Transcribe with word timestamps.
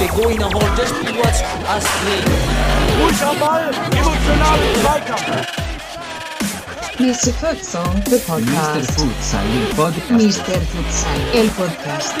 Der 0.00 0.08
Goiner 0.08 0.46
holt 0.46 0.78
das 0.78 0.88
Spiel 0.88 1.18
was 1.22 1.42
Astrid. 1.68 2.24
Ruhig 3.02 3.22
am 3.22 3.38
Ball, 3.38 3.70
emotional 3.92 4.58
Zweikampf. 4.82 5.46
Mr. 6.98 7.32
Futsal, 7.34 7.84
the 8.06 8.16
Mr. 8.16 8.26
podcast. 8.26 8.90
Futsal, 8.92 9.44
il 9.54 9.74
podcast. 9.74 10.10
Mr. 10.10 10.60
Futsal, 10.72 11.20
el 11.34 11.48
podcast. 11.50 12.14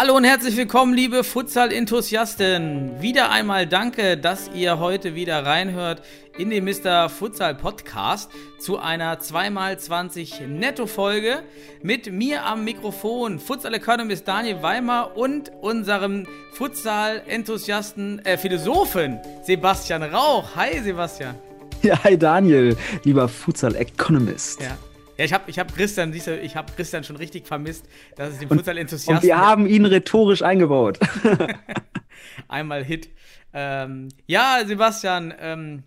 Hallo 0.00 0.16
und 0.16 0.22
herzlich 0.22 0.56
willkommen, 0.56 0.94
liebe 0.94 1.24
Futsal-Enthusiasten. 1.24 3.02
Wieder 3.02 3.32
einmal 3.32 3.66
danke, 3.66 4.16
dass 4.16 4.48
ihr 4.54 4.78
heute 4.78 5.16
wieder 5.16 5.44
reinhört 5.44 6.02
in 6.38 6.50
den 6.50 6.64
Mr. 6.64 7.08
Futsal 7.08 7.56
Podcast 7.56 8.30
zu 8.60 8.78
einer 8.78 9.18
2x20 9.18 10.46
Netto-Folge 10.46 11.42
mit 11.82 12.12
mir 12.12 12.46
am 12.46 12.62
Mikrofon, 12.62 13.40
Futsal 13.40 13.74
Economist 13.74 14.28
Daniel 14.28 14.62
Weimer 14.62 15.16
und 15.16 15.50
unserem 15.62 16.28
Futsal-Enthusiasten, 16.52 18.24
äh, 18.24 18.38
Philosophen 18.38 19.18
Sebastian 19.42 20.04
Rauch. 20.04 20.54
Hi, 20.54 20.78
Sebastian. 20.78 21.34
Ja, 21.82 22.04
hi 22.04 22.16
Daniel, 22.16 22.76
lieber 23.02 23.28
Futsal 23.28 23.74
Economist. 23.74 24.60
Ja. 24.60 24.78
Ja, 25.18 25.24
ich 25.24 25.32
habe 25.32 25.50
ich 25.50 25.58
hab 25.58 25.74
Christian, 25.74 26.12
siehst 26.12 26.28
du, 26.28 26.38
ich 26.38 26.54
habe 26.54 26.72
Christian 26.74 27.02
schon 27.02 27.16
richtig 27.16 27.46
vermisst, 27.46 27.86
dass 28.14 28.30
es 28.30 28.38
den 28.38 28.48
Und 28.48 28.58
Futsal-Enthusiasten 28.58 29.26
wir 29.26 29.36
haben 29.36 29.66
ihn 29.66 29.84
rhetorisch 29.84 30.42
eingebaut. 30.42 31.00
Einmal 32.48 32.84
Hit. 32.84 33.08
Ähm, 33.52 34.08
ja, 34.26 34.62
Sebastian, 34.64 35.34
ähm, 35.40 35.82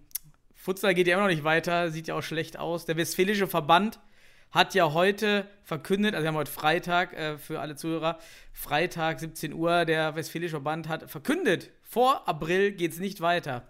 Futsal 0.56 0.94
geht 0.94 1.08
ja 1.08 1.14
immer 1.14 1.24
noch 1.24 1.34
nicht 1.34 1.46
weiter, 1.46 1.92
sieht 1.92 2.08
ja 2.08 2.16
auch 2.16 2.24
schlecht 2.24 2.60
aus. 2.60 2.86
Der 2.86 2.98
Westfälische 2.98 3.48
Verband 3.48 4.02
hat 4.52 4.76
ja 4.76 4.92
heute 4.92 5.48
verkündet, 5.64 6.14
also 6.14 6.24
wir 6.26 6.28
haben 6.28 6.36
heute 6.36 6.52
Freitag 6.52 7.14
äh, 7.14 7.38
für 7.38 7.62
alle 7.62 7.78
Zuhörer, 7.78 8.20
Freitag 8.52 9.22
17 9.22 9.54
Uhr, 9.54 9.86
der 9.86 10.14
Westfälische 10.16 10.52
Verband 10.52 10.90
hat 10.90 11.10
verkündet, 11.10 11.72
vor 11.84 12.28
April 12.28 12.74
geht 12.74 12.92
es 12.92 13.00
nicht 13.00 13.22
weiter. 13.22 13.66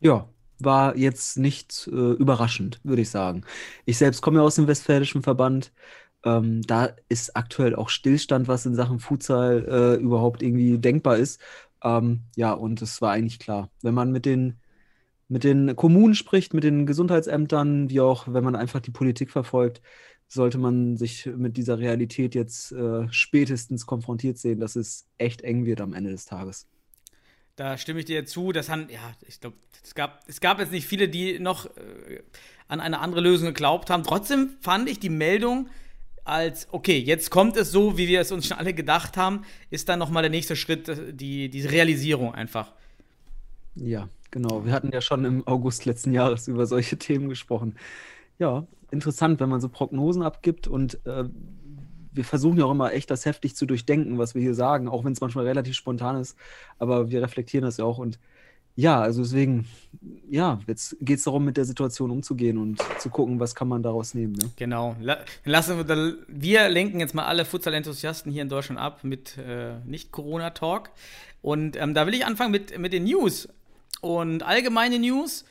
ja, 0.00 0.28
war 0.64 0.96
jetzt 0.96 1.38
nicht 1.38 1.88
äh, 1.92 2.12
überraschend, 2.12 2.80
würde 2.84 3.02
ich 3.02 3.10
sagen. 3.10 3.42
Ich 3.84 3.98
selbst 3.98 4.22
komme 4.22 4.38
ja 4.38 4.44
aus 4.44 4.56
dem 4.56 4.66
Westfälischen 4.66 5.22
Verband. 5.22 5.72
Ähm, 6.24 6.62
da 6.62 6.90
ist 7.08 7.36
aktuell 7.36 7.74
auch 7.74 7.88
Stillstand, 7.88 8.48
was 8.48 8.66
in 8.66 8.74
Sachen 8.74 9.00
Futsal 9.00 9.66
äh, 9.68 10.02
überhaupt 10.02 10.42
irgendwie 10.42 10.78
denkbar 10.78 11.16
ist. 11.16 11.40
Ähm, 11.82 12.24
ja, 12.36 12.52
und 12.52 12.82
es 12.82 13.00
war 13.02 13.12
eigentlich 13.12 13.38
klar. 13.38 13.70
Wenn 13.82 13.94
man 13.94 14.12
mit 14.12 14.26
den, 14.26 14.58
mit 15.28 15.44
den 15.44 15.76
Kommunen 15.76 16.14
spricht, 16.14 16.54
mit 16.54 16.64
den 16.64 16.86
Gesundheitsämtern, 16.86 17.90
wie 17.90 18.00
auch 18.00 18.26
wenn 18.28 18.44
man 18.44 18.56
einfach 18.56 18.80
die 18.80 18.90
Politik 18.90 19.30
verfolgt, 19.30 19.82
sollte 20.28 20.58
man 20.58 20.96
sich 20.96 21.26
mit 21.26 21.56
dieser 21.56 21.78
Realität 21.78 22.34
jetzt 22.34 22.72
äh, 22.72 23.08
spätestens 23.10 23.86
konfrontiert 23.86 24.38
sehen, 24.38 24.60
dass 24.60 24.76
es 24.76 25.08
echt 25.18 25.42
eng 25.42 25.64
wird 25.64 25.80
am 25.80 25.92
Ende 25.94 26.10
des 26.10 26.24
Tages. 26.26 26.68
Da 27.60 27.76
stimme 27.76 28.00
ich 28.00 28.06
dir 28.06 28.24
zu. 28.24 28.52
Das 28.52 28.70
haben, 28.70 28.88
ja, 28.88 29.12
ich 29.28 29.38
glaube, 29.38 29.54
es 29.84 29.94
gab, 29.94 30.22
es 30.26 30.40
gab 30.40 30.60
jetzt 30.60 30.72
nicht 30.72 30.86
viele, 30.86 31.10
die 31.10 31.38
noch 31.38 31.66
äh, 31.66 32.22
an 32.68 32.80
eine 32.80 33.00
andere 33.00 33.20
Lösung 33.20 33.48
geglaubt 33.48 33.90
haben. 33.90 34.02
Trotzdem 34.02 34.54
fand 34.62 34.88
ich 34.88 34.98
die 34.98 35.10
Meldung 35.10 35.68
als, 36.24 36.68
okay, 36.72 36.98
jetzt 36.98 37.30
kommt 37.30 37.58
es 37.58 37.70
so, 37.70 37.98
wie 37.98 38.08
wir 38.08 38.22
es 38.22 38.32
uns 38.32 38.46
schon 38.46 38.56
alle 38.56 38.72
gedacht 38.72 39.18
haben, 39.18 39.42
ist 39.68 39.90
dann 39.90 39.98
nochmal 39.98 40.22
der 40.22 40.30
nächste 40.30 40.56
Schritt, 40.56 40.88
äh, 40.88 41.12
die, 41.12 41.50
diese 41.50 41.70
Realisierung 41.70 42.34
einfach. 42.34 42.72
Ja, 43.74 44.08
genau. 44.30 44.64
Wir 44.64 44.72
hatten 44.72 44.90
ja 44.90 45.02
schon 45.02 45.26
im 45.26 45.46
August 45.46 45.84
letzten 45.84 46.14
Jahres 46.14 46.48
über 46.48 46.64
solche 46.64 46.96
Themen 46.96 47.28
gesprochen. 47.28 47.76
Ja, 48.38 48.66
interessant, 48.90 49.38
wenn 49.38 49.50
man 49.50 49.60
so 49.60 49.68
Prognosen 49.68 50.22
abgibt 50.22 50.66
und 50.66 50.94
äh, 51.04 51.24
wir 52.12 52.24
versuchen 52.24 52.58
ja 52.58 52.64
auch 52.64 52.70
immer 52.70 52.92
echt 52.92 53.10
das 53.10 53.24
heftig 53.24 53.56
zu 53.56 53.66
durchdenken, 53.66 54.18
was 54.18 54.34
wir 54.34 54.42
hier 54.42 54.54
sagen, 54.54 54.88
auch 54.88 55.04
wenn 55.04 55.12
es 55.12 55.20
manchmal 55.20 55.46
relativ 55.46 55.74
spontan 55.74 56.20
ist, 56.20 56.36
aber 56.78 57.10
wir 57.10 57.22
reflektieren 57.22 57.64
das 57.64 57.76
ja 57.76 57.84
auch 57.84 57.98
und 57.98 58.18
ja, 58.76 59.00
also 59.00 59.22
deswegen, 59.22 59.66
ja, 60.30 60.60
jetzt 60.66 60.96
geht 61.00 61.18
es 61.18 61.24
darum, 61.24 61.44
mit 61.44 61.56
der 61.56 61.64
Situation 61.64 62.10
umzugehen 62.10 62.56
und 62.56 62.80
zu 62.98 63.10
gucken, 63.10 63.38
was 63.38 63.54
kann 63.54 63.68
man 63.68 63.82
daraus 63.82 64.14
nehmen. 64.14 64.32
Ne? 64.32 64.50
Genau. 64.56 64.96
La 65.00 65.18
lassen 65.44 65.86
wir, 65.86 66.16
wir 66.28 66.68
lenken 66.68 67.00
jetzt 67.00 67.14
mal 67.14 67.26
alle 67.26 67.44
Futsal-Enthusiasten 67.44 68.32
hier 68.32 68.42
in 68.42 68.48
Deutschland 68.48 68.80
ab 68.80 69.04
mit 69.04 69.36
äh, 69.36 69.74
Nicht-Corona-Talk. 69.84 70.90
Und 71.42 71.76
ähm, 71.76 71.94
da 71.94 72.06
will 72.06 72.14
ich 72.14 72.24
anfangen 72.24 72.52
mit, 72.52 72.78
mit 72.78 72.92
den 72.92 73.04
News. 73.04 73.48
Und 74.00 74.42
allgemeine 74.42 74.98
News. 74.98 75.44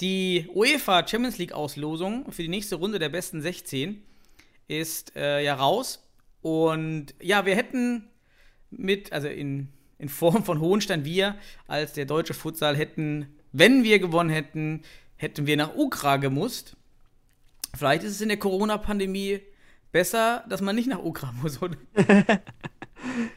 Die 0.00 0.48
UEFA 0.54 1.06
Champions 1.06 1.38
League 1.38 1.52
Auslosung 1.52 2.30
für 2.30 2.42
die 2.42 2.48
nächste 2.48 2.76
Runde 2.76 2.98
der 2.98 3.08
besten 3.08 3.42
16 3.42 4.02
ist 4.68 5.16
äh, 5.16 5.42
ja 5.42 5.54
raus. 5.54 6.04
Und 6.42 7.14
ja, 7.20 7.44
wir 7.46 7.56
hätten 7.56 8.04
mit, 8.70 9.12
also 9.12 9.28
in, 9.28 9.68
in 9.98 10.08
Form 10.08 10.44
von 10.44 10.60
Hohenstein, 10.60 11.04
wir 11.04 11.36
als 11.66 11.94
der 11.94 12.04
deutsche 12.04 12.34
Futsal 12.34 12.76
hätten, 12.76 13.26
wenn 13.52 13.82
wir 13.82 13.98
gewonnen 13.98 14.30
hätten, 14.30 14.82
hätten 15.16 15.46
wir 15.46 15.56
nach 15.56 15.74
Ukra 15.74 16.18
gemusst. 16.18 16.76
Vielleicht 17.76 18.04
ist 18.04 18.12
es 18.12 18.20
in 18.20 18.28
der 18.28 18.38
Corona-Pandemie 18.38 19.40
besser, 19.90 20.44
dass 20.48 20.60
man 20.60 20.76
nicht 20.76 20.88
nach 20.88 21.02
Ukra 21.02 21.32
muss. 21.42 21.60
oder? 21.60 21.76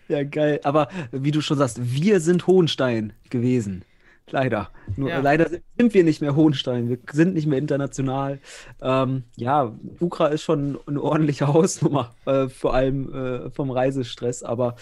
Ja, 0.08 0.24
geil. 0.24 0.59
Aber 0.64 0.90
wie 1.12 1.31
du 1.31 1.40
schon 1.40 1.58
sagst, 1.58 1.80
wir 1.80 2.20
sind 2.20 2.47
Hohenstein 2.47 3.14
gewesen. 3.30 3.86
Leider. 4.30 4.70
Nur 4.96 5.09
Ja. 5.09 5.20
leider 5.20 5.50
sind- 5.50 5.64
wir 5.94 6.04
nicht 6.04 6.22
mehr 6.22 6.36
Hohenstein. 6.36 6.88
Wir 6.90 7.00
sind 7.12 7.34
nicht 7.34 7.48
mehr 7.48 7.58
international. 7.58 8.40
Ähm, 8.82 9.24
ja, 9.36 9.76
Ukra 10.00 10.28
ist 10.28 10.44
schon 10.44 10.78
eine 10.86 11.02
ordentliche 11.02 11.48
Hausnummer, 11.54 12.14
äh, 12.26 12.48
vor 12.48 12.74
allem 12.74 13.14
äh, 13.14 13.50
vom 13.50 13.72
Reisestress. 13.72 14.44
Aber 14.44 14.76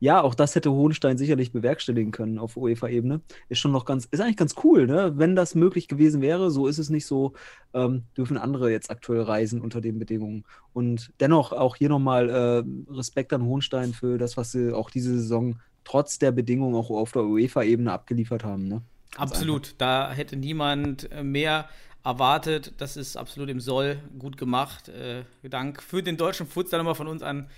ja, 0.00 0.22
auch 0.22 0.34
das 0.34 0.54
hätte 0.56 0.72
Hohenstein 0.72 1.18
sicherlich 1.18 1.52
bewerkstelligen 1.52 2.10
können 2.10 2.38
auf 2.38 2.56
UEFA-Ebene. 2.56 3.20
Ist 3.48 3.60
schon 3.60 3.70
noch 3.72 3.84
ganz, 3.84 4.06
ist 4.06 4.20
eigentlich 4.20 4.36
ganz 4.38 4.54
cool, 4.64 4.86
ne? 4.86 5.12
Wenn 5.16 5.36
das 5.36 5.54
möglich 5.54 5.86
gewesen 5.88 6.20
wäre. 6.22 6.50
So 6.50 6.66
ist 6.66 6.78
es 6.78 6.90
nicht 6.90 7.06
so, 7.06 7.34
ähm, 7.74 8.04
dürfen 8.16 8.38
andere 8.38 8.70
jetzt 8.72 8.90
aktuell 8.90 9.22
reisen 9.22 9.60
unter 9.60 9.80
den 9.80 9.98
Bedingungen. 9.98 10.44
Und 10.72 11.12
dennoch 11.20 11.52
auch 11.52 11.76
hier 11.76 11.90
nochmal 11.90 12.28
äh, 12.30 12.92
Respekt 12.92 13.32
an 13.32 13.44
Hohenstein 13.44 13.92
für 13.92 14.18
das, 14.18 14.36
was 14.36 14.52
sie 14.52 14.72
auch 14.74 14.90
diese 14.90 15.12
Saison 15.16 15.60
trotz 15.86 16.18
der 16.18 16.32
Bedingungen 16.32 16.74
auch 16.74 16.90
auf 16.90 17.12
der 17.12 17.22
UEFA-Ebene 17.22 17.90
abgeliefert 17.90 18.44
haben. 18.44 18.68
Ne? 18.68 18.82
Ganz 19.12 19.32
Absolut. 19.32 19.74
Da 19.78 20.12
hätte 20.12 20.36
niemand 20.36 21.10
äh, 21.12 21.22
mehr 21.22 21.68
erwartet. 22.04 22.74
Das 22.78 22.96
ist 22.96 23.16
absolut 23.16 23.48
im 23.48 23.60
Soll 23.60 23.98
gut 24.18 24.36
gemacht. 24.36 24.88
Äh, 24.88 25.24
Dank 25.48 25.82
für 25.82 26.02
den 26.02 26.16
deutschen 26.16 26.46
Futsal 26.46 26.78
nochmal 26.78 26.94
von 26.94 27.08
uns 27.08 27.22
an 27.22 27.48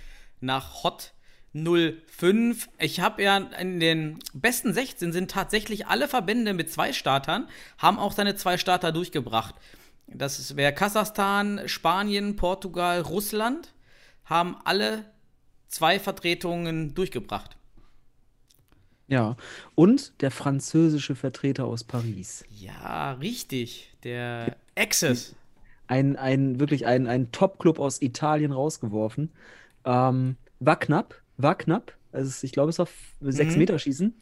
nach 0.41 0.85
Hot 0.85 1.15
05. 1.55 2.69
Ich 2.79 3.01
habe 3.01 3.23
ja 3.23 3.39
in 3.39 3.81
den 3.81 4.19
besten 4.35 4.75
16 4.75 5.13
sind 5.13 5.31
tatsächlich 5.31 5.87
alle 5.87 6.07
Verbände 6.07 6.53
mit 6.53 6.71
zwei 6.71 6.93
Startern, 6.93 7.49
haben 7.79 7.99
auch 7.99 8.13
seine 8.13 8.37
zwei 8.37 8.59
Starter 8.59 8.93
durchgebracht. 8.93 9.55
Das 10.07 10.57
wäre 10.57 10.73
Kasachstan, 10.73 11.63
Spanien, 11.67 12.37
Portugal, 12.37 13.01
Russland, 13.01 13.75
haben 14.25 14.57
alle 14.65 15.05
zwei 15.69 15.99
Vertretungen 15.99 16.95
durchgebracht. 16.95 17.58
Ja. 19.09 19.37
Und 19.75 20.21
der 20.23 20.31
französische 20.31 21.15
Vertreter 21.15 21.65
aus 21.65 21.85
Paris. 21.85 22.45
Ja, 22.51 23.13
richtig. 23.15 23.97
Der 24.05 24.57
Access. 24.77 25.35
Ein, 25.87 26.17
ein 26.17 26.61
wirklich 26.61 26.87
ein, 26.87 27.07
ein 27.07 27.33
Top-Club 27.33 27.79
aus 27.79 28.03
Italien 28.03 28.53
rausgeworfen. 28.53 29.33
Ähm, 29.85 30.37
war 30.61 30.79
knapp, 30.79 31.23
war 31.39 31.57
knapp. 31.57 31.95
Also 32.13 32.45
ich 32.45 32.53
glaube, 32.53 32.71
es 32.71 32.79
war 32.79 32.89
sechs 33.21 33.55
Mhm. 33.55 33.59
Meter 33.61 33.79
schießen. 33.79 34.15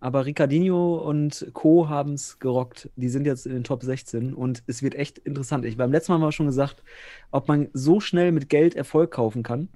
Aber 0.00 0.26
Ricardinho 0.26 0.96
und 0.98 1.48
Co. 1.54 1.88
haben 1.88 2.12
es 2.12 2.38
gerockt. 2.38 2.88
Die 2.94 3.08
sind 3.08 3.26
jetzt 3.26 3.46
in 3.46 3.52
den 3.52 3.64
Top 3.64 3.82
16 3.82 4.32
und 4.32 4.62
es 4.68 4.80
wird 4.80 4.94
echt 4.94 5.18
interessant. 5.18 5.64
Ich, 5.64 5.76
beim 5.76 5.90
letzten 5.90 6.12
Mal 6.12 6.16
haben 6.18 6.22
wir 6.28 6.30
schon 6.32 6.46
gesagt, 6.46 6.84
ob 7.32 7.48
man 7.48 7.68
so 7.72 7.98
schnell 7.98 8.30
mit 8.30 8.48
Geld 8.48 8.76
Erfolg 8.76 9.10
kaufen 9.10 9.42
kann. 9.42 9.68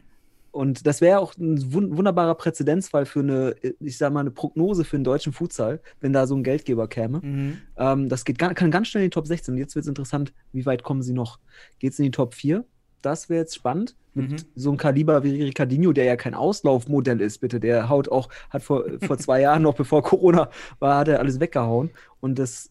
Und 0.53 0.87
das 0.87 1.01
wäre 1.01 1.19
auch 1.19 1.35
ein 1.39 1.59
wun- 1.73 1.97
wunderbarer 1.97 2.35
Präzedenzfall 2.35 3.07
für 3.07 3.21
eine, 3.21 3.55
ich 3.81 3.97
sag 3.99 4.13
mal, 4.13 4.21
eine 4.21 4.31
Prognose 4.31 4.85
für 4.85 4.97
den 4.99 5.05
deutschen 5.05 5.33
Futsal, 5.33 5.81
wenn 6.01 6.13
da 6.13 6.27
so 6.27 6.37
ein 6.37 6.45
Geldgeber 6.45 6.89
käme. 6.89 7.21
Mhm. 7.23 7.59
Ähm, 7.77 8.09
das 8.11 8.25
geht, 8.25 8.39
kann 8.39 8.71
ganz 8.71 8.89
schnell 8.89 9.03
in 9.05 9.11
die 9.11 9.15
Top 9.15 9.27
16. 9.27 9.55
Und 9.55 9.59
jetzt 9.59 9.75
wird 9.75 9.85
es 9.85 9.89
interessant, 9.89 10.33
wie 10.53 10.67
weit 10.67 10.83
kommen 10.83 11.03
sie 11.03 11.15
noch? 11.15 11.39
Geht 11.79 11.95
es 11.95 11.99
in 11.99 12.05
die 12.05 12.11
Top 12.11 12.35
4? 12.35 12.65
Das 13.01 13.29
wäre 13.31 13.41
jetzt 13.41 13.55
spannend. 13.55 13.97
Mit 14.15 14.31
Mhm. 14.31 14.37
so 14.55 14.69
einem 14.69 14.77
Kaliber 14.77 15.25
wie 15.25 15.43
Ricardinho, 15.43 15.93
der 15.95 16.05
ja 16.05 16.17
kein 16.17 16.35
Auslaufmodell 16.35 17.23
ist, 17.23 17.39
bitte. 17.39 17.59
Der 17.59 17.89
haut 17.89 18.11
auch, 18.11 18.29
hat 18.51 18.63
vor, 18.63 18.85
vor 19.07 19.17
zwei 19.17 19.41
Jahren 19.41 19.63
noch, 19.63 19.75
bevor 19.75 20.03
Corona 20.03 20.51
war, 20.81 20.99
hat 20.99 21.09
er 21.09 21.19
alles 21.19 21.41
weggehauen. 21.41 21.91
Und 22.21 22.39
das 22.39 22.71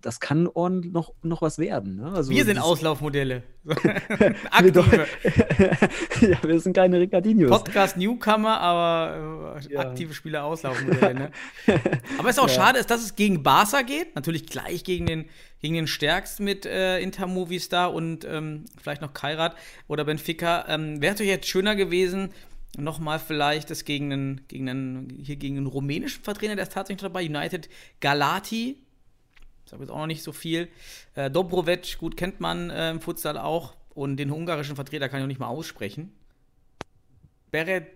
das 0.00 0.18
kann 0.20 0.46
ordentlich 0.48 0.92
noch, 0.92 1.12
noch 1.22 1.42
was 1.42 1.58
werden. 1.58 1.96
Ne? 1.96 2.12
Also 2.12 2.30
Wir 2.30 2.44
sind 2.44 2.58
Auslaufmodelle. 2.58 3.42
Aktive. 4.50 5.06
ja, 6.20 6.42
wir 6.42 6.60
sind 6.60 6.74
keine 6.74 6.98
Ricardinios. 7.00 7.50
Podcast 7.50 7.96
Newcomer, 7.96 8.60
aber 8.60 9.56
äh, 9.60 9.72
Ja. 9.72 9.80
aktive 9.80 10.14
Spieler 10.14 10.44
Auslaufmodelle. 10.44 11.14
Ne? 11.14 11.30
aber 12.18 12.28
es 12.28 12.36
ist 12.36 12.42
auch 12.42 12.48
Ja. 12.48 12.54
schade, 12.54 12.84
dass 12.84 13.02
es 13.02 13.14
gegen 13.14 13.42
Barca 13.42 13.82
geht. 13.82 14.14
Natürlich 14.14 14.46
gleich 14.46 14.82
gegen 14.84 15.06
den, 15.06 15.24
gegen 15.60 15.74
den 15.74 15.86
Stärksten 15.86 16.44
mit 16.44 16.66
äh, 16.66 16.98
Inter 17.00 17.26
Movistar 17.26 17.94
und 17.94 18.24
ähm, 18.24 18.64
vielleicht 18.82 19.02
noch 19.02 19.14
Kairat 19.14 19.54
oder 19.88 20.04
Benfica. 20.04 20.64
Ähm, 20.68 21.00
Wäre 21.00 21.12
natürlich 21.12 21.32
jetzt 21.32 21.46
schöner 21.48 21.76
gewesen, 21.76 22.30
nochmal 22.76 23.18
vielleicht 23.18 23.70
das 23.70 23.84
gegen 23.84 24.12
einen, 24.12 24.40
gegen 24.48 24.68
einen, 24.68 25.18
hier 25.22 25.36
gegen 25.36 25.58
einen 25.58 25.66
rumänischen 25.66 26.24
Vertreter, 26.24 26.56
der 26.56 26.64
ist 26.64 26.72
tatsächlich 26.72 27.02
dabei, 27.02 27.24
United 27.26 27.68
Galati. 28.00 28.78
Habe 29.72 29.82
jetzt 29.82 29.90
auch 29.90 29.98
noch 29.98 30.06
nicht 30.06 30.22
so 30.22 30.32
viel. 30.32 30.68
Äh, 31.14 31.30
Dobrovic, 31.30 31.98
gut 31.98 32.16
kennt 32.16 32.40
man 32.40 32.70
äh, 32.70 32.90
im 32.90 33.00
Futsal 33.00 33.38
auch. 33.38 33.74
Und 33.94 34.16
den 34.16 34.30
ungarischen 34.30 34.76
Vertreter 34.76 35.08
kann 35.08 35.18
ich 35.18 35.22
noch 35.22 35.28
nicht 35.28 35.40
mal 35.40 35.48
aussprechen. 35.48 36.12
Beret 37.50 37.86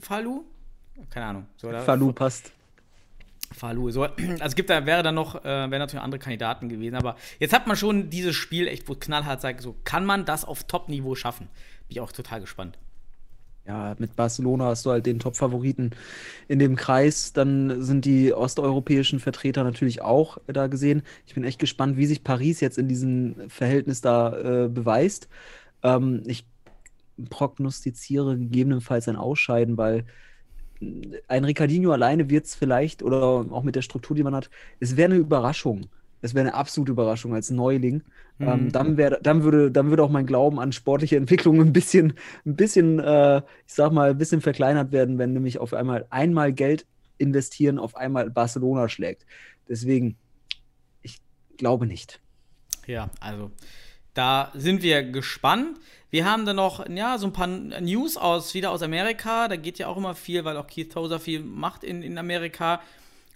Falu? 0.00 0.44
Keine 1.10 1.26
Ahnung. 1.26 1.46
So, 1.56 1.70
Falu 1.70 2.12
passt. 2.12 2.52
Falu. 3.52 3.90
So, 3.90 4.04
also 4.04 4.44
es 4.44 4.54
gibt 4.54 4.70
da, 4.70 4.86
wäre 4.86 5.02
dann 5.02 5.14
noch, 5.14 5.36
äh, 5.36 5.44
wären 5.44 5.70
natürlich 5.70 6.02
andere 6.02 6.18
Kandidaten 6.18 6.68
gewesen. 6.68 6.94
Aber 6.94 7.16
jetzt 7.38 7.52
hat 7.52 7.66
man 7.66 7.76
schon 7.76 8.10
dieses 8.10 8.36
Spiel 8.36 8.68
echt, 8.68 8.88
wo 8.88 8.94
knallhart 8.94 9.40
sagt, 9.40 9.62
so 9.62 9.76
kann 9.84 10.04
man 10.04 10.24
das 10.24 10.44
auf 10.44 10.64
Top-Niveau 10.64 11.14
schaffen. 11.14 11.48
Bin 11.88 11.96
ich 11.96 12.00
auch 12.00 12.12
total 12.12 12.40
gespannt. 12.40 12.78
Ja, 13.70 13.94
mit 14.00 14.16
Barcelona 14.16 14.64
hast 14.64 14.84
du 14.84 14.90
halt 14.90 15.06
den 15.06 15.20
Top-Favoriten 15.20 15.90
in 16.48 16.58
dem 16.58 16.74
Kreis. 16.74 17.32
Dann 17.32 17.80
sind 17.80 18.04
die 18.04 18.34
osteuropäischen 18.34 19.20
Vertreter 19.20 19.62
natürlich 19.62 20.02
auch 20.02 20.38
da 20.48 20.66
gesehen. 20.66 21.02
Ich 21.24 21.34
bin 21.34 21.44
echt 21.44 21.60
gespannt, 21.60 21.96
wie 21.96 22.06
sich 22.06 22.24
Paris 22.24 22.58
jetzt 22.58 22.78
in 22.78 22.88
diesem 22.88 23.48
Verhältnis 23.48 24.00
da 24.00 24.64
äh, 24.64 24.68
beweist. 24.68 25.28
Ähm, 25.84 26.24
ich 26.26 26.44
prognostiziere 27.30 28.36
gegebenenfalls 28.36 29.06
ein 29.06 29.14
Ausscheiden, 29.14 29.76
weil 29.76 30.04
ein 31.28 31.44
Ricardinho 31.44 31.92
alleine 31.92 32.28
wird 32.28 32.46
es 32.46 32.56
vielleicht, 32.56 33.04
oder 33.04 33.22
auch 33.52 33.62
mit 33.62 33.76
der 33.76 33.82
Struktur, 33.82 34.16
die 34.16 34.24
man 34.24 34.34
hat, 34.34 34.50
es 34.80 34.96
wäre 34.96 35.12
eine 35.12 35.20
Überraschung. 35.20 35.90
Es 36.22 36.34
wäre 36.34 36.48
eine 36.48 36.54
absolute 36.56 36.90
Überraschung 36.90 37.34
als 37.34 37.50
Neuling. 37.50 38.02
Mhm. 38.40 38.48
Ähm, 38.48 38.72
dann, 38.72 38.96
wär, 38.96 39.18
dann, 39.20 39.42
würde, 39.42 39.70
dann 39.70 39.90
würde 39.90 40.02
auch 40.02 40.08
mein 40.08 40.24
Glauben 40.24 40.58
an 40.58 40.72
sportliche 40.72 41.16
Entwicklung 41.16 41.60
ein 41.60 41.74
bisschen, 41.74 42.14
ein 42.46 42.56
bisschen 42.56 42.98
äh, 42.98 43.42
ich 43.66 43.74
sag 43.74 43.92
mal, 43.92 44.10
ein 44.10 44.18
bisschen 44.18 44.40
verkleinert 44.40 44.92
werden, 44.92 45.18
wenn 45.18 45.34
nämlich 45.34 45.58
auf 45.58 45.74
einmal 45.74 46.06
einmal 46.08 46.52
Geld 46.52 46.86
investieren, 47.18 47.78
auf 47.78 47.96
einmal 47.96 48.30
Barcelona 48.30 48.88
schlägt. 48.88 49.26
Deswegen, 49.68 50.16
ich 51.02 51.20
glaube 51.58 51.86
nicht. 51.86 52.20
Ja, 52.86 53.10
also 53.20 53.50
da 54.14 54.50
sind 54.54 54.82
wir 54.82 55.02
gespannt. 55.02 55.78
Wir 56.08 56.24
haben 56.24 56.46
dann 56.46 56.56
noch, 56.56 56.88
ja, 56.88 57.18
so 57.18 57.26
ein 57.26 57.34
paar 57.34 57.46
News 57.46 58.16
aus, 58.16 58.54
wieder 58.54 58.70
aus 58.70 58.82
Amerika. 58.82 59.48
Da 59.48 59.56
geht 59.56 59.78
ja 59.78 59.86
auch 59.86 59.98
immer 59.98 60.14
viel, 60.14 60.46
weil 60.46 60.56
auch 60.56 60.66
Keith 60.66 60.90
Tozer 60.90 61.20
viel 61.20 61.40
macht 61.40 61.84
in, 61.84 62.02
in 62.02 62.16
Amerika. 62.16 62.80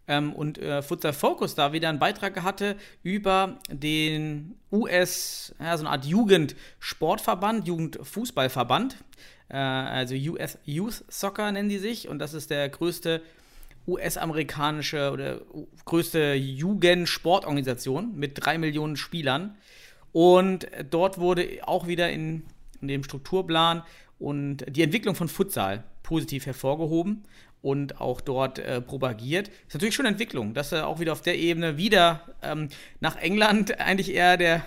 Ähm, 0.06 0.32
und 0.32 0.58
äh, 0.58 0.82
Futsal 0.82 1.12
Focus 1.12 1.54
da 1.54 1.72
wieder 1.72 1.88
einen 1.88 1.98
Beitrag 1.98 2.42
hatte 2.42 2.76
über 3.02 3.58
den 3.70 4.56
US, 4.70 5.54
ja, 5.58 5.76
so 5.76 5.84
eine 5.84 5.90
Art 5.90 6.04
Jugendsportverband, 6.04 7.66
Jugendfußballverband. 7.66 8.96
Äh, 9.48 9.56
also 9.56 10.14
US 10.14 10.58
Youth 10.64 11.04
Soccer 11.08 11.50
nennen 11.52 11.68
die 11.68 11.78
sich. 11.78 12.08
Und 12.08 12.18
das 12.18 12.34
ist 12.34 12.50
der 12.50 12.68
größte 12.68 13.22
US-amerikanische 13.86 15.10
oder 15.10 15.40
größte 15.84 16.34
Jugendsportorganisation 16.34 18.16
mit 18.16 18.32
drei 18.34 18.58
Millionen 18.58 18.96
Spielern. 18.96 19.56
Und 20.12 20.68
dort 20.90 21.18
wurde 21.18 21.60
auch 21.62 21.86
wieder 21.86 22.10
in, 22.10 22.44
in 22.80 22.88
dem 22.88 23.04
Strukturplan 23.04 23.82
und 24.18 24.64
die 24.68 24.82
Entwicklung 24.82 25.14
von 25.14 25.28
Futsal 25.28 25.84
positiv 26.02 26.46
hervorgehoben 26.46 27.24
und 27.64 27.98
auch 27.98 28.20
dort 28.20 28.58
äh, 28.58 28.82
propagiert. 28.82 29.48
Ist 29.66 29.72
natürlich 29.72 29.94
schon 29.94 30.04
eine 30.04 30.12
Entwicklung, 30.12 30.52
dass 30.52 30.70
er 30.70 30.86
auch 30.86 31.00
wieder 31.00 31.12
auf 31.12 31.22
der 31.22 31.38
Ebene 31.38 31.78
wieder 31.78 32.20
ähm, 32.42 32.68
nach 33.00 33.16
England 33.16 33.80
eigentlich 33.80 34.14
eher 34.14 34.36
der, 34.36 34.62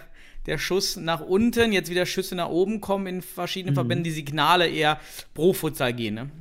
der 0.48 0.58
Schuss 0.58 0.98
nach 0.98 1.22
unten, 1.22 1.72
jetzt 1.72 1.92
wieder 1.92 2.08
Schüsse 2.08 2.36
nach 2.36 2.50
oben 2.50 2.82
kommen 2.82 3.06
in 3.06 3.22
verschiedenen 3.22 3.76
Verbänden, 3.76 4.04
die 4.04 4.12
Signale 4.12 4.68
eher 4.68 5.00
pro 5.36 5.54
Futsal 5.54 5.94
gehen. 5.94 6.16
Ne? 6.16 6.32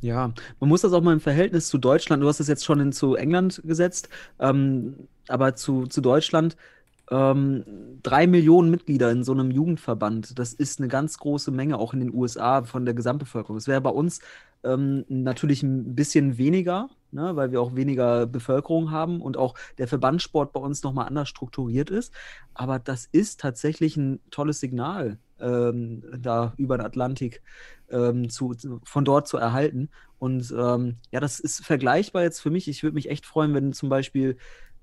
Ja, 0.00 0.32
man 0.60 0.68
muss 0.68 0.82
das 0.82 0.92
auch 0.92 1.02
mal 1.02 1.12
im 1.14 1.20
Verhältnis 1.20 1.66
zu 1.66 1.78
Deutschland, 1.78 2.22
du 2.22 2.28
hast 2.28 2.38
es 2.38 2.46
jetzt 2.46 2.64
schon 2.64 2.78
in, 2.78 2.92
zu 2.92 3.16
England 3.16 3.60
gesetzt, 3.64 4.08
ähm, 4.38 5.08
aber 5.26 5.56
zu, 5.56 5.88
zu 5.88 6.00
Deutschland, 6.00 6.56
ähm, 7.10 7.64
drei 8.02 8.26
Millionen 8.26 8.70
Mitglieder 8.70 9.10
in 9.10 9.24
so 9.24 9.32
einem 9.32 9.50
Jugendverband, 9.50 10.38
das 10.38 10.52
ist 10.52 10.78
eine 10.78 10.88
ganz 10.88 11.18
große 11.18 11.50
Menge, 11.50 11.78
auch 11.78 11.94
in 11.94 12.00
den 12.00 12.14
USA 12.14 12.62
von 12.64 12.84
der 12.84 12.94
Gesamtbevölkerung. 12.94 13.56
Es 13.56 13.68
wäre 13.68 13.80
bei 13.80 13.90
uns 13.90 14.20
ähm, 14.64 15.04
natürlich 15.08 15.62
ein 15.62 15.94
bisschen 15.94 16.36
weniger, 16.38 16.90
ne, 17.10 17.36
weil 17.36 17.50
wir 17.50 17.60
auch 17.60 17.74
weniger 17.76 18.26
Bevölkerung 18.26 18.90
haben 18.90 19.20
und 19.20 19.36
auch 19.36 19.54
der 19.78 19.88
Verbandssport 19.88 20.52
bei 20.52 20.60
uns 20.60 20.82
nochmal 20.82 21.06
anders 21.06 21.28
strukturiert 21.28 21.90
ist. 21.90 22.12
Aber 22.54 22.78
das 22.78 23.08
ist 23.10 23.40
tatsächlich 23.40 23.96
ein 23.96 24.20
tolles 24.30 24.60
Signal, 24.60 25.18
ähm, 25.40 26.02
da 26.18 26.52
über 26.56 26.76
den 26.76 26.86
Atlantik 26.86 27.42
ähm, 27.90 28.28
zu, 28.28 28.54
von 28.84 29.04
dort 29.04 29.28
zu 29.28 29.36
erhalten. 29.36 29.88
Und 30.18 30.52
ähm, 30.56 30.96
ja, 31.12 31.20
das 31.20 31.38
ist 31.40 31.64
vergleichbar 31.64 32.22
jetzt 32.22 32.40
für 32.40 32.50
mich. 32.50 32.68
Ich 32.68 32.82
würde 32.82 32.94
mich 32.94 33.08
echt 33.08 33.24
freuen, 33.24 33.54
wenn 33.54 33.72
zum 33.72 33.88
Beispiel 33.88 34.36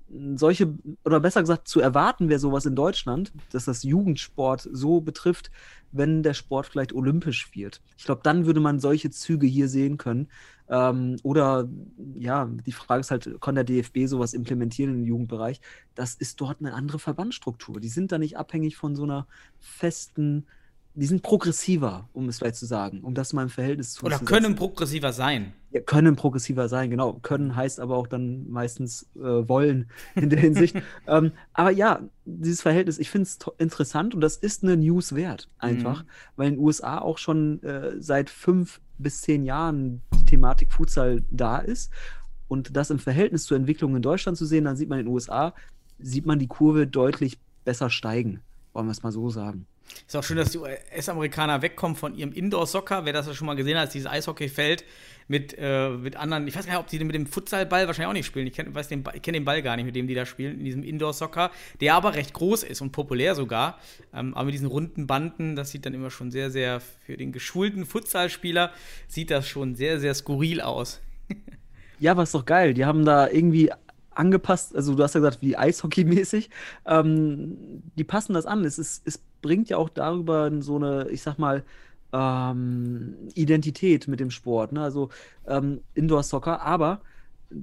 solche, 0.08 0.74
oder 1.04 1.20
besser 1.20 1.40
gesagt, 1.40 1.68
zu 1.68 1.80
erwarten 1.80 2.28
wäre 2.28 2.38
sowas 2.38 2.66
in 2.66 2.76
Deutschland, 2.76 3.32
dass 3.50 3.64
das 3.64 3.82
Jugendsport 3.82 4.68
so 4.70 5.00
betrifft, 5.00 5.50
wenn 5.92 6.22
der 6.22 6.34
Sport 6.34 6.66
vielleicht 6.66 6.92
olympisch 6.92 7.54
wird. 7.54 7.80
Ich 7.96 8.04
glaube, 8.04 8.20
dann 8.22 8.46
würde 8.46 8.60
man 8.60 8.78
solche 8.78 9.10
Züge 9.10 9.46
hier 9.46 9.68
sehen 9.68 9.96
können. 9.98 10.28
Ähm, 10.68 11.16
oder 11.22 11.68
ja, 12.14 12.46
die 12.66 12.72
Frage 12.72 13.00
ist 13.00 13.10
halt, 13.10 13.40
kann 13.40 13.54
der 13.54 13.64
DFB 13.64 14.06
sowas 14.06 14.34
implementieren 14.34 14.94
im 14.94 15.04
Jugendbereich? 15.04 15.60
Das 15.94 16.14
ist 16.14 16.40
dort 16.40 16.60
eine 16.60 16.74
andere 16.74 16.98
Verbandsstruktur. 16.98 17.80
Die 17.80 17.88
sind 17.88 18.12
da 18.12 18.18
nicht 18.18 18.36
abhängig 18.36 18.76
von 18.76 18.94
so 18.94 19.04
einer 19.04 19.26
festen, 19.58 20.46
die 20.98 21.06
sind 21.06 21.22
progressiver, 21.22 22.08
um 22.14 22.28
es 22.28 22.38
vielleicht 22.38 22.56
zu 22.56 22.64
sagen, 22.64 23.02
um 23.02 23.14
das 23.14 23.34
mal 23.34 23.42
im 23.42 23.50
Verhältnis 23.50 23.92
zu 23.92 24.06
Oder 24.06 24.18
können 24.18 24.56
progressiver 24.56 25.12
sein. 25.12 25.52
Ja, 25.70 25.80
können 25.82 26.16
progressiver 26.16 26.70
sein, 26.70 26.88
genau. 26.88 27.12
Können 27.20 27.54
heißt 27.54 27.80
aber 27.80 27.96
auch 27.96 28.06
dann 28.06 28.48
meistens 28.48 29.06
äh, 29.14 29.20
wollen 29.20 29.90
in 30.14 30.30
der 30.30 30.40
Hinsicht. 30.40 30.74
ähm, 31.06 31.32
aber 31.52 31.70
ja, 31.70 32.00
dieses 32.24 32.62
Verhältnis, 32.62 32.98
ich 32.98 33.10
finde 33.10 33.24
es 33.24 33.38
interessant 33.58 34.14
und 34.14 34.22
das 34.22 34.38
ist 34.38 34.62
eine 34.62 34.78
News 34.78 35.14
wert, 35.14 35.50
einfach, 35.58 36.02
Mhm. 36.02 36.08
weil 36.36 36.48
in 36.48 36.54
den 36.54 36.64
USA 36.64 36.98
auch 36.98 37.18
schon 37.18 37.62
äh, 37.62 38.00
seit 38.00 38.30
fünf 38.30 38.80
bis 38.96 39.20
zehn 39.20 39.44
Jahren 39.44 40.00
die 40.14 40.24
Thematik 40.24 40.72
Futsal 40.72 41.22
da 41.30 41.58
ist. 41.58 41.92
Und 42.48 42.74
das 42.74 42.88
im 42.88 42.98
Verhältnis 42.98 43.44
zur 43.44 43.58
Entwicklung 43.58 43.94
in 43.96 44.02
Deutschland 44.02 44.38
zu 44.38 44.46
sehen, 44.46 44.64
dann 44.64 44.76
sieht 44.76 44.88
man 44.88 44.98
in 44.98 45.04
den 45.04 45.12
USA, 45.12 45.52
sieht 45.98 46.24
man 46.24 46.38
die 46.38 46.46
Kurve 46.46 46.86
deutlich 46.86 47.38
besser 47.64 47.90
steigen, 47.90 48.40
wollen 48.72 48.86
wir 48.86 48.92
es 48.92 49.02
mal 49.02 49.12
so 49.12 49.28
sagen. 49.28 49.66
Ist 50.06 50.16
auch 50.16 50.22
schön, 50.22 50.36
dass 50.36 50.50
die 50.50 50.58
US-Amerikaner 50.58 51.62
wegkommen 51.62 51.96
von 51.96 52.14
ihrem 52.14 52.32
Indoor-Soccer. 52.32 53.04
Wer 53.04 53.12
das 53.12 53.26
ja 53.26 53.34
schon 53.34 53.46
mal 53.46 53.56
gesehen 53.56 53.78
hat, 53.78 53.92
dieses 53.92 54.08
Eishockeyfeld 54.08 54.84
mit, 55.28 55.56
äh, 55.58 55.90
mit 55.90 56.16
anderen. 56.16 56.46
Ich 56.46 56.56
weiß 56.56 56.66
gar 56.66 56.74
nicht, 56.74 56.80
ob 56.80 56.86
die 56.86 57.02
mit 57.02 57.14
dem 57.14 57.26
Futsalball 57.26 57.86
wahrscheinlich 57.86 58.08
auch 58.08 58.12
nicht 58.12 58.26
spielen. 58.26 58.46
Ich 58.46 58.52
kenne 58.52 58.70
den, 58.70 59.04
kenn 59.04 59.34
den 59.34 59.44
Ball 59.44 59.62
gar 59.62 59.76
nicht, 59.76 59.84
mit 59.84 59.96
dem 59.96 60.06
die 60.06 60.14
da 60.14 60.26
spielen, 60.26 60.58
in 60.58 60.64
diesem 60.64 60.82
Indoor-Soccer, 60.82 61.50
der 61.80 61.94
aber 61.94 62.14
recht 62.14 62.32
groß 62.32 62.62
ist 62.62 62.80
und 62.80 62.92
populär 62.92 63.34
sogar. 63.34 63.78
Ähm, 64.14 64.34
aber 64.34 64.46
mit 64.46 64.54
diesen 64.54 64.68
runden 64.68 65.06
Banden, 65.06 65.56
das 65.56 65.70
sieht 65.70 65.86
dann 65.86 65.94
immer 65.94 66.10
schon 66.10 66.30
sehr, 66.30 66.50
sehr, 66.50 66.80
für 66.80 67.16
den 67.16 67.32
geschulten 67.32 67.86
Futsalspieler, 67.86 68.72
sieht 69.08 69.30
das 69.30 69.48
schon 69.48 69.74
sehr, 69.74 70.00
sehr 70.00 70.14
skurril 70.14 70.60
aus. 70.60 71.00
Ja, 71.98 72.10
aber 72.10 72.24
ist 72.24 72.34
doch 72.34 72.44
geil. 72.44 72.74
Die 72.74 72.84
haben 72.84 73.06
da 73.06 73.26
irgendwie 73.26 73.70
angepasst, 74.10 74.74
also 74.74 74.94
du 74.94 75.02
hast 75.02 75.14
ja 75.14 75.20
gesagt, 75.20 75.38
wie 75.40 75.56
Eishockey-mäßig. 75.56 76.50
Ähm, 76.84 77.82
die 77.96 78.04
passen 78.04 78.34
das 78.34 78.46
an. 78.46 78.66
Es, 78.66 78.78
ist, 78.78 79.06
es 79.06 79.20
bringt 79.46 79.68
ja 79.68 79.76
auch 79.76 79.88
darüber 79.88 80.50
so 80.60 80.74
eine, 80.74 81.08
ich 81.10 81.22
sag 81.22 81.38
mal, 81.38 81.62
ähm, 82.12 83.14
Identität 83.34 84.08
mit 84.08 84.18
dem 84.18 84.32
Sport. 84.32 84.72
Ne? 84.72 84.82
Also 84.82 85.10
ähm, 85.46 85.82
Indoor-Soccer, 85.94 86.62
aber 86.62 87.00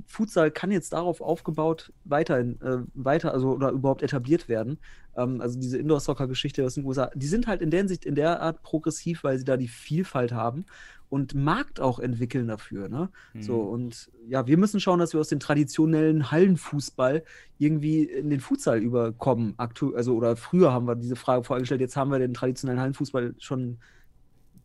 Futsal 0.08 0.50
kann 0.50 0.72
jetzt 0.72 0.94
darauf 0.94 1.20
aufgebaut 1.20 1.92
weiterhin, 2.06 2.62
äh, 2.62 2.78
weiter, 2.94 3.34
also 3.34 3.52
oder 3.52 3.72
überhaupt 3.72 4.02
etabliert 4.02 4.48
werden. 4.48 4.78
Ähm, 5.18 5.42
also 5.42 5.60
diese 5.60 5.78
Indoor-Soccer-Geschichte 5.78 6.66
aus 6.66 6.76
den 6.76 6.86
USA, 6.86 7.12
die 7.16 7.28
sind 7.28 7.48
halt 7.48 7.62
in 7.62 7.70
der 7.70 7.82
Hinsicht 7.82 8.06
in 8.06 8.16
der 8.16 8.42
Art 8.42 8.64
progressiv, 8.64 9.26
weil 9.26 9.38
sie 9.38 9.44
da 9.44 9.58
die 9.58 9.68
Vielfalt 9.68 10.32
haben 10.32 10.66
und 11.14 11.36
Markt 11.36 11.80
auch 11.80 12.00
entwickeln 12.00 12.48
dafür. 12.48 12.90
Ne? 12.90 13.08
So, 13.40 13.62
und 13.62 14.10
ja, 14.28 14.48
wir 14.48 14.58
müssen 14.58 14.80
schauen, 14.80 14.98
dass 14.98 15.14
wir 15.14 15.20
aus 15.20 15.28
dem 15.28 15.40
traditionellen 15.40 16.32
Hallenfußball 16.32 17.24
irgendwie 17.60 18.02
in 18.06 18.32
den 18.32 18.40
Futsal 18.40 18.80
überkommen. 18.80 19.54
Aktu 19.58 19.94
also, 19.94 20.16
oder 20.16 20.36
früher 20.36 20.74
haben 20.74 20.88
wir 20.88 20.96
diese 20.96 21.16
Frage 21.16 21.44
vorgestellt, 21.44 21.82
jetzt 21.82 21.96
haben 21.96 22.10
wir 22.10 22.18
den 22.18 22.34
traditionellen 22.34 22.82
Hallenfußball 22.82 23.36
schon 23.38 23.78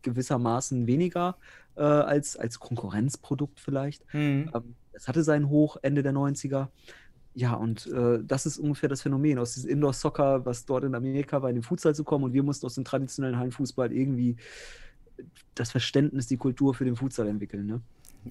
gewissermaßen 0.01 0.87
weniger 0.87 1.37
äh, 1.75 1.83
als, 1.83 2.35
als 2.35 2.59
Konkurrenzprodukt 2.59 3.59
vielleicht. 3.59 4.03
Mhm. 4.11 4.49
Ähm, 4.51 4.75
es 4.93 5.07
hatte 5.07 5.21
seinen 5.21 5.49
Hoch 5.49 5.77
Ende 5.83 6.01
der 6.01 6.13
90er. 6.13 6.69
ja, 7.35 7.53
und 7.53 7.85
äh, 7.85 8.23
das 8.23 8.47
ist 8.47 8.57
ungefähr 8.57 8.89
das 8.89 9.03
Phänomen 9.03 9.37
aus 9.37 9.53
diesem 9.53 9.69
Indoor-Soccer, 9.69 10.47
was 10.47 10.65
dort 10.65 10.83
in 10.83 10.95
Amerika 10.95 11.43
war, 11.43 11.49
in 11.49 11.57
den 11.57 11.63
Futsal 11.63 11.93
zu 11.93 12.03
kommen. 12.03 12.23
Und 12.23 12.33
wir 12.33 12.41
mussten 12.41 12.65
aus 12.65 12.73
dem 12.73 12.85
traditionellen 12.85 13.37
Hallenfußball 13.37 13.93
irgendwie 13.93 14.35
das 15.55 15.71
Verständnis, 15.71 16.27
die 16.27 16.37
Kultur 16.37 16.73
für 16.73 16.85
den 16.85 16.95
Futsal 16.95 17.27
entwickeln. 17.27 17.65
Ne? 17.65 17.81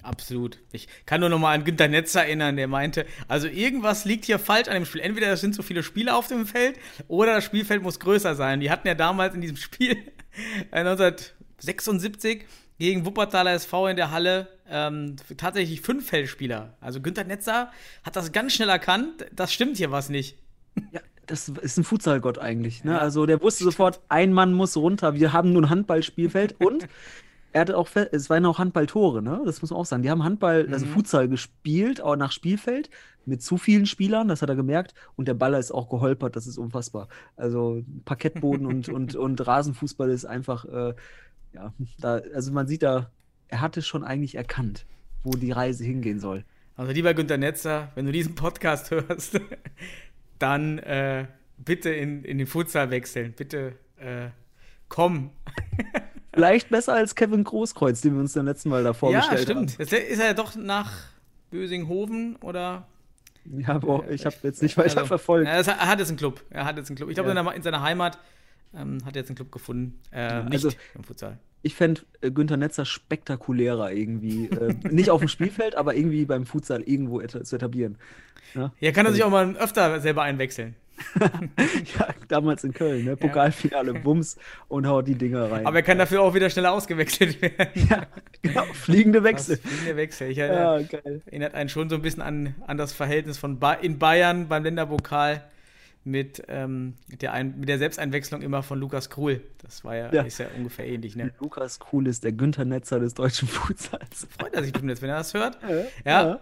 Absolut. 0.03 0.59
Ich 0.71 0.87
kann 1.05 1.19
nur 1.19 1.29
noch 1.29 1.39
mal 1.39 1.53
an 1.53 1.63
Günter 1.63 1.87
Netz 1.87 2.15
erinnern, 2.15 2.55
der 2.55 2.67
meinte, 2.67 3.05
also 3.27 3.47
irgendwas 3.47 4.05
liegt 4.05 4.25
hier 4.25 4.39
falsch 4.39 4.67
an 4.67 4.75
dem 4.75 4.85
Spiel. 4.85 5.01
Entweder 5.01 5.31
es 5.33 5.41
sind 5.41 5.55
so 5.55 5.63
viele 5.63 5.83
Spieler 5.83 6.15
auf 6.15 6.27
dem 6.27 6.45
Feld 6.45 6.79
oder 7.07 7.35
das 7.35 7.45
Spielfeld 7.45 7.81
muss 7.81 7.99
größer 7.99 8.35
sein. 8.35 8.59
Die 8.59 8.69
hatten 8.69 8.87
ja 8.87 8.95
damals 8.95 9.35
in 9.35 9.41
diesem 9.41 9.57
Spiel 9.57 9.97
1976 10.71 12.45
gegen 12.77 13.05
Wuppertaler 13.05 13.53
SV 13.53 13.87
in 13.87 13.97
der 13.97 14.11
Halle 14.11 14.47
ähm, 14.69 15.15
tatsächlich 15.37 15.81
fünf 15.81 16.07
Feldspieler. 16.07 16.77
Also 16.79 17.01
Günter 17.01 17.23
Netzer 17.23 17.71
hat 18.03 18.15
das 18.15 18.31
ganz 18.31 18.53
schnell 18.53 18.69
erkannt, 18.69 19.25
das 19.33 19.51
stimmt 19.51 19.77
hier 19.77 19.91
was 19.91 20.09
nicht. 20.09 20.37
Ja, 20.91 21.01
das 21.29 21.49
ist 21.49 21.77
ein 21.77 21.83
Futsalgott 21.83 22.39
eigentlich. 22.39 22.83
Ne? 22.83 22.99
Also 22.99 23.25
der 23.25 23.41
wusste 23.41 23.63
sofort, 23.63 24.01
ein 24.09 24.33
Mann 24.33 24.53
muss 24.53 24.75
runter, 24.75 25.13
wir 25.13 25.31
haben 25.31 25.53
nun 25.53 25.69
Handballspielfeld 25.69 26.55
und 26.59 26.87
er 27.51 27.61
hatte 27.61 27.77
auch, 27.77 27.89
es 28.11 28.29
waren 28.29 28.45
auch 28.45 28.59
Handballtore, 28.59 29.23
ne? 29.23 29.41
Das 29.43 29.61
muss 29.61 29.71
man 29.71 29.79
auch 29.79 29.85
sagen. 29.85 30.03
Die 30.03 30.11
haben 30.11 30.23
Handball, 30.23 30.67
also 30.71 30.85
mhm. 30.85 30.91
Futsal 30.91 31.27
gespielt, 31.27 31.99
auch 31.99 32.15
nach 32.15 32.31
Spielfeld, 32.31 32.91
mit 33.25 33.41
zu 33.41 33.57
vielen 33.57 33.87
Spielern, 33.87 34.27
das 34.27 34.43
hat 34.43 34.49
er 34.49 34.55
gemerkt. 34.55 34.93
Und 35.15 35.27
der 35.27 35.33
Baller 35.33 35.57
ist 35.57 35.71
auch 35.71 35.89
geholpert, 35.89 36.35
das 36.35 36.45
ist 36.45 36.59
unfassbar. 36.59 37.07
Also 37.37 37.83
Parkettboden 38.05 38.67
und, 38.67 38.89
und, 38.89 39.15
und 39.15 39.47
Rasenfußball 39.47 40.11
ist 40.11 40.25
einfach, 40.25 40.65
äh, 40.65 40.93
ja, 41.53 41.73
da, 41.99 42.21
also 42.35 42.51
man 42.51 42.67
sieht 42.67 42.83
da, 42.83 43.09
er 43.47 43.61
hatte 43.61 43.81
schon 43.81 44.03
eigentlich 44.03 44.35
erkannt, 44.35 44.85
wo 45.23 45.31
die 45.31 45.51
Reise 45.51 45.83
hingehen 45.83 46.19
soll. 46.19 46.45
Also 46.75 46.91
lieber 46.93 47.13
Günter 47.13 47.37
Netzer, 47.37 47.89
wenn 47.95 48.05
du 48.05 48.11
diesen 48.11 48.35
Podcast 48.35 48.91
hörst, 48.91 49.41
dann 50.39 50.79
äh, 50.79 51.27
bitte 51.57 51.89
in, 51.89 52.23
in 52.23 52.37
den 52.37 52.47
Futsal 52.47 52.89
wechseln. 52.89 53.33
Bitte 53.33 53.73
äh, 53.97 54.29
komm. 54.87 55.31
Vielleicht 56.33 56.69
besser 56.69 56.93
als 56.93 57.15
Kevin 57.15 57.43
Großkreuz, 57.43 58.01
den 58.01 58.13
wir 58.13 58.21
uns 58.21 58.33
beim 58.33 58.45
letzten 58.45 58.69
Mal 58.69 58.83
da 58.83 58.93
vorgestellt 58.93 59.49
haben. 59.49 59.63
Ja, 59.63 59.69
stimmt. 59.69 59.91
Jetzt 59.91 59.93
ist 59.93 60.19
er 60.19 60.27
ja 60.27 60.33
doch 60.33 60.55
nach 60.55 60.91
Bösinghofen 61.51 62.37
oder. 62.37 62.87
Ja, 63.45 63.77
boah, 63.79 64.07
ich 64.09 64.25
habe 64.25 64.35
jetzt 64.43 64.61
nicht 64.61 64.77
weiter 64.77 64.97
also, 64.97 65.07
verfolgt. 65.07 65.47
Er 65.47 65.65
hat 65.65 65.99
jetzt 65.99 66.09
einen 66.09 66.17
Club. 66.17 66.41
Er 66.49 66.65
hat 66.65 66.77
jetzt 66.77 66.89
einen 66.89 66.97
Club. 66.97 67.09
Ich 67.09 67.15
glaube, 67.15 67.33
ja. 67.33 67.51
in, 67.51 67.61
seiner 67.63 67.81
Heimat 67.81 68.19
ähm, 68.75 68.99
hat 69.05 69.15
jetzt 69.15 69.29
einen 69.29 69.35
Club 69.35 69.51
gefunden. 69.51 69.99
Äh, 70.11 70.43
nicht 70.43 70.65
also, 70.65 70.71
im 70.95 71.03
Futsal. 71.03 71.37
Ich 71.61 71.75
fände 71.75 72.01
äh, 72.21 72.31
Günther 72.31 72.57
Netzer 72.57 72.85
spektakulärer 72.85 73.91
irgendwie. 73.91 74.47
äh, 74.47 74.73
nicht 74.89 75.09
auf 75.09 75.19
dem 75.19 75.27
Spielfeld, 75.27 75.75
aber 75.75 75.95
irgendwie 75.95 76.25
beim 76.25 76.45
Futsal 76.45 76.81
irgendwo 76.81 77.19
et 77.19 77.31
zu 77.31 77.55
etablieren. 77.55 77.97
Ja, 78.55 78.73
ja 78.79 78.91
kann 78.91 79.05
er 79.05 79.11
sich 79.11 79.23
auch 79.23 79.29
mal 79.29 79.55
öfter 79.57 79.99
selber 79.99 80.23
einwechseln. 80.23 80.75
ja, 81.97 82.09
damals 82.27 82.63
in 82.63 82.73
Köln, 82.73 83.05
ne? 83.05 83.15
Pokalfinale, 83.15 83.93
ja. 83.93 83.99
Bums 83.99 84.37
und 84.67 84.87
haut 84.87 85.07
die 85.07 85.15
Dinger 85.15 85.51
rein. 85.51 85.65
Aber 85.65 85.77
er 85.77 85.83
kann 85.83 85.97
dafür 85.97 86.21
auch 86.21 86.33
wieder 86.33 86.49
schneller 86.49 86.71
ausgewechselt 86.71 87.41
werden. 87.41 87.69
ja, 87.89 88.05
genau, 88.41 88.63
fliegende 88.73 89.23
Wechsel. 89.23 89.57
Das, 89.57 89.65
fliegende 89.65 89.95
Wechsel. 89.95 90.31
Ich 90.31 90.37
ja, 90.37 90.81
geil. 90.81 91.21
erinnert 91.25 91.53
einen 91.53 91.69
schon 91.69 91.89
so 91.89 91.95
ein 91.95 92.01
bisschen 92.01 92.21
an, 92.21 92.55
an 92.67 92.77
das 92.77 92.93
Verhältnis 92.93 93.37
von 93.37 93.59
ba 93.59 93.73
in 93.73 93.99
Bayern 93.99 94.47
beim 94.47 94.63
Länderpokal 94.63 95.43
mit, 96.03 96.43
ähm, 96.47 96.95
der 97.07 97.33
ein, 97.33 97.59
mit 97.59 97.69
der 97.69 97.77
Selbsteinwechslung 97.77 98.41
immer 98.41 98.63
von 98.63 98.79
Lukas 98.79 99.09
Krul. 99.09 99.41
Das 99.61 99.83
war 99.83 99.95
ja, 99.95 100.13
ja. 100.13 100.21
Ist 100.23 100.39
ja 100.39 100.47
ungefähr 100.55 100.87
ähnlich. 100.87 101.15
Ne? 101.15 101.31
Lukas 101.39 101.79
Krul 101.79 102.07
ist 102.07 102.23
der 102.23 102.31
Günther 102.31 102.65
Netzer 102.65 102.99
des 102.99 103.13
deutschen 103.13 103.47
Futsals. 103.47 104.27
Freut 104.39 104.53
er 104.53 104.63
sich 104.63 104.71
bestimmt 104.71 104.89
jetzt, 104.89 105.01
wenn 105.01 105.09
er 105.09 105.17
das 105.17 105.33
hört. 105.33 105.57
ja. 106.05 106.21
ja. 106.29 106.39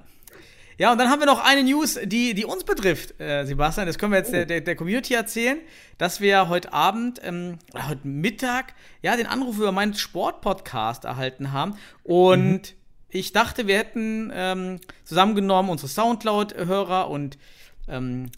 Ja, 0.79 0.91
und 0.91 0.99
dann 0.99 1.09
haben 1.09 1.19
wir 1.19 1.25
noch 1.25 1.43
eine 1.43 1.63
News, 1.63 1.99
die, 2.03 2.35
die 2.35 2.45
uns 2.45 2.63
betrifft, 2.63 3.19
äh, 3.19 3.45
Sebastian. 3.45 3.87
Das 3.87 3.97
können 3.97 4.11
wir 4.11 4.19
jetzt 4.19 4.29
oh. 4.29 4.33
der, 4.33 4.45
der, 4.45 4.61
der, 4.61 4.75
Community 4.75 5.15
erzählen, 5.15 5.57
dass 5.97 6.21
wir 6.21 6.49
heute 6.49 6.71
Abend, 6.71 7.19
ähm, 7.23 7.57
heute 7.73 8.07
Mittag, 8.07 8.75
ja, 9.01 9.17
den 9.17 9.25
Anruf 9.25 9.57
über 9.57 9.71
meinen 9.71 9.95
Sportpodcast 9.95 11.05
erhalten 11.05 11.51
haben. 11.51 11.75
Und 12.03 12.61
mhm. 12.61 12.77
ich 13.09 13.31
dachte, 13.33 13.65
wir 13.65 13.75
hätten 13.75 14.31
ähm, 14.31 14.79
zusammengenommen 15.03 15.71
unsere 15.71 15.87
Soundcloud-Hörer 15.87 17.09
und 17.09 17.39
ähm, 17.87 18.29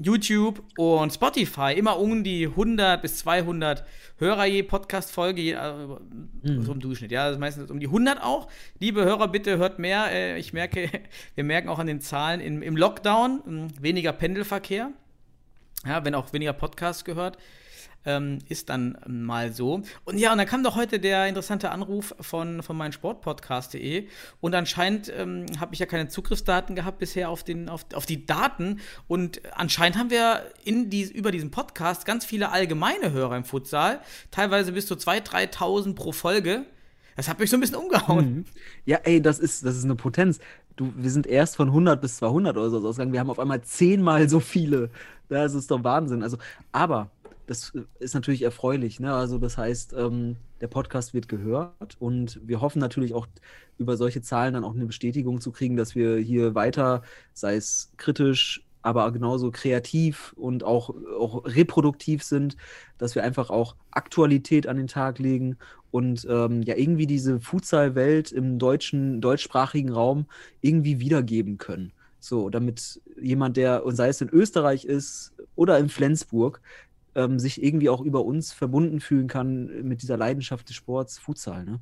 YouTube 0.00 0.62
und 0.76 1.12
Spotify 1.12 1.74
immer 1.76 1.98
um 1.98 2.24
die 2.24 2.46
100 2.46 3.02
bis 3.02 3.18
200 3.18 3.84
Hörer 4.18 4.46
je 4.46 4.62
Podcast-Folge, 4.62 5.52
äh, 5.52 6.48
mhm. 6.48 6.62
so 6.62 6.72
im 6.72 6.80
Durchschnitt, 6.80 7.10
ja, 7.10 7.26
das 7.26 7.34
ist 7.34 7.40
meistens 7.40 7.70
um 7.70 7.80
die 7.80 7.86
100 7.86 8.22
auch. 8.22 8.48
Liebe 8.78 9.04
Hörer, 9.04 9.28
bitte 9.28 9.58
hört 9.58 9.78
mehr. 9.78 10.10
Äh, 10.10 10.38
ich 10.38 10.52
merke, 10.52 10.88
wir 11.34 11.44
merken 11.44 11.68
auch 11.68 11.78
an 11.78 11.86
den 11.86 12.00
Zahlen 12.00 12.40
im, 12.40 12.62
im 12.62 12.76
Lockdown 12.76 13.42
hm, 13.44 13.68
weniger 13.80 14.12
Pendelverkehr, 14.12 14.90
ja, 15.86 16.04
wenn 16.04 16.14
auch 16.14 16.32
weniger 16.32 16.52
Podcasts 16.52 17.04
gehört 17.04 17.38
ähm, 18.04 18.38
ist 18.48 18.68
dann 18.68 18.98
mal 19.06 19.52
so. 19.52 19.82
Und 20.04 20.18
ja, 20.18 20.32
und 20.32 20.38
dann 20.38 20.46
kam 20.46 20.62
doch 20.62 20.76
heute 20.76 20.98
der 20.98 21.28
interessante 21.28 21.70
Anruf 21.70 22.14
von, 22.20 22.62
von 22.62 22.76
meinem 22.76 22.92
Sportpodcast.de 22.92 24.06
und 24.40 24.54
anscheinend 24.54 25.12
ähm, 25.16 25.46
habe 25.58 25.74
ich 25.74 25.80
ja 25.80 25.86
keine 25.86 26.08
Zugriffsdaten 26.08 26.74
gehabt 26.76 26.98
bisher 26.98 27.30
auf, 27.30 27.44
den, 27.44 27.68
auf, 27.68 27.86
auf 27.94 28.06
die 28.06 28.26
Daten 28.26 28.80
und 29.08 29.40
anscheinend 29.54 29.98
haben 29.98 30.10
wir 30.10 30.42
in 30.64 30.90
die, 30.90 31.02
über 31.02 31.30
diesen 31.30 31.50
Podcast 31.50 32.04
ganz 32.04 32.24
viele 32.24 32.50
allgemeine 32.50 33.12
Hörer 33.12 33.36
im 33.36 33.44
Futsal, 33.44 34.00
teilweise 34.30 34.72
bis 34.72 34.86
zu 34.86 34.94
2.000, 34.94 35.52
3.000 35.52 35.94
pro 35.94 36.12
Folge. 36.12 36.66
Das 37.16 37.28
hat 37.28 37.38
mich 37.38 37.50
so 37.50 37.56
ein 37.56 37.60
bisschen 37.60 37.76
umgehauen. 37.76 38.34
Mhm. 38.34 38.44
Ja, 38.86 38.98
ey, 39.04 39.20
das 39.20 39.38
ist, 39.38 39.64
das 39.64 39.76
ist 39.76 39.84
eine 39.84 39.96
Potenz. 39.96 40.38
Du, 40.76 40.92
wir 40.96 41.10
sind 41.10 41.26
erst 41.26 41.56
von 41.56 41.68
100 41.68 42.00
bis 42.00 42.16
200 42.16 42.56
oder 42.56 42.70
so 42.70 42.78
ausgegangen. 42.88 43.12
Wir 43.12 43.20
haben 43.20 43.30
auf 43.30 43.38
einmal 43.38 43.62
zehnmal 43.62 44.28
so 44.28 44.40
viele. 44.40 44.90
Das 45.28 45.54
ist 45.54 45.70
doch 45.70 45.84
Wahnsinn. 45.84 46.22
Also, 46.22 46.38
aber 46.72 47.10
das 47.46 47.72
ist 47.98 48.14
natürlich 48.14 48.42
erfreulich. 48.42 49.00
Ne? 49.00 49.12
Also 49.12 49.38
das 49.38 49.58
heißt, 49.58 49.94
ähm, 49.94 50.36
der 50.60 50.68
Podcast 50.68 51.14
wird 51.14 51.28
gehört 51.28 51.96
und 51.98 52.40
wir 52.44 52.60
hoffen 52.60 52.78
natürlich 52.78 53.14
auch 53.14 53.26
über 53.78 53.96
solche 53.96 54.22
Zahlen 54.22 54.54
dann 54.54 54.64
auch 54.64 54.74
eine 54.74 54.86
Bestätigung 54.86 55.40
zu 55.40 55.50
kriegen, 55.50 55.76
dass 55.76 55.94
wir 55.94 56.16
hier 56.16 56.54
weiter, 56.54 57.02
sei 57.34 57.56
es 57.56 57.92
kritisch, 57.96 58.64
aber 58.82 59.10
genauso 59.12 59.50
kreativ 59.50 60.32
und 60.36 60.64
auch, 60.64 60.90
auch 61.18 61.44
reproduktiv 61.44 62.22
sind, 62.22 62.56
dass 62.98 63.14
wir 63.14 63.22
einfach 63.22 63.50
auch 63.50 63.76
Aktualität 63.90 64.66
an 64.66 64.76
den 64.76 64.88
Tag 64.88 65.18
legen 65.18 65.56
und 65.90 66.26
ähm, 66.28 66.62
ja 66.62 66.76
irgendwie 66.76 67.06
diese 67.06 67.38
Futsal-Welt 67.38 68.32
im 68.32 68.58
deutschen, 68.58 69.20
deutschsprachigen 69.20 69.90
Raum 69.90 70.26
irgendwie 70.60 70.98
wiedergeben 70.98 71.58
können. 71.58 71.92
So, 72.18 72.50
damit 72.50 73.00
jemand, 73.20 73.56
der, 73.56 73.84
und 73.84 73.96
sei 73.96 74.08
es 74.08 74.20
in 74.20 74.28
Österreich 74.28 74.84
ist 74.84 75.32
oder 75.56 75.78
in 75.78 75.88
Flensburg, 75.88 76.60
ähm, 77.14 77.38
sich 77.38 77.62
irgendwie 77.62 77.88
auch 77.88 78.00
über 78.00 78.24
uns 78.24 78.52
verbunden 78.52 79.00
fühlen 79.00 79.28
kann 79.28 79.82
mit 79.82 80.02
dieser 80.02 80.16
Leidenschaft 80.16 80.68
des 80.68 80.76
Sports 80.76 81.18
Futsal, 81.18 81.64
ne? 81.64 81.80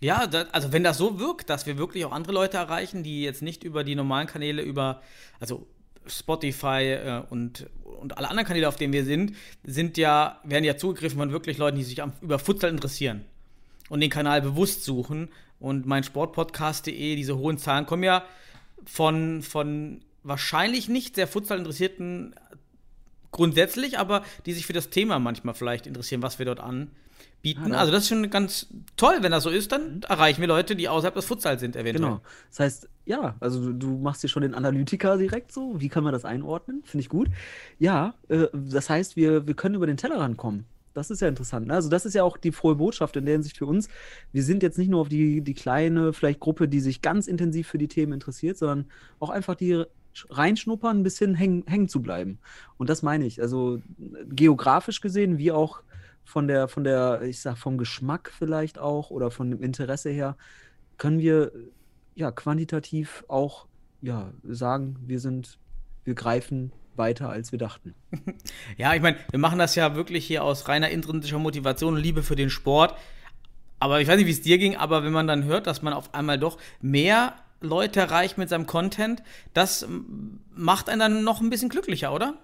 Ja, 0.00 0.26
das, 0.26 0.52
also 0.52 0.72
wenn 0.72 0.82
das 0.82 0.98
so 0.98 1.20
wirkt, 1.20 1.48
dass 1.48 1.64
wir 1.66 1.78
wirklich 1.78 2.04
auch 2.04 2.10
andere 2.10 2.32
Leute 2.32 2.56
erreichen, 2.56 3.04
die 3.04 3.22
jetzt 3.22 3.40
nicht 3.40 3.62
über 3.62 3.84
die 3.84 3.94
normalen 3.94 4.26
Kanäle, 4.26 4.62
über, 4.62 5.00
also 5.38 5.68
Spotify 6.08 6.94
äh, 6.94 7.22
und, 7.30 7.66
und 7.84 8.18
alle 8.18 8.28
anderen 8.28 8.46
Kanäle, 8.46 8.66
auf 8.66 8.74
denen 8.74 8.92
wir 8.92 9.04
sind, 9.04 9.36
sind 9.62 9.96
ja, 9.96 10.40
werden 10.42 10.64
ja 10.64 10.76
zugegriffen 10.76 11.18
von 11.18 11.30
wirklich 11.30 11.56
Leuten, 11.56 11.78
die 11.78 11.84
sich 11.84 12.02
am, 12.02 12.12
über 12.20 12.40
Futsal 12.40 12.70
interessieren 12.70 13.24
und 13.90 14.00
den 14.00 14.10
Kanal 14.10 14.42
bewusst 14.42 14.84
suchen. 14.84 15.28
Und 15.60 15.86
mein 15.86 16.02
Sportpodcast.de, 16.02 17.14
diese 17.14 17.38
hohen 17.38 17.58
Zahlen 17.58 17.86
kommen 17.86 18.02
ja 18.02 18.24
von, 18.84 19.42
von 19.42 20.00
wahrscheinlich 20.24 20.88
nicht 20.88 21.14
sehr 21.14 21.28
Futsal 21.28 21.58
interessierten 21.58 22.34
grundsätzlich, 23.32 23.98
aber 23.98 24.22
die 24.46 24.52
sich 24.52 24.66
für 24.66 24.72
das 24.72 24.90
Thema 24.90 25.18
manchmal 25.18 25.54
vielleicht 25.54 25.86
interessieren, 25.86 26.22
was 26.22 26.38
wir 26.38 26.46
dort 26.46 26.60
anbieten. 26.60 27.72
also 27.72 27.90
das 27.90 28.04
ist 28.04 28.08
schon 28.08 28.30
ganz 28.30 28.68
toll, 28.96 29.16
wenn 29.20 29.32
das 29.32 29.42
so 29.42 29.50
ist, 29.50 29.72
dann 29.72 29.96
mhm. 29.96 30.00
erreichen 30.08 30.40
wir 30.40 30.48
Leute, 30.48 30.76
die 30.76 30.88
außerhalb 30.88 31.14
des 31.14 31.24
Futsals 31.24 31.60
sind, 31.60 31.74
eventuell. 31.74 32.10
Genau. 32.10 32.20
Das 32.50 32.60
heißt, 32.60 32.88
ja, 33.04 33.34
also 33.40 33.60
du, 33.60 33.72
du 33.72 33.98
machst 33.98 34.22
dir 34.22 34.28
schon 34.28 34.42
den 34.42 34.54
Analytiker 34.54 35.16
direkt 35.16 35.50
so. 35.50 35.80
Wie 35.80 35.88
kann 35.88 36.04
man 36.04 36.12
das 36.12 36.24
einordnen? 36.24 36.82
Finde 36.84 37.02
ich 37.02 37.08
gut. 37.08 37.28
Ja, 37.78 38.14
äh, 38.28 38.46
das 38.52 38.88
heißt, 38.88 39.16
wir, 39.16 39.46
wir 39.46 39.54
können 39.54 39.74
über 39.74 39.86
den 39.86 39.96
Tellerrand 39.96 40.36
kommen. 40.36 40.66
Das 40.94 41.10
ist 41.10 41.22
ja 41.22 41.28
interessant. 41.28 41.68
Ne? 41.68 41.74
Also, 41.74 41.88
das 41.88 42.04
ist 42.04 42.14
ja 42.14 42.22
auch 42.22 42.36
die 42.36 42.52
frohe 42.52 42.74
Botschaft 42.74 43.16
in 43.16 43.24
der 43.24 43.32
Hinsicht 43.32 43.56
für 43.56 43.66
uns. 43.66 43.88
Wir 44.32 44.42
sind 44.42 44.62
jetzt 44.62 44.76
nicht 44.78 44.90
nur 44.90 45.00
auf 45.00 45.08
die, 45.08 45.40
die 45.40 45.54
kleine, 45.54 46.12
vielleicht 46.12 46.38
Gruppe, 46.38 46.68
die 46.68 46.80
sich 46.80 47.00
ganz 47.00 47.26
intensiv 47.26 47.66
für 47.66 47.78
die 47.78 47.88
Themen 47.88 48.12
interessiert, 48.12 48.58
sondern 48.58 48.86
auch 49.18 49.30
einfach 49.30 49.54
die 49.54 49.84
reinschnuppern, 50.30 51.00
ein 51.00 51.02
bisschen 51.02 51.34
hängen, 51.34 51.64
hängen 51.66 51.88
zu 51.88 52.02
bleiben. 52.02 52.38
Und 52.78 52.90
das 52.90 53.02
meine 53.02 53.26
ich. 53.26 53.40
Also 53.40 53.80
geografisch 54.28 55.00
gesehen, 55.00 55.38
wie 55.38 55.52
auch 55.52 55.82
von 56.24 56.48
der, 56.48 56.68
von 56.68 56.84
der, 56.84 57.22
ich 57.22 57.40
sag, 57.40 57.58
vom 57.58 57.78
Geschmack 57.78 58.32
vielleicht 58.36 58.78
auch 58.78 59.10
oder 59.10 59.30
von 59.30 59.50
dem 59.50 59.62
Interesse 59.62 60.10
her, 60.10 60.36
können 60.98 61.18
wir 61.18 61.52
ja 62.14 62.30
quantitativ 62.30 63.24
auch 63.28 63.66
ja, 64.00 64.32
sagen, 64.44 64.96
wir 65.06 65.20
sind, 65.20 65.58
wir 66.04 66.14
greifen 66.14 66.72
weiter, 66.96 67.30
als 67.30 67.52
wir 67.52 67.58
dachten. 67.58 67.94
Ja, 68.76 68.94
ich 68.94 69.02
meine, 69.02 69.16
wir 69.30 69.38
machen 69.38 69.58
das 69.58 69.74
ja 69.74 69.94
wirklich 69.94 70.26
hier 70.26 70.42
aus 70.42 70.68
reiner 70.68 70.90
intrinsischer 70.90 71.38
Motivation 71.38 71.94
und 71.94 72.00
Liebe 72.00 72.22
für 72.22 72.36
den 72.36 72.50
Sport. 72.50 72.96
Aber 73.78 74.00
ich 74.00 74.08
weiß 74.08 74.16
nicht, 74.16 74.26
wie 74.26 74.32
es 74.32 74.40
dir 74.40 74.58
ging, 74.58 74.76
aber 74.76 75.04
wenn 75.04 75.12
man 75.12 75.26
dann 75.26 75.44
hört, 75.44 75.66
dass 75.66 75.82
man 75.82 75.92
auf 75.92 76.14
einmal 76.14 76.38
doch 76.38 76.58
mehr 76.80 77.34
Leute 77.62 78.00
erreicht 78.00 78.38
mit 78.38 78.48
seinem 78.48 78.66
Content, 78.66 79.22
das 79.54 79.86
macht 80.54 80.88
einen 80.88 81.00
dann 81.00 81.24
noch 81.24 81.40
ein 81.40 81.50
bisschen 81.50 81.68
glücklicher, 81.68 82.12
oder? 82.14 82.34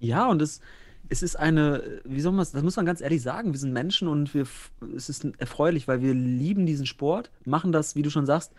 Ja, 0.00 0.26
und 0.28 0.42
es, 0.42 0.60
es 1.08 1.22
ist 1.22 1.36
eine, 1.36 2.00
wie 2.04 2.20
soll 2.20 2.32
man 2.32 2.42
es, 2.42 2.52
das 2.52 2.62
muss 2.62 2.76
man 2.76 2.86
ganz 2.86 3.00
ehrlich 3.00 3.22
sagen, 3.22 3.52
wir 3.52 3.58
sind 3.60 3.72
Menschen 3.72 4.08
und 4.08 4.34
wir, 4.34 4.46
es 4.96 5.08
ist 5.08 5.26
erfreulich, 5.38 5.86
weil 5.86 6.00
wir 6.02 6.14
lieben 6.14 6.66
diesen 6.66 6.86
Sport, 6.86 7.30
machen 7.44 7.70
das, 7.72 7.94
wie 7.94 8.02
du 8.02 8.10
schon 8.10 8.26
sagst, 8.26 8.52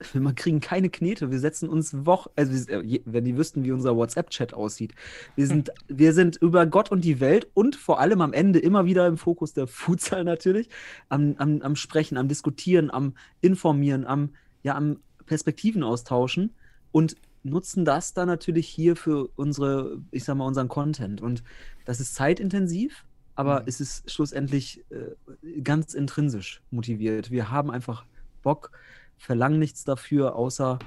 wir 0.14 0.32
kriegen 0.32 0.60
keine 0.60 0.88
Knete, 0.88 1.30
wir 1.30 1.38
setzen 1.38 1.68
uns 1.68 2.06
Wochen, 2.06 2.30
also 2.34 2.72
je- 2.82 3.02
wenn 3.04 3.24
die 3.24 3.36
wüssten, 3.36 3.64
wie 3.64 3.72
unser 3.72 3.96
WhatsApp-Chat 3.96 4.54
aussieht, 4.54 4.94
wir 5.36 5.46
sind, 5.46 5.70
wir 5.88 6.14
sind 6.14 6.36
über 6.36 6.64
Gott 6.66 6.90
und 6.90 7.04
die 7.04 7.20
Welt 7.20 7.48
und 7.54 7.76
vor 7.76 8.00
allem 8.00 8.20
am 8.22 8.32
Ende 8.32 8.58
immer 8.58 8.86
wieder 8.86 9.06
im 9.06 9.18
Fokus 9.18 9.52
der 9.52 9.66
Futsal 9.66 10.24
natürlich, 10.24 10.68
am, 11.10 11.34
am, 11.38 11.60
am 11.62 11.76
Sprechen, 11.76 12.16
am 12.16 12.28
Diskutieren, 12.28 12.90
am 12.90 13.14
Informieren, 13.42 14.06
am, 14.06 14.30
ja, 14.62 14.74
am 14.74 15.00
Perspektiven 15.30 15.84
austauschen 15.84 16.50
und 16.90 17.16
nutzen 17.44 17.84
das 17.84 18.14
dann 18.14 18.26
natürlich 18.26 18.68
hier 18.68 18.96
für 18.96 19.28
unsere, 19.36 20.02
ich 20.10 20.24
sag 20.24 20.34
mal, 20.36 20.44
unseren 20.44 20.66
Content. 20.66 21.20
Und 21.20 21.44
das 21.84 22.00
ist 22.00 22.16
zeitintensiv, 22.16 23.04
aber 23.36 23.60
Mhm. 23.60 23.66
es 23.68 23.80
ist 23.80 24.10
schlussendlich 24.10 24.84
äh, 24.90 25.60
ganz 25.62 25.94
intrinsisch 25.94 26.62
motiviert. 26.72 27.30
Wir 27.30 27.48
haben 27.52 27.70
einfach 27.70 28.04
Bock, 28.42 28.72
verlangen 29.18 29.60
nichts 29.60 29.84
dafür, 29.84 30.34
außer 30.34 30.80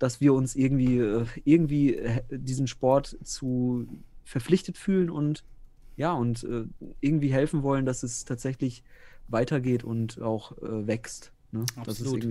dass 0.00 0.20
wir 0.20 0.34
uns 0.34 0.56
irgendwie, 0.56 0.98
äh, 0.98 1.24
irgendwie 1.44 1.94
äh, 1.94 2.20
diesen 2.30 2.66
Sport 2.66 3.16
zu 3.22 3.86
verpflichtet 4.24 4.76
fühlen 4.76 5.08
und 5.08 5.44
ja, 5.96 6.12
und 6.12 6.42
äh, 6.42 6.64
irgendwie 7.00 7.32
helfen 7.32 7.62
wollen, 7.62 7.86
dass 7.86 8.02
es 8.02 8.24
tatsächlich 8.24 8.82
weitergeht 9.28 9.84
und 9.84 10.20
auch 10.20 10.58
äh, 10.58 10.86
wächst. 10.88 11.30
Ne? 11.54 11.64
Absolut. 11.76 12.24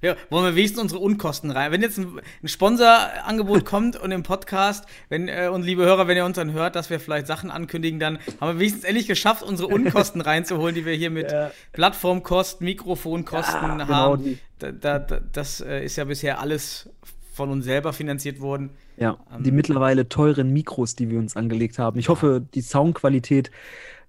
Ja, 0.00 0.14
wollen 0.30 0.44
wir 0.44 0.54
wenigstens 0.54 0.80
unsere 0.80 1.00
Unkosten 1.00 1.50
rein. 1.50 1.72
Wenn 1.72 1.82
jetzt 1.82 1.98
ein, 1.98 2.20
ein 2.42 2.46
Sponsorangebot 2.48 3.64
kommt 3.64 3.96
und 3.96 4.12
im 4.12 4.22
Podcast, 4.22 4.84
wenn, 5.08 5.26
äh, 5.26 5.48
und 5.52 5.62
liebe 5.64 5.82
Hörer, 5.84 6.06
wenn 6.06 6.16
ihr 6.16 6.24
uns 6.24 6.36
dann 6.36 6.52
hört, 6.52 6.76
dass 6.76 6.88
wir 6.88 7.00
vielleicht 7.00 7.26
Sachen 7.26 7.50
ankündigen, 7.50 7.98
dann 7.98 8.18
haben 8.40 8.54
wir 8.54 8.60
wenigstens 8.60 8.84
endlich 8.84 9.08
geschafft, 9.08 9.42
unsere 9.42 9.66
Unkosten 9.74 10.20
reinzuholen, 10.20 10.76
die 10.76 10.86
wir 10.86 10.94
hier 10.94 11.10
mit 11.10 11.32
Ja. 11.32 11.50
Plattformkosten, 11.72 12.64
Mikrofonkosten 12.64 13.60
Ja, 13.60 13.72
genau, 13.76 13.88
haben. 13.88 14.22
die- 14.24 14.38
Da, 14.60 14.70
da, 14.70 14.98
da, 15.00 15.20
das 15.32 15.60
äh, 15.60 15.84
ist 15.84 15.96
ja 15.96 16.04
bisher 16.04 16.38
alles 16.40 16.88
von 17.32 17.50
uns 17.50 17.64
selber 17.64 17.92
finanziert 17.92 18.38
worden. 18.40 18.70
Ja, 18.98 19.18
Ähm, 19.34 19.42
die 19.42 19.50
mittlerweile 19.50 20.08
teuren 20.08 20.52
Mikros, 20.52 20.94
die 20.94 21.10
wir 21.10 21.18
uns 21.18 21.34
angelegt 21.36 21.78
haben. 21.80 21.98
Ich 21.98 22.08
hoffe, 22.08 22.44
die 22.54 22.60
Soundqualität 22.62 23.50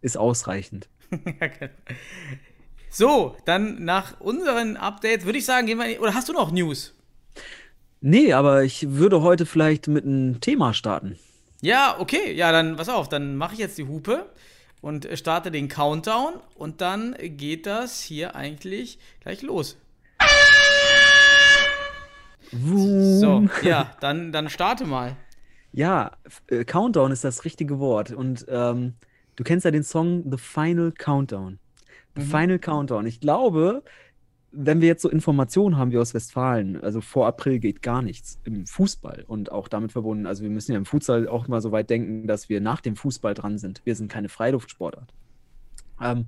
ist 0.02 0.18
ausreichend. 0.18 0.88
Ja, 1.42 1.48
genau. 1.48 1.72
So, 2.90 3.36
dann 3.46 3.84
nach 3.86 4.20
unseren 4.20 4.78
Updates 4.78 5.26
würde 5.26 5.38
ich 5.40 5.46
sagen, 5.46 5.68
gehen 5.68 5.78
wir. 5.78 5.86
in- 5.88 6.00
Oder 6.00 6.14
hast 6.14 6.30
du 6.30 6.34
noch 6.34 6.52
News? 6.52 6.94
Nee, 8.02 8.34
aber 8.34 8.64
ich 8.64 8.90
würde 8.92 9.22
heute 9.22 9.46
vielleicht 9.46 9.88
mit 9.88 10.06
einem 10.06 10.40
Thema 10.42 10.74
starten. 10.74 11.18
Ja, 11.62 11.98
okay. 12.00 12.32
Ja, 12.34 12.52
dann 12.52 12.78
pass 12.78 12.88
auf, 12.90 13.10
dann 13.10 13.36
mache 13.36 13.54
ich 13.54 13.60
jetzt 13.60 13.78
die 13.78 13.86
Hupe 13.88 14.26
und 14.82 15.06
äh, 15.06 15.18
starte 15.18 15.52
den 15.52 15.68
Countdown 15.68 16.36
und 16.56 16.80
dann 16.82 17.16
geht 17.20 17.66
das 17.66 18.02
hier 18.02 18.36
eigentlich 18.36 18.98
gleich 19.20 19.42
los. 19.42 19.78
So, 22.52 23.48
ja, 23.62 23.92
dann, 24.00 24.32
dann 24.32 24.50
starte 24.50 24.86
mal. 24.86 25.16
Ja, 25.72 26.12
äh, 26.48 26.66
Countdown 26.66 27.12
ist 27.12 27.24
das 27.24 27.46
richtige 27.46 27.80
Wort. 27.80 28.12
Und 28.12 28.46
ähm, 28.50 28.96
du 29.36 29.44
kennst 29.44 29.66
ja 29.66 29.72
den 29.72 29.84
Song 29.84 30.24
The 30.32 30.38
Final 30.38 30.92
Countdown. 30.92 31.60
The 32.20 32.26
Final 32.26 32.60
Countdown. 32.60 33.06
Ich 33.06 33.20
glaube, 33.20 33.84
wenn 34.52 34.82
wir 34.82 34.88
jetzt 34.88 35.02
so 35.02 35.10
Informationen 35.10 35.78
haben 35.78 35.92
wie 35.92 35.98
aus 35.98 36.14
Westfalen, 36.14 36.82
also 36.82 37.02
vor 37.02 37.28
April 37.28 37.60
geht 37.60 37.82
gar 37.82 38.02
nichts 38.02 38.40
im 38.44 38.66
Fußball 38.66 39.24
und 39.28 39.52
auch 39.52 39.68
damit 39.68 39.92
verbunden, 39.92 40.26
also 40.26 40.44
wir 40.44 40.50
müssen 40.50 40.72
ja 40.72 40.78
im 40.78 40.86
Futsal 40.86 41.28
auch 41.28 41.48
mal 41.48 41.62
so 41.62 41.72
weit 41.72 41.90
denken, 41.90 42.28
dass 42.28 42.50
wir 42.50 42.62
nach 42.62 42.82
dem 42.82 42.96
Fußball 42.96 43.34
dran 43.34 43.58
sind. 43.58 43.82
Wir 43.86 43.96
sind 43.96 44.12
keine 44.12 44.30
Freiluftsportart. 44.30 45.14
Ähm, 46.02 46.26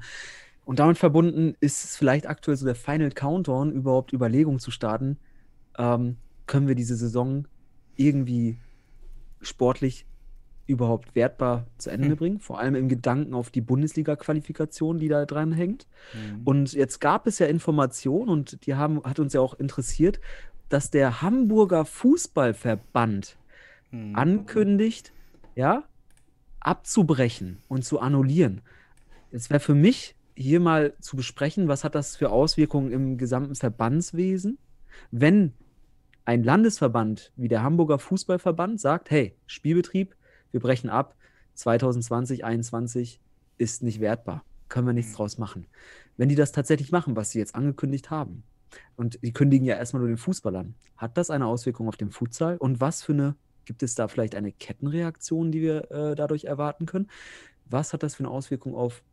und 0.66 0.80
damit 0.80 0.98
verbunden 0.98 1.56
ist 1.60 1.84
es 1.84 1.98
vielleicht 1.98 2.28
aktuell 2.28 2.58
so 2.58 2.66
der 2.66 2.76
Final 2.76 3.12
Countdown, 3.12 3.72
überhaupt 3.72 4.14
Überlegungen 4.14 4.60
zu 4.60 4.70
starten, 4.70 5.18
ähm, 5.78 6.18
können 6.46 6.68
wir 6.68 6.76
diese 6.76 6.96
Saison 6.96 7.48
irgendwie 7.96 8.58
sportlich 9.42 10.06
überhaupt 10.72 11.16
wertbar 11.16 11.68
zu 11.78 11.90
Ende 11.90 12.10
Hm. 12.10 12.16
bringen, 12.16 12.40
vor 12.40 12.60
allem 12.60 12.76
im 12.76 12.90
Gedanken 12.90 13.34
auf 13.34 13.50
die 13.52 13.62
Bundesliga-Qualifikation, 13.62 14.98
die 14.98 15.08
da 15.08 15.26
dran 15.26 15.52
hängt. 15.52 15.88
Mhm. 16.14 16.42
Und 16.44 16.74
jetzt 16.74 17.00
gab 17.00 17.28
es 17.28 17.40
ja 17.40 17.48
Informationen 17.48 18.30
und 18.30 18.66
die 18.66 18.76
haben, 18.76 19.04
hat 19.04 19.20
uns 19.20 19.34
ja 19.34 19.42
auch 19.42 19.54
interessiert, 19.60 20.20
dass 20.70 20.90
der 20.90 21.22
Hamburger 21.22 21.86
Fußballverband 21.86 23.38
Mhm. 23.92 24.16
ankündigt, 24.16 25.12
ja, 25.56 25.84
abzubrechen 26.62 27.58
und 27.68 27.84
zu 27.84 28.00
annullieren. 28.00 28.62
Es 29.32 29.50
wäre 29.50 29.60
für 29.60 29.76
mich 29.76 30.16
hier 30.36 30.60
mal 30.60 30.94
zu 31.02 31.18
besprechen, 31.18 31.68
was 31.68 31.84
hat 31.84 31.94
das 31.96 32.16
für 32.16 32.30
Auswirkungen 32.30 32.92
im 32.92 33.18
gesamten 33.18 33.56
Verbandswesen, 33.56 34.58
wenn 35.12 35.54
ein 36.24 36.44
Landesverband 36.44 37.34
wie 37.36 37.48
der 37.48 37.64
Hamburger 37.64 38.00
Fußballverband 38.00 38.80
sagt, 38.80 39.10
hey, 39.12 39.36
Spielbetrieb, 39.48 40.16
wir 40.52 40.60
brechen 40.60 40.90
ab, 40.90 41.16
2020, 41.56 42.40
2021 42.40 43.20
ist 43.58 43.84
nicht 43.84 44.00
wertbar, 44.00 44.44
können 44.70 44.88
wir 44.88 44.94
nichts 44.94 45.14
draus 45.14 45.38
machen. 45.38 45.68
Wenn 46.18 46.30
die 46.30 46.36
das 46.36 46.52
tatsächlich 46.52 46.92
machen, 46.92 47.16
was 47.16 47.32
sie 47.32 47.40
jetzt 47.40 47.56
angekündigt 47.56 48.10
haben, 48.10 48.44
und 48.96 49.20
die 49.22 49.34
kündigen 49.34 49.66
ja 49.66 49.76
erstmal 49.76 50.02
nur 50.02 50.10
den 50.10 50.18
Fußball 50.18 50.56
an, 50.56 50.76
hat 50.98 51.18
das 51.18 51.30
eine 51.30 51.46
Auswirkung 51.46 51.88
auf 51.88 51.98
den 51.98 52.12
Futsal? 52.12 52.58
Und 52.58 52.80
was 52.80 53.04
für 53.04 53.14
eine, 53.14 53.36
gibt 53.66 53.84
es 53.84 53.96
da 53.96 54.08
vielleicht 54.08 54.36
eine 54.36 54.52
Kettenreaktion, 54.52 55.52
die 55.52 55.62
wir 55.62 55.92
äh, 55.92 56.16
dadurch 56.16 56.46
erwarten 56.46 56.86
können? 56.86 57.10
Was 57.66 57.94
hat 57.94 58.04
das 58.04 58.16
für 58.16 58.24
eine 58.24 58.32
Auswirkung 58.32 58.76
auf 58.76 59.04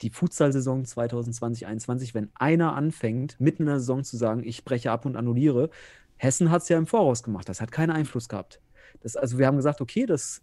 die 0.00 0.10
Futsal-Saison 0.10 0.84
2020-21, 0.84 2.14
wenn 2.14 2.30
einer 2.34 2.74
anfängt, 2.74 3.38
mitten 3.38 3.62
in 3.62 3.66
der 3.66 3.78
Saison 3.78 4.02
zu 4.04 4.16
sagen, 4.16 4.42
ich 4.44 4.64
breche 4.64 4.90
ab 4.90 5.06
und 5.06 5.16
annulliere? 5.16 5.70
Hessen 6.16 6.50
hat 6.50 6.62
es 6.62 6.68
ja 6.68 6.78
im 6.78 6.86
Voraus 6.86 7.22
gemacht, 7.22 7.48
das 7.48 7.60
hat 7.60 7.72
keinen 7.72 7.90
Einfluss 7.90 8.28
gehabt. 8.28 8.60
Das, 9.00 9.16
also 9.16 9.38
wir 9.38 9.46
haben 9.46 9.56
gesagt, 9.56 9.80
okay, 9.80 10.06
das 10.06 10.40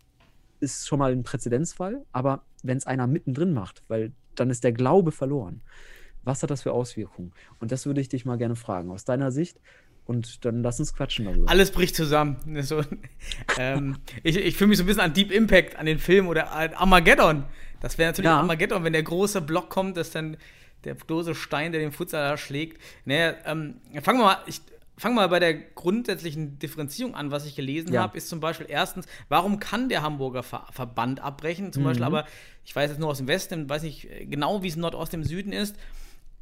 ist 0.59 0.87
schon 0.87 0.99
mal 0.99 1.11
ein 1.11 1.23
Präzedenzfall, 1.23 2.05
aber 2.11 2.43
wenn 2.63 2.77
es 2.77 2.85
einer 2.87 3.07
mittendrin 3.07 3.53
macht, 3.53 3.83
weil 3.87 4.11
dann 4.35 4.49
ist 4.49 4.63
der 4.63 4.71
Glaube 4.71 5.11
verloren. 5.11 5.61
Was 6.23 6.43
hat 6.43 6.49
das 6.49 6.63
für 6.63 6.73
Auswirkungen? 6.73 7.31
Und 7.59 7.71
das 7.71 7.85
würde 7.85 8.01
ich 8.01 8.09
dich 8.09 8.25
mal 8.25 8.37
gerne 8.37 8.55
fragen, 8.55 8.91
aus 8.91 9.05
deiner 9.05 9.31
Sicht. 9.31 9.59
Und 10.05 10.43
dann 10.43 10.63
lass 10.63 10.79
uns 10.79 10.93
quatschen 10.93 11.25
darüber. 11.25 11.49
Alles 11.49 11.71
bricht 11.71 11.95
zusammen. 11.95 12.37
So, 12.63 12.81
ähm, 13.57 13.97
ich 14.23 14.37
ich 14.37 14.57
fühle 14.57 14.69
mich 14.69 14.77
so 14.77 14.83
ein 14.83 14.87
bisschen 14.87 15.01
an 15.03 15.13
Deep 15.13 15.31
Impact, 15.31 15.75
an 15.75 15.85
den 15.85 15.99
Film 15.99 16.27
oder 16.27 16.51
an 16.51 16.73
Armageddon. 16.73 17.43
Das 17.79 17.97
wäre 17.97 18.09
natürlich 18.09 18.25
Ja. 18.25 18.39
Armageddon, 18.39 18.83
wenn 18.83 18.93
der 18.93 19.03
große 19.03 19.41
Block 19.41 19.69
kommt, 19.69 19.97
dass 19.97 20.11
dann 20.11 20.37
der 20.83 20.95
große 20.95 21.35
Stein, 21.35 21.71
der 21.71 21.81
den 21.81 21.91
Futsal 21.91 22.37
schlägt. 22.37 22.81
Naja, 23.05 23.35
ähm, 23.45 23.75
fangen 24.01 24.19
wir 24.19 24.25
mal. 24.25 24.37
Ich, 24.47 24.61
Fangen 24.99 25.15
wir 25.15 25.21
mal 25.21 25.27
bei 25.29 25.39
der 25.39 25.53
grundsätzlichen 25.53 26.59
Differenzierung 26.59 27.15
an. 27.15 27.31
Was 27.31 27.45
ich 27.45 27.55
gelesen 27.55 27.93
Ja. 27.93 28.01
habe, 28.01 28.17
ist 28.17 28.27
zum 28.29 28.39
Beispiel 28.41 28.65
erstens, 28.69 29.05
warum 29.29 29.59
kann 29.59 29.87
der 29.89 30.01
Hamburger 30.01 30.43
Ver 30.43 30.67
Verband 30.71 31.21
abbrechen? 31.21 31.71
Zum 31.71 31.83
Mhm. 31.83 31.87
Beispiel, 31.87 32.03
aber 32.05 32.25
ich 32.65 32.75
weiß 32.75 32.89
jetzt 32.91 32.99
nur 32.99 33.09
aus 33.09 33.17
dem 33.17 33.27
Westen, 33.27 33.69
weiß 33.69 33.83
nicht 33.83 34.07
genau, 34.29 34.61
wie 34.61 34.67
es 34.67 34.75
Nordost 34.75 35.13
im 35.13 35.23
Süden 35.23 35.53
ist. 35.53 35.75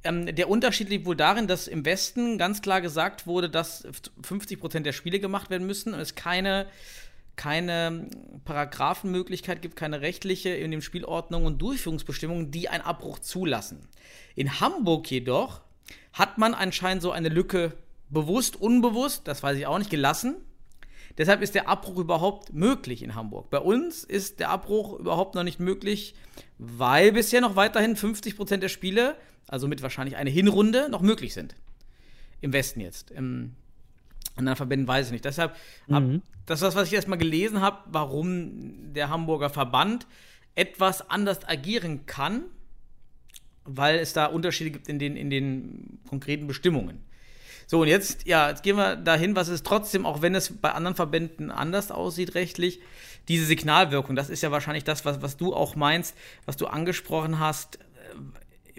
Ähm, 0.04 0.36
der 0.36 0.50
Unterschied 0.50 0.90
liegt 0.90 1.06
wohl 1.06 1.16
darin, 1.16 1.48
dass 1.48 1.68
im 1.68 1.86
Westen 1.86 2.38
ganz 2.38 2.62
klar 2.62 2.82
gesagt 2.82 3.28
wurde, 3.28 3.50
dass 3.50 3.88
50 4.24 4.60
Prozent 4.60 4.86
der 4.86 4.94
Spiele 4.94 5.20
gemacht 5.20 5.50
werden 5.50 5.68
müssen 5.68 5.94
und 5.94 6.00
es 6.00 6.16
keine, 6.16 6.66
keine 7.36 8.08
Paragraphenmöglichkeit 8.46 9.62
gibt, 9.62 9.76
keine 9.76 10.02
rechtliche 10.02 10.50
in 10.50 10.72
den 10.72 10.82
Spielordnungen 10.82 11.46
und 11.48 11.62
Durchführungsbestimmungen, 11.62 12.52
die 12.52 12.70
einen 12.70 12.84
Abbruch 12.84 13.20
zulassen. 13.20 13.88
In 14.36 14.60
Hamburg 14.60 15.10
jedoch 15.12 15.62
hat 16.14 16.38
man 16.38 16.54
anscheinend 16.54 17.04
so 17.04 17.12
eine 17.12 17.30
Lücke 17.30 17.74
bewusst, 18.10 18.56
unbewusst, 18.56 19.28
das 19.28 19.44
weiß 19.44 19.58
ich 19.58 19.68
auch 19.68 19.78
nicht, 19.78 19.90
gelassen. 19.90 20.36
Deshalb 21.18 21.42
ist 21.42 21.56
der 21.56 21.68
Abbruch 21.68 21.98
überhaupt 21.98 22.54
möglich 22.54 23.02
in 23.02 23.16
Hamburg. 23.16 23.50
Bei 23.50 23.60
uns 23.60 24.04
ist 24.04 24.40
der 24.40 24.50
Abbruch 24.50 25.00
überhaupt 25.00 25.34
noch 25.36 25.44
nicht 25.44 25.60
möglich, 25.60 26.14
weil 26.60 27.12
bisher 27.12 27.42
noch 27.42 27.56
weiterhin 27.56 27.96
50% 27.96 28.58
der 28.58 28.70
Spiele, 28.70 29.16
also 29.48 29.68
mit 29.68 29.82
wahrscheinlich 29.82 30.16
einer 30.16 30.30
Hinrunde, 30.30 30.90
noch 30.90 31.02
möglich 31.02 31.34
sind. 31.34 31.56
Im 32.40 32.54
Westen 32.54 32.82
jetzt. 32.82 33.10
Im 33.12 33.56
anderen 34.36 34.56
Verbänden 34.58 34.88
weiß 34.88 35.08
ich 35.08 35.12
nicht. 35.12 35.26
Deshalb, 35.26 35.56
hab, 35.90 36.04
Mhm. 36.04 36.22
das 36.46 36.60
ist 36.60 36.64
das, 36.68 36.76
was 36.76 36.88
ich 36.88 36.94
erstmal 36.94 37.18
gelesen 37.18 37.62
habe, 37.62 37.80
warum 37.88 38.94
der 38.94 39.10
Hamburger 39.10 39.50
Verband 39.50 40.06
etwas 40.54 41.10
anders 41.10 41.48
agieren 41.48 42.06
kann, 42.06 42.44
weil 43.64 43.98
es 43.98 44.14
da 44.14 44.28
Unterschiede 44.28 44.70
gibt 44.72 44.88
in 44.88 45.00
den, 45.00 45.16
in 45.18 45.30
den 45.32 46.00
konkreten 46.08 46.46
Bestimmungen. 46.46 47.00
So, 47.68 47.82
und 47.82 47.90
jetzt, 47.90 48.26
ja, 48.26 48.50
jetzt 48.50 48.64
gehen 48.64 48.78
wir 48.78 48.96
dahin, 48.96 49.36
was 49.36 49.50
ist 49.50 49.66
trotzdem, 49.66 50.06
auch 50.06 50.22
wenn 50.22 50.34
es 50.34 50.54
bei 50.58 50.72
anderen 50.72 50.96
Verbänden 50.96 51.52
anders 51.52 51.92
aussieht 51.92 52.34
rechtlich, 52.34 52.80
diese 53.28 53.46
Signalwirkung, 53.46 54.16
das 54.16 54.30
ist 54.30 54.42
ja 54.42 54.52
wahrscheinlich 54.52 54.86
das, 54.86 55.04
was, 55.04 55.22
was 55.22 55.36
du 55.36 55.54
auch 55.54 55.76
meinst, 55.76 56.16
was 56.46 56.56
du 56.56 56.68
angesprochen 56.68 57.40
hast. 57.40 57.78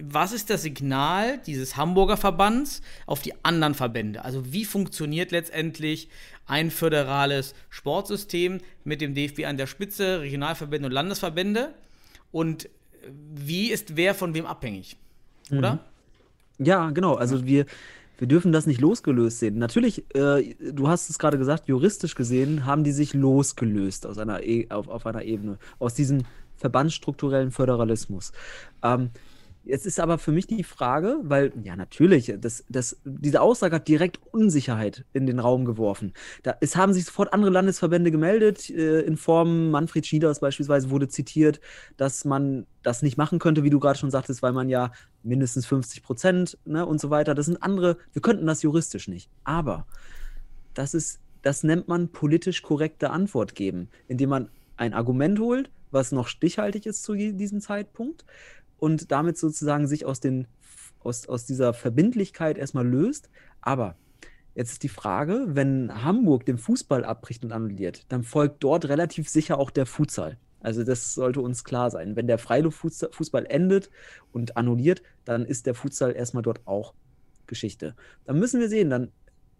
was 0.01 0.31
ist 0.31 0.49
das 0.49 0.63
Signal 0.63 1.37
dieses 1.45 1.77
Hamburger 1.77 2.17
Verbands 2.17 2.81
auf 3.05 3.21
die 3.21 3.33
anderen 3.45 3.75
Verbände? 3.75 4.25
Also 4.25 4.51
wie 4.51 4.65
funktioniert 4.65 5.31
letztendlich 5.31 6.09
ein 6.47 6.71
föderales 6.71 7.53
Sportsystem 7.69 8.59
mit 8.83 9.01
dem 9.01 9.13
DFB 9.13 9.45
an 9.45 9.57
der 9.57 9.67
Spitze, 9.67 10.21
Regionalverbände 10.21 10.87
und 10.87 10.93
Landesverbände? 10.93 11.75
Und 12.31 12.69
wie 13.35 13.69
ist 13.69 13.97
wer 13.97 14.15
von 14.15 14.33
wem 14.33 14.47
abhängig? 14.47 14.97
Oder? 15.51 15.79
Ja, 16.57 16.89
genau. 16.89 17.15
Also 17.15 17.45
wir, 17.45 17.65
wir 18.19 18.27
dürfen 18.27 18.51
das 18.51 18.67
nicht 18.67 18.81
losgelöst 18.81 19.39
sehen. 19.39 19.57
Natürlich, 19.57 20.03
äh, 20.13 20.55
du 20.71 20.87
hast 20.87 21.09
es 21.09 21.17
gerade 21.17 21.37
gesagt, 21.37 21.67
juristisch 21.67 22.15
gesehen 22.15 22.65
haben 22.65 22.83
die 22.83 22.91
sich 22.91 23.13
losgelöst 23.13 24.05
aus 24.05 24.17
einer 24.17 24.43
e 24.43 24.69
auf, 24.69 24.89
auf 24.89 25.05
einer 25.05 25.23
Ebene, 25.23 25.57
aus 25.79 25.93
diesem 25.93 26.25
verbandsstrukturellen 26.57 27.51
Föderalismus. 27.51 28.33
Ähm, 28.83 29.11
Jetzt 29.69 29.85
ist 29.85 29.99
aber 29.99 30.17
für 30.17 30.31
mich 30.31 30.47
die 30.47 30.63
Frage, 30.63 31.19
weil, 31.21 31.53
ja, 31.63 31.75
natürlich, 31.75 32.33
das, 32.39 32.65
das, 32.69 32.99
diese 33.05 33.39
Aussage 33.39 33.75
hat 33.75 33.87
direkt 33.87 34.19
Unsicherheit 34.31 35.05
in 35.13 35.27
den 35.27 35.37
Raum 35.37 35.63
geworfen. 35.63 36.13
Da, 36.41 36.55
es 36.59 36.75
haben 36.75 36.91
sich 36.91 37.05
sofort 37.05 37.33
andere 37.33 37.51
Landesverbände 37.51 38.09
gemeldet, 38.09 38.71
äh, 38.71 39.01
in 39.01 39.15
Form 39.15 39.69
Manfred 39.69 40.07
Schieders 40.07 40.39
beispielsweise 40.39 40.89
wurde 40.89 41.07
zitiert, 41.07 41.61
dass 41.97 42.25
man 42.25 42.65
das 42.81 43.03
nicht 43.03 43.15
machen 43.15 43.37
könnte, 43.37 43.63
wie 43.63 43.69
du 43.69 43.79
gerade 43.79 43.99
schon 43.99 44.09
sagtest, 44.09 44.41
weil 44.41 44.53
man 44.53 44.69
ja 44.69 44.91
mindestens 45.21 45.67
50 45.67 46.01
Prozent 46.01 46.57
ne, 46.65 46.83
und 46.83 46.99
so 46.99 47.11
weiter, 47.11 47.35
das 47.35 47.45
sind 47.45 47.61
andere, 47.61 47.97
wir 48.11 48.23
könnten 48.23 48.47
das 48.47 48.63
juristisch 48.63 49.07
nicht. 49.07 49.29
Aber 49.43 49.85
das 50.73 50.95
ist, 50.95 51.19
das 51.43 51.61
nennt 51.61 51.87
man 51.87 52.09
politisch 52.09 52.63
korrekte 52.63 53.11
Antwort 53.11 53.53
geben, 53.53 53.89
indem 54.07 54.29
man 54.29 54.49
ein 54.77 54.95
Argument 54.95 55.37
holt, 55.39 55.69
was 55.91 56.11
noch 56.11 56.27
stichhaltig 56.27 56.87
ist 56.87 57.03
zu 57.03 57.13
diesem 57.13 57.61
Zeitpunkt 57.61 58.25
und 58.79 59.11
damit 59.11 59.37
sozusagen 59.37 59.87
sich 59.87 60.05
aus, 60.05 60.19
den, 60.19 60.47
aus, 60.99 61.27
aus 61.27 61.45
dieser 61.45 61.73
Verbindlichkeit 61.73 62.57
erstmal 62.57 62.87
löst. 62.87 63.29
Aber 63.61 63.95
jetzt 64.55 64.71
ist 64.71 64.83
die 64.83 64.89
Frage, 64.89 65.45
wenn 65.49 66.03
Hamburg 66.03 66.45
den 66.45 66.57
Fußball 66.57 67.03
abbricht 67.03 67.43
und 67.43 67.51
annulliert, 67.51 68.05
dann 68.09 68.23
folgt 68.23 68.63
dort 68.63 68.87
relativ 68.87 69.29
sicher 69.29 69.57
auch 69.57 69.71
der 69.71 69.85
Futsal. 69.85 70.37
Also 70.61 70.83
das 70.83 71.13
sollte 71.13 71.41
uns 71.41 71.63
klar 71.63 71.89
sein. 71.89 72.15
Wenn 72.15 72.27
der 72.27 72.37
Freiluftfußball 72.37 73.45
endet 73.45 73.89
und 74.33 74.57
annulliert, 74.57 75.01
dann 75.25 75.45
ist 75.45 75.65
der 75.65 75.75
Futsal 75.75 76.13
erstmal 76.13 76.43
dort 76.43 76.61
auch 76.65 76.93
Geschichte. 77.47 77.95
Dann 78.25 78.39
müssen 78.39 78.59
wir 78.59 78.69
sehen, 78.69 78.89
dann 78.89 79.11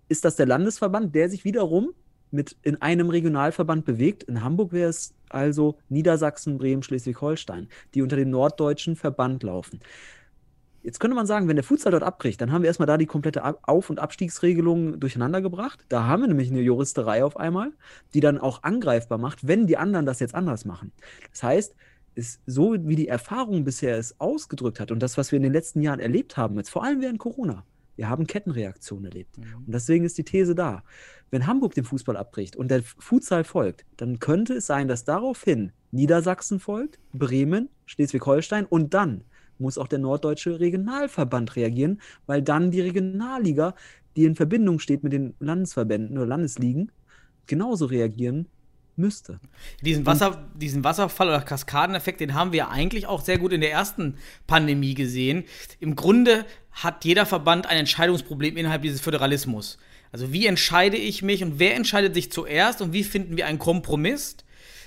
ist 0.10 0.26
das 0.26 0.36
der 0.36 0.46
Landesverband, 0.46 1.16
der 1.16 1.30
sich 1.30 1.46
wiederum 1.46 1.94
mit 2.32 2.58
in 2.62 2.82
einem 2.82 3.10
Regionalverband 3.10 3.86
bewegt. 3.86 4.24
In 4.24 4.44
Hamburg 4.44 4.72
wäre 4.72 4.90
es 4.90 5.14
also 5.30 5.78
Niedersachsen, 5.90 6.58
Bremen, 6.58 6.84
Schleswig-Holstein, 6.84 7.68
die 7.94 8.02
unter 8.02 8.16
dem 8.16 8.30
norddeutschen 8.30 8.96
Verband 8.96 9.44
laufen. 9.44 9.80
Jetzt 10.82 11.00
könnte 11.00 11.16
man 11.16 11.28
sagen, 11.28 11.48
wenn 11.48 11.58
der 11.58 11.66
Futsal 11.66 11.92
dort 11.92 12.04
abbricht, 12.04 12.40
dann 12.40 12.52
haben 12.52 12.62
wir 12.62 12.68
erstmal 12.68 12.88
da 12.88 12.98
die 12.98 13.06
komplette 13.06 13.44
Auf- 13.68 13.90
und 13.90 14.00
Abstiegsregelung 14.00 15.00
durcheinander 15.00 15.42
gebracht. 15.42 15.86
Da 15.90 16.06
haben 16.06 16.22
wir 16.22 16.28
nämlich 16.28 16.52
eine 16.52 16.62
Juristerei 16.62 17.24
auf 17.24 17.38
einmal, 17.38 17.74
die 18.14 18.22
dann 18.22 18.38
auch 18.38 18.64
angreifbar 18.64 19.18
macht, 19.18 19.46
wenn 19.46 19.68
die 19.68 19.76
anderen 19.78 20.06
das 20.06 20.22
jetzt 20.22 20.36
anders 20.36 20.64
machen. 20.64 20.94
Das 21.32 21.44
heißt, 21.44 21.76
ist 22.16 22.42
so 22.46 22.76
wie 22.80 22.96
die 22.96 23.08
Erfahrung 23.08 23.64
bisher 23.66 23.98
es 23.98 24.20
ausgedrückt 24.20 24.80
hat 24.80 24.92
und 24.92 25.00
das, 25.00 25.18
was 25.18 25.32
wir 25.32 25.38
in 25.38 25.44
den 25.44 25.54
letzten 25.54 25.82
Jahren 25.82 26.00
erlebt 26.00 26.38
haben, 26.38 26.58
jetzt 26.58 26.70
vor 26.70 26.84
allem 26.84 27.02
während 27.02 27.20
Corona, 27.20 27.66
wir 28.00 28.08
haben 28.08 28.28
Kettenreaktionen 28.28 29.04
erlebt. 29.12 29.38
Mhm. 29.38 29.66
Und 29.66 29.74
deswegen 29.76 30.06
ist 30.06 30.18
die 30.18 30.24
These 30.24 30.56
da. 30.56 30.84
Wenn 31.32 31.48
Hamburg 31.48 31.76
den 31.76 31.84
Fußball 31.84 32.16
abbricht 32.16 32.56
und 32.56 32.72
der 32.72 32.82
Futsal 32.82 33.44
folgt, 33.44 33.86
dann 33.98 34.20
könnte 34.20 34.54
es 34.54 34.68
sein, 34.68 34.88
dass 34.88 35.04
daraufhin 35.04 35.74
Niedersachsen 35.92 36.62
folgt, 36.62 36.98
Bremen, 37.12 37.68
Schleswig-Holstein 37.88 38.66
und 38.66 38.94
dann 38.94 39.26
muss 39.58 39.78
auch 39.78 39.90
der 39.90 40.00
norddeutsche 40.00 40.62
Regionalverband 40.62 41.58
reagieren, 41.58 42.00
weil 42.26 42.42
dann 42.42 42.72
die 42.72 42.80
Regionalliga, 42.80 43.76
die 44.16 44.24
in 44.24 44.38
Verbindung 44.38 44.80
steht 44.80 45.04
mit 45.04 45.12
den 45.12 45.34
Landesverbänden 45.40 46.18
oder 46.18 46.28
Landesligen, 46.28 46.94
genauso 47.48 47.86
reagieren 47.88 48.48
müsste. 49.00 49.40
Diesen, 49.82 50.06
Wasser, 50.06 50.50
diesen 50.56 50.84
Wasserfall- 50.84 51.30
oder 51.30 51.42
Kaskadeneffekt, 51.42 52.20
den 52.22 52.34
haben 52.36 52.52
wir 52.54 52.70
eigentlich 52.70 53.08
auch 53.08 53.22
sehr 53.22 53.40
gut 53.40 53.52
in 53.52 53.62
der 53.62 53.72
ersten 53.72 54.16
Pandemie 54.46 54.94
gesehen. 54.94 55.46
Im 55.80 55.96
Grunde 55.96 56.46
hat 56.84 57.04
jeder 57.04 57.26
Verband 57.26 57.68
ein 57.68 57.78
Entscheidungsproblem 57.78 58.56
innerhalb 58.58 58.82
dieses 58.82 59.02
Föderalismus. 59.02 59.78
Also 60.12 60.32
wie 60.32 60.48
entscheide 60.48 60.98
ich 60.98 61.22
mich 61.22 61.44
und 61.44 61.60
wer 61.60 61.76
entscheidet 61.76 62.14
sich 62.14 62.32
zuerst 62.32 62.82
und 62.82 62.94
wie 62.94 63.04
finden 63.04 63.38
wir 63.38 63.46
einen 63.46 63.60
Kompromiss? 63.60 64.38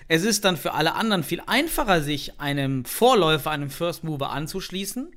Es 0.09 0.25
ist 0.25 0.45
dann 0.45 0.57
für 0.57 0.75
alle 0.75 0.95
anderen 0.95 1.23
viel 1.23 1.43
einfacher, 1.47 2.03
sich 2.03 2.41
einem 2.41 2.85
Vorläufer, 2.85 3.51
einem 3.51 3.71
First 3.71 4.05
Mover 4.05 4.31
anzuschließen, 4.31 5.13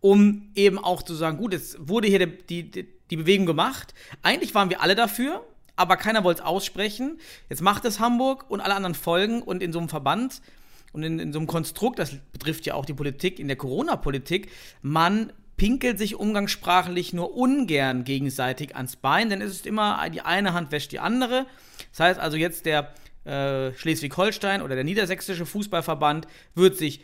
um 0.00 0.50
eben 0.54 0.78
auch 0.78 1.02
zu 1.02 1.14
sagen, 1.14 1.38
gut, 1.38 1.52
jetzt 1.52 1.76
wurde 1.80 2.08
hier 2.08 2.26
die, 2.26 2.70
die, 2.70 2.88
die 3.10 3.16
Bewegung 3.16 3.46
gemacht. 3.46 3.94
Eigentlich 4.22 4.54
waren 4.54 4.68
wir 4.68 4.82
alle 4.82 4.94
dafür, 4.94 5.44
aber 5.76 5.96
keiner 5.96 6.24
wollte 6.24 6.42
es 6.42 6.46
aussprechen. 6.46 7.18
Jetzt 7.48 7.62
macht 7.62 7.84
es 7.84 8.00
Hamburg 8.00 8.50
und 8.50 8.60
alle 8.60 8.74
anderen 8.74 8.94
folgen 8.94 9.42
und 9.42 9.62
in 9.62 9.72
so 9.72 9.78
einem 9.78 9.88
Verband 9.88 10.42
und 10.92 11.02
in, 11.02 11.18
in 11.18 11.32
so 11.32 11.38
einem 11.38 11.46
Konstrukt, 11.46 11.98
das 11.98 12.14
betrifft 12.32 12.66
ja 12.66 12.74
auch 12.74 12.84
die 12.84 12.94
Politik, 12.94 13.38
in 13.38 13.46
der 13.46 13.56
Corona-Politik, 13.56 14.50
man 14.82 15.32
pinkelt 15.60 15.98
sich 15.98 16.16
umgangssprachlich 16.16 17.12
nur 17.12 17.36
ungern 17.36 18.04
gegenseitig 18.04 18.76
ans 18.76 18.96
Bein, 18.96 19.28
denn 19.28 19.42
es 19.42 19.50
ist 19.50 19.66
immer, 19.66 20.08
die 20.08 20.22
eine 20.22 20.54
Hand 20.54 20.72
wäscht 20.72 20.90
die 20.90 21.00
andere. 21.00 21.44
Das 21.90 22.00
heißt 22.00 22.18
also 22.18 22.38
jetzt 22.38 22.64
der 22.64 22.94
äh, 23.26 23.74
Schleswig-Holstein 23.74 24.62
oder 24.62 24.74
der 24.74 24.84
niedersächsische 24.84 25.44
Fußballverband 25.44 26.26
wird 26.54 26.78
sich 26.78 27.02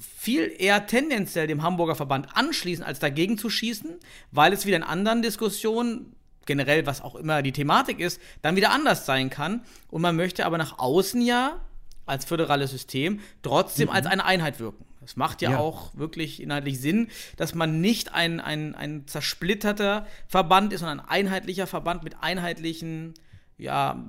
viel 0.00 0.54
eher 0.56 0.86
tendenziell 0.86 1.46
dem 1.48 1.62
Hamburger 1.62 1.96
Verband 1.96 2.34
anschließen, 2.34 2.82
als 2.82 2.98
dagegen 2.98 3.36
zu 3.36 3.50
schießen, 3.50 3.96
weil 4.30 4.54
es 4.54 4.64
wieder 4.64 4.78
in 4.78 4.82
anderen 4.82 5.20
Diskussionen 5.20 6.16
generell, 6.46 6.86
was 6.86 7.02
auch 7.02 7.14
immer 7.14 7.42
die 7.42 7.52
Thematik 7.52 8.00
ist, 8.00 8.22
dann 8.40 8.56
wieder 8.56 8.70
anders 8.70 9.04
sein 9.04 9.28
kann. 9.28 9.60
Und 9.88 10.00
man 10.00 10.16
möchte 10.16 10.46
aber 10.46 10.56
nach 10.56 10.78
außen 10.78 11.20
ja 11.20 11.60
als 12.06 12.24
föderales 12.24 12.70
System 12.70 13.20
trotzdem 13.42 13.88
mhm. 13.88 13.94
als 13.94 14.06
eine 14.06 14.24
Einheit 14.24 14.60
wirken. 14.60 14.86
Das 15.06 15.14
macht 15.14 15.40
ja, 15.40 15.52
ja, 15.52 15.58
auch 15.58 15.96
wirklich 15.96 16.42
inhaltlich 16.42 16.80
Sinn, 16.80 17.06
dass 17.36 17.54
man 17.54 17.80
nicht 17.80 18.12
ein, 18.12 18.40
ein, 18.40 18.74
ein 18.74 19.06
zersplitterter 19.06 20.04
Verband 20.26 20.72
ist, 20.72 20.80
sondern 20.80 20.98
ein 20.98 21.08
einheitlicher 21.26 21.68
Verband 21.68 22.02
mit 22.02 22.16
einheitlichen 22.22 23.14
ja, 23.56 24.04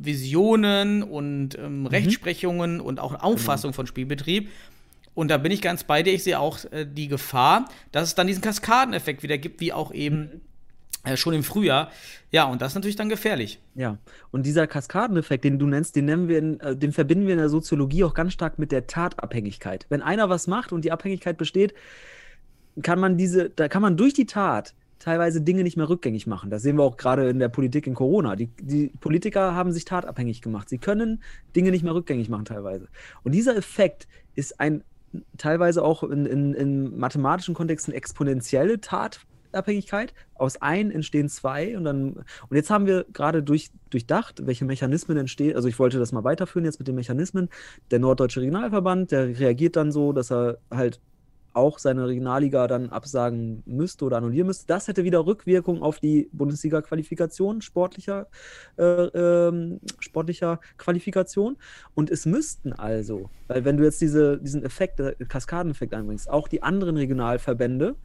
Visionen 0.00 1.02
und 1.02 1.58
ähm, 1.58 1.80
mhm. 1.80 1.86
Rechtsprechungen 1.86 2.80
und 2.80 2.98
auch 2.98 3.14
Auffassung 3.22 3.72
genau. 3.72 3.76
von 3.76 3.86
Spielbetrieb. 3.86 4.48
Und 5.14 5.28
da 5.28 5.36
bin 5.36 5.52
ich 5.52 5.60
ganz 5.60 5.84
bei 5.84 6.02
dir. 6.02 6.14
Ich 6.14 6.24
sehe 6.24 6.40
auch 6.40 6.64
äh, 6.72 6.86
die 6.86 7.08
Gefahr, 7.08 7.68
dass 7.92 8.08
es 8.08 8.14
dann 8.14 8.26
diesen 8.26 8.40
Kaskadeneffekt 8.40 9.22
wieder 9.22 9.36
gibt, 9.36 9.60
wie 9.60 9.74
auch 9.74 9.92
eben 9.92 10.20
mhm. 10.20 10.40
Äh, 11.08 11.16
schon 11.16 11.34
im 11.34 11.42
Frühjahr. 11.42 11.90
Ja, 12.30 12.44
und 12.44 12.60
das 12.60 12.72
ist 12.72 12.74
natürlich 12.74 12.96
dann 12.96 13.08
gefährlich. 13.08 13.60
Ja, 13.74 13.98
und 14.30 14.44
dieser 14.44 14.66
Kaskadeneffekt, 14.66 15.44
den 15.44 15.58
du 15.58 15.66
nennst, 15.66 15.96
den 15.96 16.04
nennen 16.04 16.28
wir 16.28 16.38
in, 16.38 16.60
äh, 16.60 16.76
den 16.76 16.92
verbinden 16.92 17.26
wir 17.26 17.32
in 17.32 17.38
der 17.38 17.48
Soziologie 17.48 18.04
auch 18.04 18.14
ganz 18.14 18.32
stark 18.32 18.58
mit 18.58 18.72
der 18.72 18.86
Tatabhängigkeit. 18.86 19.86
Wenn 19.88 20.02
einer 20.02 20.28
was 20.28 20.46
macht 20.46 20.72
und 20.72 20.84
die 20.84 20.92
Abhängigkeit 20.92 21.38
besteht, 21.38 21.74
kann 22.82 23.00
man 23.00 23.16
diese, 23.16 23.50
da 23.50 23.68
kann 23.68 23.82
man 23.82 23.96
durch 23.96 24.14
die 24.14 24.26
Tat 24.26 24.74
teilweise 24.98 25.40
Dinge 25.40 25.62
nicht 25.62 25.76
mehr 25.76 25.88
rückgängig 25.88 26.26
machen. 26.26 26.50
Das 26.50 26.62
sehen 26.62 26.76
wir 26.76 26.82
auch 26.82 26.96
gerade 26.96 27.28
in 27.28 27.38
der 27.38 27.48
Politik 27.48 27.86
in 27.86 27.94
Corona. 27.94 28.36
Die, 28.36 28.48
die, 28.60 28.88
Politiker 29.00 29.54
haben 29.54 29.72
sich 29.72 29.84
tatabhängig 29.84 30.42
gemacht. 30.42 30.68
Sie 30.68 30.78
können 30.78 31.22
Dinge 31.54 31.70
nicht 31.70 31.84
mehr 31.84 31.94
rückgängig 31.94 32.28
machen 32.28 32.44
teilweise. 32.44 32.88
Und 33.22 33.32
dieser 33.32 33.56
Effekt 33.56 34.08
ist 34.34 34.60
ein 34.60 34.82
teilweise 35.38 35.82
auch 35.82 36.02
in, 36.02 36.26
in, 36.26 36.52
in 36.52 36.98
mathematischen 36.98 37.54
Kontexten 37.54 37.94
exponentielle 37.94 38.80
Tat, 38.80 39.20
Abhängigkeit. 39.52 40.14
Aus 40.34 40.60
ein 40.60 40.90
entstehen 40.90 41.28
zwei 41.28 41.76
und 41.76 41.84
dann. 41.84 42.12
Und 42.48 42.56
jetzt 42.56 42.70
haben 42.70 42.86
wir 42.86 43.04
gerade 43.12 43.42
durch, 43.42 43.70
durchdacht, 43.90 44.46
welche 44.46 44.64
Mechanismen 44.64 45.16
entstehen. 45.16 45.56
Also 45.56 45.68
ich 45.68 45.78
wollte 45.78 45.98
das 45.98 46.12
mal 46.12 46.24
weiterführen 46.24 46.64
jetzt 46.64 46.78
mit 46.78 46.88
den 46.88 46.94
Mechanismen. 46.94 47.48
Der 47.90 47.98
Norddeutsche 47.98 48.40
Regionalverband, 48.40 49.10
der 49.12 49.38
reagiert 49.38 49.76
dann 49.76 49.92
so, 49.92 50.12
dass 50.12 50.30
er 50.30 50.58
halt 50.70 51.00
auch 51.58 51.78
seine 51.78 52.06
Regionalliga 52.06 52.68
dann 52.68 52.90
absagen 52.90 53.62
müsste 53.66 54.04
oder 54.04 54.18
annullieren 54.18 54.46
müsste. 54.46 54.66
Das 54.66 54.86
hätte 54.86 55.04
wieder 55.04 55.26
Rückwirkung 55.26 55.82
auf 55.82 55.98
die 55.98 56.28
Bundesliga-Qualifikation 56.32 57.62
sportlicher, 57.62 58.28
äh, 58.76 58.84
ähm, 58.84 59.80
sportlicher 59.98 60.60
Qualifikation. 60.76 61.56
Und 61.94 62.10
es 62.10 62.26
müssten 62.26 62.72
also, 62.72 63.28
weil 63.48 63.64
wenn 63.64 63.76
du 63.76 63.84
jetzt 63.84 64.00
diese, 64.00 64.38
diesen 64.38 64.62
Effekt, 64.62 65.00
äh, 65.00 65.16
Kaskadeneffekt 65.28 65.94
einbringst, 65.94 66.30
auch 66.30 66.46
die 66.46 66.62
anderen 66.62 66.96
Regionalverbände 66.96 67.96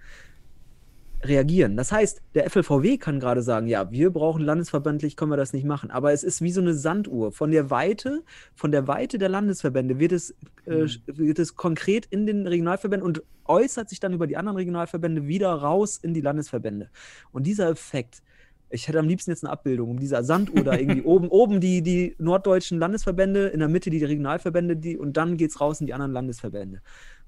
reagieren. 1.23 1.77
Das 1.77 1.91
heißt, 1.91 2.21
der 2.35 2.49
FLVW 2.49 2.97
kann 2.97 3.19
gerade 3.19 3.41
sagen, 3.41 3.67
ja, 3.67 3.91
wir 3.91 4.11
brauchen 4.11 4.43
landesverbandlich, 4.43 5.15
können 5.15 5.31
wir 5.31 5.37
das 5.37 5.53
nicht 5.53 5.65
machen. 5.65 5.91
Aber 5.91 6.11
es 6.11 6.23
ist 6.23 6.41
wie 6.41 6.51
so 6.51 6.61
eine 6.61 6.73
Sanduhr. 6.73 7.31
Von 7.31 7.51
der 7.51 7.69
Weite, 7.69 8.23
von 8.55 8.71
der 8.71 8.87
Weite 8.87 9.17
der 9.17 9.29
Landesverbände 9.29 9.99
wird 9.99 10.11
es, 10.11 10.35
äh, 10.65 10.83
mhm. 10.83 10.89
wird 11.05 11.39
es 11.39 11.55
konkret 11.55 12.05
in 12.05 12.25
den 12.25 12.47
Regionalverbänden 12.47 13.05
und 13.05 13.23
äußert 13.45 13.89
sich 13.89 13.99
dann 13.99 14.13
über 14.13 14.27
die 14.27 14.37
anderen 14.37 14.57
Regionalverbände 14.57 15.27
wieder 15.27 15.51
raus 15.53 15.97
in 16.01 16.13
die 16.13 16.21
Landesverbände. 16.21 16.89
Und 17.31 17.47
dieser 17.47 17.69
Effekt, 17.69 18.21
ich 18.69 18.87
hätte 18.87 18.99
am 18.99 19.07
liebsten 19.07 19.31
jetzt 19.31 19.43
eine 19.43 19.53
Abbildung 19.53 19.91
um 19.91 19.99
dieser 19.99 20.23
Sanduhr 20.23 20.63
da 20.63 20.75
irgendwie 20.75 21.01
oben, 21.03 21.27
oben 21.29 21.61
die, 21.61 21.81
die 21.81 22.15
norddeutschen 22.17 22.79
Landesverbände, 22.79 23.47
in 23.47 23.59
der 23.59 23.69
Mitte 23.69 23.89
die 23.89 24.03
Regionalverbände, 24.03 24.75
die, 24.77 24.97
und 24.97 25.15
dann 25.15 25.37
geht 25.37 25.51
es 25.51 25.61
raus 25.61 25.79
in 25.79 25.87
die 25.87 25.93
anderen 25.93 26.11
Landesverbände. 26.11 26.81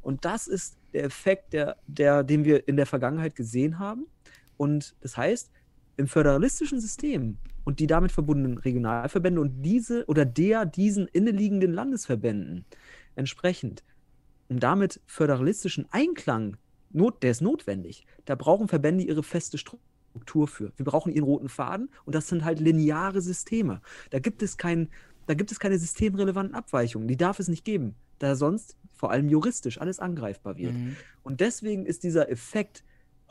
Und 0.06 0.24
das 0.24 0.46
ist 0.46 0.78
der 0.94 1.04
Effekt, 1.04 1.54
der, 1.54 1.78
der, 1.88 2.24
den 2.24 2.46
wir 2.46 2.68
in 2.68 2.78
der 2.78 2.86
Vergangenheit 2.86 3.36
gesehen 3.36 3.80
haben. 3.80 4.06
Und 4.56 4.96
das 5.02 5.18
heißt, 5.18 5.50
im 5.98 6.08
föderalistischen 6.08 6.80
System 6.80 7.38
und 7.64 7.80
die 7.80 7.88
damit 7.88 8.12
verbundenen 8.12 8.60
Regionalverbände 8.60 9.42
und 9.42 9.64
diese 9.64 10.06
oder 10.06 10.24
der 10.24 10.68
diesen 10.68 11.08
inneliegenden 11.08 11.74
Landesverbänden 11.74 12.66
entsprechend, 13.16 13.84
um 14.48 14.60
damit 14.60 15.02
föderalistischen 15.08 15.88
Einklang, 15.90 16.58
not, 16.92 17.24
der 17.24 17.32
ist 17.32 17.42
notwendig, 17.42 18.06
da 18.26 18.36
brauchen 18.36 18.68
Verbände 18.68 19.04
ihre 19.04 19.24
feste 19.24 19.58
Struktur 19.58 20.48
für. 20.48 20.72
Wir 20.76 20.86
brauchen 20.86 21.12
ihren 21.14 21.24
roten 21.24 21.50
Faden 21.50 21.90
und 22.06 22.14
das 22.14 22.28
sind 22.28 22.46
halt 22.46 22.60
lineare 22.60 23.22
Systeme. 23.22 23.82
Da 24.12 24.20
gibt 24.20 24.44
es 24.44 24.58
kein, 24.58 24.90
da 25.28 25.34
gibt 25.34 25.52
es 25.52 25.60
keine 25.60 25.78
systemrelevanten 25.78 26.56
Abweichungen. 26.56 27.08
Die 27.08 27.18
darf 27.18 27.40
es 27.40 27.48
nicht 27.48 27.66
geben, 27.66 27.96
da 28.20 28.36
sonst 28.36 28.78
vor 28.94 29.12
allem 29.12 29.30
juristisch 29.30 29.80
alles 29.80 30.00
angreifbar 30.00 30.58
wird. 30.58 30.74
Mhm. 30.74 30.96
Und 31.24 31.42
deswegen 31.42 31.86
ist 31.86 32.04
dieser 32.04 32.30
Effekt 32.30 32.84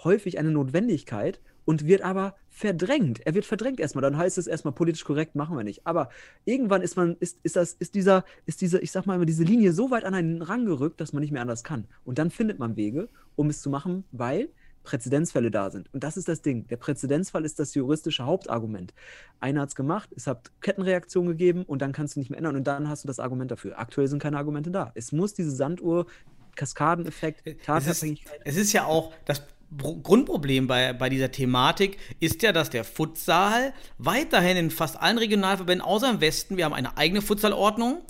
häufig 0.02 0.38
eine 0.38 0.50
Notwendigkeit 0.50 1.40
und 1.64 1.86
wird 1.86 2.02
aber 2.02 2.36
verdrängt. 2.50 3.20
Er 3.26 3.34
wird 3.34 3.46
verdrängt 3.46 3.80
erstmal. 3.80 4.02
Dann 4.02 4.16
heißt 4.16 4.38
es 4.38 4.46
erstmal 4.46 4.74
politisch 4.74 5.04
korrekt, 5.04 5.34
machen 5.34 5.56
wir 5.56 5.64
nicht. 5.64 5.86
Aber 5.86 6.10
irgendwann 6.44 6.82
ist 6.82 6.96
man, 6.96 7.16
ist, 7.20 7.38
ist 7.42 7.56
das, 7.56 7.72
ist 7.72 7.94
dieser, 7.94 8.24
ist 8.46 8.60
diese, 8.60 8.80
ich 8.80 8.92
sag 8.92 9.06
mal 9.06 9.14
immer, 9.14 9.24
diese 9.24 9.44
Linie 9.44 9.72
so 9.72 9.90
weit 9.90 10.04
an 10.04 10.14
einen 10.14 10.42
rangerückt, 10.42 11.00
dass 11.00 11.12
man 11.12 11.22
nicht 11.22 11.32
mehr 11.32 11.42
anders 11.42 11.64
kann. 11.64 11.86
Und 12.04 12.18
dann 12.18 12.30
findet 12.30 12.58
man 12.58 12.76
Wege, 12.76 13.08
um 13.34 13.48
es 13.48 13.60
zu 13.62 13.70
machen, 13.70 14.04
weil 14.12 14.50
Präzedenzfälle 14.84 15.50
da 15.50 15.70
sind. 15.70 15.92
Und 15.92 16.04
das 16.04 16.16
ist 16.16 16.28
das 16.28 16.42
Ding. 16.42 16.66
Der 16.68 16.76
Präzedenzfall 16.76 17.44
ist 17.44 17.58
das 17.58 17.74
juristische 17.74 18.24
Hauptargument. 18.24 18.94
Einer 19.40 19.62
hat 19.62 19.70
es 19.70 19.74
gemacht, 19.74 20.10
es 20.14 20.26
hat 20.26 20.52
Kettenreaktion 20.60 21.26
gegeben 21.26 21.64
und 21.64 21.82
dann 21.82 21.92
kannst 21.92 22.14
du 22.14 22.20
nicht 22.20 22.30
mehr 22.30 22.38
ändern 22.38 22.56
und 22.56 22.64
dann 22.64 22.88
hast 22.88 23.04
du 23.04 23.08
das 23.08 23.18
Argument 23.18 23.50
dafür. 23.50 23.78
Aktuell 23.78 24.06
sind 24.06 24.22
keine 24.22 24.36
Argumente 24.36 24.70
da. 24.70 24.92
Es 24.94 25.10
muss 25.10 25.34
diese 25.34 25.50
Sanduhr 25.50 26.06
Kaskadeneffekt, 26.54 27.42
Tatabhängigkeit. 27.64 28.40
Es 28.44 28.54
ist, 28.54 28.60
es 28.60 28.66
ist 28.66 28.72
ja 28.72 28.84
auch 28.84 29.12
das 29.24 29.42
Grundproblem 29.76 30.66
bei, 30.66 30.92
bei 30.92 31.08
dieser 31.08 31.32
Thematik 31.32 31.98
ist 32.20 32.42
ja, 32.42 32.52
dass 32.52 32.70
der 32.70 32.84
Futsal 32.84 33.72
weiterhin 33.98 34.56
in 34.56 34.70
fast 34.70 35.00
allen 35.00 35.18
Regionalverbänden 35.18 35.84
außer 35.84 36.10
im 36.10 36.20
Westen, 36.20 36.56
wir 36.56 36.64
haben 36.64 36.74
eine 36.74 36.96
eigene 36.96 37.22
Futsalordnung, 37.22 38.02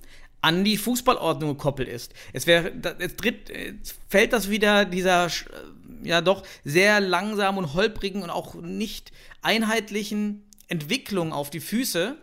an 0.45 0.63
die 0.63 0.77
Fußballordnung 0.77 1.57
gekoppelt 1.57 1.89
ist. 1.89 2.13
Es 2.35 2.47
wäre, 2.47 2.71
es 2.99 3.17
tritt, 3.17 3.49
es 3.49 3.95
fällt 4.11 4.35
das 4.35 4.51
wieder 4.51 4.85
dieser, 4.85 5.31
ja 6.05 6.21
doch 6.21 6.43
sehr 6.64 7.01
langsam 7.01 7.59
und 7.59 7.75
holprigen 7.75 8.23
und 8.23 8.31
auch 8.31 8.55
nicht 8.55 9.12
einheitlichen 9.43 10.45
Entwicklung 10.69 11.33
auf 11.33 11.51
die 11.51 11.61
Füße, 11.61 12.17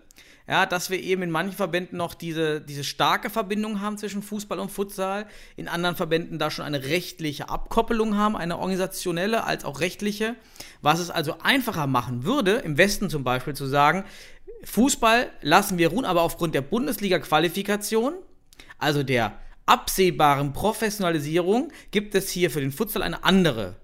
ja, 0.47 0.65
dass 0.65 0.89
wir 0.89 0.99
eben 0.99 1.21
in 1.21 1.31
manchen 1.31 1.55
Verbänden 1.55 1.97
noch 1.97 2.13
diese, 2.13 2.61
diese 2.61 2.83
starke 2.83 3.29
Verbindung 3.29 3.79
haben 3.79 3.97
zwischen 3.97 4.23
Fußball 4.23 4.59
und 4.59 4.71
Futsal, 4.71 5.27
in 5.55 5.67
anderen 5.67 5.95
Verbänden 5.95 6.39
da 6.39 6.51
schon 6.51 6.65
eine 6.65 6.83
rechtliche 6.83 7.49
Abkoppelung 7.49 8.17
haben, 8.17 8.35
eine 8.35 8.57
organisationelle 8.57 9.45
als 9.45 9.63
auch 9.63 9.79
rechtliche, 9.79 10.35
was 10.81 10.99
es 10.99 11.09
also 11.09 11.37
einfacher 11.39 11.87
machen 11.87 12.25
würde, 12.25 12.55
im 12.55 12.77
Westen 12.77 13.09
zum 13.09 13.23
Beispiel 13.23 13.53
zu 13.53 13.65
sagen, 13.65 14.03
Fußball 14.63 15.31
lassen 15.41 15.77
wir 15.77 15.89
ruhen, 15.89 16.05
aber 16.05 16.21
aufgrund 16.21 16.53
der 16.53 16.61
Bundesliga-Qualifikation, 16.61 18.13
also 18.77 19.03
der 19.03 19.39
absehbaren 19.65 20.53
Professionalisierung, 20.53 21.71
gibt 21.91 22.15
es 22.15 22.29
hier 22.29 22.51
für 22.51 22.61
den 22.61 22.71
Futsal 22.71 23.03
eine 23.03 23.23
andere 23.23 23.75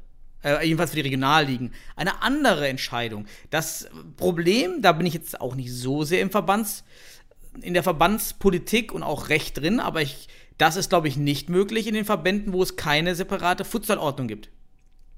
äh, 0.43 0.65
jedenfalls 0.65 0.91
für 0.91 0.97
die 0.97 1.01
Regionalligen, 1.01 1.73
eine 1.95 2.21
andere 2.21 2.67
Entscheidung. 2.67 3.25
Das 3.49 3.89
Problem, 4.17 4.81
da 4.81 4.91
bin 4.91 5.05
ich 5.05 5.13
jetzt 5.13 5.41
auch 5.41 5.55
nicht 5.55 5.73
so 5.73 6.03
sehr 6.03 6.21
im 6.21 6.31
Verbands, 6.31 6.83
in 7.61 7.73
der 7.73 7.83
Verbandspolitik 7.83 8.93
und 8.93 9.03
auch 9.03 9.29
Recht 9.29 9.57
drin, 9.57 9.79
aber 9.79 10.01
ich, 10.01 10.27
das 10.57 10.75
ist, 10.75 10.89
glaube 10.89 11.07
ich, 11.07 11.17
nicht 11.17 11.49
möglich 11.49 11.87
in 11.87 11.95
den 11.95 12.05
Verbänden, 12.05 12.53
wo 12.53 12.61
es 12.61 12.75
keine 12.75 13.15
separate 13.15 13.65
Futsalordnung 13.65 14.27
gibt. 14.27 14.49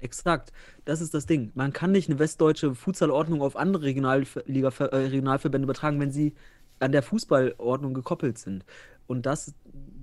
Exakt, 0.00 0.52
das 0.86 1.02
ist 1.02 1.12
das 1.12 1.26
Ding. 1.26 1.52
Man 1.54 1.74
kann 1.74 1.92
nicht 1.92 2.08
eine 2.08 2.18
westdeutsche 2.18 2.74
Futsalordnung 2.74 3.42
auf 3.42 3.56
andere 3.56 3.84
Regionalliga, 3.84 4.70
äh, 4.78 4.96
Regionalverbände 4.96 5.64
übertragen, 5.64 6.00
wenn 6.00 6.10
sie 6.10 6.34
an 6.78 6.92
der 6.92 7.02
Fußballordnung 7.02 7.92
gekoppelt 7.92 8.38
sind. 8.38 8.64
Und 9.10 9.26
das, 9.26 9.54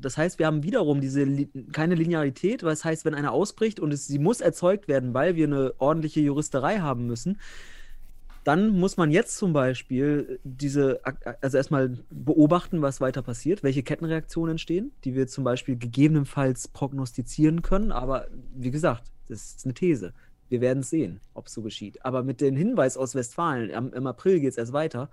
das 0.01 0.17
heißt, 0.17 0.37
wir 0.37 0.47
haben 0.47 0.63
wiederum 0.63 0.99
diese 0.99 1.25
keine 1.71 1.95
Linearität, 1.95 2.63
was 2.63 2.83
heißt, 2.83 3.05
wenn 3.05 3.13
einer 3.13 3.31
ausbricht 3.31 3.79
und 3.79 3.93
es, 3.93 4.05
sie 4.05 4.19
muss 4.19 4.41
erzeugt 4.41 4.89
werden, 4.89 5.13
weil 5.13 5.37
wir 5.37 5.47
eine 5.47 5.73
ordentliche 5.77 6.19
Juristerei 6.19 6.79
haben 6.79 7.07
müssen, 7.07 7.39
dann 8.43 8.67
muss 8.67 8.97
man 8.97 9.09
jetzt 9.09 9.37
zum 9.37 9.53
Beispiel 9.53 10.41
diese, 10.43 10.99
also 11.39 11.55
erstmal 11.55 11.97
beobachten, 12.09 12.81
was 12.81 12.99
weiter 12.99 13.21
passiert, 13.21 13.63
welche 13.63 13.81
Kettenreaktionen 13.81 14.51
entstehen, 14.51 14.91
die 15.05 15.15
wir 15.15 15.27
zum 15.27 15.45
Beispiel 15.45 15.77
gegebenenfalls 15.77 16.67
prognostizieren 16.67 17.61
können. 17.61 17.93
Aber 17.93 18.27
wie 18.57 18.71
gesagt, 18.71 19.13
das 19.29 19.55
ist 19.55 19.65
eine 19.65 19.73
These. 19.73 20.13
Wir 20.49 20.59
werden 20.59 20.83
sehen, 20.83 21.21
ob 21.33 21.47
es 21.47 21.53
so 21.53 21.61
geschieht. 21.61 22.03
Aber 22.03 22.23
mit 22.23 22.41
dem 22.41 22.57
Hinweis 22.57 22.97
aus 22.97 23.15
Westfalen, 23.15 23.69
im, 23.69 23.93
im 23.93 24.05
April 24.05 24.41
geht 24.41 24.51
es 24.51 24.57
erst 24.57 24.73
weiter, 24.73 25.09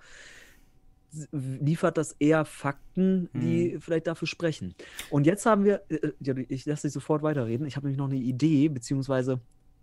liefert 1.31 1.97
das 1.97 2.13
eher 2.19 2.45
Fakten, 2.45 3.29
die 3.33 3.73
hm. 3.73 3.81
vielleicht 3.81 4.07
dafür 4.07 4.27
sprechen. 4.27 4.75
Und 5.09 5.25
jetzt 5.25 5.45
haben 5.45 5.63
wir, 5.63 5.81
äh, 5.89 5.95
äh 5.95 6.45
ich 6.49 6.65
lasse 6.65 6.87
dich 6.87 6.93
sofort 6.93 7.23
weiterreden, 7.23 7.65
ich 7.65 7.75
habe 7.75 7.87
nämlich 7.87 7.97
noch 7.97 8.09
eine 8.09 8.17
Idee, 8.17 8.69
beziehungsweise 8.69 9.39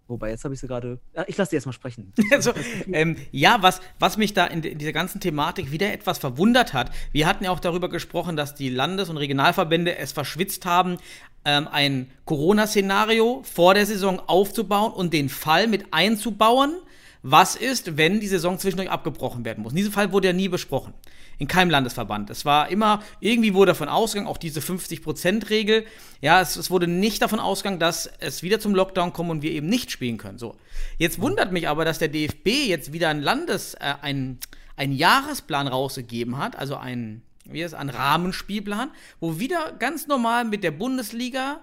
Wobei, 0.08 0.30
jetzt 0.30 0.44
habe 0.44 0.52
ich 0.52 0.60
sie 0.60 0.66
gerade. 0.66 0.98
Ich 1.26 1.38
lasse 1.38 1.50
sie 1.50 1.56
erstmal 1.56 1.72
sprechen. 1.72 2.12
also, 2.32 2.52
ähm, 2.92 3.16
ja, 3.30 3.58
was, 3.60 3.80
was 3.98 4.16
mich 4.16 4.34
da 4.34 4.46
in, 4.46 4.62
in, 4.62 4.76
dieser 4.76 4.92
ganzen 4.92 5.20
Thematik 5.20 5.70
wieder 5.70 5.92
etwas 5.92 6.18
verwundert 6.18 6.74
hat, 6.74 6.90
wir 7.12 7.26
hatten 7.26 7.44
ja 7.44 7.50
auch 7.50 7.60
darüber 7.60 7.88
gesprochen, 7.88 8.36
dass 8.36 8.54
die 8.54 8.68
Landes- 8.68 9.08
und 9.08 9.16
Regionalverbände 9.16 9.96
es 9.96 10.12
verschwitzt 10.12 10.66
haben, 10.66 10.98
ähm, 11.44 11.66
ein 11.66 12.10
Corona-Szenario 12.24 13.42
vor 13.44 13.74
der 13.74 13.86
Saison 13.86 14.20
aufzubauen 14.20 14.92
und 14.92 15.12
den 15.12 15.28
Fall 15.28 15.66
mit 15.66 15.86
einzubauen. 15.92 16.74
Was 17.22 17.54
ist, 17.54 17.96
wenn 17.96 18.18
die 18.18 18.26
Saison 18.26 18.58
zwischendurch 18.58 18.90
abgebrochen 18.90 19.44
werden 19.44 19.62
muss? 19.62 19.72
In 19.72 19.76
diesem 19.76 19.92
Fall 19.92 20.12
wurde 20.12 20.28
ja 20.28 20.32
nie 20.32 20.48
besprochen 20.48 20.92
in 21.38 21.48
keinem 21.48 21.70
Landesverband. 21.70 22.30
Es 22.30 22.44
war 22.44 22.68
immer, 22.68 23.02
irgendwie 23.20 23.54
wurde 23.54 23.70
davon 23.70 23.88
ausgegangen, 23.88 24.28
auch 24.28 24.38
diese 24.38 24.60
50%-Regel, 24.60 25.84
ja, 26.20 26.40
es, 26.40 26.56
es, 26.56 26.70
wurde 26.70 26.86
nicht 26.86 27.22
davon 27.22 27.40
ausgegangen, 27.40 27.78
dass 27.78 28.06
es 28.18 28.42
wieder 28.42 28.60
zum 28.60 28.74
Lockdown 28.74 29.12
kommt 29.12 29.30
und 29.30 29.42
wir 29.42 29.50
eben 29.50 29.68
nicht 29.68 29.90
spielen 29.90 30.18
können. 30.18 30.38
So. 30.38 30.56
Jetzt 30.98 31.20
wundert 31.20 31.52
mich 31.52 31.68
aber, 31.68 31.84
dass 31.84 31.98
der 31.98 32.08
DFB 32.08 32.68
jetzt 32.68 32.92
wieder 32.92 33.08
ein 33.08 33.20
Landes-, 33.20 33.74
äh, 33.74 33.94
ein, 34.02 34.38
ein 34.76 34.92
Jahresplan 34.92 35.68
rausgegeben 35.68 36.38
hat, 36.38 36.56
also 36.56 36.76
ein, 36.76 37.22
wie 37.44 37.62
ist, 37.62 37.74
ein 37.74 37.88
Rahmenspielplan, 37.88 38.90
wo 39.20 39.38
wieder 39.38 39.72
ganz 39.78 40.06
normal 40.06 40.44
mit 40.44 40.62
der 40.62 40.70
Bundesliga 40.70 41.60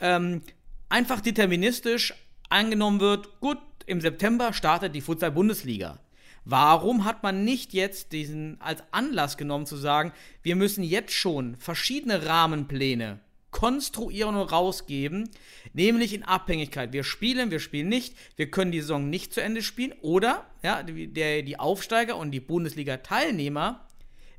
ähm, 0.00 0.42
einfach 0.88 1.20
deterministisch 1.20 2.14
angenommen 2.50 3.00
wird, 3.00 3.40
gut, 3.40 3.58
im 3.86 4.00
September 4.00 4.52
startet 4.52 4.94
die 4.94 5.00
Futsal-Bundesliga. 5.00 5.98
Warum 6.44 7.04
hat 7.04 7.22
man 7.22 7.44
nicht 7.44 7.72
jetzt 7.72 8.12
diesen 8.12 8.60
als 8.60 8.82
Anlass 8.90 9.36
genommen 9.36 9.66
zu 9.66 9.76
sagen, 9.76 10.12
wir 10.42 10.56
müssen 10.56 10.84
jetzt 10.84 11.12
schon 11.12 11.56
verschiedene 11.56 12.26
Rahmenpläne 12.26 13.20
konstruieren 13.54 14.34
und 14.34 14.50
rausgeben, 14.50 15.30
nämlich 15.72 16.12
in 16.12 16.24
Abhängigkeit. 16.24 16.92
Wir 16.92 17.04
spielen, 17.04 17.52
wir 17.52 17.60
spielen 17.60 17.88
nicht, 17.88 18.16
wir 18.34 18.50
können 18.50 18.72
die 18.72 18.80
Saison 18.80 19.08
nicht 19.08 19.32
zu 19.32 19.40
Ende 19.40 19.62
spielen 19.62 19.94
oder 20.02 20.44
ja, 20.64 20.82
der, 20.82 21.42
die 21.42 21.58
Aufsteiger 21.58 22.16
und 22.16 22.32
die 22.32 22.40
Bundesliga-Teilnehmer 22.40 23.86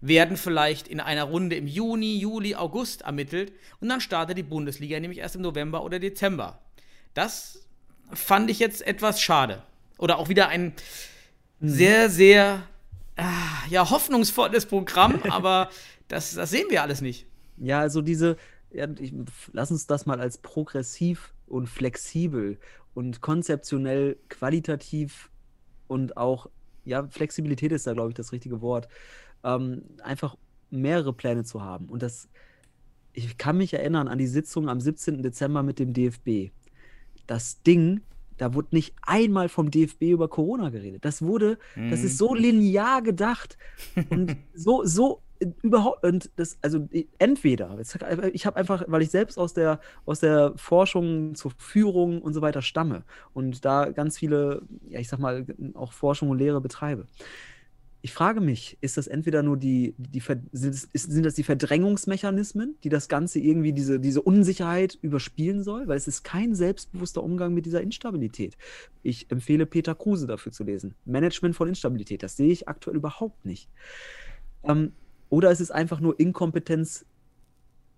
werden 0.02 0.36
vielleicht 0.36 0.90
in 0.90 1.00
einer 1.00 1.24
Runde 1.24 1.56
im 1.56 1.66
Juni, 1.66 2.18
Juli, 2.18 2.56
August 2.56 3.04
ermittelt 3.04 3.54
und 3.80 3.88
dann 3.88 4.02
startet 4.02 4.38
die 4.38 4.44
Bundesliga 4.44 5.00
nämlich 5.00 5.20
erst 5.20 5.38
im 5.38 5.44
November 5.44 5.84
oder 5.86 5.98
Dezember. 5.98 6.60
Das 7.14 7.65
fand 8.16 8.50
ich 8.50 8.60
jetzt 8.60 8.86
etwas 8.86 9.22
schade. 9.22 9.62
Oder 9.98 10.18
auch 10.18 10.30
wieder 10.30 10.50
ein, 10.50 10.74
Mhm. 11.60 11.70
sehr, 11.70 12.10
sehr 12.10 12.64
ah, 13.16 13.68
ja, 13.70 13.90
hoffnungsvolles 13.90 14.66
Programm, 14.66 15.22
aber 15.30 15.70
das, 16.08 16.34
das 16.36 16.50
sehen 16.50 16.68
wir 16.70 16.82
alles 16.82 17.02
nicht. 17.02 17.28
Ja, 17.58 17.80
also 17.80 18.02
diese, 18.02 18.38
ja, 18.72 18.88
ich, 19.00 19.14
lass 19.54 19.72
uns 19.72 19.88
das 19.88 20.06
mal 20.06 20.20
als 20.20 20.38
progressiv 20.38 21.34
und 21.48 21.68
flexibel 21.68 22.60
und 22.94 23.22
konzeptionell 23.22 24.18
qualitativ 24.30 25.30
und 25.88 26.18
auch, 26.18 26.50
ja, 26.84 27.08
Flexibilität 27.08 27.72
ist 27.72 27.88
da, 27.88 27.94
glaube 27.94 28.10
ich, 28.10 28.16
das 28.16 28.32
richtige 28.32 28.62
Wort, 28.62 28.88
ähm, 29.44 29.84
einfach 30.04 30.36
mehrere 30.70 31.14
Pläne 31.14 31.44
zu 31.44 31.62
haben. 31.62 31.88
Und 31.88 32.04
das, 32.04 32.28
ich 33.14 33.38
kann 33.38 33.58
mich 33.58 33.74
erinnern 33.74 34.08
an 34.08 34.18
die 34.18 34.28
Sitzung 34.28 34.68
am 34.68 34.82
17. 34.82 35.22
Dezember 35.22 35.64
mit 35.64 35.80
dem 35.80 35.94
DFB. 35.94 36.52
Das 37.28 37.62
Ding 37.64 38.02
da 38.38 38.54
wurde 38.54 38.70
nicht 38.72 38.94
einmal 39.02 39.50
vom 39.50 39.72
DFB 39.72 40.04
über 40.04 40.28
Corona 40.28 40.70
geredet. 40.70 41.06
Das 41.06 41.22
wurde, 41.22 41.58
mhm. 41.76 41.90
das 41.90 42.04
ist 42.04 42.14
mhm. 42.14 42.18
so 42.18 42.34
linear 42.36 43.02
gedacht 43.02 43.58
und 44.10 44.36
so, 44.54 44.84
so 44.84 45.22
äh, 45.40 45.48
überhaupt 45.62 46.04
und 46.04 46.30
das 46.36 46.58
also 46.62 46.88
äh, 46.92 47.06
entweder 47.18 47.78
ich 48.34 48.46
habe 48.46 48.58
einfach 48.58 48.84
weil 48.88 49.02
ich 49.02 49.12
selbst 49.12 49.38
aus 49.38 49.54
der 49.54 49.80
aus 50.06 50.20
der 50.20 50.54
Forschung 50.56 51.36
zur 51.36 51.52
Führung 51.58 52.22
und 52.22 52.34
so 52.34 52.42
weiter 52.42 52.62
stamme 52.62 53.04
und 53.34 53.66
da 53.66 53.92
ganz 53.92 54.18
viele 54.18 54.62
ja 54.88 55.00
ich 55.00 55.10
sag 55.10 55.20
mal 55.20 55.46
auch 55.74 55.94
Forschung 55.94 56.30
und 56.30 56.38
Lehre 56.38 56.62
betreibe 56.62 57.06
ich 58.06 58.14
frage 58.14 58.40
mich, 58.40 58.78
ist 58.82 58.98
das 58.98 59.08
entweder 59.08 59.42
nur 59.42 59.58
die, 59.58 59.96
die 59.98 60.22
sind, 60.52 60.76
sind 60.94 61.26
das 61.26 61.34
die 61.34 61.42
Verdrängungsmechanismen, 61.42 62.76
die 62.84 62.90
das 62.90 63.10
Ganze 63.10 63.40
irgendwie 63.40 63.74
diese, 63.74 64.00
diese 64.00 64.22
Unsicherheit 64.22 65.00
überspielen 65.02 65.64
soll? 65.64 65.88
Weil 65.88 65.98
es 65.98 66.08
ist 66.08 66.24
kein 66.24 66.54
selbstbewusster 66.54 67.24
Umgang 67.24 67.56
mit 67.56 67.66
dieser 67.66 67.82
Instabilität. 67.82 68.58
Ich 69.02 69.32
empfehle 69.32 69.66
Peter 69.66 69.96
Kruse 69.96 70.28
dafür 70.28 70.52
zu 70.52 70.64
lesen. 70.64 70.94
Management 71.06 71.56
von 71.56 71.68
Instabilität. 71.68 72.22
Das 72.22 72.38
sehe 72.38 72.52
ich 72.52 72.68
aktuell 72.68 72.96
überhaupt 72.96 73.44
nicht. 73.44 73.72
Ähm, 74.66 74.92
oder 75.30 75.50
ist 75.50 75.60
es 75.60 75.72
einfach 75.72 76.00
nur 76.00 76.20
Inkompetenz, 76.20 77.08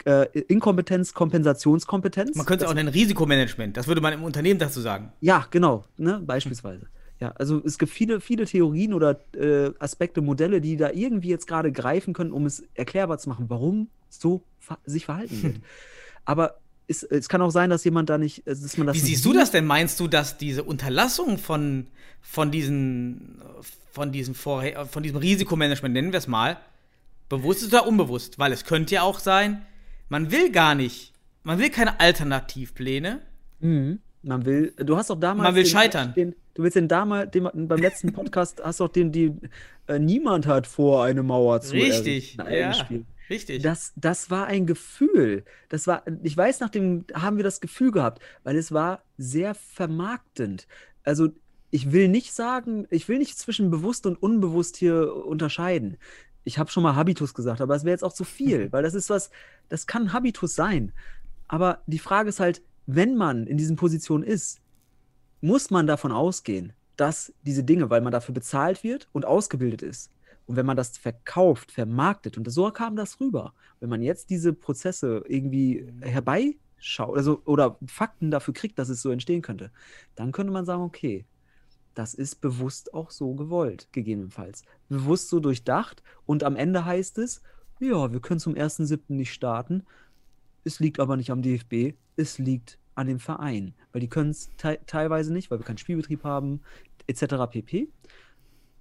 äh, 0.06 0.26
Inkompetenz, 0.40 1.14
Kompensationskompetenz? 1.14 2.38
Man 2.38 2.46
könnte 2.46 2.70
auch 2.70 2.74
nennen 2.74 2.88
Risikomanagement. 2.88 3.76
Das 3.76 3.90
würde 3.90 4.00
man 4.00 4.14
im 4.14 4.24
Unternehmen 4.24 4.58
dazu 4.58 4.80
sagen. 4.80 5.12
ja, 5.20 5.46
genau, 5.52 5.84
ne, 5.98 6.22
beispielsweise. 6.26 6.88
Ja, 7.20 7.30
also 7.32 7.62
es 7.66 7.78
gibt 7.78 7.92
viele, 7.92 8.22
viele 8.22 8.46
Theorien 8.46 8.94
oder 8.94 9.20
äh, 9.34 9.72
Aspekte, 9.80 10.22
Modelle, 10.22 10.62
die 10.62 10.78
da 10.78 10.92
irgendwie 10.92 11.30
jetzt 11.30 11.48
gerade 11.48 11.72
greifen 11.72 12.14
können, 12.14 12.32
um 12.32 12.46
es 12.46 12.64
erklärbar 12.76 13.18
zu 13.18 13.30
machen, 13.30 13.46
warum 13.50 13.90
so 14.10 14.44
ver 14.60 14.78
sich 14.86 15.06
verhalten 15.06 15.42
wird. 15.42 15.56
Aber 16.26 16.60
es, 16.88 17.04
es 17.04 17.28
kann 17.28 17.42
auch 17.42 17.50
sein, 17.50 17.70
dass 17.70 17.84
jemand 17.84 18.10
da 18.10 18.18
nicht, 18.18 18.46
äh, 18.46 18.52
dass 18.52 18.78
man 18.78 18.88
das 18.88 18.96
Wie 18.96 19.00
siehst 19.00 19.26
du 19.26 19.34
das 19.34 19.52
denn? 19.52 19.66
Meinst 19.66 20.00
du, 20.00 20.08
dass 20.08 20.38
diese 20.38 20.64
Unterlassung 20.64 21.38
von, 21.38 21.88
von 22.22 22.52
diesen, 22.52 23.42
von 23.92 24.12
diesem 24.12 24.36
Vorher 24.36 24.86
von 24.86 25.04
diesem 25.04 25.18
Risikomanagement, 25.18 25.94
nennen 25.94 26.12
wir 26.12 26.20
es 26.20 26.28
mal, 26.28 26.58
bewusst 27.30 27.64
ist 27.64 27.74
oder 27.74 27.88
unbewusst? 27.88 28.38
Weil 28.38 28.52
es 28.52 28.64
könnte 28.64 28.96
ja 28.96 29.02
auch 29.02 29.20
sein, 29.20 29.66
man 30.10 30.32
will 30.32 30.52
gar 30.52 30.76
nicht, 30.76 31.14
man 31.44 31.60
will 31.60 31.70
keine 31.70 32.00
Alternativpläne. 32.00 33.22
Mhm. 33.60 34.00
Man 34.24 34.46
will, 34.46 34.74
du 34.78 34.98
hast 34.98 35.10
doch 35.10 35.20
damals. 35.20 35.44
Man 35.44 35.56
will 35.56 35.64
den, 35.64 35.72
scheitern. 35.72 36.14
Den, 36.14 36.36
du 36.58 36.64
willst 36.64 36.76
den 36.76 36.88
damals, 36.88 37.30
den, 37.32 37.48
beim 37.54 37.80
letzten 37.80 38.12
Podcast 38.14 38.62
hast 38.64 38.80
doch 38.80 38.90
den, 38.90 39.12
die, 39.12 39.32
äh, 39.88 40.00
niemand 40.00 40.48
hat 40.48 40.66
vor, 40.66 41.04
eine 41.04 41.22
Mauer 41.22 41.62
zu 41.62 41.74
Richtig, 41.74 42.36
ja, 42.36 42.46
eingespielt. 42.46 43.06
richtig. 43.30 43.62
Das, 43.62 43.94
das 43.96 44.32
war 44.32 44.48
ein 44.48 44.66
Gefühl. 44.66 45.46
Das 45.70 45.86
war, 45.86 46.04
ich 46.24 46.36
weiß, 46.36 46.60
nach 46.60 46.70
dem 46.70 47.06
haben 47.14 47.38
wir 47.38 47.44
das 47.44 47.62
Gefühl 47.62 47.92
gehabt, 47.92 48.24
weil 48.44 48.58
es 48.58 48.72
war 48.72 49.04
sehr 49.20 49.54
vermarktend. 49.54 50.68
Also 51.04 51.30
ich 51.70 51.92
will 51.92 52.08
nicht 52.08 52.34
sagen, 52.34 52.88
ich 52.90 53.08
will 53.08 53.20
nicht 53.20 53.38
zwischen 53.38 53.70
bewusst 53.70 54.08
und 54.08 54.16
unbewusst 54.16 54.78
hier 54.78 55.16
unterscheiden. 55.28 55.98
Ich 56.44 56.58
habe 56.58 56.72
schon 56.72 56.82
mal 56.82 56.96
Habitus 56.96 57.36
gesagt, 57.36 57.62
aber 57.62 57.76
es 57.76 57.84
wäre 57.84 57.94
jetzt 57.94 58.04
auch 58.04 58.14
zu 58.14 58.24
viel, 58.24 58.72
weil 58.72 58.82
das 58.82 58.96
ist 58.96 59.12
was, 59.12 59.30
das 59.70 59.86
kann 59.86 60.12
Habitus 60.12 60.56
sein. 60.56 60.92
Aber 61.48 61.84
die 61.86 62.00
Frage 62.00 62.30
ist 62.30 62.40
halt, 62.40 62.64
wenn 62.88 63.16
man 63.16 63.46
in 63.46 63.58
diesen 63.58 63.76
Positionen 63.76 64.24
ist, 64.24 64.60
muss 65.42 65.70
man 65.70 65.88
davon 65.88 66.12
ausgehen, 66.12 66.74
dass 66.96 67.34
diese 67.44 67.64
Dinge, 67.64 67.90
weil 67.90 68.02
man 68.02 68.12
dafür 68.12 68.34
bezahlt 68.34 68.84
wird 68.84 69.08
und 69.14 69.26
ausgebildet 69.26 69.82
ist, 69.82 70.12
und 70.48 70.56
wenn 70.56 70.66
man 70.66 70.78
das 70.78 70.98
verkauft, 70.98 71.72
vermarktet, 71.72 72.38
und 72.38 72.50
so 72.50 72.72
kam 72.72 72.96
das 72.96 73.20
rüber, 73.20 73.54
wenn 73.80 73.90
man 73.90 74.02
jetzt 74.02 74.30
diese 74.30 74.54
Prozesse 74.54 75.24
irgendwie 75.28 75.86
herbeischaut 76.00 77.18
also, 77.18 77.42
oder 77.46 77.78
Fakten 77.86 78.32
dafür 78.32 78.54
kriegt, 78.54 78.80
dass 78.80 78.90
es 78.90 79.02
so 79.02 79.12
entstehen 79.12 79.42
könnte, 79.42 79.72
dann 80.16 80.32
könnte 80.32 80.54
man 80.54 80.66
sagen, 80.66 80.84
okay, 80.84 81.26
das 81.96 82.14
ist 82.14 82.42
bewusst 82.42 82.94
auch 82.94 83.12
so 83.12 83.34
gewollt, 83.34 83.90
gegebenenfalls. 83.92 84.64
Bewusst 84.88 85.30
so 85.30 85.40
durchdacht 85.40 86.02
und 86.26 86.44
am 86.44 86.56
Ende 86.56 86.86
heißt 86.86 87.18
es, 87.18 87.42
ja, 87.80 88.12
wir 88.12 88.20
können 88.22 88.40
zum 88.40 88.54
1.7. 88.54 89.02
nicht 89.10 89.34
starten. 89.34 89.84
Es 90.64 90.80
liegt 90.80 91.00
aber 91.00 91.18
nicht 91.18 91.30
am 91.30 91.42
DFB, 91.42 91.96
es 92.16 92.38
liegt 92.38 92.80
an 92.98 93.08
dem 93.08 93.20
Verein, 93.20 93.74
weil 93.92 94.02
die 94.02 94.10
können 94.10 94.32
es 94.32 94.50
te 94.58 94.80
teilweise 94.86 95.32
nicht, 95.32 95.52
weil 95.52 95.60
wir 95.60 95.66
keinen 95.66 95.78
Spielbetrieb 95.78 96.24
haben, 96.24 96.62
etc. 97.08 97.36
pp. 97.50 97.90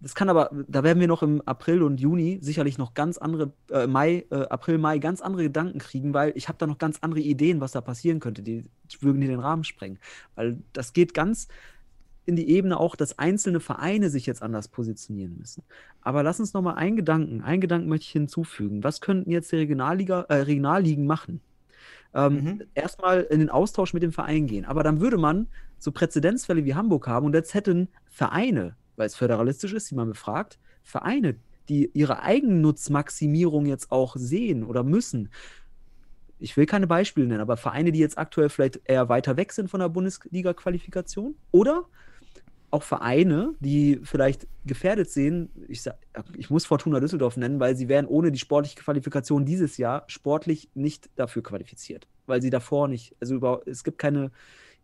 Das 0.00 0.14
kann 0.14 0.28
aber, 0.28 0.50
da 0.68 0.84
werden 0.84 1.00
wir 1.00 1.08
noch 1.08 1.22
im 1.22 1.40
April 1.46 1.82
und 1.82 2.00
Juni 2.00 2.38
sicherlich 2.42 2.76
noch 2.76 2.92
ganz 2.92 3.16
andere, 3.16 3.52
äh, 3.70 3.86
Mai, 3.86 4.26
äh, 4.30 4.42
April, 4.48 4.76
Mai 4.78 4.98
ganz 4.98 5.22
andere 5.22 5.44
Gedanken 5.44 5.78
kriegen, 5.78 6.12
weil 6.12 6.32
ich 6.34 6.48
habe 6.48 6.58
da 6.58 6.66
noch 6.66 6.78
ganz 6.78 6.98
andere 7.00 7.20
Ideen, 7.20 7.60
was 7.60 7.72
da 7.72 7.80
passieren 7.80 8.20
könnte. 8.20 8.42
Die 8.42 8.64
würden 9.00 9.22
hier 9.22 9.30
den 9.30 9.40
Rahmen 9.40 9.64
sprengen. 9.64 9.98
Weil 10.34 10.58
das 10.74 10.92
geht 10.92 11.14
ganz 11.14 11.48
in 12.26 12.36
die 12.36 12.50
Ebene 12.50 12.78
auch, 12.78 12.94
dass 12.96 13.18
einzelne 13.18 13.60
Vereine 13.60 14.10
sich 14.10 14.26
jetzt 14.26 14.42
anders 14.42 14.68
positionieren 14.68 15.38
müssen. 15.38 15.62
Aber 16.02 16.22
lass 16.22 16.40
uns 16.40 16.52
noch 16.52 16.62
mal 16.62 16.74
einen 16.74 16.96
Gedanken, 16.96 17.40
einen 17.40 17.60
Gedanken 17.60 17.88
möchte 17.88 18.04
ich 18.04 18.12
hinzufügen. 18.12 18.84
Was 18.84 19.00
könnten 19.00 19.30
jetzt 19.30 19.50
die 19.52 19.56
Regionalliga, 19.56 20.22
äh, 20.28 20.34
Regionalligen 20.34 21.06
machen? 21.06 21.40
Ähm, 22.16 22.34
Mhm. 22.34 22.62
Erstmal 22.74 23.22
in 23.22 23.40
den 23.40 23.50
Austausch 23.50 23.92
mit 23.92 24.02
dem 24.02 24.10
Verein 24.12 24.46
gehen. 24.46 24.64
Aber 24.64 24.82
dann 24.82 25.00
würde 25.00 25.18
man 25.18 25.48
so 25.78 25.92
Präzedenzfälle 25.92 26.64
wie 26.64 26.74
Hamburg 26.74 27.06
haben 27.06 27.26
und 27.26 27.34
jetzt 27.34 27.52
hätten 27.54 27.88
Vereine, 28.06 28.74
weil 28.96 29.06
es 29.06 29.14
föderalistisch 29.14 29.74
ist, 29.74 29.90
die 29.90 29.94
man 29.94 30.08
befragt, 30.08 30.58
Vereine, 30.82 31.36
die 31.68 31.90
ihre 31.92 32.22
Eigennutzmaximierung 32.22 33.66
jetzt 33.66 33.92
auch 33.92 34.16
sehen 34.16 34.64
oder 34.64 34.82
müssen. 34.82 35.28
Ich 36.38 36.56
will 36.56 36.66
keine 36.66 36.86
Beispiele 36.86 37.26
nennen, 37.26 37.40
aber 37.40 37.56
Vereine, 37.56 37.92
die 37.92 37.98
jetzt 37.98 38.18
aktuell 38.18 38.48
vielleicht 38.48 38.80
eher 38.84 39.08
weiter 39.08 39.36
weg 39.36 39.52
sind 39.52 39.68
von 39.70 39.80
der 39.80 39.88
Bundesliga-Qualifikation 39.88 41.34
oder 41.50 41.84
auch 42.70 42.82
Vereine, 42.82 43.54
die 43.60 44.00
vielleicht 44.02 44.46
gefährdet 44.64 45.10
sehen, 45.10 45.50
ich, 45.68 45.82
sag, 45.82 45.96
ich 46.36 46.50
muss 46.50 46.66
Fortuna 46.66 47.00
Düsseldorf 47.00 47.36
nennen, 47.36 47.60
weil 47.60 47.76
sie 47.76 47.88
wären 47.88 48.06
ohne 48.06 48.32
die 48.32 48.38
sportliche 48.38 48.76
Qualifikation 48.76 49.44
dieses 49.44 49.76
Jahr 49.76 50.04
sportlich 50.08 50.68
nicht 50.74 51.08
dafür 51.16 51.42
qualifiziert, 51.42 52.06
weil 52.26 52.42
sie 52.42 52.50
davor 52.50 52.88
nicht, 52.88 53.14
also 53.20 53.34
über, 53.36 53.62
es 53.66 53.84
gibt 53.84 53.98
keine 53.98 54.30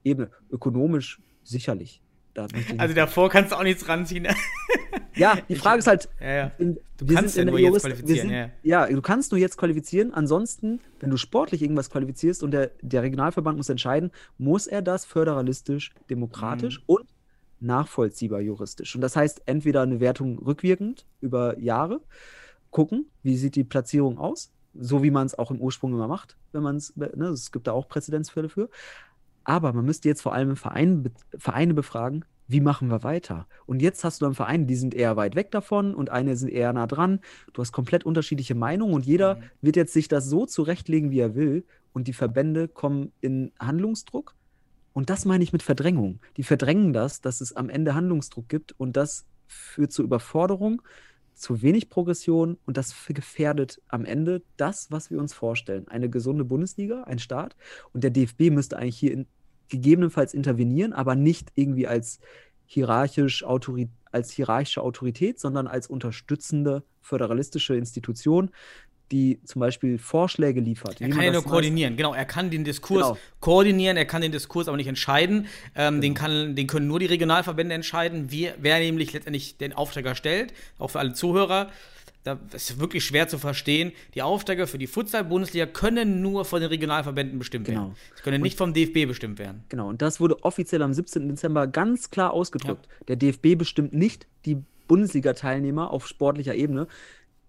Ebene, 0.05 0.31
ökonomisch 0.51 1.21
sicherlich. 1.45 2.01
Da 2.35 2.47
Also 2.79 2.95
davor 2.95 3.29
kannst 3.29 3.53
du 3.53 3.57
auch 3.57 3.62
nichts 3.62 3.87
ranziehen. 3.88 4.27
ja, 5.16 5.37
die 5.49 5.55
Frage 5.57 5.81
ist 5.81 5.87
halt, 5.87 6.09
ja, 6.21 6.33
ja. 6.35 6.53
Du 6.59 7.07
kannst 7.14 7.37
ja 7.37 7.42
in 7.42 7.49
nur 7.51 7.59
jetzt 7.59 7.83
qualifizieren, 7.83 8.29
sind- 8.29 8.37
ja. 8.37 8.51
ja, 8.62 8.87
du 8.87 9.03
kannst 9.03 9.33
nur 9.33 9.38
jetzt 9.38 9.59
qualifizieren. 9.59 10.14
Ansonsten, 10.14 10.81
wenn 11.01 11.11
du 11.11 11.16
sportlich 11.18 11.61
irgendwas 11.61 11.90
qualifizierst 11.90 12.42
und 12.42 12.53
der, 12.53 12.71
der 12.81 13.03
Regionalverband 13.03 13.59
muss 13.59 13.68
entscheiden, 13.68 14.12
muss 14.38 14.66
er 14.66 14.81
das 14.81 15.05
föderalistisch, 15.05 15.92
demokratisch 16.09 16.79
Mhm. 16.79 16.85
und 16.87 17.07
nachvollziehbar 17.62 18.40
juristisch. 18.40 18.94
Und 18.94 19.01
das 19.01 19.16
heißt, 19.16 19.42
entweder 19.46 19.83
eine 19.83 20.01
Wertung 20.01 20.38
rückwirkend 20.38 21.07
über 21.20 21.59
Jahre, 21.59 22.01
gucken, 22.70 23.07
wie 23.22 23.37
sieht 23.37 23.55
die 23.57 23.64
Platzierung 23.64 24.18
aus, 24.18 24.51
so 24.75 25.03
wie 25.03 25.11
man 25.11 25.27
es 25.27 25.38
auch 25.38 25.51
im 25.51 25.61
Ursprung 25.61 25.92
immer 25.92 26.09
macht, 26.09 26.37
wenn 26.53 26.62
man 26.62 26.77
es, 26.77 26.96
ne, 26.96 27.27
es 27.29 27.53
gibt 27.53 27.66
da 27.66 27.72
auch 27.72 27.88
Präzedenzfälle 27.88 28.48
für. 28.48 28.70
Aber 29.44 29.72
man 29.72 29.85
müsste 29.85 30.09
jetzt 30.09 30.22
vor 30.22 30.33
allem 30.35 30.57
Vereine, 30.57 30.96
be- 30.96 31.11
Vereine 31.37 31.75
befragen, 31.75 32.25
wie 32.48 32.61
machen 32.61 32.88
wir 32.88 33.03
weiter? 33.03 33.46
Und 33.66 33.81
jetzt 33.83 34.05
hast 34.05 34.20
du 34.20 34.27
dann 34.27 34.35
Vereine, 34.35 34.66
die 34.66 34.75
sind 34.75 34.94
eher 34.94 35.16
weit 35.16 35.37
weg 35.37 35.51
davon 35.51 35.94
und 35.94 36.11
eine 36.11 36.37
sind 36.37 36.51
eher 36.51 36.72
nah 36.72 36.87
dran. 36.87 37.20
Du 37.53 37.62
hast 37.62 37.72
komplett 37.72 38.05
unterschiedliche 38.05 38.55
Meinungen 38.55 38.94
und 38.94 39.07
jeder 39.07 39.37
Mhm. 39.37 39.42
wird 39.62 39.77
jetzt 39.77 39.92
sich 39.92 40.09
das 40.09 40.27
so 40.27 40.46
zurechtlegen, 40.46 41.11
wie 41.11 41.20
er 41.20 41.35
will. 41.35 41.64
Und 41.92 42.09
die 42.09 42.12
Verbände 42.12 42.68
kommen 42.68 43.12
in 43.20 43.53
Handlungsdruck. 43.59 44.35
Und 44.92 45.11
das 45.11 45.24
meine 45.24 45.42
ich 45.42 45.52
mit 45.52 45.62
Verdrängung. 45.62 46.20
Die 46.37 46.42
verdrängen 46.42 46.92
das, 46.92 47.20
dass 47.20 47.40
es 47.40 47.55
am 47.55 47.68
Ende 47.68 47.94
Handlungsdruck 47.94 48.48
gibt 48.48 48.72
und 48.78 48.96
das 48.96 49.26
führt 49.46 49.92
zur 49.92 50.05
Überforderung, 50.05 50.83
zu 51.35 51.62
wenig 51.62 51.88
Progression 51.88 52.59
und 52.66 52.76
das 52.76 52.94
gefährdet 53.09 53.81
am 53.88 54.05
Ende 54.05 54.42
das, 54.57 54.90
was 54.90 55.11
wir 55.11 55.18
uns 55.18 55.33
vorstellen. 55.33 55.88
Eine 55.88 56.11
gesunde 56.11 56.44
Bundesliga, 56.44 57.05
ein 57.05 57.18
Staat. 57.18 57.57
Und 57.92 58.05
der 58.05 58.11
DFB 58.11 58.50
müsste 58.50 58.76
eigentlich 58.76 58.98
hier 58.98 59.12
in, 59.12 59.26
gegebenenfalls 59.68 60.35
intervenieren, 60.35 60.92
aber 60.92 61.14
nicht 61.14 61.50
irgendwie 61.55 61.87
als, 61.87 62.20
hierarchisch 62.66 63.44
als 64.12 64.31
hierarchische 64.31 64.83
Autorität, 64.83 65.40
sondern 65.40 65.66
als 65.66 65.87
unterstützende 65.87 66.85
föderalistische 67.00 67.76
Institution, 67.76 68.50
die 69.12 69.38
zum 69.44 69.61
Beispiel 69.61 69.98
Vorschläge 69.98 70.61
liefert. 70.61 71.01
Er 71.01 71.11
kann 71.11 71.22
ja 71.22 71.33
nur 71.33 71.44
koordinieren, 71.44 71.96
genau. 71.96 72.14
Er 72.14 72.25
kann 72.25 72.51
den 72.51 72.64
Diskurs 72.64 73.03
Genau. 73.09 73.18
koordinieren, 73.40 73.96
er 73.96 74.07
kann 74.07 74.22
den 74.22 74.33
Diskurs 74.33 74.66
aber 74.68 74.77
nicht 74.79 74.87
entscheiden. 74.88 75.46
Ähm, 75.77 76.01
den, 76.01 76.14
kann, 76.14 76.57
den 76.57 76.66
können 76.66 76.88
nur 76.88 76.98
die 76.98 77.07
Regionalverbände 77.07 77.75
entscheiden, 77.75 78.33
wie, 78.33 78.51
wer 78.59 78.79
nämlich 78.81 79.12
letztendlich 79.12 79.59
den 79.59 79.72
Aufsteiger 79.75 80.14
stellt, 80.14 80.53
auch 80.79 80.88
für 80.88 80.98
alle 80.98 81.12
Zuhörer. 81.12 81.70
Da 82.25 82.38
das 82.51 82.70
ist 82.70 82.79
wirklich 82.81 83.05
schwer 83.05 83.27
zu 83.27 83.37
verstehen. 83.37 83.90
Die 84.14 84.22
Aufsteiger 84.22 84.66
für 84.68 84.79
die 84.79 84.87
Futsal-Bundesliga 84.87 85.66
können 85.66 86.22
nur 86.22 86.44
von 86.44 86.61
den 86.61 86.68
Regionalverbänden 86.70 87.38
bestimmt 87.38 87.66
Genau. 87.66 87.81
werden. 87.81 87.94
Sie 88.16 88.22
können 88.22 88.40
nicht 88.42 88.57
vom 88.57 88.72
DFB 88.72 89.07
bestimmt 89.09 89.38
werden. 89.40 89.64
Genau, 89.68 89.88
und 89.88 90.01
das 90.03 90.20
wurde 90.20 90.42
offiziell 90.44 90.83
am 90.83 90.94
17. 90.94 91.29
Dezember 91.29 91.66
ganz 91.66 92.11
klar 92.11 92.33
ausgedrückt. 92.33 92.88
Der 93.09 93.16
DFB 93.16 93.57
bestimmt 93.59 93.92
nicht 93.92 94.27
die 94.46 94.59
Bundesliga-Teilnehmer 94.87 95.90
auf 95.90 96.07
sportlicher 96.07 96.55
Ebene. 96.55 96.87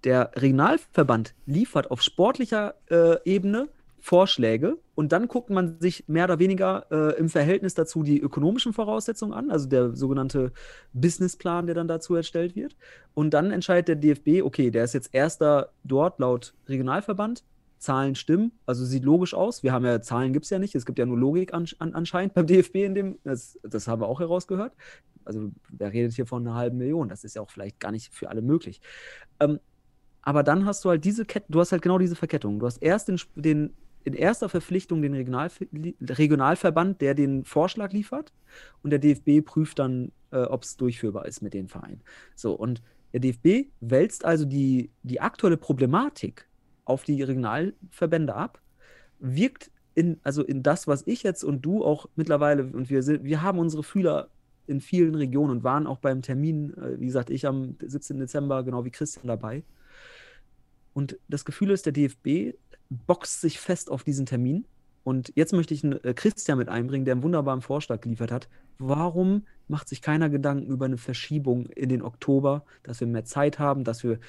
Der 0.03 0.31
Regionalverband 0.35 1.33
liefert 1.45 1.91
auf 1.91 2.01
sportlicher 2.01 2.75
äh, 2.89 3.17
Ebene 3.25 3.69
Vorschläge 3.99 4.79
und 4.95 5.13
dann 5.13 5.29
guckt 5.29 5.49
man 5.49 5.79
sich 5.79 6.03
mehr 6.09 6.25
oder 6.25 6.37
weniger 6.37 6.85
äh, 6.91 7.17
im 7.17 7.29
Verhältnis 7.29 7.73
dazu 7.73 8.03
die 8.03 8.19
ökonomischen 8.19 8.73
Voraussetzungen 8.73 9.33
an, 9.33 9.49
also 9.49 9.69
der 9.69 9.95
sogenannte 9.95 10.51
Businessplan, 10.91 11.67
der 11.67 11.75
dann 11.75 11.87
dazu 11.87 12.13
erstellt 12.13 12.53
wird. 12.53 12.75
Und 13.13 13.33
dann 13.33 13.51
entscheidet 13.51 13.87
der 13.87 13.95
DFB, 13.95 14.45
okay, 14.45 14.71
der 14.71 14.83
ist 14.83 14.93
jetzt 14.93 15.13
erster 15.13 15.69
dort 15.85 16.19
laut 16.19 16.53
Regionalverband, 16.67 17.45
Zahlen 17.77 18.15
stimmen. 18.15 18.51
Also 18.65 18.83
sieht 18.83 19.05
logisch 19.05 19.33
aus. 19.33 19.63
Wir 19.63 19.71
haben 19.71 19.85
ja, 19.85 20.01
Zahlen 20.01 20.33
gibt 20.33 20.45
es 20.45 20.49
ja 20.49 20.59
nicht. 20.59 20.75
Es 20.75 20.85
gibt 20.85 20.99
ja 20.99 21.05
nur 21.05 21.17
Logik 21.17 21.53
an, 21.53 21.65
an, 21.79 21.93
anscheinend 21.93 22.33
beim 22.33 22.45
DFB 22.47 22.75
in 22.75 22.95
dem, 22.95 23.19
das, 23.23 23.57
das 23.63 23.87
haben 23.87 24.01
wir 24.01 24.07
auch 24.07 24.19
herausgehört. 24.19 24.73
Also 25.23 25.51
wer 25.69 25.93
redet 25.93 26.11
hier 26.13 26.25
von 26.25 26.45
einer 26.45 26.57
halben 26.57 26.77
Million? 26.77 27.07
Das 27.07 27.23
ist 27.23 27.37
ja 27.37 27.41
auch 27.41 27.49
vielleicht 27.49 27.79
gar 27.79 27.93
nicht 27.93 28.13
für 28.13 28.29
alle 28.29 28.41
möglich. 28.41 28.81
Ähm, 29.39 29.59
aber 30.23 30.41
dann 30.41 30.65
hast 30.65 30.83
du 30.83 30.89
halt 30.89 31.05
diese 31.05 31.25
Kette, 31.25 31.45
du 31.49 31.59
hast 31.59 31.71
halt 31.71 31.81
genau 31.81 31.97
diese 31.97 32.15
Verkettung. 32.15 32.59
Du 32.59 32.65
hast 32.65 32.77
erst 32.77 33.09
den, 33.09 33.19
den 33.35 33.73
in 34.05 34.13
erster 34.13 34.49
Verpflichtung 34.49 35.01
den 35.01 35.13
Regional, 35.13 35.49
Regionalverband, 36.01 37.01
der 37.01 37.13
den 37.13 37.45
Vorschlag 37.45 37.91
liefert, 37.91 38.33
und 38.81 38.89
der 38.89 38.99
DFB 38.99 39.45
prüft 39.45 39.79
dann, 39.79 40.11
äh, 40.31 40.43
ob 40.43 40.63
es 40.63 40.77
durchführbar 40.77 41.25
ist 41.25 41.41
mit 41.41 41.53
den 41.53 41.67
Vereinen. 41.67 42.01
So, 42.35 42.53
und 42.53 42.81
der 43.11 43.19
DFB 43.19 43.69
wälzt 43.81 44.25
also 44.25 44.45
die, 44.45 44.89
die 45.03 45.21
aktuelle 45.21 45.57
Problematik 45.57 46.47
auf 46.85 47.03
die 47.03 47.21
Regionalverbände 47.21 48.33
ab, 48.33 48.59
wirkt 49.19 49.71
in, 49.93 50.19
also 50.23 50.43
in 50.43 50.63
das, 50.63 50.87
was 50.87 51.05
ich 51.05 51.23
jetzt 51.23 51.43
und 51.43 51.61
du 51.61 51.83
auch 51.83 52.07
mittlerweile, 52.15 52.63
und 52.63 52.89
wir 52.89 53.03
sind, 53.03 53.23
wir 53.23 53.41
haben 53.41 53.59
unsere 53.59 53.83
Fühler 53.83 54.29
in 54.67 54.81
vielen 54.81 55.15
Regionen 55.15 55.51
und 55.51 55.63
waren 55.63 55.87
auch 55.87 55.99
beim 55.99 56.21
Termin, 56.21 56.73
äh, 56.77 56.99
wie 56.99 57.05
gesagt, 57.05 57.29
ich 57.29 57.45
am 57.45 57.75
17. 57.81 58.19
Dezember, 58.19 58.63
genau 58.63 58.85
wie 58.85 58.91
Christian 58.91 59.27
dabei. 59.27 59.63
Und 60.93 61.17
das 61.27 61.45
Gefühl 61.45 61.71
ist, 61.71 61.85
der 61.85 61.93
DFB 61.93 62.55
boxt 62.89 63.41
sich 63.41 63.59
fest 63.59 63.89
auf 63.89 64.03
diesen 64.03 64.25
Termin. 64.25 64.65
Und 65.03 65.33
jetzt 65.35 65.53
möchte 65.53 65.73
ich 65.73 65.83
einen 65.83 66.03
äh, 66.03 66.13
Christian 66.13 66.57
mit 66.57 66.69
einbringen, 66.69 67.05
der 67.05 67.13
einen 67.13 67.23
wunderbaren 67.23 67.61
Vorschlag 67.61 68.01
geliefert 68.01 68.31
hat. 68.31 68.47
Warum 68.77 69.45
macht 69.67 69.89
sich 69.89 70.01
keiner 70.01 70.29
Gedanken 70.29 70.71
über 70.71 70.85
eine 70.85 70.97
Verschiebung 70.97 71.67
in 71.67 71.89
den 71.89 72.01
Oktober, 72.01 72.63
dass 72.83 72.99
wir 72.99 73.07
mehr 73.07 73.25
Zeit 73.25 73.59
haben, 73.59 73.83
dass 73.83 74.03
wir, 74.03 74.19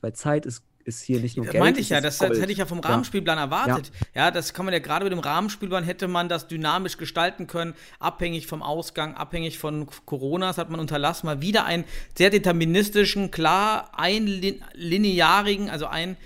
weil 0.00 0.12
Zeit 0.12 0.46
ist 0.46 0.64
ist 0.84 1.02
hier 1.02 1.20
nicht 1.20 1.36
nur 1.36 1.46
das 1.46 1.52
Geld. 1.52 1.64
Meinte 1.64 1.80
ich 1.80 1.88
ja, 1.88 2.00
das, 2.00 2.18
das 2.18 2.38
hätte 2.38 2.52
ich 2.52 2.58
ja 2.58 2.66
vom 2.66 2.80
Rahmenspielplan 2.80 3.38
erwartet. 3.38 3.90
Ja. 4.14 4.30
das 4.30 4.52
kann 4.54 4.64
man 4.64 4.74
ja 4.74 4.80
gerade 4.80 5.04
mit 5.04 5.12
dem 5.12 5.18
Rahmenspielplan 5.18 5.84
hätte 5.84 6.08
man 6.08 6.28
das 6.28 6.46
dynamisch 6.46 6.98
gestalten 6.98 7.46
können, 7.46 7.74
abhängig 7.98 8.46
vom 8.46 8.62
Ausgang, 8.62 9.14
abhängig 9.14 9.58
von 9.58 9.88
Corona. 10.04 10.48
Das 10.48 10.58
hat 10.58 10.70
man 10.70 10.80
unterlassen, 10.80 11.26
mal 11.26 11.40
wieder 11.40 11.64
einen 11.64 11.84
sehr 12.16 12.30
deterministischen, 12.30 13.30
klar 13.30 13.90
einlinearigen, 13.98 15.70
also 15.70 15.86
ein 15.86 16.16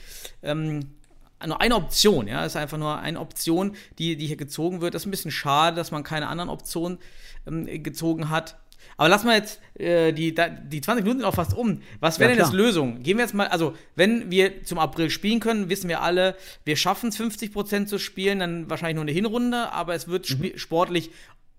ähm, 0.42 0.90
nur 1.46 1.60
eine 1.60 1.76
Option, 1.76 2.26
ja, 2.26 2.42
das 2.42 2.52
ist 2.52 2.56
einfach 2.56 2.78
nur 2.78 2.98
eine 2.98 3.20
Option, 3.20 3.76
die, 3.98 4.16
die 4.16 4.26
hier 4.26 4.36
gezogen 4.36 4.80
wird. 4.80 4.94
Das 4.94 5.02
ist 5.02 5.06
ein 5.06 5.12
bisschen 5.12 5.30
schade, 5.30 5.76
dass 5.76 5.92
man 5.92 6.02
keine 6.02 6.26
anderen 6.26 6.50
Optionen 6.50 6.98
ähm, 7.46 7.66
gezogen 7.82 8.28
hat. 8.28 8.56
Aber 8.98 9.08
lass 9.08 9.24
mal 9.24 9.36
jetzt 9.36 9.60
äh, 9.78 10.12
die, 10.12 10.34
die 10.34 10.80
20 10.80 11.04
Minuten 11.04 11.20
sind 11.20 11.24
auch 11.28 11.34
fast 11.34 11.54
um. 11.56 11.80
Was 12.00 12.18
wäre 12.18 12.30
Ja, 12.30 12.36
denn 12.36 12.44
jetzt. 12.44 12.52
Lösung? 12.54 13.02
Gehen 13.02 13.16
wir 13.16 13.24
jetzt 13.24 13.32
mal, 13.34 13.46
also 13.46 13.74
wenn 13.94 14.30
wir 14.30 14.64
zum 14.64 14.78
April 14.78 15.08
spielen 15.08 15.40
können, 15.40 15.70
wissen 15.70 15.88
wir 15.88 16.02
alle, 16.02 16.34
wir 16.64 16.76
schaffen 16.76 17.08
es 17.08 17.18
50% 17.18 17.86
zu 17.86 17.98
spielen, 17.98 18.40
dann 18.40 18.68
wahrscheinlich 18.68 18.96
nur 18.96 19.02
eine 19.04 19.12
Hinrunde, 19.12 19.72
aber 19.72 19.94
es 19.94 20.08
wird 20.08 20.28
Mhm. 20.38 20.52
sportlich, 20.58 21.10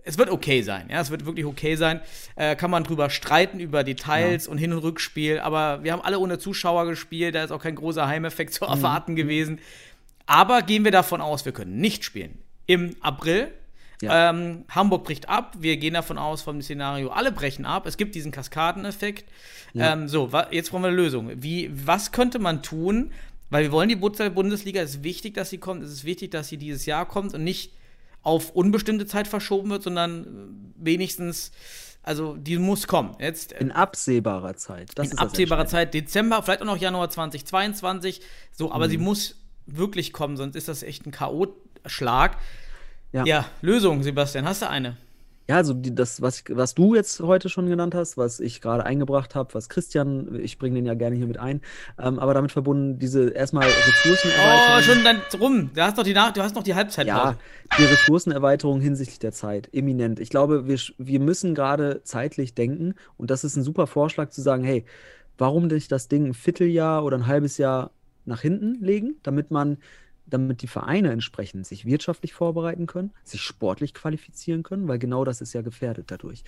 es 0.04 0.18
wird 0.18 0.30
okay 0.30 0.62
sein, 0.64 0.88
ja, 0.92 1.00
es 1.00 1.12
wird 1.12 1.26
wirklich 1.26 1.46
okay 1.46 1.76
sein. 1.76 2.02
Äh, 2.36 2.56
kann 2.58 2.72
man 2.72 2.84
drüber 2.84 3.10
streiten, 3.10 3.60
über 3.62 3.84
Details 3.86 4.48
und 4.48 4.58
Hin- 4.58 4.74
und 4.74 4.80
Rückspiel, 4.80 5.40
aber 5.40 5.82
wir 5.84 5.94
haben 5.94 6.02
alle 6.02 6.20
ohne 6.20 6.40
Zuschauer 6.40 6.86
gespielt, 6.88 7.36
da 7.36 7.44
ist 7.46 7.52
auch 7.52 7.62
kein 7.64 7.76
großer 7.76 8.06
Heimeffekt 8.06 8.52
Mhm. 8.52 8.56
zu 8.58 8.66
erwarten 8.66 9.16
gewesen. 9.16 9.60
Aber 10.26 10.62
gehen 10.62 10.84
wir 10.84 10.92
davon 10.92 11.22
aus, 11.22 11.46
wir 11.46 11.54
können 11.54 11.78
nicht 11.80 12.04
spielen. 12.04 12.38
Im 12.68 12.96
April 13.02 13.48
Ja. 14.02 14.30
ähm, 14.30 14.64
Hamburg 14.70 15.04
bricht 15.04 15.28
ab. 15.28 15.56
Wir 15.60 15.76
gehen 15.78 15.94
davon 15.94 16.18
aus, 16.18 16.42
vom 16.42 16.62
Szenario, 16.62 17.10
alle 17.10 17.32
brechen 17.32 17.66
ab. 17.66 17.86
Es 17.86 17.98
gibt 17.98 18.16
diesen 18.16 18.32
Kaskadeneffekt. 18.32 19.30
Ähm, 19.76 20.08
so, 20.08 20.32
jetzt 20.52 20.72
brauchen 20.72 20.84
wir 20.84 20.88
eine 20.88 20.96
Lösung. 20.96 21.30
Wie, 21.36 21.70
was 21.86 22.12
könnte 22.12 22.40
man 22.40 22.64
tun? 22.64 23.12
Weil 23.50 23.64
wir 23.64 23.72
wollen 23.72 23.90
die 23.90 23.96
Bundesliga. 23.96 24.82
Es 24.82 24.92
ist 24.96 25.04
wichtig, 25.04 25.34
dass 25.34 25.50
sie 25.50 25.58
kommt. 25.58 25.84
Es 25.84 25.92
ist 25.92 26.06
wichtig, 26.06 26.32
dass 26.32 26.48
sie 26.48 26.58
dieses 26.58 26.86
Jahr 26.86 27.08
kommt 27.08 27.34
und 27.34 27.44
nicht 27.44 27.74
auf 28.22 28.52
unbestimmte 28.52 29.06
Zeit 29.06 29.28
verschoben 29.28 29.70
wird, 29.70 29.84
sondern 29.84 30.24
äh, 30.24 30.86
wenigstens, 30.86 31.52
also 32.04 32.36
die 32.38 32.58
muss 32.58 32.88
kommen. 32.88 33.16
Jetzt 33.20 33.54
äh, 33.54 33.60
In 33.60 33.72
absehbarer 33.72 34.56
Zeit. 34.56 34.92
Das 34.96 35.12
in 35.12 35.18
absehbarer. 35.18 35.66
Zeit, 35.68 35.94
Dezember, 35.94 36.42
vielleicht 36.44 36.62
auch 36.62 36.66
noch 36.66 36.78
Januar 36.78 37.10
2022. 37.10 38.22
So, 38.52 38.72
aber 38.72 38.88
sie 38.90 38.98
Mhm. 38.98 39.04
muss 39.04 39.36
wirklich 39.66 40.14
kommen, 40.14 40.36
sonst 40.38 40.56
ist 40.56 40.68
das 40.68 40.84
echt 40.84 41.06
ein 41.06 41.12
K.O.-Schlag. 41.12 42.32
Ja. 43.12 43.26
ja, 43.26 43.46
Lösung, 43.62 44.04
Sebastian, 44.04 44.46
hast 44.46 44.62
du 44.62 44.70
eine? 44.70 44.98
Ja, 45.48 45.56
also 45.56 45.74
die, 45.74 45.96
das, 45.96 46.22
was, 46.22 46.42
ich- 46.42 46.56
was 46.56 46.76
du 46.76 46.94
jetzt 46.94 47.20
heute 47.22 47.50
schon 47.50 47.68
genannt 47.68 47.96
hast, 47.96 48.18
was 48.18 48.40
ich 48.40 48.62
gerade 48.62 48.86
eingebracht 48.86 49.34
habe, 49.34 49.52
was 49.56 49.68
Christian, 49.68 50.40
ich 50.40 50.60
bringe 50.60 50.76
den 50.76 50.86
ja 50.86 50.94
gerne 50.94 51.16
hier 51.16 51.26
mit 51.26 51.40
ein, 51.40 51.62
ähm, 51.98 52.20
aber 52.20 52.36
damit 52.36 52.52
verbunden 52.52 53.00
diese 53.00 53.30
erstmal 53.32 53.64
Ressourcenerweiterung. 53.68 54.78
Oh, 54.78 54.82
schon 54.82 55.04
dann 55.04 55.22
rum. 55.40 55.72
Du 55.74 55.82
hast 55.82 55.98
noch 55.98 56.04
die, 56.04 56.14
Nach 56.14 56.32
du 56.32 56.44
hast 56.44 56.54
noch 56.54 56.62
die 56.62 56.76
Halbzeit. 56.76 57.08
Ja, 57.08 57.36
die 57.80 57.84
Ressourcenerweiterung 57.84 58.80
hinsichtlich 58.80 59.18
der 59.18 59.32
Zeit, 59.32 59.70
eminent. 59.74 60.20
Ich 60.20 60.30
glaube, 60.30 60.68
wir, 60.68 60.78
wir 61.00 61.20
müssen 61.20 61.56
gerade 61.56 62.02
zeitlich 62.04 62.54
denken 62.54 62.94
und 63.18 63.32
das 63.32 63.44
ist 63.44 63.56
ein 63.56 63.64
super 63.64 63.88
Vorschlag 63.88 64.30
zu 64.30 64.42
sagen, 64.42 64.64
hey, 64.64 64.86
warum 65.40 65.66
nicht 65.66 65.92
das 65.92 66.10
Ding 66.10 66.28
ein 66.28 66.34
Vierteljahr 66.36 67.04
oder 67.04 67.18
ein 67.18 67.26
halbes 67.26 67.58
Jahr 67.58 67.90
nach 68.26 68.42
hinten 68.42 68.76
legen, 68.86 69.16
damit 69.24 69.50
man, 69.50 69.78
damit 70.30 70.62
die 70.62 70.68
Vereine 70.68 71.12
entsprechend 71.12 71.68
sich 71.68 71.86
wirtschaftlich 71.86 72.34
vorbereiten 72.34 72.88
können, 72.88 73.12
sich 73.24 73.42
sportlich 73.42 73.94
qualifizieren 73.94 74.64
können, 74.64 74.88
weil 74.88 75.00
genau 75.00 75.26
das 75.26 75.42
ist 75.42 75.54
ja 75.54 75.62
gefährdet 75.62 76.12
dadurch. 76.12 76.44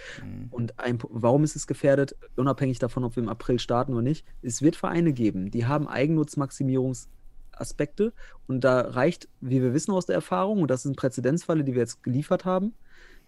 Und 0.51 0.79
ein, 0.79 0.99
warum 1.09 1.43
ist 1.43 1.55
es 1.55 1.67
gefährdet, 1.67 2.15
unabhängig 2.35 2.79
davon, 2.79 3.03
ob 3.03 3.15
wir 3.15 3.23
im 3.23 3.29
April 3.29 3.59
starten 3.59 3.93
oder 3.93 4.01
nicht? 4.01 4.25
Es 4.41 4.61
wird 4.61 4.75
Vereine 4.75 5.13
geben, 5.13 5.51
die 5.51 5.65
haben 5.65 5.87
Eigennutzmaximierungsaspekte 5.87 8.13
und 8.47 8.63
da 8.63 8.81
reicht, 8.81 9.29
wie 9.39 9.61
wir 9.61 9.73
wissen 9.73 9.91
aus 9.91 10.05
der 10.05 10.15
Erfahrung, 10.15 10.61
und 10.61 10.71
das 10.71 10.83
sind 10.83 10.97
Präzedenzfälle, 10.97 11.63
die 11.63 11.73
wir 11.73 11.81
jetzt 11.81 12.03
geliefert 12.03 12.45
haben, 12.45 12.73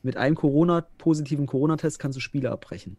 mit 0.03 0.17
einem 0.17 0.35
Corona, 0.35 0.85
positiven 0.97 1.45
Corona-Test 1.45 1.97
kannst 1.97 2.17
du 2.17 2.19
Spiele 2.19 2.51
abbrechen. 2.51 2.97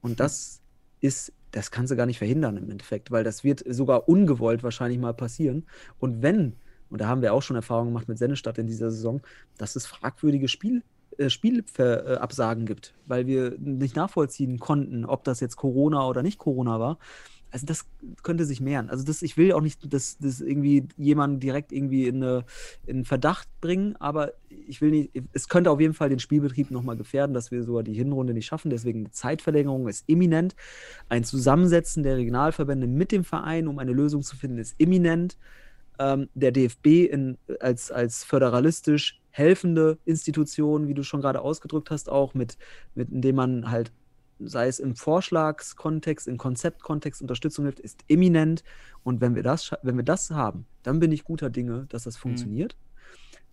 Und 0.00 0.20
das 0.20 0.62
ist, 1.00 1.32
das 1.50 1.70
kannst 1.70 1.90
du 1.90 1.96
gar 1.96 2.06
nicht 2.06 2.18
verhindern 2.18 2.56
im 2.56 2.70
Endeffekt, 2.70 3.10
weil 3.10 3.24
das 3.24 3.44
wird 3.44 3.62
sogar 3.66 4.08
ungewollt 4.08 4.62
wahrscheinlich 4.62 4.98
mal 4.98 5.14
passieren. 5.14 5.66
Und 5.98 6.22
wenn, 6.22 6.56
und 6.90 7.00
da 7.00 7.08
haben 7.08 7.22
wir 7.22 7.32
auch 7.34 7.42
schon 7.42 7.56
Erfahrungen 7.56 7.90
gemacht 7.90 8.08
mit 8.08 8.18
Sennestadt 8.18 8.58
in 8.58 8.66
dieser 8.66 8.90
Saison, 8.90 9.20
dass 9.58 9.76
es 9.76 9.86
fragwürdige 9.86 10.48
Spiel, 10.48 10.82
äh, 11.18 11.30
Spielabsagen 11.30 12.66
gibt, 12.66 12.94
weil 13.06 13.26
wir 13.26 13.56
nicht 13.58 13.96
nachvollziehen 13.96 14.58
konnten, 14.58 15.04
ob 15.04 15.24
das 15.24 15.40
jetzt 15.40 15.56
Corona 15.56 16.06
oder 16.06 16.22
nicht 16.22 16.38
Corona 16.38 16.80
war. 16.80 16.98
Also 17.54 17.66
das 17.66 17.86
könnte 18.24 18.44
sich 18.46 18.60
mehren. 18.60 18.90
Also 18.90 19.04
das, 19.04 19.22
ich 19.22 19.36
will 19.36 19.52
auch 19.52 19.60
nicht, 19.60 19.92
dass 19.92 20.18
das 20.18 20.40
irgendwie 20.40 20.88
jemanden 20.96 21.38
direkt 21.38 21.70
irgendwie 21.70 22.08
in, 22.08 22.16
eine, 22.16 22.44
in 22.84 23.04
Verdacht 23.04 23.48
bringen, 23.60 23.94
aber 24.00 24.32
ich 24.48 24.80
will 24.80 24.90
nicht, 24.90 25.12
es 25.32 25.48
könnte 25.48 25.70
auf 25.70 25.80
jeden 25.80 25.94
Fall 25.94 26.08
den 26.08 26.18
Spielbetrieb 26.18 26.72
nochmal 26.72 26.96
gefährden, 26.96 27.32
dass 27.32 27.52
wir 27.52 27.62
sogar 27.62 27.84
die 27.84 27.94
Hinrunde 27.94 28.34
nicht 28.34 28.46
schaffen. 28.46 28.70
Deswegen 28.70 29.00
eine 29.00 29.12
Zeitverlängerung 29.12 29.86
ist 29.86 30.02
imminent. 30.08 30.56
Ein 31.08 31.22
Zusammensetzen 31.22 32.02
der 32.02 32.16
Regionalverbände 32.16 32.88
mit 32.88 33.12
dem 33.12 33.22
Verein, 33.22 33.68
um 33.68 33.78
eine 33.78 33.92
Lösung 33.92 34.22
zu 34.22 34.34
finden, 34.34 34.58
ist 34.58 34.74
imminent. 34.78 35.38
Ähm, 35.98 36.28
der 36.34 36.52
DFB 36.52 36.86
in, 37.10 37.38
als, 37.60 37.90
als 37.90 38.24
föderalistisch 38.24 39.20
helfende 39.30 39.98
Institution, 40.04 40.88
wie 40.88 40.94
du 40.94 41.02
schon 41.02 41.20
gerade 41.20 41.40
ausgedrückt 41.40 41.90
hast, 41.90 42.08
auch 42.08 42.34
mit, 42.34 42.56
mit 42.94 43.10
indem 43.10 43.36
man 43.36 43.70
halt 43.70 43.92
sei 44.40 44.66
es 44.66 44.80
im 44.80 44.96
Vorschlagskontext, 44.96 46.26
im 46.28 46.38
Konzeptkontext 46.38 47.22
Unterstützung 47.22 47.64
hilft, 47.64 47.80
ist 47.80 48.04
eminent. 48.08 48.64
Und 49.02 49.20
wenn 49.20 49.34
wir 49.34 49.42
das, 49.42 49.70
wenn 49.82 49.96
wir 49.96 50.04
das 50.04 50.30
haben, 50.30 50.66
dann 50.82 50.98
bin 50.98 51.12
ich 51.12 51.24
guter 51.24 51.50
Dinge, 51.50 51.86
dass 51.88 52.04
das 52.04 52.16
funktioniert. 52.16 52.76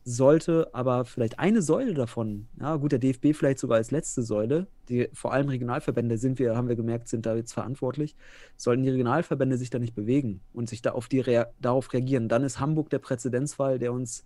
Sollte 0.03 0.69
aber 0.73 1.05
vielleicht 1.05 1.37
eine 1.37 1.61
Säule 1.61 1.93
davon, 1.93 2.47
ja 2.59 2.75
gut, 2.77 2.91
der 2.91 2.99
DFB 2.99 3.33
vielleicht 3.33 3.59
sogar 3.59 3.77
als 3.77 3.91
letzte 3.91 4.23
Säule, 4.23 4.67
die 4.89 5.09
vor 5.13 5.31
allem 5.31 5.47
Regionalverbände 5.49 6.17
sind 6.17 6.39
wir, 6.39 6.55
haben 6.55 6.69
wir 6.69 6.75
gemerkt, 6.75 7.07
sind 7.07 7.25
da 7.25 7.35
jetzt 7.35 7.53
verantwortlich, 7.53 8.15
sollten 8.57 8.81
die 8.81 8.89
Regionalverbände 8.89 9.57
sich 9.57 9.69
da 9.69 9.77
nicht 9.77 9.93
bewegen 9.93 10.41
und 10.53 10.69
sich 10.69 10.81
da 10.81 10.93
auf 10.93 11.07
die 11.07 11.19
rea 11.19 11.47
darauf 11.59 11.93
reagieren. 11.93 12.29
Dann 12.29 12.43
ist 12.43 12.59
Hamburg 12.59 12.89
der 12.89 12.99
Präzedenzfall, 12.99 13.77
der 13.77 13.93
uns 13.93 14.25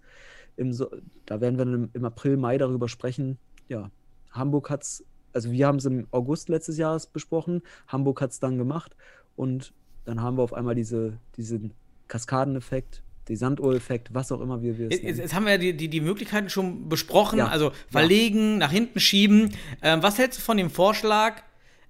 im, 0.55 0.71
so 0.71 0.89
da 1.26 1.41
werden 1.41 1.57
wir 1.57 1.89
im, 1.93 2.05
April, 2.05 2.38
Mai 2.38 2.57
darüber 2.57 2.88
sprechen. 2.88 3.38
Ja, 3.67 3.91
Hamburg 4.32 4.69
hat 4.69 4.84
es 4.84 5.05
also 5.36 5.51
wir 5.51 5.67
haben 5.67 5.78
es 5.80 5.86
im 5.86 6.07
August 6.11 6.47
letztes 6.47 6.78
Jahres 6.78 7.07
besprochen, 7.07 7.61
Hamburg 7.89 8.21
hat 8.21 8.32
es 8.32 8.39
dann 8.39 8.57
gemacht 8.57 8.95
und 9.36 9.73
dann 10.05 10.21
haben 10.21 10.38
wir 10.38 10.43
auf 10.43 10.53
einmal 10.53 10.76
diese, 10.76 11.19
diesen 11.36 11.73
Kaskadeneffekt, 12.07 13.03
den 13.28 13.36
Sanduhr-Effekt, 13.36 14.13
was 14.13 14.32
auch 14.32 14.41
immer 14.41 14.61
wir, 14.61 14.78
wir 14.78 14.91
es 14.91 15.01
Jetzt, 15.01 15.17
jetzt 15.17 15.34
haben 15.34 15.45
wir 15.45 15.53
ja 15.53 15.57
die, 15.57 15.76
die, 15.76 15.88
die 15.88 16.01
Möglichkeiten 16.01 16.49
schon 16.49 16.89
besprochen, 16.89 17.39
Ja. 17.39 17.47
also 17.47 17.71
verlegen, 17.89 18.57
nach 18.57 18.71
hinten 18.71 18.99
schieben. 18.99 19.55
Ähm, 19.82 20.03
was 20.03 20.17
hältst 20.17 20.39
du 20.39 20.43
von 20.43 20.57
dem 20.57 20.69
Vorschlag, 20.69 21.41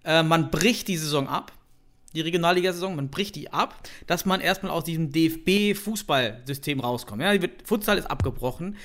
äh, 0.03 0.23
man 0.23 0.49
bricht 0.51 0.87
die 0.87 0.97
Saison 0.97 1.27
ab, 1.27 1.51
die 2.13 2.21
Regionalliga-Saison, 2.21 2.95
man 2.95 3.09
bricht 3.09 3.35
die 3.35 3.51
ab, 3.51 3.75
dass 4.07 4.25
man 4.25 4.39
erstmal 4.39 4.71
aus 4.71 4.85
diesem 4.85 5.11
DFB-Fußballsystem 5.11 6.79
rauskommt. 6.79 7.21
Ja, 7.21 7.37
die 7.37 7.49
Futsal 7.65 7.97
ist 7.97 8.09
abgebrochen. 8.09 8.77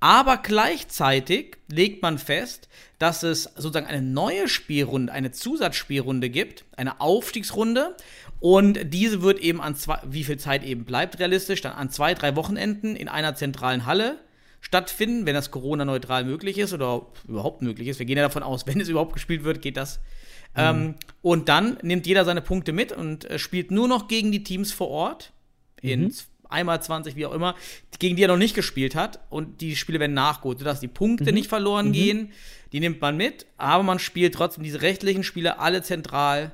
Aber 0.00 0.36
gleichzeitig 0.36 1.56
legt 1.66 2.02
man 2.02 2.18
fest, 2.18 2.68
dass 3.00 3.24
es 3.24 3.44
sozusagen 3.56 3.86
eine 3.86 4.00
neue 4.00 4.48
Spielrunde, 4.48 5.12
eine 5.12 5.32
Zusatzspielrunde 5.32 6.30
gibt, 6.30 6.64
eine 6.76 7.00
Aufstiegsrunde. 7.00 7.96
Und 8.40 8.78
diese 8.92 9.22
wird 9.22 9.40
eben 9.40 9.60
an 9.60 9.74
zwei, 9.74 9.98
wie 10.06 10.24
viel 10.24 10.38
Zeit 10.38 10.62
eben 10.62 10.84
bleibt 10.84 11.18
realistisch, 11.18 11.60
dann 11.60 11.72
an 11.72 11.90
zwei, 11.90 12.14
drei 12.14 12.36
Wochenenden 12.36 12.94
in 12.94 13.08
einer 13.08 13.34
zentralen 13.34 13.84
Halle 13.84 14.18
stattfinden, 14.60 15.26
wenn 15.26 15.34
das 15.34 15.50
Corona-neutral 15.50 16.24
möglich 16.24 16.58
ist 16.58 16.72
oder 16.72 17.06
überhaupt 17.26 17.62
möglich 17.62 17.88
ist. 17.88 17.98
Wir 17.98 18.06
gehen 18.06 18.16
ja 18.16 18.24
davon 18.24 18.42
aus, 18.42 18.66
wenn 18.66 18.80
es 18.80 18.88
überhaupt 18.88 19.12
gespielt 19.12 19.44
wird, 19.44 19.62
geht 19.62 19.76
das. 19.76 19.98
Mhm. 20.54 20.62
Ähm, 20.62 20.94
und 21.22 21.48
dann 21.48 21.78
nimmt 21.82 22.06
jeder 22.06 22.24
seine 22.24 22.40
Punkte 22.40 22.72
mit 22.72 22.92
und 22.92 23.24
äh, 23.24 23.38
spielt 23.38 23.70
nur 23.70 23.88
noch 23.88 24.08
gegen 24.08 24.32
die 24.32 24.44
Teams 24.44 24.72
vor 24.72 24.88
Ort. 24.88 25.32
In 25.80 26.04
mhm. 26.04 26.12
einmal 26.48 26.82
20, 26.82 27.14
wie 27.14 27.26
auch 27.26 27.32
immer, 27.32 27.54
gegen 27.98 28.16
die 28.16 28.22
er 28.22 28.28
noch 28.28 28.36
nicht 28.36 28.54
gespielt 28.54 28.94
hat. 28.94 29.20
Und 29.30 29.60
die 29.60 29.76
Spiele 29.76 30.00
werden 30.00 30.14
nachgeholt, 30.14 30.58
sodass 30.58 30.80
die 30.80 30.88
Punkte 30.88 31.30
mhm. 31.30 31.34
nicht 31.34 31.48
verloren 31.48 31.88
mhm. 31.88 31.92
gehen. 31.92 32.32
Die 32.72 32.80
nimmt 32.80 33.00
man 33.00 33.16
mit, 33.16 33.46
aber 33.56 33.82
man 33.82 33.98
spielt 33.98 34.34
trotzdem 34.34 34.64
diese 34.64 34.82
rechtlichen 34.82 35.22
Spiele 35.22 35.58
alle 35.58 35.82
zentral 35.82 36.52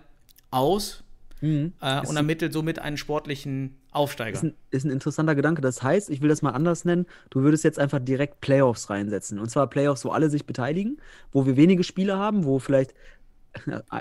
aus 0.51 1.04
mhm. 1.45 1.73
äh, 1.81 2.07
und 2.07 2.17
ermittelt 2.17 2.53
somit 2.53 2.79
einen 2.79 2.97
sportlichen 2.97 3.77
Aufsteiger. 3.93 4.35
Ist 4.35 4.43
ein, 4.43 4.55
ist 4.71 4.85
ein 4.85 4.91
interessanter 4.91 5.35
Gedanke. 5.35 5.61
Das 5.61 5.83
heißt, 5.83 6.11
ich 6.11 6.21
will 6.23 6.29
das 6.29 6.43
mal 6.43 6.51
anders 6.51 6.85
nennen, 6.85 7.07
du 7.31 7.43
würdest 7.43 7.65
jetzt 7.65 7.79
einfach 7.79 8.01
direkt 8.01 8.41
Playoffs 8.41 8.91
reinsetzen. 8.91 9.39
Und 9.39 9.51
zwar 9.51 9.69
Playoffs, 9.69 10.05
wo 10.05 10.11
alle 10.11 10.31
sich 10.31 10.47
beteiligen, 10.47 11.01
wo 11.33 11.47
wir 11.47 11.57
wenige 11.57 11.85
Spiele 11.85 12.17
haben, 12.17 12.45
wo 12.45 12.59
vielleicht 12.59 12.95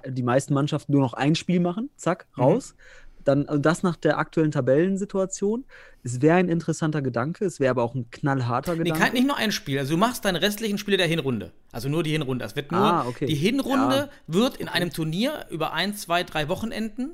die 0.08 0.24
meisten 0.24 0.54
Mannschaften 0.54 0.94
nur 0.94 1.02
noch 1.02 1.14
ein 1.14 1.36
Spiel 1.36 1.60
machen, 1.60 1.90
zack, 1.96 2.28
mhm. 2.36 2.44
raus. 2.44 2.76
Mhm. 2.76 3.04
Dann 3.24 3.48
also 3.48 3.62
das 3.62 3.84
nach 3.84 3.96
der 3.96 4.18
aktuellen 4.18 4.52
Tabellensituation. 4.52 5.64
Es 6.04 6.22
wäre 6.22 6.38
ein 6.38 6.50
interessanter 6.50 7.02
Gedanke, 7.02 7.46
es 7.46 7.60
wäre 7.60 7.72
aber 7.72 7.84
auch 7.84 7.96
ein 7.96 8.10
knallharter 8.12 8.76
Gedanke. 8.76 9.02
Nee, 9.06 9.20
nicht 9.20 9.28
nur 9.28 9.38
ein 9.38 9.52
Spiel. 9.54 9.80
Also 9.80 9.94
du 9.94 9.98
machst 9.98 10.26
deine 10.26 10.42
restlichen 10.42 10.78
Spiele 10.78 10.98
der 10.98 11.08
Hinrunde. 11.08 11.52
Also 11.72 11.88
nur 11.88 12.04
die 12.04 12.12
Hinrunde. 12.12 12.44
Es 12.44 12.56
wird 12.56 12.72
nur 12.72 12.82
ah, 12.82 13.08
okay. 13.08 13.26
die 13.26 13.36
Hinrunde 13.36 13.96
ja. 13.96 14.10
wird 14.28 14.58
in 14.58 14.68
einem 14.68 14.90
Turnier 14.90 15.46
über 15.50 15.74
ein, 15.74 15.96
zwei, 15.96 16.24
drei 16.24 16.50
Wochenenden 16.50 17.12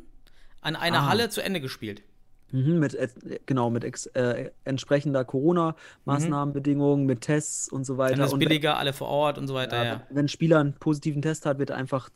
an 0.62 0.76
einer 0.76 1.00
ah. 1.00 1.08
Halle 1.08 1.30
zu 1.30 1.42
Ende 1.42 1.62
gespielt. 1.62 2.04
Mhm, 2.52 2.80
mit, 2.80 2.98
genau, 3.46 3.70
mit 3.70 3.84
ex, 3.84 4.08
äh, 4.08 4.50
entsprechender 4.64 5.24
Corona-Maßnahmenbedingungen, 5.24 7.02
mhm. 7.02 7.06
mit 7.06 7.22
Tests 7.22 7.70
und 7.70 7.86
so 7.86 7.98
weiter. 7.98 8.16
Dann 8.16 8.26
ist 8.26 8.34
und 8.34 8.40
billiger, 8.40 8.78
alle 8.78 8.94
vor 8.94 9.08
Ort 9.08 9.38
und 9.38 9.48
so 9.48 9.54
weiter, 9.54 9.78
ja, 9.78 9.84
ja. 9.84 10.08
Wenn 10.10 10.26
ein 10.26 10.30
Spieler 10.30 10.60
einen 10.60 10.74
positiven 10.74 11.22
Test 11.22 11.46
hat, 11.46 11.60
wird 11.60 11.72
einfach, 11.72 12.10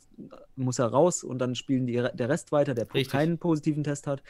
muss 0.56 0.78
er 0.78 0.86
raus 0.86 1.22
und 1.22 1.38
dann 1.38 1.54
spielen 1.54 1.86
die, 1.86 1.94
der 1.94 2.28
Rest 2.28 2.50
weiter, 2.50 2.74
der 2.74 2.86
Richtig. 2.86 3.10
keinen 3.10 3.38
positiven 3.38 3.84
Test 3.84 4.06
hat. 4.06 4.22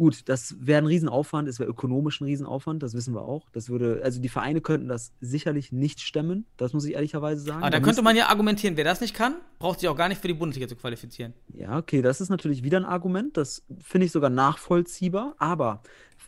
Gut, 0.00 0.30
das 0.30 0.56
wäre 0.58 0.78
ein 0.78 0.86
Riesenaufwand, 0.86 1.46
es 1.46 1.60
wäre 1.60 1.68
ökonomisch 1.68 2.22
ein 2.22 2.24
Riesenaufwand, 2.24 2.82
das 2.82 2.94
wissen 2.94 3.12
wir 3.12 3.20
auch. 3.20 3.50
Das 3.52 3.68
würde, 3.68 4.00
also 4.02 4.18
die 4.18 4.30
Vereine 4.30 4.62
könnten 4.62 4.88
das 4.88 5.12
sicherlich 5.20 5.72
nicht 5.72 6.00
stemmen, 6.00 6.46
das 6.56 6.72
muss 6.72 6.86
ich 6.86 6.94
ehrlicherweise 6.94 7.42
sagen. 7.42 7.60
Aber 7.60 7.70
da, 7.70 7.80
da 7.80 7.84
könnte 7.84 8.00
man 8.00 8.16
ja 8.16 8.28
argumentieren, 8.28 8.78
wer 8.78 8.84
das 8.84 9.02
nicht 9.02 9.12
kann, 9.12 9.34
braucht 9.58 9.80
sich 9.80 9.90
auch 9.90 9.96
gar 9.98 10.08
nicht 10.08 10.22
für 10.22 10.28
die 10.28 10.32
Bundesliga 10.32 10.66
zu 10.68 10.76
qualifizieren. 10.76 11.34
Ja, 11.52 11.76
okay, 11.76 12.00
das 12.00 12.22
ist 12.22 12.30
natürlich 12.30 12.62
wieder 12.62 12.78
ein 12.78 12.86
Argument, 12.86 13.36
das 13.36 13.62
finde 13.78 14.06
ich 14.06 14.12
sogar 14.12 14.30
nachvollziehbar, 14.30 15.34
aber 15.36 15.82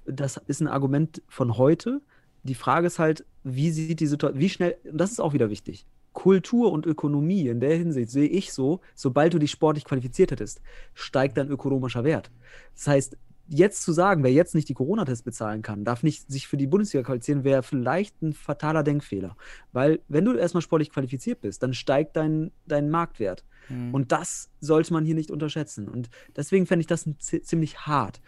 das 0.05 0.37
ist 0.49 0.61
ein 0.61 0.69
Argument 0.69 1.23
von 1.27 1.57
heute. 1.57 2.03
Die 2.43 2.55
Frage 2.55 2.89
ist 2.89 2.99
halt, 2.99 3.25
wie 3.43 3.71
sieht 3.71 4.01
die 4.01 4.07
Situation, 4.07 4.39
wie 4.39 4.51
schnell, 4.51 4.77
und 4.85 4.99
das 4.99 5.13
ist 5.13 5.21
auch 5.21 5.33
wieder 5.33 5.49
wichtig. 5.49 5.87
Kultur 6.13 6.73
und 6.73 6.85
Ökonomie 6.85 7.49
in 7.49 7.61
der 7.61 7.75
Hinsicht 7.75 8.11
sehe 8.11 8.29
ich 8.29 8.53
so, 8.53 8.83
sobald 8.95 9.33
du 9.33 9.39
dich 9.39 9.51
sportlich 9.51 9.87
qualifiziert 9.87 10.31
hättest, 10.31 10.61
steigt 10.93 11.39
dein 11.39 11.49
ökonomischer 11.49 12.05
Wert. 12.05 12.31
Das 12.75 12.87
heißt, 12.87 13.17
jetzt 13.53 13.83
zu 13.83 13.93
sagen, 13.93 14.25
wer 14.25 14.33
jetzt 14.33 14.55
nicht 14.55 14.69
die 14.69 14.75
Corona-Tests 14.75 15.23
bezahlen 15.23 15.63
kann, 15.63 15.85
darf 15.85 16.03
nicht 16.03 16.31
sich 16.31 16.47
für 16.49 16.57
die 16.57 16.67
Bundesliga 16.67 17.05
qualifizieren, 17.05 17.45
wäre 17.45 17.63
vielleicht 17.63 18.21
ein 18.23 18.33
fataler 18.33 18.83
Denkfehler. 18.83 19.37
Weil, 19.73 20.01
wenn 20.09 20.25
du 20.25 20.35
erstmal 20.35 20.63
sportlich 20.63 20.91
qualifiziert 20.91 21.41
bist, 21.41 21.63
dann 21.63 21.75
steigt 21.75 22.17
dein, 22.17 22.51
dein 22.67 22.91
Marktwert. 22.91 23.45
Mhm. 23.69 23.95
Und 23.95 24.13
das 24.13 24.51
sollte 24.61 24.93
man 24.93 25.05
hier 25.05 25.15
nicht 25.15 25.31
unterschätzen. 25.31 25.89
Und 25.89 26.09
deswegen 26.35 26.67
fände 26.67 26.81
ich 26.81 26.87
das 26.87 27.09
ziemlich 27.19 27.81
hart. 27.81 28.21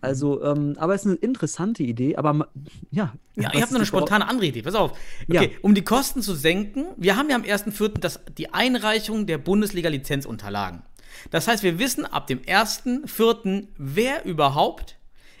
Also, 0.00 0.42
ähm, 0.44 0.74
aber 0.78 0.94
es 0.94 1.02
ist 1.02 1.06
eine 1.08 1.16
interessante 1.16 1.82
Idee, 1.82 2.16
aber 2.16 2.48
ja. 2.90 3.14
Ja, 3.34 3.50
ich 3.52 3.62
habe 3.62 3.72
noch 3.72 3.80
eine 3.80 3.86
spontane 3.86 4.28
andere 4.28 4.46
Idee. 4.46 4.62
Pass 4.62 4.74
auf. 4.74 4.92
Okay, 5.28 5.50
ja. 5.52 5.58
um 5.62 5.74
die 5.74 5.82
Kosten 5.82 6.22
zu 6.22 6.34
senken, 6.34 6.86
wir 6.96 7.16
haben 7.16 7.28
ja 7.28 7.36
am 7.36 7.42
1.4. 7.42 8.32
die 8.36 8.52
Einreichung 8.52 9.26
der 9.26 9.38
Bundesliga-Lizenzunterlagen. 9.38 10.82
Das 11.30 11.48
heißt, 11.48 11.62
wir 11.62 11.78
wissen 11.78 12.04
ab 12.04 12.26
dem 12.26 12.40
1.4., 12.40 13.66
wer 13.76 14.24
überhaupt 14.24 14.96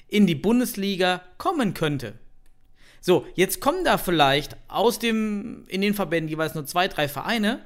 in 0.08 0.26
die 0.26 0.34
Bundesliga 0.34 1.22
kommen 1.38 1.74
könnte. 1.74 2.14
So, 3.00 3.26
jetzt 3.34 3.60
kommen 3.60 3.84
da 3.84 3.98
vielleicht 3.98 4.56
aus 4.68 4.98
dem, 4.98 5.64
in 5.68 5.80
den 5.80 5.94
Verbänden 5.94 6.28
jeweils 6.28 6.54
nur 6.54 6.66
zwei, 6.66 6.88
drei 6.88 7.08
Vereine. 7.08 7.60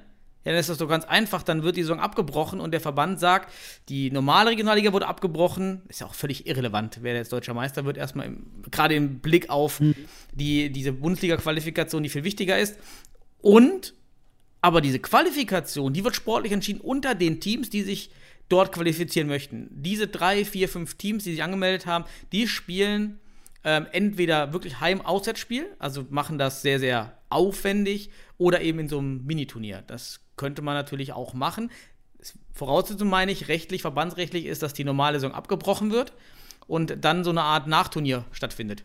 Ja, 0.45 0.53
dann 0.53 0.61
ist 0.61 0.71
das 0.71 0.79
doch 0.79 0.89
ganz 0.89 1.05
einfach, 1.05 1.43
dann 1.43 1.63
wird 1.63 1.77
die 1.77 1.83
Saison 1.83 2.01
abgebrochen 2.01 2.61
und 2.61 2.73
der 2.73 2.81
Verband 2.81 3.21
sagt, 3.21 3.53
die 3.91 4.11
normale 4.11 4.51
Regionalliga 4.51 4.93
wurde 4.95 5.07
abgebrochen. 5.07 5.83
Ist 5.89 6.01
ja 6.01 6.07
auch 6.07 6.15
völlig 6.15 6.47
irrelevant, 6.47 6.99
wer 7.03 7.15
jetzt 7.15 7.33
deutscher 7.33 7.53
Meister 7.53 7.85
wird, 7.85 7.99
erstmal 7.99 8.37
gerade 8.71 8.95
im 8.95 9.21
Blick 9.21 9.51
auf 9.51 9.81
mhm. 9.81 9.95
die, 10.33 10.71
diese 10.71 10.93
Bundesliga-Qualifikation, 10.93 12.03
die 12.03 12.09
viel 12.09 12.25
wichtiger 12.25 12.59
ist. 12.59 12.77
Und 13.43 13.95
aber 14.61 14.81
diese 14.81 14.99
Qualifikation, 14.99 15.93
die 15.93 16.05
wird 16.05 16.17
sportlich 16.17 16.53
entschieden 16.53 16.81
unter 16.81 17.15
den 17.15 17.41
Teams, 17.41 17.71
die 17.71 17.83
sich 17.83 18.11
dort 18.49 18.73
qualifizieren 18.73 19.29
möchten. 19.29 19.69
Diese 19.71 20.07
drei, 20.09 20.45
vier, 20.45 20.69
fünf 20.69 20.95
Teams, 20.95 21.25
die 21.25 21.33
sich 21.33 21.43
angemeldet 21.43 21.87
haben, 21.87 22.05
die 22.33 22.49
spielen 22.49 23.21
ähm, 23.65 23.87
entweder 23.93 24.53
wirklich 24.53 24.81
Heim-Auswärtsspiel, 24.81 25.67
also 25.79 26.07
machen 26.11 26.39
das 26.39 26.63
sehr, 26.63 26.79
sehr 26.79 27.19
aufwendig, 27.29 28.11
oder 28.39 28.63
eben 28.63 28.79
in 28.79 28.89
so 28.89 28.99
einem 28.99 29.25
Miniturnier. 29.27 29.85
Das 29.87 30.21
könnte 30.37 30.63
man 30.63 30.75
natürlich 30.75 31.13
auch 31.13 31.35
machen. 31.35 31.71
Voraussetzung 32.55 33.09
meine 33.09 33.33
ich, 33.33 33.49
rechtlich, 33.49 33.83
verbandsrechtlich 33.83 34.47
ist, 34.47 34.63
dass 34.63 34.73
die 34.73 34.85
normale 34.85 35.21
Saison 35.21 35.35
abgebrochen 35.35 35.91
wird 35.93 36.15
und 36.67 37.05
dann 37.05 37.23
so 37.23 37.31
eine 37.31 37.43
Art 37.43 37.67
Nachturnier 37.67 38.25
stattfindet. 38.33 38.85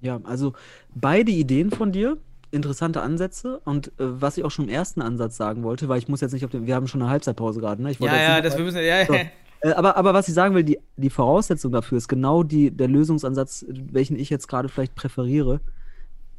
Ja, 0.00 0.20
also 0.24 0.52
beide 0.94 1.30
Ideen 1.30 1.70
von 1.70 1.92
dir 1.92 2.18
interessante 2.50 3.02
Ansätze 3.02 3.60
und 3.64 3.88
äh, 3.88 3.92
was 3.98 4.36
ich 4.36 4.44
auch 4.44 4.50
schon 4.50 4.66
im 4.66 4.70
ersten 4.70 5.02
Ansatz 5.02 5.36
sagen 5.36 5.62
wollte, 5.62 5.88
weil 5.88 5.98
ich 5.98 6.08
muss 6.08 6.20
jetzt 6.20 6.32
nicht 6.32 6.44
auf 6.44 6.50
den, 6.50 6.66
wir 6.66 6.74
haben 6.74 6.86
schon 6.86 7.02
eine 7.02 7.10
Halbzeitpause 7.10 7.60
gerade, 7.60 7.82
ne? 7.82 7.92
ja, 7.98 8.16
ja, 8.16 8.40
das 8.40 8.56
wir 8.56 8.64
müssen, 8.64 8.84
ja, 8.84 9.06
so. 9.06 9.14
ja. 9.14 9.22
Äh, 9.64 9.72
aber, 9.72 9.96
aber 9.96 10.14
was 10.14 10.28
ich 10.28 10.34
sagen 10.34 10.54
will, 10.54 10.62
die, 10.62 10.78
die 10.96 11.10
Voraussetzung 11.10 11.72
dafür 11.72 11.98
ist 11.98 12.08
genau 12.08 12.42
die, 12.42 12.70
der 12.70 12.88
Lösungsansatz, 12.88 13.64
welchen 13.68 14.16
ich 14.16 14.30
jetzt 14.30 14.46
gerade 14.46 14.68
vielleicht 14.68 14.94
präferiere. 14.94 15.60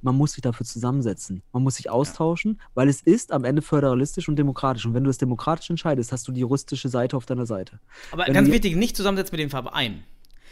Man 0.02 0.16
muss 0.16 0.34
sich 0.34 0.44
dafür 0.44 0.68
zusammensetzen. 0.68 1.42
Man 1.52 1.64
muss 1.64 1.76
sich 1.76 1.90
austauschen, 1.90 2.58
ja. 2.60 2.66
weil 2.76 2.90
es 2.90 3.02
ist 3.02 3.32
am 3.32 3.44
Ende 3.44 3.64
föderalistisch 3.64 4.30
und 4.30 4.36
demokratisch. 4.36 4.86
Und 4.86 4.94
wenn 4.94 5.04
du 5.04 5.10
es 5.10 5.18
demokratisch 5.18 5.72
entscheidest, 5.72 6.12
hast 6.12 6.28
du 6.28 6.32
die 6.32 6.42
juristische 6.42 6.90
Seite 6.90 7.18
auf 7.18 7.26
deiner 7.26 7.48
Seite. 7.48 7.80
Aber 8.12 8.28
wenn 8.28 8.34
ganz 8.34 8.52
wichtig, 8.52 8.76
nicht 8.76 8.96
zusammensetzen 8.96 9.34
mit 9.34 9.42
dem 9.42 9.50
Verein. 9.50 10.04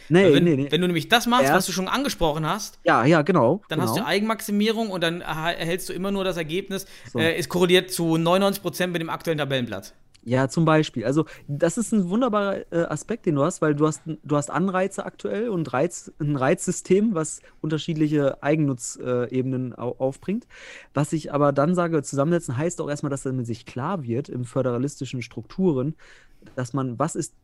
Nee, 0.08 0.32
wenn, 0.32 0.44
nee, 0.44 0.56
nee. 0.56 0.66
wenn 0.70 0.80
du 0.80 0.86
nämlich 0.86 1.08
das 1.08 1.26
machst, 1.26 1.44
Erst, 1.44 1.54
was 1.54 1.66
du 1.66 1.72
schon 1.72 1.88
angesprochen 1.88 2.46
hast, 2.46 2.78
ja, 2.84 3.04
ja, 3.04 3.22
genau. 3.22 3.62
Dann 3.68 3.78
genau. 3.80 3.90
hast 3.90 3.98
du 3.98 4.04
Eigenmaximierung 4.04 4.90
und 4.90 5.02
dann 5.02 5.20
erhältst 5.20 5.88
du 5.88 5.92
immer 5.92 6.10
nur 6.10 6.24
das 6.24 6.36
Ergebnis, 6.36 6.86
so. 7.12 7.18
äh, 7.18 7.36
es 7.36 7.48
korreliert 7.48 7.90
zu 7.90 8.14
99% 8.14 8.88
mit 8.88 9.00
dem 9.00 9.10
aktuellen 9.10 9.38
Tabellenplatz. 9.38 9.94
Ja, 10.26 10.48
zum 10.48 10.64
Beispiel. 10.64 11.04
Also, 11.04 11.26
das 11.48 11.76
ist 11.76 11.92
ein 11.92 12.08
wunderbarer 12.08 12.72
äh, 12.72 12.84
Aspekt, 12.84 13.26
den 13.26 13.34
du 13.34 13.44
hast, 13.44 13.60
weil 13.60 13.74
du 13.74 13.86
hast, 13.86 14.02
du 14.06 14.36
hast 14.36 14.50
Anreize 14.50 15.04
aktuell 15.04 15.50
und 15.50 15.70
Reiz, 15.72 16.12
ein 16.18 16.36
Reizsystem, 16.36 17.14
was 17.14 17.42
unterschiedliche 17.60 18.42
Eigennutzebenen 18.42 19.72
äh, 19.72 19.76
aufbringt. 19.76 20.46
Was 20.94 21.12
ich 21.12 21.32
aber 21.32 21.52
dann 21.52 21.74
sage, 21.74 22.02
zusammensetzen 22.02 22.56
heißt 22.56 22.80
auch 22.80 22.88
erstmal, 22.88 23.10
dass 23.10 23.24
damit 23.24 23.46
sich 23.46 23.66
klar 23.66 24.02
wird 24.02 24.30
im 24.30 24.44
föderalistischen 24.44 25.20
Strukturen, 25.20 25.94
dass 26.56 26.72
man, 26.72 26.98
was 26.98 27.16
ist 27.16 27.34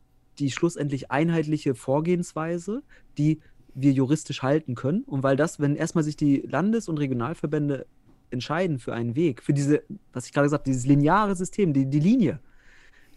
die 0.40 0.50
schlussendlich 0.50 1.10
einheitliche 1.10 1.74
Vorgehensweise, 1.74 2.82
die 3.18 3.40
wir 3.74 3.92
juristisch 3.92 4.42
halten 4.42 4.74
können. 4.74 5.04
Und 5.04 5.22
weil 5.22 5.36
das, 5.36 5.60
wenn 5.60 5.76
erstmal 5.76 6.02
sich 6.02 6.16
die 6.16 6.38
Landes- 6.38 6.88
und 6.88 6.98
Regionalverbände 6.98 7.86
entscheiden 8.30 8.78
für 8.78 8.94
einen 8.94 9.16
Weg, 9.16 9.42
für 9.42 9.52
diese, 9.52 9.82
was 10.12 10.26
ich 10.26 10.32
gerade 10.32 10.46
gesagt 10.46 10.62
habe, 10.62 10.70
dieses 10.70 10.86
lineare 10.86 11.36
System, 11.36 11.72
die, 11.72 11.86
die 11.86 12.00
Linie, 12.00 12.40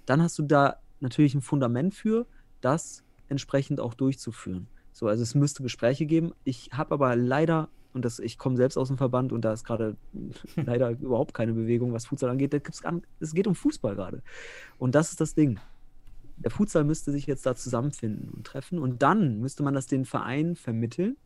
dann 0.06 0.22
hast 0.22 0.38
du 0.38 0.44
da 0.44 0.78
natürlich 1.00 1.34
ein 1.34 1.42
Fundament 1.42 1.96
für, 1.96 2.28
das 2.62 3.04
entsprechend 3.30 3.80
auch 3.80 3.94
durchzuführen. 3.94 4.68
So, 4.92 5.08
also 5.08 5.24
es 5.24 5.34
müsste 5.34 5.64
Gespräche 5.64 6.06
geben. 6.06 6.34
Ich 6.44 6.70
habe 6.74 6.94
aber 6.94 7.16
leider, 7.16 7.70
und 7.94 8.06
das, 8.06 8.20
ich 8.20 8.38
komme 8.38 8.58
selbst 8.58 8.78
aus 8.78 8.90
dem 8.90 8.98
Verband 8.98 9.32
und 9.32 9.44
da 9.46 9.54
ist 9.54 9.64
gerade 9.64 9.96
leider 10.56 10.92
überhaupt 10.92 11.34
keine 11.34 11.54
Bewegung, 11.54 11.94
was 11.94 12.06
Futsal 12.06 12.30
angeht. 12.30 12.54
Da 12.54 12.60
gibt's, 12.60 12.82
es 13.20 13.34
geht 13.34 13.48
um 13.48 13.56
Fußball 13.56 13.96
gerade. 13.96 14.22
Und 14.78 14.94
das 14.94 15.12
ist 15.12 15.22
das 15.22 15.36
Ding 15.36 15.60
der 16.44 16.52
Futsal 16.52 16.84
müsste 16.84 17.12
sich 17.12 17.26
jetzt 17.26 17.46
da 17.46 17.56
zusammenfinden 17.56 18.30
und 18.30 18.46
treffen 18.46 18.80
und 18.80 19.02
dann 19.02 19.40
müsste 19.40 19.64
man 19.64 19.74
das 19.74 19.88
den 19.88 20.06
Vereinen 20.06 20.56
vermitteln, 20.56 21.18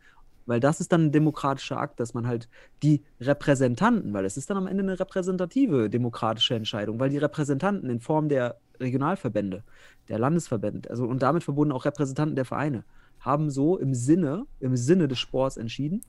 weil 0.45 0.59
das 0.59 0.80
ist 0.80 0.91
dann 0.91 1.07
ein 1.07 1.11
demokratischer 1.11 1.78
Akt, 1.78 1.99
dass 1.99 2.13
man 2.13 2.28
halt 2.28 2.47
die 2.84 3.03
Repräsentanten, 3.20 4.13
weil 4.13 4.26
es 4.26 4.38
ist 4.38 4.49
dann 4.49 4.57
am 4.57 4.68
Ende 4.68 4.84
eine 4.84 4.99
repräsentative 4.99 5.89
demokratische 5.89 6.55
Entscheidung, 6.55 6.99
weil 6.99 7.09
die 7.09 7.18
Repräsentanten 7.18 7.89
in 7.89 7.99
Form 7.99 8.30
der 8.30 8.57
Regionalverbände, 8.80 9.63
der 10.07 10.20
Landesverbände, 10.20 10.89
also 10.89 11.05
und 11.05 11.22
damit 11.22 11.43
verbunden 11.43 11.74
auch 11.74 11.86
Repräsentanten 11.86 12.36
der 12.36 12.45
Vereine, 12.45 12.84
haben 13.20 13.49
so 13.49 13.78
im 13.78 13.93
Sinne, 13.93 14.45
im 14.59 14.78
Sinne 14.78 15.07
des 15.07 15.20
Sports 15.20 15.57
entschieden 15.57 16.01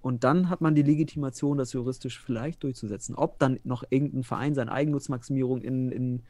Und 0.00 0.24
dann 0.24 0.48
hat 0.48 0.60
man 0.60 0.74
die 0.74 0.82
Legitimation, 0.82 1.58
das 1.58 1.72
juristisch 1.72 2.20
vielleicht 2.20 2.62
durchzusetzen. 2.62 3.14
Ob 3.14 3.38
dann 3.38 3.60
noch 3.64 3.84
irgendein 3.90 4.24
Verein 4.24 4.54
seine 4.54 4.72
Eigennutzmaximierung 4.72 5.60
in, 5.60 5.92
in, 5.92 6.22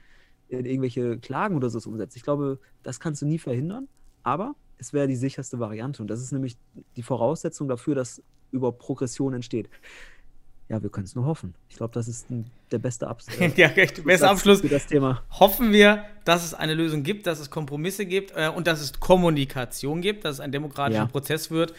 in 0.49 0.64
irgendwelche 0.66 1.18
Klagen 1.18 1.57
oder 1.57 1.70
so 1.70 1.88
umsetzt. 1.88 2.16
Ich 2.16 2.22
glaube, 2.22 2.59
das 2.82 3.01
kannst 3.01 3.22
du 3.22 3.26
nie 3.26 3.38
verhindern, 3.38 3.88
aber 4.22 4.55
es 4.78 4.92
wäre 4.92 5.07
die 5.09 5.16
sicherste 5.16 5.59
Variante. 5.59 6.03
Und 6.03 6.09
das 6.09 6.20
ist 6.22 6.32
nämlich 6.32 6.57
die 6.96 7.03
Voraussetzung 7.03 7.68
dafür, 7.68 7.94
dass 7.94 8.22
überhaupt 8.51 8.78
Progression 8.78 9.34
entsteht. 9.34 9.68
Ja, 10.68 10.82
wir 10.82 10.90
können 10.90 11.07
es 11.07 11.14
nur 11.14 11.24
hoffen. 11.24 11.55
Ich 11.70 11.76
glaube, 11.76 11.94
das 11.94 12.09
ist 12.09 12.30
ein, 12.30 12.51
der 12.70 12.78
beste 12.78 13.09
Abs 13.09 13.26
äh, 13.40 13.51
ja, 13.57 13.68
echt, 13.68 14.05
bester 14.05 14.30
Abschluss. 14.30 14.61
für 14.61 14.68
das 14.68 14.86
Thema. 14.86 15.22
Hoffen 15.30 15.72
wir, 15.72 16.05
dass 16.24 16.44
es 16.44 16.53
eine 16.53 16.74
Lösung 16.74 17.03
gibt, 17.03 17.26
dass 17.26 17.40
es 17.40 17.51
Kompromisse 17.51 18.05
gibt 18.05 18.32
äh, 18.36 18.51
und 18.55 18.66
dass 18.66 18.82
es 18.82 19.01
Kommunikation 19.01 20.03
gibt, 20.03 20.26
dass 20.26 20.34
es 20.34 20.40
ein 20.40 20.53
demokratischer 20.53 21.05
Ja. 21.05 21.07
Prozess 21.07 21.51
wird, 21.51 21.72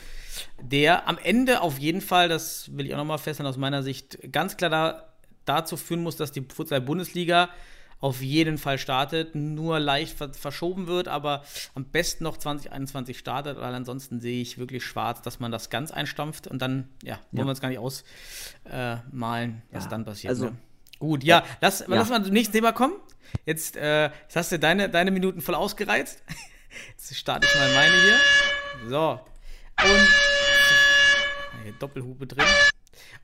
der 0.59 1.07
am 1.07 1.19
Ende 1.19 1.61
auf 1.61 1.77
jeden 1.77 2.01
Fall, 2.01 2.29
das 2.29 2.75
will 2.75 2.87
ich 2.87 2.93
auch 2.93 2.97
nochmal 2.97 3.19
festhalten 3.19 3.47
aus 3.49 3.57
meiner 3.57 3.83
Sicht, 3.83 4.31
ganz 4.31 4.57
klar 4.57 4.71
da, 4.71 5.13
dazu 5.45 5.77
führen 5.77 6.01
muss, 6.01 6.15
dass 6.15 6.31
die 6.31 6.41
Futsal-Bundesliga 6.41 7.49
auf 8.01 8.21
jeden 8.21 8.57
Fall 8.57 8.77
startet, 8.77 9.35
nur 9.35 9.79
leicht 9.79 10.17
ver 10.17 10.33
verschoben 10.33 10.87
wird, 10.87 11.07
aber 11.09 11.43
am 11.75 11.83
besten 11.85 12.23
noch 12.23 12.37
2021 12.37 13.17
startet, 13.17 13.57
weil 13.59 13.73
ansonsten 13.75 14.21
sehe 14.21 14.41
ich 14.41 14.57
wirklich 14.57 14.85
schwarz, 14.85 15.21
dass 15.21 15.39
man 15.41 15.51
das 15.51 15.69
ganz 15.69 15.91
einstampft 15.91 16.47
und 16.47 16.61
dann, 16.61 16.87
ja, 17.03 17.15
wollen 17.31 17.39
Ja. 17.39 17.43
wir 17.45 17.49
uns 17.49 17.59
gar 17.61 17.67
nicht 17.69 17.79
ausmalen, 17.79 19.61
was 19.71 19.83
Ja, 19.85 19.89
dann 19.89 20.05
passiert. 20.05 20.29
also- 20.31 20.45
ne? 20.45 20.55
Gut, 20.99 21.23
ja, 21.23 21.43
lass, 21.61 21.79
Ja. 21.79 21.85
lass 21.89 22.09
mal 22.09 22.23
zum 22.23 22.33
nächsten 22.33 22.53
Thema 22.53 22.71
kommen. 22.73 22.95
Jetzt, 23.45 23.75
äh, 23.77 24.05
jetzt 24.23 24.35
hast 24.35 24.51
du 24.51 24.59
deine, 24.59 24.89
deine 24.89 25.11
Minuten 25.11 25.41
voll 25.41 25.55
ausgereizt. 25.55 26.23
Jetzt 26.89 27.15
starte 27.15 27.47
ich 27.47 27.55
mal 27.55 27.67
meine 27.73 27.93
hier. 28.01 28.89
So. 28.89 29.19
Und 29.83 30.07
hier 31.63 31.73
Doppelhupe 31.79 32.27
drin. 32.27 32.45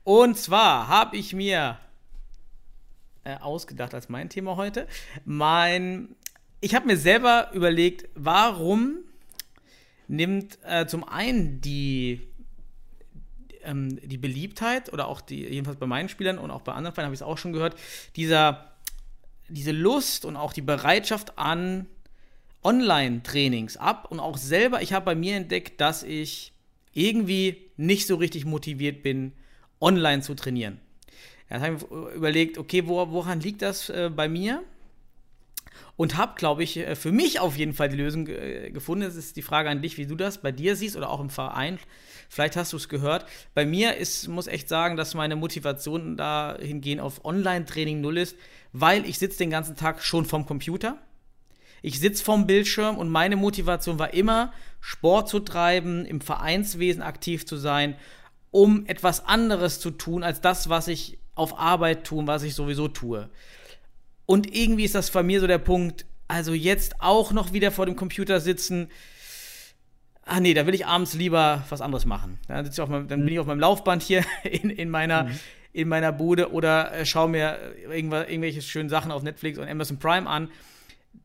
Und 0.04 0.36
zwar 0.36 0.88
habe 0.88 1.16
ich 1.16 1.32
mir 1.32 1.78
äh, 3.26 3.36
ausgedacht 3.40 3.92
als 3.92 4.08
mein 4.08 4.28
Thema 4.28 4.56
heute. 4.56 4.86
Mein, 5.24 6.14
ich 6.60 6.74
habe 6.74 6.86
mir 6.86 6.96
selber 6.96 7.50
überlegt, 7.52 8.08
warum 8.14 8.98
nimmt 10.08 10.58
äh, 10.64 10.86
zum 10.86 11.02
einen 11.02 11.60
die 11.60 12.20
ähm, 13.64 13.98
die 14.00 14.16
Beliebtheit 14.16 14.92
oder 14.92 15.08
auch 15.08 15.20
die, 15.20 15.42
jedenfalls 15.42 15.78
bei 15.78 15.86
meinen 15.86 16.08
Spielern 16.08 16.38
und 16.38 16.52
auch 16.52 16.62
bei 16.62 16.72
anderen 16.72 16.94
Vereinen 16.94 17.06
habe 17.06 17.14
ich 17.14 17.20
es 17.20 17.26
auch 17.26 17.38
schon 17.38 17.52
gehört, 17.52 17.74
dieser, 18.14 18.72
diese 19.48 19.72
Lust 19.72 20.24
und 20.24 20.36
auch 20.36 20.52
die 20.52 20.62
Bereitschaft 20.62 21.36
an 21.36 21.86
Online-Trainings 22.62 23.76
ab 23.76 24.06
und 24.10 24.20
auch 24.20 24.36
selber, 24.36 24.82
ich 24.82 24.92
habe 24.92 25.04
bei 25.04 25.14
mir 25.16 25.36
entdeckt, 25.36 25.80
dass 25.80 26.02
ich 26.04 26.52
irgendwie 26.92 27.70
nicht 27.76 28.06
so 28.06 28.14
richtig 28.14 28.44
motiviert 28.44 29.02
bin, 29.02 29.32
online 29.80 30.22
zu 30.22 30.34
trainieren. 30.34 30.80
Dann 31.48 31.62
habe 31.62 31.76
ich 31.76 32.16
überlegt, 32.16 32.58
okay, 32.58 32.86
wo, 32.86 33.10
woran 33.10 33.40
liegt 33.40 33.62
das 33.62 33.88
äh, 33.88 34.10
bei 34.14 34.28
mir? 34.28 34.62
Und 35.96 36.16
habe, 36.16 36.34
glaube 36.36 36.62
ich, 36.62 36.76
äh, 36.76 36.96
für 36.96 37.12
mich 37.12 37.40
auf 37.40 37.56
jeden 37.56 37.72
Fall 37.72 37.88
die 37.88 37.96
Lösung 37.96 38.26
äh, 38.28 38.70
gefunden. 38.70 39.04
Es 39.04 39.16
ist 39.16 39.36
die 39.36 39.42
Frage 39.42 39.70
an 39.70 39.80
dich, 39.80 39.96
wie 39.96 40.06
du 40.06 40.14
das 40.14 40.38
bei 40.38 40.52
dir 40.52 40.76
siehst 40.76 40.96
oder 40.96 41.10
auch 41.10 41.20
im 41.20 41.30
Verein. 41.30 41.78
Vielleicht 42.28 42.56
hast 42.56 42.72
du 42.72 42.76
es 42.76 42.88
gehört. 42.88 43.26
Bei 43.54 43.64
mir 43.64 43.96
ist, 43.96 44.28
muss 44.28 44.46
echt 44.46 44.68
sagen, 44.68 44.96
dass 44.96 45.14
meine 45.14 45.36
Motivation 45.36 46.16
dahingehend 46.16 47.00
auf 47.00 47.24
Online-Training 47.24 48.00
null 48.00 48.18
ist, 48.18 48.36
weil 48.72 49.06
ich 49.06 49.18
sitze 49.18 49.38
den 49.38 49.50
ganzen 49.50 49.76
Tag 49.76 50.02
schon 50.02 50.24
vorm 50.24 50.44
Computer. 50.44 50.98
Ich 51.82 52.00
sitze 52.00 52.24
vorm 52.24 52.46
Bildschirm 52.46 52.98
und 52.98 53.08
meine 53.08 53.36
Motivation 53.36 53.98
war 53.98 54.12
immer, 54.12 54.52
Sport 54.80 55.28
zu 55.28 55.40
treiben, 55.40 56.04
im 56.04 56.20
Vereinswesen 56.20 57.02
aktiv 57.02 57.46
zu 57.46 57.56
sein, 57.56 57.96
um 58.50 58.86
etwas 58.86 59.24
anderes 59.26 59.78
zu 59.80 59.92
tun, 59.92 60.24
als 60.24 60.40
das, 60.40 60.68
was 60.68 60.88
ich 60.88 61.18
auf 61.36 61.58
Arbeit 61.58 62.04
tue, 62.04 62.26
was 62.26 62.42
ich 62.42 62.54
sowieso 62.54 62.88
tue. 62.88 63.30
Und 64.24 64.56
irgendwie 64.56 64.84
ist 64.84 64.96
das 64.96 65.10
bei 65.10 65.22
mir 65.22 65.40
so 65.40 65.46
der 65.46 65.58
Punkt, 65.58 66.04
also 66.26 66.52
jetzt 66.52 67.00
auch 67.00 67.30
noch 67.30 67.52
wieder 67.52 67.70
vor 67.70 67.86
dem 67.86 67.94
Computer 67.94 68.40
sitzen. 68.40 68.88
Ah 70.24 70.40
nee, 70.40 70.54
da 70.54 70.66
will 70.66 70.74
ich 70.74 70.86
abends 70.86 71.14
lieber 71.14 71.64
was 71.68 71.80
anderes 71.80 72.04
machen. 72.04 72.38
Dann, 72.48 72.64
sitze 72.64 72.82
ich 72.82 72.88
meinem, 72.88 73.06
dann 73.06 73.24
bin 73.24 73.32
ich 73.32 73.38
auf 73.38 73.46
meinem 73.46 73.60
Laufband 73.60 74.02
hier 74.02 74.24
in, 74.42 74.70
in, 74.70 74.90
meiner, 74.90 75.30
in 75.72 75.88
meiner 75.88 76.10
Bude 76.10 76.50
oder 76.50 76.92
äh, 76.92 77.06
schaue 77.06 77.28
mir 77.28 77.58
irgendwelche 77.88 78.62
schönen 78.62 78.88
Sachen 78.88 79.12
auf 79.12 79.22
Netflix 79.22 79.58
und 79.58 79.68
Amazon 79.68 79.98
Prime 79.98 80.28
an. 80.28 80.48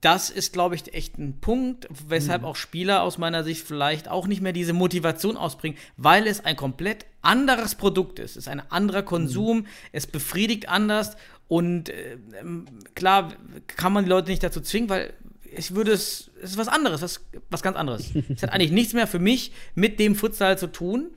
Das 0.01 0.29
ist, 0.29 0.53
glaube 0.53 0.75
ich, 0.75 0.93
echt 0.93 1.17
ein 1.17 1.41
Punkt, 1.41 1.87
weshalb 2.07 2.43
auch 2.43 2.55
Spieler 2.55 3.03
aus 3.03 3.17
meiner 3.17 3.43
Sicht 3.43 3.67
vielleicht 3.67 4.07
auch 4.07 4.25
nicht 4.25 4.41
mehr 4.41 4.53
diese 4.53 4.73
Motivation 4.73 5.35
ausbringen, 5.35 5.77
weil 5.97 6.27
es 6.27 6.45
ein 6.45 6.55
komplett 6.55 7.05
anderes 7.21 7.75
Produkt 7.75 8.19
ist. 8.19 8.31
Es 8.31 8.37
ist 8.37 8.47
ein 8.47 8.61
anderer 8.71 9.03
Konsum, 9.03 9.65
es 9.91 10.07
befriedigt 10.07 10.69
anders 10.69 11.15
und 11.47 11.89
äh, 11.89 12.17
ähm, 12.39 12.65
klar 12.95 13.33
kann 13.67 13.93
man 13.93 14.03
die 14.05 14.09
Leute 14.09 14.29
nicht 14.29 14.43
dazu 14.43 14.61
zwingen, 14.61 14.89
weil 14.89 15.13
ich 15.53 15.75
würde 15.75 15.91
es, 15.91 16.31
es 16.41 16.51
ist 16.51 16.57
was 16.57 16.67
anderes, 16.69 17.01
was, 17.01 17.25
was 17.49 17.61
ganz 17.61 17.75
anderes. 17.77 18.09
es 18.29 18.41
hat 18.43 18.51
eigentlich 18.51 18.71
nichts 18.71 18.93
mehr 18.93 19.07
für 19.07 19.19
mich 19.19 19.51
mit 19.75 19.99
dem 19.99 20.15
Futsal 20.15 20.57
zu 20.57 20.67
tun, 20.67 21.07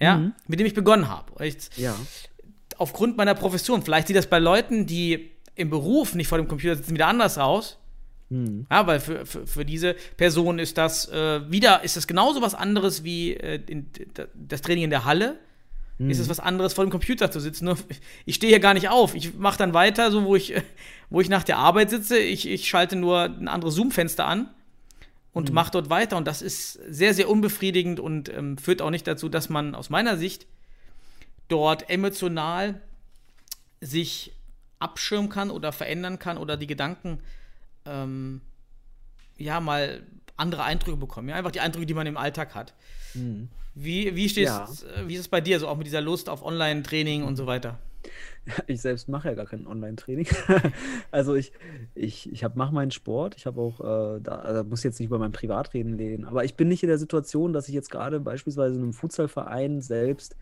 ja, 0.00 0.32
mit 0.48 0.58
dem 0.60 0.66
ich 0.66 0.74
begonnen 0.74 1.08
habe. 1.08 1.44
Ich- 1.46 1.56
Ja. 1.76 1.94
aufgrund 2.78 3.16
meiner 3.16 3.34
Profession. 3.34 3.82
Vielleicht 3.82 4.08
sieht 4.08 4.16
das 4.16 4.26
bei 4.26 4.38
Leuten, 4.40 4.86
die 4.86 5.30
im 5.54 5.70
Beruf 5.70 6.14
nicht 6.16 6.26
vor 6.26 6.38
dem 6.38 6.48
Computer 6.48 6.74
sitzen, 6.74 6.94
wieder 6.94 7.06
anders 7.06 7.38
aus. 7.38 7.78
Ja, 8.70 8.86
weil 8.86 9.00
für, 9.00 9.26
für, 9.26 9.46
für 9.46 9.64
diese 9.64 9.94
Person 10.16 10.58
ist 10.58 10.78
das 10.78 11.08
äh, 11.08 11.40
wieder, 11.50 11.84
ist 11.84 11.96
das 11.96 12.06
genauso 12.06 12.42
was 12.42 12.54
anderes 12.54 13.04
wie 13.04 13.34
äh, 13.34 13.60
in, 13.66 13.86
das 14.34 14.62
Training 14.62 14.84
in 14.84 14.90
der 14.90 15.04
Halle. 15.04 15.38
Ist 15.98 16.18
es 16.18 16.28
was 16.28 16.40
anderes, 16.40 16.74
vor 16.74 16.84
dem 16.84 16.90
Computer 16.90 17.30
zu 17.30 17.38
sitzen. 17.38 17.66
Nur, 17.66 17.78
ich 18.26 18.34
stehe 18.34 18.50
hier 18.50 18.58
gar 18.58 18.74
nicht 18.74 18.88
auf. 18.88 19.14
Ich 19.14 19.34
mache 19.34 19.58
dann 19.58 19.74
weiter, 19.74 20.10
so 20.10 20.24
wo 20.24 20.34
ich, 20.34 20.56
äh, 20.56 20.62
wo 21.10 21.20
ich 21.20 21.28
nach 21.28 21.44
der 21.44 21.58
Arbeit 21.58 21.90
sitze. 21.90 22.18
Ich, 22.18 22.48
ich 22.48 22.68
schalte 22.68 22.96
nur 22.96 23.22
ein 23.22 23.46
anderes 23.46 23.76
Zoom-Fenster 23.76 24.26
an 24.26 24.48
und 25.32 25.52
mache 25.52 25.70
dort 25.70 25.90
weiter. 25.90 26.16
Und 26.16 26.26
das 26.26 26.42
ist 26.42 26.72
sehr, 26.88 27.14
sehr 27.14 27.30
unbefriedigend 27.30 28.00
und 28.00 28.28
ähm, 28.28 28.58
führt 28.58 28.82
auch 28.82 28.90
nicht 28.90 29.06
dazu, 29.06 29.28
dass 29.28 29.48
man 29.48 29.76
aus 29.76 29.88
meiner 29.88 30.16
Sicht 30.16 30.46
dort 31.46 31.88
emotional 31.88 32.80
sich 33.80 34.32
abschirmen 34.80 35.28
kann 35.28 35.50
oder 35.50 35.70
verändern 35.70 36.18
kann 36.18 36.38
oder 36.38 36.56
die 36.56 36.66
Gedanken 36.66 37.20
ähm, 37.86 38.40
ja 39.36 39.60
mal 39.60 40.02
andere 40.36 40.64
Eindrücke 40.64 40.96
bekommen. 40.96 41.28
Ja, 41.28 41.36
einfach 41.36 41.52
die 41.52 41.60
Eindrücke, 41.60 41.86
die 41.86 41.94
man 41.94 42.06
im 42.06 42.16
Alltag 42.16 42.54
hat. 42.54 42.74
Wie, 43.74 44.14
wie, 44.16 44.28
stehst, 44.28 44.52
Ja. 44.52 44.68
äh, 44.96 45.08
wie 45.08 45.14
ist 45.14 45.20
es 45.20 45.28
bei 45.28 45.40
dir 45.40 45.58
so, 45.60 45.68
auch 45.68 45.76
mit 45.76 45.86
dieser 45.86 46.00
Lust 46.00 46.28
auf 46.28 46.44
Online-Training 46.44 47.22
und 47.24 47.36
so 47.36 47.46
weiter? 47.46 47.78
Ich 48.66 48.82
selbst 48.82 49.08
mache 49.08 49.28
ja 49.28 49.34
gar 49.34 49.46
kein 49.46 49.66
Online-Training. 49.66 50.26
also 51.10 51.34
ich, 51.34 51.52
ich, 51.94 52.30
ich 52.30 52.42
mache 52.54 52.74
meinen 52.74 52.90
Sport. 52.90 53.36
Ich 53.38 53.46
habe 53.46 53.58
auch, 53.58 53.80
äh, 53.80 54.20
da, 54.20 54.52
da 54.52 54.62
muss 54.64 54.80
ich 54.80 54.84
jetzt 54.84 54.98
nicht 55.00 55.06
über 55.08 55.18
mein 55.18 55.32
Privatreden 55.32 55.94
reden, 55.94 56.26
aber 56.26 56.44
ich 56.44 56.54
bin 56.54 56.68
nicht 56.68 56.82
in 56.82 56.90
der 56.90 56.98
Situation, 56.98 57.54
dass 57.54 57.68
ich 57.68 57.74
jetzt 57.74 57.90
gerade 57.90 58.20
beispielsweise 58.20 58.74
in 58.76 58.82
einem 58.82 58.92
Futsalverein 58.92 59.80
selbst 59.80 60.36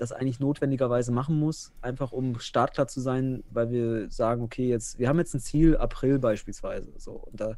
das 0.00 0.12
eigentlich 0.12 0.40
notwendigerweise 0.40 1.12
machen 1.12 1.38
muss, 1.38 1.72
einfach 1.82 2.10
um 2.10 2.38
startklar 2.40 2.88
zu 2.88 3.00
sein, 3.00 3.44
weil 3.50 3.70
wir 3.70 4.10
sagen, 4.10 4.42
okay, 4.42 4.66
jetzt, 4.66 4.98
wir 4.98 5.08
haben 5.08 5.18
jetzt 5.18 5.34
ein 5.34 5.40
Ziel, 5.40 5.76
April 5.76 6.18
beispielsweise. 6.18 6.90
So, 6.96 7.12
und 7.12 7.38
da 7.38 7.56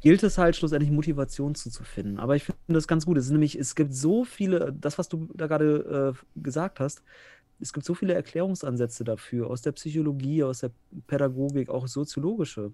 gilt 0.00 0.24
es 0.24 0.36
halt 0.36 0.56
schlussendlich 0.56 0.90
Motivation 0.90 1.54
zuzufinden. 1.54 2.18
Aber 2.18 2.34
ich 2.34 2.42
finde 2.44 2.58
das 2.66 2.88
ganz 2.88 3.06
gut. 3.06 3.18
Es 3.18 3.26
ist 3.26 3.30
nämlich, 3.30 3.56
es 3.56 3.76
gibt 3.76 3.94
so 3.94 4.24
viele, 4.24 4.72
das, 4.72 4.98
was 4.98 5.08
du 5.08 5.28
da 5.32 5.46
gerade 5.46 6.14
äh, 6.16 6.40
gesagt 6.42 6.80
hast, 6.80 7.04
es 7.60 7.72
gibt 7.72 7.86
so 7.86 7.94
viele 7.94 8.14
Erklärungsansätze 8.14 9.04
dafür, 9.04 9.48
aus 9.48 9.62
der 9.62 9.72
Psychologie, 9.72 10.42
aus 10.42 10.60
der 10.60 10.72
Pädagogik, 11.06 11.68
auch 11.68 11.86
soziologische. 11.86 12.72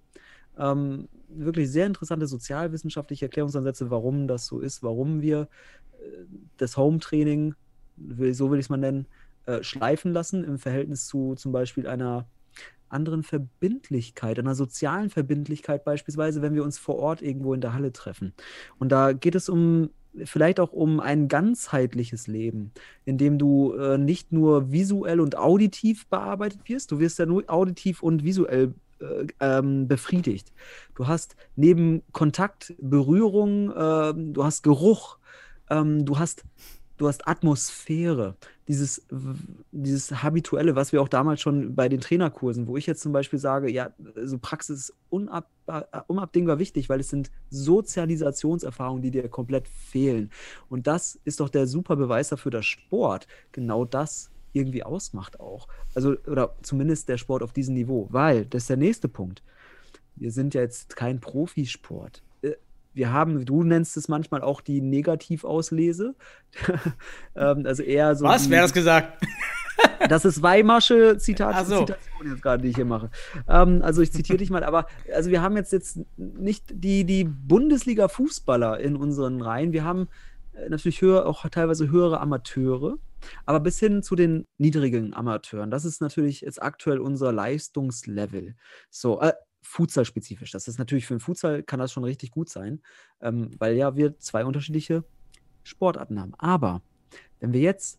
Ähm, 0.57 1.09
wirklich 1.29 1.71
sehr 1.71 1.87
interessante 1.87 2.27
sozialwissenschaftliche 2.27 3.27
Erklärungsansätze, 3.27 3.91
warum 3.91 4.27
das 4.27 4.47
so 4.47 4.61
ist, 4.61 4.83
warum 4.83 5.21
wir 5.21 5.49
äh, 5.99 6.25
das 6.57 6.79
Home-Training, 6.79 7.55
so 7.97 8.51
will 8.51 8.59
ich 8.59 8.67
es 8.67 8.71
mal 8.71 8.77
nennen, 8.77 9.07
äh, 9.47 9.63
schleifen 9.63 10.13
lassen 10.13 10.45
im 10.45 10.59
Verhältnis 10.59 11.07
zu 11.07 11.35
zum 11.35 11.53
Beispiel 11.53 11.87
einer 11.87 12.27
anderen 12.89 13.23
Verbindlichkeit, 13.23 14.39
einer 14.39 14.55
sozialen 14.55 15.11
Verbindlichkeit 15.11 15.85
beispielsweise, 15.85 16.43
wenn 16.43 16.55
wir 16.55 16.65
uns 16.65 16.79
vor 16.79 16.97
Ort 16.97 17.23
irgendwo 17.23 17.53
in 17.53 17.61
der 17.61 17.75
Halle 17.75 17.93
treffen. 17.93 18.33
Und 18.79 18.91
da 18.93 19.13
geht 19.13 19.35
es 19.35 19.49
um 19.49 19.91
vielleicht 20.23 20.61
auch 20.61 20.73
um 20.73 21.01
ein 21.01 21.27
ganzheitliches 21.29 22.29
Leben, 22.29 22.73
in 23.05 23.19
dem 23.19 23.37
du 23.37 23.75
äh, 23.75 23.99
nicht 23.99 24.33
nur 24.33 24.71
visuell 24.71 25.21
und 25.21 25.37
auditiv 25.37 26.07
bearbeitet 26.07 26.61
wirst, 26.67 26.93
du 26.93 27.01
wirst 27.01 27.19
ja 27.19 27.27
nur 27.27 27.43
auditiv 27.49 28.03
und 28.03 28.23
visuell 28.23 28.75
äh, 29.01 29.27
ähm, 29.41 29.89
befriedigt. 29.89 30.53
Du 30.95 31.09
hast 31.09 31.37
neben 31.57 32.03
Kontakt, 32.13 32.75
Berührung, 32.81 33.73
ähm, 33.77 34.33
du 34.35 34.45
hast 34.45 34.63
Geruch, 34.63 35.19
ähm, 35.69 36.05
du 36.05 36.19
hast 36.19 36.45
du 36.97 37.09
hast 37.09 37.27
Atmosphäre, 37.27 38.37
dieses, 38.69 39.07
dieses 39.73 40.23
Habituelle, 40.23 40.77
was 40.77 40.93
wir 40.93 41.03
auch 41.03 41.09
damals 41.09 41.41
schon 41.41 41.75
bei 41.75 41.89
den 41.89 42.01
Trainerkursen, 42.01 42.67
wo 42.67 42.77
ich 42.77 42.87
jetzt 42.87 43.03
zum 43.03 43.13
Beispiel 43.13 43.39
sage, 43.39 43.71
ja, 43.71 43.91
also 44.17 44.39
Praxis 44.39 44.91
ist 44.91 44.95
unab, 45.11 45.51
äh, 45.67 45.83
unabdingbar 46.07 46.59
wichtig, 46.59 46.89
weil 46.89 47.01
es 47.01 47.11
sind 47.11 47.31
Sozialisationserfahrungen, 47.51 49.03
die 49.03 49.11
dir 49.11 49.29
komplett 49.29 49.69
fehlen. 49.69 50.31
Und 50.69 50.87
das 50.87 51.19
ist 51.25 51.41
doch 51.41 51.49
der 51.49 51.67
super 51.67 51.97
Beweis 51.97 52.29
dafür, 52.29 52.53
dass 52.53 52.67
Sport 52.67 53.27
genau 53.53 53.85
das 53.85 54.31
irgendwie 54.53 54.85
ausmacht 54.85 55.41
auch. 55.41 55.69
Also, 55.95 56.17
oder 56.27 56.55
zumindest 56.63 57.09
der 57.09 57.19
Sport 57.19 57.43
auf 57.43 57.53
diesem 57.53 57.75
Niveau, 57.75 58.09
weil, 58.11 58.47
das 58.47 58.65
ist 58.65 58.71
der 58.71 58.77
nächste 58.77 59.09
Punkt. 59.09 59.43
Wir 60.17 60.31
sind 60.31 60.55
ja 60.55 60.61
jetzt 60.61 60.95
kein 60.97 61.21
Profisport 61.21 62.23
wir 62.95 63.13
haben, 63.13 63.45
du 63.45 63.63
nennst 63.63 63.97
es 63.97 64.09
manchmal 64.09 64.43
auch 64.43 64.61
die 64.61 64.81
Negativauslese. 64.81 66.15
ähm, 67.37 67.67
also 67.67 67.83
eher 67.83 68.15
so. 68.15 68.25
Was? 68.25 68.49
Wer 68.49 68.59
hat 68.59 68.65
das 68.65 68.73
gesagt? 68.73 69.25
das 70.09 70.25
ist 70.25 70.43
Weimarsche 70.43 71.19
Zitat, 71.19 71.67
so. 71.67 71.81
Zitation 71.81 72.31
jetzt 72.31 72.43
gerade, 72.43 72.63
die 72.63 72.71
ich 72.71 72.77
hier 72.77 72.85
mache. 72.85 73.11
Ähm, 73.49 73.83
also 73.83 74.01
ich 74.01 74.13
zitiere 74.13 74.39
dich 74.39 74.51
mal, 74.51 74.65
aber 74.65 74.87
also 75.13 75.31
wir 75.31 75.43
haben 75.43 75.57
jetzt, 75.57 75.73
jetzt 75.73 75.99
nicht 76.17 76.65
die, 76.71 77.05
die 77.05 77.25
Bundesliga-Fußballer 77.25 78.81
in 78.81 78.97
unseren 78.97 79.43
Reihen. 79.43 79.73
Wir 79.73 79.85
haben 79.85 80.09
äh, 80.53 80.69
natürlich 80.69 81.03
höher, 81.03 81.27
auch 81.27 81.49
teilweise 81.49 81.91
höhere 81.91 82.21
Amateure, 82.21 82.99
aber 83.47 83.61
bis 83.61 83.79
hin 83.79 84.03
zu 84.03 84.15
den 84.15 84.47
niedrigen 84.59 85.15
Amateuren. 85.15 85.71
Das 85.71 85.85
ist 85.85 86.01
natürlich 86.01 86.43
jetzt 86.43 86.63
aktuell 86.63 86.99
unser 86.99 87.33
Leistungslevel. 87.33 88.55
So, 88.91 89.21
äh, 89.21 89.33
Futsal-spezifisch. 89.65 90.51
Das 90.51 90.69
ist 90.69 90.79
natürlich 90.79 91.07
für 91.07 91.15
den 91.15 91.21
Futsal 91.21 91.63
kann 91.63 91.81
das 91.81 91.93
schon 91.93 92.05
richtig 92.05 92.31
gut 92.31 92.49
sein, 92.49 92.81
ähm, 93.21 93.51
weil 93.59 93.77
ja 93.77 93.97
wir 93.97 94.19
zwei 94.19 94.45
unterschiedliche 94.45 95.05
Sportarten 95.63 96.21
haben. 96.21 96.35
Aber 96.39 96.83
wenn 97.41 97.53
wir 97.53 97.61
jetzt 97.61 97.99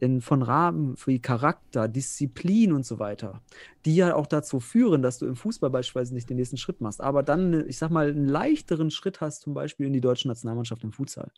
in, 0.00 0.20
von 0.20 0.42
Rahmen 0.42 0.96
wie 1.06 1.20
Charakter, 1.20 1.88
Disziplin 1.88 2.72
und 2.72 2.84
so 2.84 2.98
weiter, 2.98 3.42
die 3.84 3.96
ja 3.96 4.14
auch 4.14 4.26
dazu 4.26 4.60
führen, 4.60 5.02
dass 5.02 5.18
du 5.18 5.26
im 5.26 5.36
Fußball 5.36 5.70
beispielsweise 5.70 6.14
nicht 6.14 6.28
den 6.28 6.36
nächsten 6.36 6.56
Schritt 6.56 6.80
machst, 6.80 7.00
aber 7.00 7.22
dann, 7.22 7.68
ich 7.68 7.78
sag 7.78 7.90
mal, 7.90 8.10
einen 8.10 8.26
leichteren 8.26 8.90
Schritt 8.90 9.20
hast, 9.20 9.42
zum 9.42 9.54
Beispiel 9.54 9.86
in 9.86 9.92
die 9.92 10.00
deutsche 10.00 10.28
Nationalmannschaft 10.28 10.82
im 10.84 10.92
Futsal. 10.92 11.30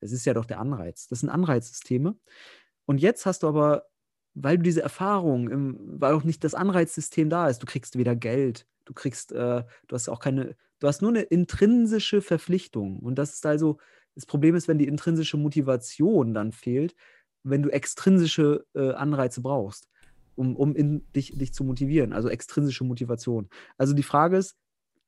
Das 0.00 0.12
ist 0.12 0.24
ja 0.24 0.34
doch 0.34 0.44
der 0.44 0.60
Anreiz. 0.60 1.08
Das 1.08 1.20
sind 1.20 1.30
Anreizsysteme. 1.30 2.16
Und 2.86 2.98
jetzt 2.98 3.26
hast 3.26 3.42
du 3.42 3.48
aber, 3.48 3.84
weil 4.34 4.56
du 4.58 4.62
diese 4.64 4.82
Erfahrung, 4.82 5.48
im, 5.50 5.78
weil 6.00 6.14
auch 6.14 6.24
nicht 6.24 6.44
das 6.44 6.54
Anreizsystem 6.54 7.30
da 7.30 7.48
ist, 7.48 7.62
du 7.62 7.66
kriegst 7.66 7.98
weder 7.98 8.16
Geld, 8.16 8.66
Du 8.84 8.94
kriegst, 8.94 9.32
äh, 9.32 9.64
du 9.88 9.94
hast 9.94 10.08
auch 10.08 10.20
keine, 10.20 10.56
du 10.80 10.86
hast 10.88 11.02
nur 11.02 11.10
eine 11.10 11.22
intrinsische 11.22 12.20
Verpflichtung. 12.20 12.98
Und 12.98 13.16
das 13.16 13.34
ist 13.34 13.46
also, 13.46 13.78
das 14.14 14.26
Problem 14.26 14.54
ist, 14.54 14.68
wenn 14.68 14.78
die 14.78 14.88
intrinsische 14.88 15.36
Motivation 15.36 16.34
dann 16.34 16.52
fehlt, 16.52 16.94
wenn 17.44 17.62
du 17.62 17.70
extrinsische 17.70 18.64
äh, 18.74 18.92
Anreize 18.92 19.40
brauchst, 19.40 19.88
um, 20.34 20.56
um 20.56 20.74
in, 20.74 21.06
dich, 21.12 21.36
dich 21.36 21.54
zu 21.54 21.64
motivieren, 21.64 22.12
also 22.12 22.28
extrinsische 22.28 22.84
Motivation. 22.84 23.48
Also 23.78 23.94
die 23.94 24.02
Frage 24.02 24.36
ist, 24.36 24.56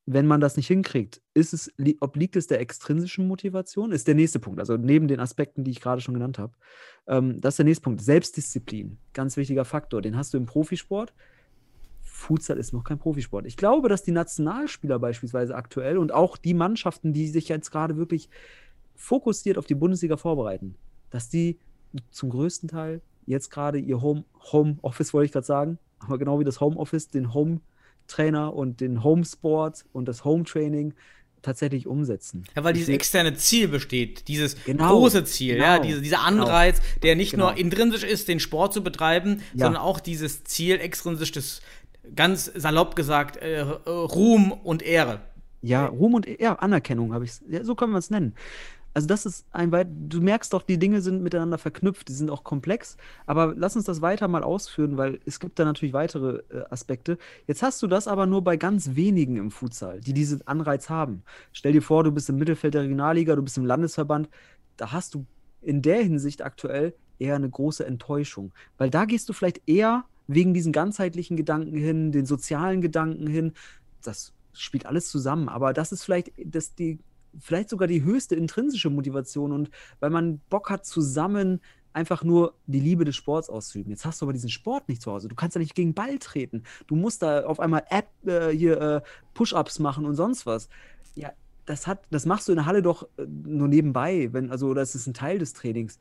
wenn 0.07 0.27
man 0.27 0.41
das 0.41 0.57
nicht 0.57 0.67
hinkriegt, 0.67 1.23
ist 1.33 1.55
es, 1.55 1.73
obliegt 2.01 2.37
es 2.37 2.47
der 2.47 2.61
extrinsischen 2.61 3.27
Motivation? 3.27 3.91
Ist 3.91 4.07
der 4.07 4.15
nächste 4.15 4.39
Punkt, 4.39 4.61
also 4.61 4.77
neben 4.77 5.09
den 5.09 5.21
Aspekten, 5.21 5.65
die 5.65 5.71
ich 5.71 5.81
gerade 5.81 6.03
schon 6.03 6.15
genannt 6.15 6.39
habe. 6.39 6.53
Ähm, 7.07 7.41
das 7.41 7.55
ist 7.55 7.59
der 7.59 7.65
nächste 7.65 7.85
Punkt. 7.85 8.03
Selbstdisziplin, 8.03 8.99
ganz 9.15 9.37
wichtiger 9.37 9.65
Faktor. 9.65 10.03
Den 10.03 10.17
hast 10.17 10.35
du 10.35 10.39
im 10.39 10.47
Profisport. 10.47 11.15
Futsal 12.03 12.59
ist 12.59 12.73
noch 12.73 12.85
kein 12.85 12.99
Profisport. 12.99 13.47
Ich 13.47 13.57
glaube, 13.57 13.89
dass 13.89 14.03
die 14.03 14.13
Nationalspieler 14.13 14.99
beispielsweise 14.99 15.55
aktuell 15.55 15.97
und 15.99 16.13
auch 16.13 16.37
die 16.37 16.55
Mannschaften, 16.55 17.13
die 17.13 17.29
sich 17.29 17.49
jetzt 17.49 17.71
gerade 17.71 17.97
wirklich 17.97 18.29
fokussiert 18.95 19.59
auf 19.59 19.67
die 19.67 19.75
Bundesliga 19.75 20.17
vorbereiten, 20.17 20.77
dass 21.11 21.29
die 21.29 21.59
zum 22.11 22.31
größten 22.31 22.69
Teil 22.69 23.01
jetzt 23.27 23.51
gerade 23.51 23.79
ihr 23.79 24.01
Home, 24.03 24.25
Home 24.53 24.77
Office, 24.83 25.15
wollte 25.15 25.27
ich 25.27 25.33
gerade 25.33 25.47
sagen, 25.47 25.79
aber 25.99 26.19
genau 26.19 26.39
wie 26.39 26.45
das 26.45 26.61
Home 26.61 26.77
Office, 26.77 27.09
den 27.09 27.33
Home 27.33 27.61
Trainer 28.07 28.55
und 28.55 28.81
den 28.81 29.03
Home 29.03 29.25
Sport 29.25 29.85
und 29.93 30.07
das 30.07 30.25
Home 30.25 30.45
Training 30.45 30.95
tatsächlich 31.45 31.87
umsetzen. 31.87 32.45
Ja, 32.57 32.65
weil 32.65 32.73
dieses 32.73 32.89
externe 32.89 33.35
Ziel 33.35 33.69
besteht, 33.69 34.29
dieses 34.29 34.57
genau, 34.65 34.99
große 34.99 35.25
Ziel, 35.25 35.57
genau, 35.57 35.67
ja, 35.67 35.79
diese, 35.79 36.01
dieser 36.01 36.23
Anreiz, 36.23 36.79
genau, 36.79 37.01
der 37.03 37.17
nicht 37.17 37.33
genau. 37.33 37.51
nur 37.51 37.59
intrinsisch 37.59 38.03
ist, 38.03 38.29
den 38.29 38.41
Sport 38.41 38.73
zu 38.73 38.83
betreiben, 38.83 39.43
Ja. 39.53 39.67
sondern 39.67 39.83
auch 39.83 40.01
dieses 40.01 40.45
Ziel 40.45 40.81
extrinsisch 40.81 41.33
des, 41.33 41.61
ganz 42.17 42.51
salopp 42.55 42.97
gesagt, 42.97 43.37
äh, 43.37 43.61
äh, 43.61 43.89
Ruhm 43.89 44.53
und 44.53 44.83
Ehre. 44.83 45.21
Ja, 45.63 45.87
Ruhm 45.87 46.15
und 46.15 46.27
ja, 46.41 46.57
Anerkennung 46.57 47.15
habe 47.15 47.25
ich, 47.25 47.33
ja, 47.49 47.65
so 47.65 47.75
können 47.75 47.93
wir 47.93 47.99
es 47.99 48.11
nennen. 48.11 48.35
Also 48.95 49.09
das 49.09 49.27
ist 49.27 49.45
ein 49.51 49.73
weit, 49.73 49.89
du 49.91 50.21
merkst 50.21 50.53
doch, 50.53 50.63
die 50.63 50.79
Dinge 50.79 51.03
sind 51.03 51.21
miteinander 51.21 51.59
verknüpft, 51.59 52.09
die 52.09 52.13
sind 52.13 52.31
auch 52.31 52.45
komplex, 52.45 52.97
aber 53.27 53.53
lass 53.57 53.75
uns 53.75 53.87
das 53.87 54.01
weiter 54.03 54.29
mal 54.29 54.45
ausführen, 54.45 54.97
weil 54.97 55.19
es 55.27 55.41
gibt 55.41 55.59
da 55.59 55.65
natürlich 55.65 55.93
weitere 55.93 56.43
äh, 56.51 56.63
Aspekte. 56.71 57.19
Jetzt 57.49 57.65
hast 57.65 57.83
du 57.83 57.89
das 57.89 58.07
aber 58.07 58.27
nur 58.27 58.45
bei 58.45 58.57
ganz 58.57 58.95
wenigen 58.95 59.37
im 59.37 59.51
Futsal, 59.51 60.01
die 60.01 60.13
diesen 60.13 60.47
Anreiz 60.47 60.89
haben. 60.89 61.25
Stell 61.53 61.73
dir 61.73 61.83
vor, 61.83 62.05
du 62.05 62.13
bist 62.13 62.29
im 62.29 62.37
Mittelfeld 62.37 62.75
der 62.75 62.83
Regionalliga, 62.83 63.35
du 63.35 63.43
bist 63.43 63.59
im 63.59 63.67
Landesverband, 63.67 64.29
da 64.77 64.93
hast 64.93 65.15
du 65.15 65.27
in 65.61 65.83
der 65.83 66.01
Hinsicht 66.01 66.43
aktuell 66.43 66.95
eher 67.19 67.35
eine 67.35 67.51
große 67.51 67.85
Enttäuschung, 67.85 68.53
weil 68.79 68.91
da 68.91 69.07
gehst 69.07 69.29
du 69.29 69.33
vielleicht 69.33 69.63
eher 69.67 70.05
wegen 70.29 70.55
diesen 70.55 70.73
ganzheitlichen 70.73 71.37
Gedanken 71.37 71.77
hin, 71.77 72.13
den 72.13 72.27
sozialen 72.27 72.81
Gedanken 72.81 73.27
hin. 73.27 73.53
Das 74.03 74.33
spielt 74.53 74.87
alles 74.87 75.09
zusammen, 75.09 75.49
aber 75.49 75.73
das 75.73 75.91
ist 75.91 76.05
vielleicht 76.05 76.33
das 76.45 76.75
die 76.75 77.01
vielleicht 77.41 77.68
sogar 77.68 77.89
die 77.89 78.03
höchste 78.03 78.35
intrinsische 78.35 78.91
Motivation 78.91 79.53
und 79.53 79.70
weil 80.01 80.11
man 80.11 80.41
Bock 80.51 80.70
hat 80.70 80.87
zusammen 80.87 81.61
einfach 81.95 82.24
nur 82.24 82.55
die 82.66 82.80
Liebe 82.80 83.05
des 83.05 83.16
Sports 83.16 83.49
auszuüben. 83.49 83.91
Jetzt 83.91 84.05
hast 84.05 84.20
du 84.20 84.26
aber 84.26 84.32
diesen 84.32 84.51
Sport 84.51 84.89
nicht 84.89 85.01
zu 85.01 85.12
Hause. 85.12 85.28
Du 85.28 85.37
kannst 85.37 85.55
ja 85.55 85.61
nicht 85.61 85.74
gegen 85.74 85.95
Ball 85.95 86.18
treten. 86.18 86.64
Du 86.87 86.97
musst 86.97 87.22
da 87.22 87.47
auf 87.47 87.61
einmal 87.61 87.85
App, 87.89 88.09
äh, 88.26 88.51
hier 88.51 88.80
äh, 88.80 89.01
Push-ups 89.32 89.78
machen 89.78 90.05
und 90.05 90.16
sonst 90.16 90.45
was. 90.45 90.68
Ja, 91.14 91.32
das 91.66 91.87
hat, 91.87 92.03
das 92.11 92.26
machst 92.26 92.49
du 92.49 92.53
in 92.53 92.57
der 92.57 92.66
Halle 92.66 92.82
doch 92.82 93.05
äh, 93.16 93.26
nur 93.26 93.68
nebenbei, 93.68 94.28
wenn 94.32 94.51
also 94.51 94.74
das 94.74 94.95
ist 94.95 95.07
ein 95.07 95.14
Teil 95.14 95.39
des 95.39 95.53
Trainings. 95.53 95.99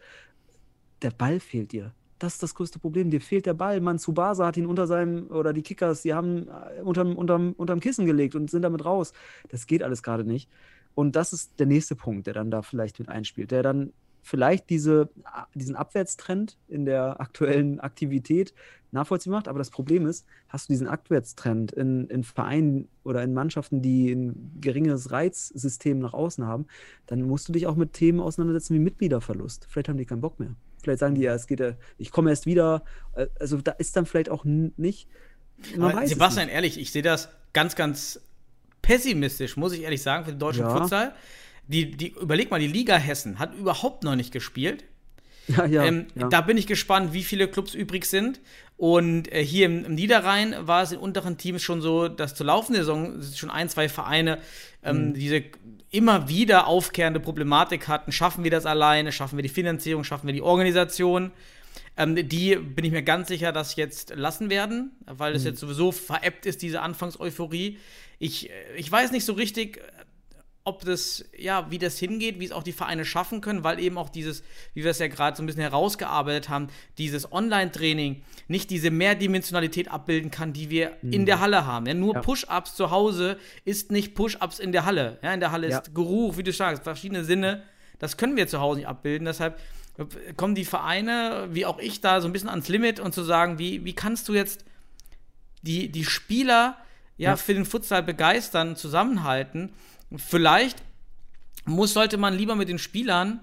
Der 1.04 1.12
Ball 1.12 1.40
fehlt 1.40 1.72
dir. 1.72 1.94
Das 2.18 2.36
ist 2.36 2.44
das 2.44 2.56
größte 2.56 2.80
Problem. 2.80 3.12
Dir 3.12 3.22
fehlt 3.22 3.46
der 3.46 3.54
Ball. 3.54 3.82
Mansubasa 3.82 4.46
hat 4.46 4.58
ihn 4.58 4.66
unter 4.66 4.88
seinem, 4.88 5.28
oder 5.28 5.54
die 5.54 5.62
Kickers, 5.62 6.02
die 6.02 6.14
haben 6.14 6.48
äh, 6.48 6.82
unterm, 6.82 7.16
unterm, 7.16 7.54
unterm 7.54 7.80
Kissen 7.80 8.06
gelegt 8.06 8.34
und 8.34 8.50
sind 8.50 8.64
damit 8.64 8.84
raus. 8.84 9.14
Das 9.50 9.68
geht 9.68 9.84
alles 9.84 10.02
gerade 10.02 10.24
nicht. 10.24 10.50
Und 10.96 11.16
das 11.16 11.34
ist 11.34 11.60
der 11.60 11.66
nächste 11.66 11.96
Punkt, 11.96 12.28
der 12.28 12.34
dann 12.34 12.52
da 12.52 12.62
vielleicht 12.62 13.00
mit 13.00 13.10
einspielt, 13.10 13.52
der 13.52 13.64
dann 13.64 13.94
vielleicht 14.24 14.70
diese, 14.70 15.10
diesen 15.54 15.76
Abwärtstrend 15.76 16.58
in 16.68 16.86
der 16.86 17.20
aktuellen 17.20 17.80
Aktivität 17.80 18.54
nachvollziehbar 18.92 19.40
macht. 19.40 19.48
Aber 19.48 19.60
das 19.60 19.70
Problem 19.70 20.08
ist, 20.08 20.26
hast 20.48 20.70
du 20.70 20.74
diesen 20.74 20.88
Abwärtstrend 20.88 21.74
in, 21.74 22.08
in 22.08 22.24
Vereinen 22.24 22.88
oder 23.04 23.22
in 23.22 23.34
Mannschaften, 23.34 23.82
die 23.82 24.12
ein 24.12 24.58
geringes 24.62 25.12
Reizsystem 25.12 26.00
nach 26.00 26.14
außen 26.14 26.46
haben, 26.46 26.68
dann 27.06 27.22
musst 27.22 27.50
du 27.50 27.54
dich 27.54 27.68
auch 27.68 27.76
mit 27.76 27.94
Themen 27.94 28.22
auseinandersetzen 28.22 28.76
wie 28.76 28.80
Mitgliederverlust. 28.80 29.68
Vielleicht 29.70 29.90
haben 29.90 29.98
die 29.98 30.06
keinen 30.06 30.22
Bock 30.22 30.40
mehr. 30.40 30.56
Vielleicht 30.82 31.00
sagen 31.00 31.16
die 31.16 31.22
ja, 31.22 31.34
es 31.34 31.48
geht 31.48 31.60
ja, 31.60 31.74
ich 31.98 32.12
komme 32.12 32.30
erst 32.30 32.46
wieder. 32.46 32.84
Äh, 33.14 33.28
Also 33.40 33.58
da 33.62 33.72
ist 33.72 33.96
dann 33.98 34.06
vielleicht 34.06 34.30
auch 34.30 34.46
nicht. 34.46 35.10
Sebastian, 36.08 36.50
ehrlich, 36.50 36.80
ich 36.80 36.92
sehe 36.92 37.02
das 37.02 37.30
ganz, 37.54 37.76
ganz 37.76 38.22
pessimistisch, 38.84 39.58
muss 39.58 39.74
ich 39.74 39.82
ehrlich 39.82 40.04
sagen, 40.04 40.26
für 40.26 40.32
den 40.32 40.40
deutschen 40.40 40.62
Ja. 40.66 40.78
Futsal. 40.78 41.16
Die, 41.68 41.90
die, 41.90 42.10
überleg 42.10 42.52
mal, 42.52 42.60
die 42.60 42.68
Liga 42.68 42.96
Hessen 42.98 43.40
hat 43.40 43.56
überhaupt 43.56 44.04
noch 44.04 44.16
nicht 44.16 44.32
gespielt. 44.32 44.84
Ja, 45.48 45.66
ja, 45.66 45.84
ähm, 45.86 46.06
ja. 46.16 46.30
Da 46.30 46.42
bin 46.42 46.58
ich 46.58 46.68
gespannt, 46.68 47.14
wie 47.14 47.24
viele 47.24 47.48
Clubs 47.48 47.74
übrig 47.74 48.06
sind. 48.06 48.40
Und 48.78 49.32
äh, 49.32 49.44
hier 49.44 49.66
im, 49.66 49.86
im 49.86 49.96
Niederrhein 49.96 50.56
war 50.62 50.84
es 50.84 50.92
in 50.92 51.00
unteren 51.00 51.38
Teams 51.38 51.62
schon 51.62 51.82
so, 51.82 52.08
dass 52.08 52.36
zur 52.36 52.46
laufenden 52.46 52.82
Saison 52.84 53.22
schon 53.36 53.50
ein, 53.50 53.68
zwei 53.70 53.90
Vereine 53.90 54.38
ähm, 54.84 55.10
Mhm. 55.10 55.14
diese 55.16 55.44
immer 55.92 56.28
wieder 56.28 56.68
aufkehrende 56.68 57.20
Problematik 57.20 57.88
hatten. 57.88 58.12
Schaffen 58.12 58.44
wir 58.44 58.52
das 58.52 58.66
alleine? 58.66 59.12
Schaffen 59.12 59.38
wir 59.38 59.44
die 59.44 59.50
Finanzierung? 59.50 60.04
Schaffen 60.04 60.28
wir 60.28 60.34
die 60.34 60.42
Organisation? 60.42 61.32
Ähm, 61.96 62.16
die 62.28 62.56
bin 62.56 62.86
ich 62.86 62.92
mir 62.92 63.04
ganz 63.04 63.28
sicher, 63.28 63.52
dass 63.52 63.76
jetzt 63.76 64.14
lassen 64.16 64.50
werden, 64.50 64.92
weil 65.06 65.32
Mhm. 65.34 65.38
es 65.38 65.44
jetzt 65.44 65.60
sowieso 65.60 65.92
veräppt 65.92 66.46
ist, 66.48 66.62
diese 66.62 66.82
Anfangseuphorie. 66.82 67.78
Ich, 68.20 68.50
äh, 68.50 68.54
ich 68.78 68.92
weiß 68.92 69.12
nicht 69.12 69.26
so 69.26 69.34
richtig, 69.34 69.78
äh, 69.78 69.82
ob 70.66 70.86
das, 70.86 71.26
ja, 71.38 71.70
wie 71.72 71.78
das 71.78 72.00
hingeht, 72.00 72.40
wie 72.40 72.46
es 72.46 72.54
auch 72.54 72.64
die 72.64 72.72
Vereine 72.72 73.04
schaffen 73.04 73.42
können, 73.42 73.66
weil 73.66 73.80
eben 73.82 73.98
auch 73.98 74.08
dieses, 74.10 74.44
wie 74.74 74.84
wir 74.86 74.92
es 74.92 75.00
ja 75.00 75.08
gerade 75.08 75.36
so 75.36 75.44
ein 75.44 75.46
bisschen 75.46 75.62
herausgearbeitet 75.62 76.48
haben, 76.48 76.70
dieses 76.98 77.30
Online-Training 77.34 78.24
nicht 78.48 78.70
diese 78.70 78.90
Mehrdimensionalität 78.90 79.92
abbilden 79.92 80.32
kann, 80.32 80.54
die 80.54 80.70
wir 80.70 80.94
in 81.04 81.26
der 81.26 81.42
Halle 81.42 81.66
haben. 81.66 81.86
Ja, 81.86 81.94
nur 81.94 82.14
Mhm. 82.14 82.16
Ja. 82.16 82.22
Push-Ups 82.22 82.76
zu 82.76 82.92
Hause 82.92 83.38
ist 83.66 83.92
nicht 83.92 84.16
Push-Ups 84.16 84.60
in 84.60 84.72
der 84.72 84.86
Halle. 84.86 85.20
Ja, 85.22 85.34
in 85.34 85.42
der 85.42 85.52
Halle 85.52 85.68
ist 85.68 85.94
Geruch, 85.94 86.38
wie 86.38 86.44
du 86.44 86.54
sagst, 86.54 86.84
verschiedene 86.84 87.24
Sinne. 87.26 87.64
Das 88.00 88.16
können 88.18 88.36
wir 88.38 88.48
zu 88.48 88.60
Hause 88.62 88.80
nicht 88.80 88.88
abbilden. 88.88 89.26
Deshalb 89.26 89.60
kommen 90.38 90.56
die 90.56 90.66
Vereine, 90.66 91.48
wie 91.52 91.66
auch 91.66 91.80
ich, 91.80 92.02
da 92.02 92.20
so 92.22 92.28
ein 92.28 92.34
bisschen 92.34 92.50
ans 92.50 92.68
Limit 92.68 93.00
und 93.00 93.14
zu 93.14 93.24
sagen, 93.24 93.60
wie, 93.60 93.86
wie 93.86 93.94
kannst 93.94 94.28
du 94.28 94.34
jetzt 94.34 94.66
die, 95.62 95.90
die 95.92 96.04
Spieler 96.06 96.78
ja, 97.18 97.32
Ja. 97.32 97.36
für 97.38 97.54
den 97.54 97.66
Futsal 97.66 98.02
begeistern, 98.04 98.76
zusammenhalten. 98.76 99.72
Vielleicht 100.16 100.82
muss, 101.66 101.94
sollte 101.94 102.18
man 102.18 102.34
lieber 102.36 102.56
mit 102.56 102.70
den 102.70 102.80
Spielern 102.80 103.40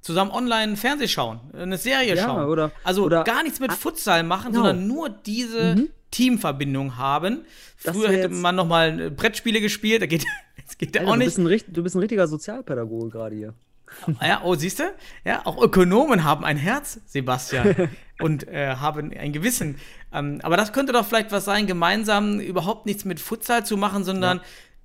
zusammen 0.00 0.30
online 0.30 0.76
Fernseh 0.76 1.06
schauen, 1.08 1.40
eine 1.52 1.76
Serie 1.76 2.16
Ja, 2.16 2.24
schauen. 2.24 2.46
oder- 2.46 2.72
also 2.82 3.04
oder- 3.04 3.22
gar 3.24 3.42
nichts 3.42 3.60
mit 3.60 3.70
Futsal 3.72 4.22
machen, 4.22 4.52
Genau. 4.52 4.64
sondern 4.64 4.86
nur 4.86 5.10
diese 5.10 5.88
Teamverbindung 6.10 6.96
haben. 6.96 7.42
Früher 7.76 8.08
hätte 8.10 8.30
man 8.30 8.56
noch 8.56 8.66
mal 8.66 9.10
Brettspiele 9.10 9.60
gespielt, 9.60 10.00
da 10.00 10.06
geht, 10.06 10.24
das 10.66 10.78
geht 10.78 10.94
ja 10.94 11.02
Alter, 11.02 11.10
auch 11.10 11.14
du, 11.16 11.18
nicht. 11.18 11.36
bist 11.36 11.38
ein, 11.68 11.72
du 11.74 11.82
bist 11.82 11.94
ein 11.94 11.98
richtiger 12.00 12.26
Sozialpädagoge 12.26 13.10
gerade 13.10 13.36
hier. 13.36 13.54
Ja, 14.20 14.42
oh, 14.44 14.54
siehst 14.54 14.78
du? 14.78 14.84
Ja, 15.24 15.44
auch 15.44 15.60
Ökonomen 15.62 16.24
haben 16.24 16.44
ein 16.44 16.56
Herz, 16.56 17.00
Sebastian, 17.06 17.90
und 18.20 18.48
äh, 18.48 18.76
haben 18.76 19.12
ein 19.12 19.32
Gewissen. 19.32 19.78
Ähm, 20.12 20.40
aber 20.42 20.56
das 20.56 20.72
könnte 20.72 20.92
doch 20.92 21.06
vielleicht 21.06 21.32
was 21.32 21.44
sein, 21.44 21.66
gemeinsam 21.66 22.40
überhaupt 22.40 22.86
nichts 22.86 23.04
mit 23.04 23.20
Futsal 23.20 23.64
zu 23.64 23.76
machen, 23.76 24.04
sondern 24.04 24.40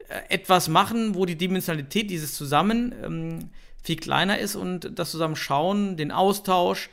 äh, 0.09 0.33
etwas 0.33 0.67
machen, 0.69 1.15
wo 1.15 1.25
die 1.25 1.37
Dimensionalität 1.37 2.09
dieses 2.09 2.33
Zusammen 2.35 2.93
ähm, 3.03 3.49
viel 3.83 3.95
kleiner 3.95 4.39
ist 4.39 4.55
und 4.55 4.97
das 4.97 5.11
zusammen 5.11 5.35
schauen, 5.35 5.97
den 5.97 6.11
Austausch, 6.11 6.89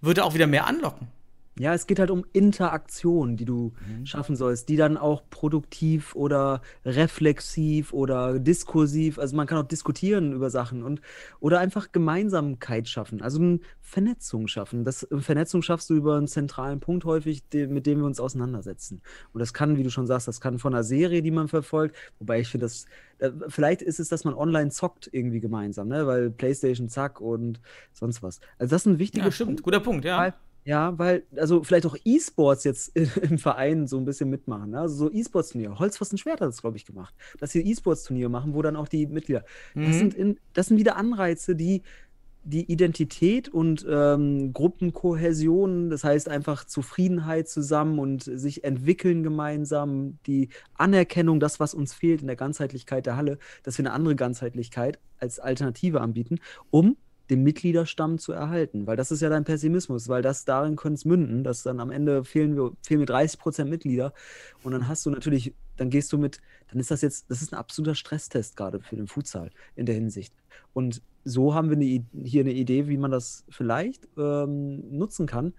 würde 0.00 0.24
auch 0.24 0.34
wieder 0.34 0.46
mehr 0.46 0.66
anlocken. 0.66 1.08
Ja, 1.58 1.72
es 1.72 1.86
geht 1.86 1.98
halt 1.98 2.10
um 2.10 2.24
Interaktion, 2.32 3.36
die 3.36 3.46
du 3.46 3.72
schaffen 4.04 4.36
sollst, 4.36 4.68
die 4.68 4.76
dann 4.76 4.98
auch 4.98 5.22
produktiv 5.30 6.14
oder 6.14 6.60
reflexiv 6.84 7.94
oder 7.94 8.38
diskursiv, 8.38 9.18
also 9.18 9.34
man 9.36 9.46
kann 9.46 9.58
auch 9.58 9.66
diskutieren 9.66 10.32
über 10.32 10.50
Sachen 10.50 10.82
und 10.82 11.00
oder 11.40 11.58
einfach 11.60 11.92
Gemeinsamkeit 11.92 12.88
schaffen, 12.88 13.22
also 13.22 13.40
eine 13.40 13.60
Vernetzung 13.80 14.48
schaffen. 14.48 14.84
Das 14.84 15.06
Vernetzung 15.18 15.62
schaffst 15.62 15.88
du 15.88 15.94
über 15.94 16.16
einen 16.16 16.26
zentralen 16.26 16.80
Punkt 16.80 17.04
häufig, 17.04 17.48
den, 17.48 17.72
mit 17.72 17.86
dem 17.86 18.00
wir 18.00 18.06
uns 18.06 18.20
auseinandersetzen. 18.20 19.00
Und 19.32 19.38
das 19.38 19.54
kann, 19.54 19.78
wie 19.78 19.82
du 19.82 19.90
schon 19.90 20.06
sagst, 20.06 20.28
das 20.28 20.40
kann 20.40 20.58
von 20.58 20.74
einer 20.74 20.84
Serie, 20.84 21.22
die 21.22 21.30
man 21.30 21.48
verfolgt, 21.48 21.96
wobei 22.18 22.40
ich 22.40 22.48
finde, 22.48 22.66
das 22.66 22.86
äh, 23.18 23.30
vielleicht 23.48 23.82
ist 23.82 24.00
es, 24.00 24.08
dass 24.08 24.24
man 24.24 24.34
online 24.34 24.70
zockt 24.70 25.08
irgendwie 25.12 25.40
gemeinsam, 25.40 25.88
ne, 25.88 26.06
weil 26.06 26.30
PlayStation 26.30 26.88
zack 26.88 27.20
und 27.20 27.60
sonst 27.92 28.22
was. 28.22 28.40
Also 28.58 28.74
das 28.74 28.82
sind 28.82 28.98
wichtige 28.98 29.24
Ja, 29.26 29.32
stimmt. 29.32 29.62
Guter 29.62 29.80
Punkt, 29.80 30.04
ja. 30.04 30.18
weil, 30.18 30.34
ja, 30.66 30.98
weil, 30.98 31.22
also 31.36 31.62
vielleicht 31.62 31.86
auch 31.86 31.96
E-Sports 32.04 32.64
jetzt 32.64 32.96
im 33.22 33.38
Verein 33.38 33.86
so 33.86 33.98
ein 33.98 34.04
bisschen 34.04 34.28
mitmachen. 34.28 34.70
Ne? 34.70 34.80
Also 34.80 34.96
so 34.96 35.12
E-Sports-Turnier. 35.12 35.78
Holzpfosten 35.78 36.18
Schwert 36.18 36.40
hat 36.40 36.48
das, 36.48 36.60
glaube 36.60 36.76
ich, 36.76 36.84
gemacht. 36.84 37.14
Dass 37.38 37.52
sie 37.52 37.62
E-Sports-Turnier 37.62 38.28
machen, 38.28 38.52
wo 38.52 38.62
dann 38.62 38.74
auch 38.74 38.88
die 38.88 39.06
Mitglieder. 39.06 39.44
Mhm. 39.74 39.86
Das, 39.86 39.96
sind 39.96 40.14
in, 40.14 40.40
das 40.54 40.66
sind 40.66 40.78
wieder 40.78 40.96
Anreize, 40.96 41.54
die 41.54 41.82
die 42.42 42.70
Identität 42.70 43.48
und 43.48 43.84
ähm, 43.88 44.52
Gruppenkohäsion, 44.52 45.90
das 45.90 46.04
heißt 46.04 46.28
einfach 46.28 46.64
Zufriedenheit 46.64 47.48
zusammen 47.48 47.98
und 47.98 48.22
sich 48.22 48.62
entwickeln 48.62 49.24
gemeinsam, 49.24 50.18
die 50.28 50.50
Anerkennung, 50.74 51.40
das, 51.40 51.58
was 51.58 51.74
uns 51.74 51.92
fehlt 51.92 52.20
in 52.20 52.28
der 52.28 52.36
Ganzheitlichkeit 52.36 53.06
der 53.06 53.16
Halle, 53.16 53.38
dass 53.64 53.78
wir 53.78 53.84
eine 53.84 53.92
andere 53.92 54.14
Ganzheitlichkeit 54.14 55.00
als 55.18 55.40
Alternative 55.40 56.00
anbieten, 56.00 56.38
um 56.70 56.96
den 57.30 57.42
Mitgliederstamm 57.42 58.18
zu 58.18 58.32
erhalten. 58.32 58.86
Weil 58.86 58.96
das 58.96 59.10
ist 59.10 59.20
ja 59.20 59.28
dein 59.28 59.44
Pessimismus, 59.44 60.08
weil 60.08 60.22
das 60.22 60.44
darin 60.44 60.76
könnte 60.76 60.94
es 60.94 61.04
münden, 61.04 61.44
dass 61.44 61.62
dann 61.62 61.80
am 61.80 61.90
Ende 61.90 62.24
fehlen 62.24 62.56
wir, 62.56 62.72
fehlen 62.82 63.00
mir 63.00 63.06
30 63.06 63.38
Prozent 63.38 63.70
Mitglieder 63.70 64.12
und 64.62 64.72
dann 64.72 64.88
hast 64.88 65.04
du 65.06 65.10
natürlich, 65.10 65.54
dann 65.76 65.90
gehst 65.90 66.12
du 66.12 66.18
mit, 66.18 66.40
dann 66.70 66.80
ist 66.80 66.90
das 66.90 67.02
jetzt, 67.02 67.30
das 67.30 67.42
ist 67.42 67.52
ein 67.52 67.58
absoluter 67.58 67.94
Stresstest 67.94 68.56
gerade 68.56 68.80
für 68.80 68.96
den 68.96 69.06
Futsal 69.06 69.50
in 69.74 69.86
der 69.86 69.94
Hinsicht. 69.94 70.34
Und 70.72 71.02
so 71.24 71.54
haben 71.54 71.70
wir 71.70 71.76
eine, 71.76 72.04
hier 72.24 72.40
eine 72.40 72.52
Idee, 72.52 72.88
wie 72.88 72.96
man 72.96 73.10
das 73.10 73.44
vielleicht 73.48 74.08
ähm, 74.16 74.96
nutzen 74.96 75.26
kann, 75.26 75.54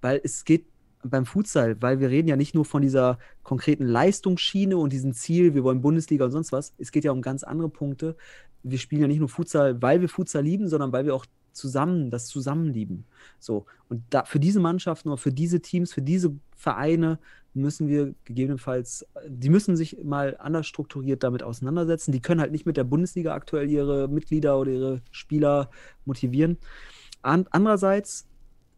weil 0.00 0.20
es 0.24 0.44
geht 0.44 0.66
beim 1.04 1.26
Futsal, 1.26 1.80
weil 1.80 2.00
wir 2.00 2.10
reden 2.10 2.28
ja 2.28 2.36
nicht 2.36 2.54
nur 2.54 2.64
von 2.64 2.82
dieser 2.82 3.18
konkreten 3.42 3.84
Leistungsschiene 3.84 4.76
und 4.76 4.92
diesem 4.92 5.12
Ziel, 5.12 5.54
wir 5.54 5.64
wollen 5.64 5.82
Bundesliga 5.82 6.24
und 6.24 6.30
sonst 6.30 6.52
was. 6.52 6.74
Es 6.78 6.92
geht 6.92 7.04
ja 7.04 7.12
um 7.12 7.22
ganz 7.22 7.42
andere 7.42 7.68
Punkte. 7.68 8.16
Wir 8.62 8.78
spielen 8.78 9.02
ja 9.02 9.08
nicht 9.08 9.20
nur 9.20 9.28
Futsal, 9.28 9.80
weil 9.82 10.00
wir 10.00 10.08
Futsal 10.08 10.42
lieben, 10.42 10.68
sondern 10.68 10.92
weil 10.92 11.04
wir 11.04 11.14
auch 11.14 11.26
zusammen 11.52 12.10
das 12.10 12.26
zusammen 12.26 12.72
lieben. 12.72 13.04
So 13.38 13.66
und 13.88 14.02
da 14.10 14.24
für 14.24 14.40
diese 14.40 14.60
Mannschaften 14.60 15.08
oder 15.08 15.18
für 15.18 15.32
diese 15.32 15.60
Teams, 15.60 15.92
für 15.92 16.02
diese 16.02 16.34
Vereine 16.56 17.18
müssen 17.54 17.88
wir 17.88 18.14
gegebenenfalls, 18.24 19.06
die 19.28 19.50
müssen 19.50 19.76
sich 19.76 20.02
mal 20.02 20.36
anders 20.38 20.66
strukturiert 20.66 21.22
damit 21.22 21.42
auseinandersetzen. 21.42 22.12
Die 22.12 22.22
können 22.22 22.40
halt 22.40 22.52
nicht 22.52 22.64
mit 22.64 22.76
der 22.76 22.84
Bundesliga 22.84 23.34
aktuell 23.34 23.68
ihre 23.68 24.08
Mitglieder 24.08 24.58
oder 24.58 24.70
ihre 24.70 25.02
Spieler 25.10 25.70
motivieren. 26.04 26.56
An, 27.20 27.46
andererseits, 27.50 28.26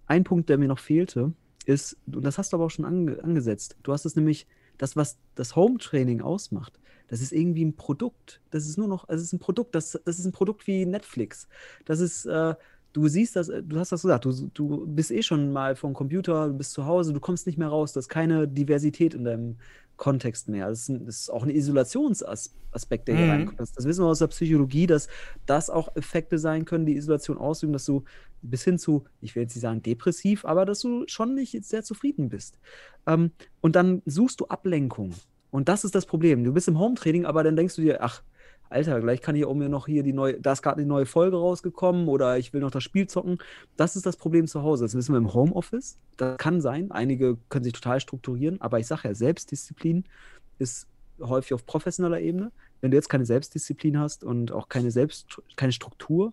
ein 0.07 0.25
Punkt, 0.25 0.49
der 0.49 0.59
mir 0.59 0.69
noch 0.69 0.81
fehlte, 0.81 1.33
ist, 1.67 1.97
und 2.07 2.25
das 2.25 2.37
hast 2.37 2.53
du 2.53 2.57
aber 2.57 2.67
auch 2.67 2.71
schon 2.71 2.85
ange, 2.85 3.23
angesetzt, 3.23 3.77
du 3.83 3.93
hast 3.93 4.05
es 4.05 4.17
nämlich, 4.17 4.47
das, 4.77 4.97
was 4.97 5.19
das 5.37 5.55
Home-Training 5.55 6.21
ausmacht, 6.21 6.81
das 7.09 7.21
ist 7.21 7.33
irgendwie 7.33 7.65
ein 7.65 7.77
Produkt. 7.77 8.41
Das 8.51 8.67
ist 8.67 8.79
nur 8.79 8.89
noch, 8.89 9.09
es 9.09 9.21
ist 9.23 9.33
ein 9.33 9.39
Produkt, 9.39 9.75
das, 9.75 9.99
das 10.05 10.19
ist 10.19 10.25
ein 10.25 10.33
Produkt 10.33 10.67
wie 10.67 10.87
Netflix. 10.87 11.49
Das 11.85 12.01
ist, 12.01 12.27
äh, 12.27 12.55
du 12.93 13.09
siehst 13.09 13.37
das, 13.37 13.49
du 13.49 13.79
hast 13.79 13.93
das 13.93 14.03
gesagt, 14.03 14.25
du, 14.25 14.33
du 14.55 14.87
bist 14.87 15.11
eh 15.11 15.23
schon 15.23 15.53
mal 15.53 15.77
vom 15.77 15.93
Computer, 15.95 16.49
du 16.49 16.55
bist 16.55 16.73
zu 16.73 16.87
Hause, 16.87 17.13
du 17.13 17.21
kommst 17.21 17.47
nicht 17.47 17.59
mehr 17.59 17.69
raus, 17.69 17.93
du 17.93 17.99
hast 17.99 18.09
keine 18.09 18.49
Diversität 18.49 19.15
in 19.15 19.25
deinem 19.25 19.57
Kontext 19.97 20.49
mehr. 20.49 20.69
Das 20.69 20.81
ist, 20.83 20.89
ein, 20.89 21.07
das 21.07 21.21
ist 21.21 21.31
auch 21.31 21.43
ein 21.45 21.51
Isolationsaspekt, 21.51 23.07
der 23.09 23.15
hier 23.15 23.25
Mhm. 23.25 23.31
reinkommt. 23.31 23.61
Das, 23.61 23.73
das 23.73 23.85
wissen 23.85 24.05
wir 24.05 24.09
aus 24.09 24.19
der 24.19 24.27
Psychologie, 24.29 24.87
dass 24.87 25.09
das 25.47 25.71
auch 25.71 25.95
Effekte 25.97 26.39
sein 26.39 26.65
können, 26.65 26.87
die 26.87 26.97
Isolation 26.97 27.39
ausüben, 27.39 27.73
dass 27.73 27.85
du 27.85 28.05
bis 28.43 28.65
hin 28.65 28.79
zu, 28.79 29.05
ich 29.21 29.35
will 29.35 29.43
jetzt 29.45 29.55
nicht 29.55 29.63
sagen 29.63 29.83
depressiv, 29.83 30.45
aber 30.45 30.65
dass 30.65 30.81
du 30.81 31.05
schon 31.07 31.35
nicht 31.35 31.65
sehr 31.65 31.85
zufrieden 31.85 32.29
bist. 32.29 32.59
Ähm, 33.07 33.33
und 33.61 33.77
dann 33.77 34.03
suchst 34.07 34.41
du 34.41 34.47
Ablenkung. 34.49 35.15
Und 35.55 35.69
das 35.69 35.85
ist 35.85 35.95
das 35.95 36.05
Problem. 36.05 36.43
Du 36.43 36.53
bist 36.53 36.67
im 36.67 36.81
Home-Training, 36.81 37.27
aber 37.27 37.45
dann 37.45 37.55
denkst 37.55 37.77
du 37.77 37.83
dir, 37.83 38.03
ach, 38.03 38.25
Alter, 38.71 39.01
gleich 39.01 39.23
kann 39.23 39.37
ich 39.37 39.45
auch 39.45 39.55
mir 39.55 39.69
noch 39.69 39.87
hier 39.87 40.03
die 40.03 40.13
neue, 40.13 40.41
da 40.41 40.51
ist 40.51 40.63
gerade 40.63 40.83
die 40.83 40.89
neue 40.89 41.07
Folge 41.07 41.37
rausgekommen 41.37 42.09
oder 42.09 42.39
ich 42.39 42.53
will 42.53 42.61
noch 42.61 42.73
das 42.73 42.83
Spiel 42.83 43.07
zocken. 43.07 43.39
Das 43.77 43.95
ist 43.95 44.05
das 44.05 44.17
Problem 44.17 44.49
zu 44.49 44.65
Hause. 44.65 44.85
Das 44.85 44.97
wissen 44.97 45.15
wir 45.15 45.19
im 45.19 45.33
Homeoffice. 45.33 45.97
Das 46.17 46.39
kann 46.39 46.61
sein. 46.61 46.91
Einige 46.91 47.39
können 47.51 47.63
sich 47.63 47.73
total 47.73 48.01
strukturieren, 48.01 48.61
aber 48.61 48.81
ich 48.81 48.89
sage 48.89 49.07
ja, 49.07 49.15
Selbstdisziplin 49.15 50.03
ist 50.59 50.89
häufig 51.21 51.55
auf 51.55 51.65
professioneller 51.65 52.19
Ebene. 52.19 52.51
Wenn 52.81 52.91
du 52.91 52.97
jetzt 52.97 53.09
keine 53.09 53.25
Selbstdisziplin 53.25 54.01
hast 54.01 54.25
und 54.25 54.51
auch 54.51 54.69
keine 54.69 54.91
Selbst, 54.91 55.41
keine 55.55 55.71
Struktur 55.71 56.33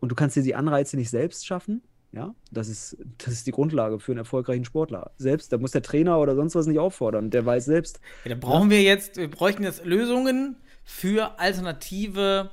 und 0.00 0.10
du 0.10 0.14
kannst 0.14 0.36
dir 0.36 0.42
die 0.42 0.54
Anreize 0.54 0.98
nicht 0.98 1.08
selbst 1.08 1.46
schaffen, 1.46 1.80
ja, 2.12 2.34
das 2.50 2.68
ist, 2.68 2.96
das 3.18 3.34
ist 3.34 3.46
die 3.46 3.50
Grundlage 3.50 4.00
für 4.00 4.12
einen 4.12 4.20
erfolgreichen 4.20 4.64
Sportler. 4.64 5.10
Selbst, 5.18 5.52
da 5.52 5.58
muss 5.58 5.72
der 5.72 5.82
Trainer 5.82 6.18
oder 6.18 6.34
sonst 6.34 6.54
was 6.54 6.66
nicht 6.66 6.78
auffordern. 6.78 7.30
Der 7.30 7.44
weiß 7.44 7.66
selbst, 7.66 8.00
Ja, 8.24 8.30
da 8.30 8.36
brauchen 8.36 8.70
wir 8.70 8.82
jetzt, 8.82 9.16
wir 9.16 9.30
bräuchten 9.30 9.62
jetzt 9.62 9.84
Lösungen 9.84 10.56
für 10.84 11.38
alternative 11.38 12.50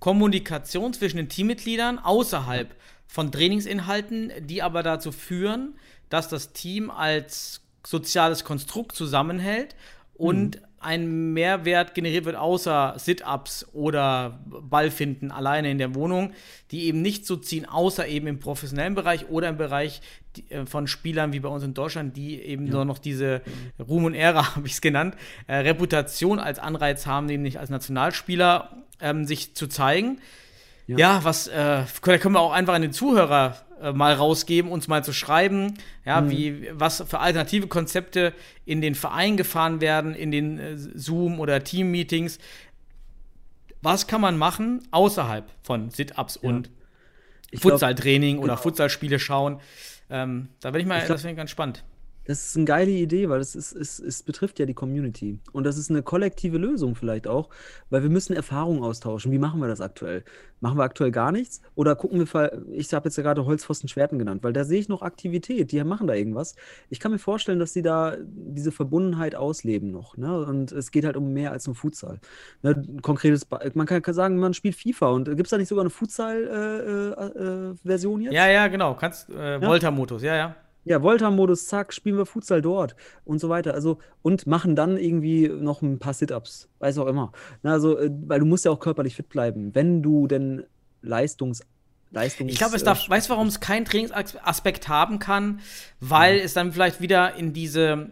Kommunikation 0.00 0.92
zwischen 0.92 1.16
den 1.16 1.28
Teammitgliedern 1.28 1.98
außerhalb 1.98 2.74
von 3.06 3.32
Trainingsinhalten, 3.32 4.32
die 4.40 4.62
aber 4.62 4.82
dazu 4.82 5.12
führen, 5.12 5.74
dass 6.10 6.28
das 6.28 6.52
Team 6.52 6.90
als 6.90 7.62
soziales 7.86 8.44
Konstrukt 8.44 8.94
zusammenhält 8.94 9.74
und 10.14 10.60
ein 10.80 11.34
Mehrwert 11.34 11.94
generiert 11.94 12.24
wird, 12.24 12.36
außer 12.36 12.94
Sit-Ups 12.96 13.66
oder 13.74 14.40
Ballfinden 14.46 15.30
alleine 15.30 15.70
in 15.70 15.76
der 15.76 15.94
Wohnung, 15.94 16.32
die 16.70 16.84
eben 16.84 17.02
nicht 17.02 17.26
so 17.26 17.36
ziehen, 17.36 17.66
außer 17.66 18.08
eben 18.08 18.26
im 18.26 18.40
professionellen 18.40 18.94
Bereich 18.94 19.28
oder 19.28 19.50
im 19.50 19.58
Bereich 19.58 20.00
äh, 20.48 20.64
von 20.64 20.86
Spielern 20.86 21.34
wie 21.34 21.40
bei 21.40 21.50
uns 21.50 21.62
in 21.64 21.74
Deutschland, 21.74 22.16
die 22.16 22.40
eben 22.40 22.64
nur 22.64 22.86
noch 22.86 22.98
diese 22.98 23.42
Ruhm 23.78 24.06
und 24.06 24.14
Ehre, 24.14 24.56
habe 24.56 24.66
ich 24.66 24.72
es 24.72 24.80
genannt, 24.80 25.16
äh, 25.46 25.56
Reputation 25.56 26.38
als 26.38 26.58
Anreiz 26.58 27.06
haben, 27.06 27.26
nämlich 27.26 27.58
als 27.58 27.68
Nationalspieler 27.68 28.70
ähm, 29.00 29.26
sich 29.26 29.54
zu 29.54 29.66
zeigen. 29.66 30.18
Ja. 30.86 30.96
Ja, 30.96 31.24
was, 31.24 31.46
äh, 31.46 31.84
da 32.02 32.18
können 32.18 32.34
wir 32.34 32.40
auch 32.40 32.52
einfach 32.52 32.74
an 32.74 32.82
den 32.82 32.92
Zuhörer 32.92 33.56
mal 33.92 34.12
rausgeben, 34.14 34.70
uns 34.70 34.88
mal 34.88 35.02
zu 35.02 35.12
schreiben, 35.12 35.74
ja, 36.04 36.28
wie, 36.30 36.68
was 36.72 37.02
für 37.08 37.18
alternative 37.18 37.66
Konzepte 37.66 38.32
in 38.64 38.80
den 38.80 38.94
Verein 38.94 39.36
gefahren 39.36 39.80
werden, 39.80 40.14
in 40.14 40.30
den 40.30 40.58
äh, 40.58 40.76
Zoom- 40.76 41.40
oder 41.40 41.64
Team-Meetings. 41.64 42.38
Was 43.82 44.06
kann 44.06 44.20
man 44.20 44.36
machen 44.36 44.86
außerhalb 44.90 45.50
von 45.62 45.90
Sit-Ups 45.90 46.36
und 46.36 46.70
ich 47.50 47.60
glaub, 47.60 47.72
Futsaltraining 47.72 48.38
oder 48.38 48.54
genau. 48.54 48.62
Futsalspiele 48.62 49.18
schauen? 49.18 49.60
Ähm, 50.10 50.48
da 50.60 50.70
bin 50.70 50.82
ich 50.82 50.86
mal, 50.86 50.98
Ich 50.98 51.04
glaub- 51.06 51.14
das 51.14 51.22
finde 51.22 51.32
ich 51.32 51.38
ganz 51.38 51.50
spannend. 51.50 51.82
Das 52.30 52.46
ist 52.46 52.56
eine 52.56 52.64
geile 52.64 52.92
Idee, 52.92 53.28
weil 53.28 53.40
es, 53.40 53.56
ist, 53.56 53.72
es, 53.72 53.98
es 53.98 54.22
betrifft 54.22 54.60
ja 54.60 54.66
die 54.66 54.72
Community. 54.72 55.40
Und 55.50 55.64
das 55.64 55.76
ist 55.76 55.90
eine 55.90 56.04
kollektive 56.04 56.58
Lösung 56.58 56.94
vielleicht 56.94 57.26
auch, 57.26 57.50
weil 57.88 58.04
wir 58.04 58.08
müssen 58.08 58.34
Erfahrungen 58.34 58.84
austauschen. 58.84 59.32
Wie 59.32 59.38
machen 59.40 59.60
wir 59.60 59.66
das 59.66 59.80
aktuell? 59.80 60.22
Machen 60.60 60.78
wir 60.78 60.84
aktuell 60.84 61.10
gar 61.10 61.32
nichts? 61.32 61.60
Oder 61.74 61.96
gucken 61.96 62.20
wir, 62.20 62.62
ich 62.70 62.94
habe 62.94 63.08
jetzt 63.08 63.16
ja 63.16 63.24
gerade 63.24 63.44
Holzpfosten 63.46 63.88
Schwerten 63.88 64.16
genannt, 64.16 64.44
weil 64.44 64.52
da 64.52 64.62
sehe 64.62 64.78
ich 64.78 64.88
noch 64.88 65.02
Aktivität, 65.02 65.72
die 65.72 65.82
machen 65.82 66.06
da 66.06 66.14
irgendwas. 66.14 66.54
Ich 66.88 67.00
kann 67.00 67.10
mir 67.10 67.18
vorstellen, 67.18 67.58
dass 67.58 67.72
die 67.72 67.82
da 67.82 68.16
diese 68.22 68.70
Verbundenheit 68.70 69.34
ausleben 69.34 69.90
noch. 69.90 70.16
Ne? 70.16 70.44
Und 70.44 70.70
es 70.70 70.92
geht 70.92 71.04
halt 71.04 71.16
um 71.16 71.32
mehr 71.32 71.50
als 71.50 71.66
nur 71.66 71.74
Futsal. 71.74 72.20
Ne? 72.62 72.80
Konkretes, 73.02 73.48
man 73.74 73.86
kann 73.86 74.02
kann 74.02 74.14
sagen, 74.14 74.36
man 74.36 74.54
spielt 74.54 74.76
FIFA 74.76 75.08
und 75.08 75.24
gibt 75.24 75.48
es 75.48 75.50
da 75.50 75.58
nicht 75.58 75.66
sogar 75.66 75.82
eine 75.82 75.90
Futsal-Version 75.90 77.32
äh, 77.34 77.70
äh, 77.72 77.74
Version 77.84 78.20
jetzt? 78.20 78.34
Ja, 78.34 78.48
ja, 78.48 78.68
genau. 78.68 78.94
Kannst, 78.94 79.30
äh, 79.30 79.60
Volta-Modus, 79.60 80.22
ja, 80.22 80.36
ja. 80.36 80.54
Ja, 80.84 81.02
Volta-Modus, 81.02 81.66
zack, 81.66 81.92
spielen 81.92 82.16
wir 82.16 82.26
Futsal 82.26 82.62
dort 82.62 82.96
und 83.24 83.38
so 83.38 83.48
weiter. 83.48 83.74
Also, 83.74 83.98
und 84.22 84.46
machen 84.46 84.76
dann 84.76 84.96
irgendwie 84.96 85.48
noch 85.48 85.82
ein 85.82 85.98
paar 85.98 86.14
Sit-Ups, 86.14 86.68
weiß 86.78 86.98
auch 86.98 87.06
immer. 87.06 87.32
Na, 87.62 87.72
also, 87.72 87.98
äh, 87.98 88.10
weil 88.26 88.40
du 88.40 88.46
musst 88.46 88.64
ja 88.64 88.70
auch 88.70 88.80
körperlich 88.80 89.14
fit 89.14 89.28
bleiben. 89.28 89.74
Wenn 89.74 90.02
du 90.02 90.26
denn 90.26 90.64
Leistungs, 91.02 91.62
Leistungs 92.12 92.52
Ich 92.52 92.58
glaube, 92.58 92.76
es 92.76 92.82
darf, 92.82 93.06
äh, 93.06 93.10
weißt 93.10 93.28
du, 93.28 93.32
warum 93.32 93.46
es 93.46 93.60
keinen 93.60 93.84
Trainingsaspekt 93.84 94.88
haben 94.88 95.18
kann? 95.18 95.60
Weil 96.00 96.38
es 96.38 96.54
dann 96.54 96.72
vielleicht 96.72 97.00
wieder 97.00 97.34
in 97.36 97.52
diese, 97.52 98.10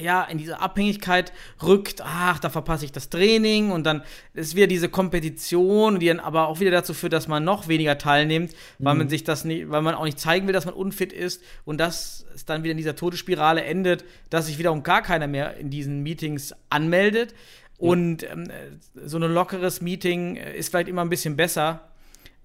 ja, 0.00 0.24
in 0.24 0.38
diese 0.38 0.60
Abhängigkeit 0.60 1.32
rückt, 1.62 2.00
ach, 2.04 2.38
da 2.40 2.50
verpasse 2.50 2.84
ich 2.84 2.92
das 2.92 3.10
Training 3.10 3.70
und 3.70 3.84
dann 3.84 4.02
ist 4.34 4.56
wieder 4.56 4.66
diese 4.66 4.88
Kompetition, 4.88 6.00
die 6.00 6.08
dann 6.08 6.20
aber 6.20 6.48
auch 6.48 6.60
wieder 6.60 6.70
dazu 6.70 6.94
führt, 6.94 7.12
dass 7.12 7.28
man 7.28 7.44
noch 7.44 7.68
weniger 7.68 7.96
teilnimmt, 7.98 8.52
weil 8.78 8.94
man 8.96 9.08
sich 9.08 9.24
das 9.24 9.44
nicht, 9.44 9.70
weil 9.70 9.82
man 9.82 9.94
auch 9.94 10.04
nicht 10.04 10.18
zeigen 10.18 10.46
will, 10.46 10.52
dass 10.52 10.64
man 10.66 10.74
unfit 10.74 11.12
ist 11.12 11.42
und 11.64 11.78
das 11.78 12.26
ist 12.34 12.48
dann 12.50 12.62
wieder 12.64 12.72
in 12.72 12.78
dieser 12.78 12.96
Todesspirale 12.96 13.62
endet, 13.64 14.04
dass 14.30 14.46
sich 14.46 14.58
wiederum 14.58 14.82
gar 14.82 15.02
keiner 15.02 15.26
mehr 15.28 15.56
in 15.56 15.70
diesen 15.70 16.02
Meetings 16.02 16.54
anmeldet. 16.70 17.34
Und 17.76 18.22
ähm, 18.22 18.48
so 19.04 19.18
ein 19.18 19.22
lockeres 19.32 19.80
Meeting 19.80 20.36
ist 20.36 20.70
vielleicht 20.70 20.88
immer 20.88 21.02
ein 21.02 21.08
bisschen 21.10 21.36
besser 21.36 21.80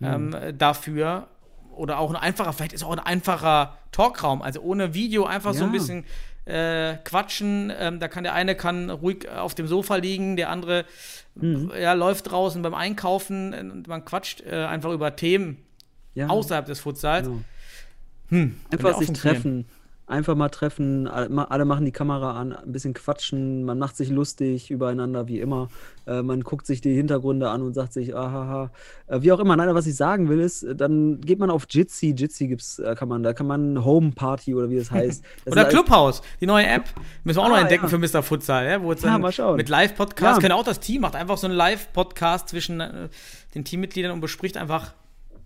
ähm, 0.01 0.35
dafür. 0.57 1.27
Oder 1.71 1.99
auch 1.99 2.09
ein 2.09 2.15
einfacher, 2.17 2.51
vielleicht 2.51 2.73
ist 2.73 2.83
auch 2.83 2.91
ein 2.91 2.99
einfacher 2.99 3.77
Talkraum, 3.91 4.41
also 4.41 4.59
ohne 4.61 4.93
Video, 4.93 5.25
einfach 5.25 5.53
so 5.53 5.63
ein 5.63 5.67
Ja. 5.69 5.73
bisschen 5.79 6.03
äh, 6.49 6.97
quatschen. 7.03 7.71
Ähm, 7.77 7.99
da 7.99 8.07
kann 8.07 8.23
der 8.23 8.33
eine 8.33 8.55
kann 8.55 8.89
ruhig 8.89 9.29
auf 9.29 9.55
dem 9.55 9.67
Sofa 9.67 9.95
liegen, 9.95 10.35
der 10.35 10.49
andere 10.49 10.85
Mhm. 11.35 11.71
ja, 11.79 11.93
läuft 11.93 12.29
draußen 12.31 12.61
beim 12.61 12.73
Einkaufen 12.73 13.53
äh, 13.53 13.59
und 13.59 13.87
man 13.87 14.03
quatscht 14.03 14.41
äh, 14.41 14.65
einfach 14.65 14.91
über 14.91 15.15
Themen 15.15 15.57
ja, 16.15 16.27
außerhalb 16.27 16.65
des 16.65 16.79
Futsals. 16.81 17.27
genau. 17.27 17.39
Hm, 18.29 18.55
Einfach 18.71 18.97
sich 18.97 19.11
treffen. 19.13 19.65
Einfach 20.09 20.33
mal 20.35 20.49
treffen, 20.49 21.07
alle 21.07 21.29
ma- 21.29 21.43
alle 21.43 21.65
machen 21.65 21.85
die 21.85 21.91
Kamera 21.91 22.31
an, 22.39 22.51
ein 22.53 22.71
bisschen 22.71 22.95
quatschen, 22.95 23.63
man 23.63 23.77
macht 23.77 23.95
sich 23.95 24.09
lustig 24.09 24.71
übereinander, 24.71 25.27
wie 25.27 25.39
immer. 25.39 25.69
Äh, 26.07 26.23
man 26.23 26.41
guckt 26.41 26.65
sich 26.65 26.81
die 26.81 26.95
Hintergründe 26.95 27.47
an 27.51 27.61
und 27.61 27.75
sagt 27.75 27.93
sich, 27.93 28.15
ahaha. 28.15 28.71
Äh, 29.05 29.21
wie 29.21 29.31
auch 29.31 29.39
immer, 29.39 29.55
nein, 29.55 29.73
was 29.75 29.85
ich 29.85 29.95
sagen 29.95 30.27
will, 30.27 30.39
ist, 30.39 30.65
dann 30.75 31.21
geht 31.21 31.37
man 31.37 31.51
auf 31.51 31.67
Jitsi. 31.69 32.15
Jitsi 32.17 32.47
gibt's, 32.47 32.79
äh, 32.79 32.95
kann 32.95 33.07
man, 33.07 33.21
da 33.21 33.33
kann 33.33 33.45
man 33.45 33.85
Home 33.85 34.11
Party 34.15 34.55
oder 34.55 34.71
wie 34.71 34.77
das 34.77 34.89
heißt. 34.89 35.23
Das 35.45 35.51
Oder 35.51 35.65
Clubhouse, 35.65 36.23
die 36.41 36.47
neue 36.47 36.65
App. 36.65 36.85
Müssen 37.23 37.37
wir 37.37 37.43
auch 37.43 37.49
noch 37.49 37.57
Ah, 37.57 37.61
entdecken 37.61 37.83
ja. 37.83 37.89
für 37.89 37.99
Mr. 37.99 38.23
Futsal, 38.23 38.65
ja, 38.67 38.81
wo 38.81 38.91
jetzt 38.91 39.03
Ja, 39.03 39.11
dann 39.11 39.21
mal 39.21 39.31
schauen. 39.31 39.57
mit 39.57 39.69
Live-Podcast, 39.69 40.37
Ja. 40.37 40.41
können 40.41 40.53
auch 40.59 40.63
das 40.65 40.79
Team 40.79 41.01
macht 41.01 41.15
einfach 41.15 41.37
so 41.37 41.45
einen 41.45 41.55
Live-Podcast 41.55 42.49
zwischen 42.49 42.79
äh, 42.81 43.09
den 43.53 43.63
Teammitgliedern 43.63 44.11
und 44.11 44.21
bespricht 44.21 44.57
einfach 44.57 44.93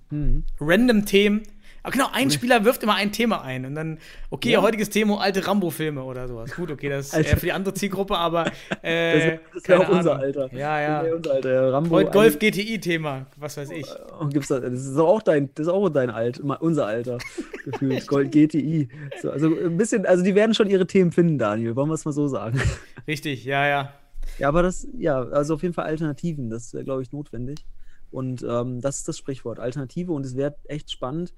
Mhm. 0.09 0.43
random 0.61 1.05
Themen. 1.05 1.43
Aber 1.84 1.92
genau, 1.92 2.08
ein 2.14 2.32
Spieler 2.32 2.64
wirft 2.64 2.82
immer 2.84 2.96
ein 2.96 3.12
Thema 3.12 3.42
ein 3.42 3.66
und 3.66 3.76
dann, 3.76 4.00
okay, 4.30 4.52
Ja. 4.52 4.62
heutiges 4.62 4.90
Thema, 4.90 5.20
alte 5.20 5.46
Rambo-Filme 5.46 6.02
oder 6.02 6.28
sowas. 6.30 6.56
Gut, 6.56 6.72
okay, 6.72 6.88
das 6.88 7.08
ist 7.08 7.14
eher 7.14 7.38
für 7.38 7.46
die 7.48 7.52
andere 7.52 7.74
Zielgruppe, 7.74 8.18
aber 8.18 8.46
Das 8.70 8.80
äh, 8.84 9.20
wär- 9.20 9.40
das 9.54 9.68
wäre 9.68 9.80
auch 9.82 9.84
keine 9.86 9.98
unser. 9.98 10.16
Alter. 10.18 10.42
Ja, 10.54 10.80
Das 10.80 10.88
ja. 10.88 11.04
wär 11.04 11.16
unser 11.18 11.32
Alter. 11.34 11.54
Ja, 11.54 11.70
Rambo. 11.72 11.96
Heute 11.96 12.12
Golf 12.12 12.40
GTI-Thema, 12.40 13.26
was 13.36 13.58
weiß 13.58 13.70
ich. 13.72 13.86
Oh, 14.20 14.28
gibt's 14.28 14.48
das, 14.48 14.62
das 14.62 14.86
ist 14.86 14.98
auch 14.98 15.22
dein, 15.22 15.50
das 15.56 15.68
ist 15.68 15.74
auch 15.74 15.90
dein 15.90 16.10
Alt, 16.10 16.40
unser 16.40 16.86
Alter 16.86 17.18
gefühlt. 17.66 18.08
Gold 18.08 18.32
GTI. 18.32 18.88
So, 19.22 19.30
also 19.32 19.48
ein 19.48 19.76
bisschen, 19.78 20.06
also 20.06 20.24
die 20.24 20.36
werden 20.36 20.56
schon 20.56 20.70
ihre 20.70 20.88
Themen 20.88 21.12
finden, 21.12 21.38
Daniel, 21.38 21.76
wollen 21.76 21.90
wir 21.90 21.96
es 21.96 22.06
mal 22.06 22.14
so 22.14 22.28
sagen. 22.30 22.62
Richtig, 23.08 23.44
ja, 23.44 23.68
ja. 23.68 23.94
Ja, 24.40 24.48
aber 24.48 24.64
das, 24.64 24.88
ja, 24.98 25.22
also 25.22 25.56
auf 25.56 25.62
jeden 25.64 25.74
Fall 25.74 25.86
Alternativen, 25.86 26.50
das 26.50 26.74
wäre, 26.74 26.86
glaube 26.86 27.02
ich, 27.02 27.12
notwendig. 27.12 27.66
Und 28.10 28.42
ähm, 28.48 28.80
das 28.80 29.00
ist 29.00 29.08
das 29.10 29.18
Sprichwort, 29.18 29.60
Alternative 29.60 30.14
und 30.14 30.26
es 30.26 30.38
wäre 30.38 30.56
echt 30.70 30.90
spannend. 30.92 31.34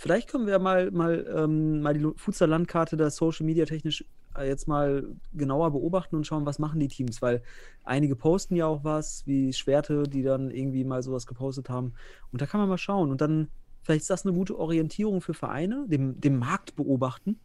Vielleicht 0.00 0.30
können 0.30 0.46
wir 0.46 0.58
mal, 0.58 0.90
mal, 0.92 1.26
ähm, 1.36 1.82
mal 1.82 1.92
die 1.92 2.08
Futsal-Landkarte 2.16 2.96
da 2.96 3.10
Social 3.10 3.44
Media 3.44 3.66
technisch 3.66 4.02
äh, 4.34 4.48
jetzt 4.48 4.66
mal 4.66 5.04
genauer 5.34 5.72
beobachten 5.72 6.16
und 6.16 6.26
schauen, 6.26 6.46
was 6.46 6.58
machen 6.58 6.80
die 6.80 6.88
Teams, 6.88 7.20
weil 7.20 7.42
einige 7.84 8.16
posten 8.16 8.56
ja 8.56 8.64
auch 8.64 8.82
was, 8.82 9.26
wie 9.26 9.52
Schwerte, 9.52 10.04
die 10.04 10.22
dann 10.22 10.50
irgendwie 10.50 10.84
mal 10.84 11.02
sowas 11.02 11.26
gepostet 11.26 11.68
haben. 11.68 11.92
Und 12.32 12.40
da 12.40 12.46
kann 12.46 12.60
man 12.60 12.70
mal 12.70 12.78
schauen. 12.78 13.10
Und 13.10 13.20
dann, 13.20 13.48
vielleicht 13.82 14.00
ist 14.00 14.08
das 14.08 14.24
eine 14.24 14.34
gute 14.34 14.58
Orientierung 14.58 15.20
für 15.20 15.34
Vereine, 15.34 15.84
dem, 15.86 16.18
dem 16.18 16.38
Markt 16.38 16.76
beobachten 16.76 17.38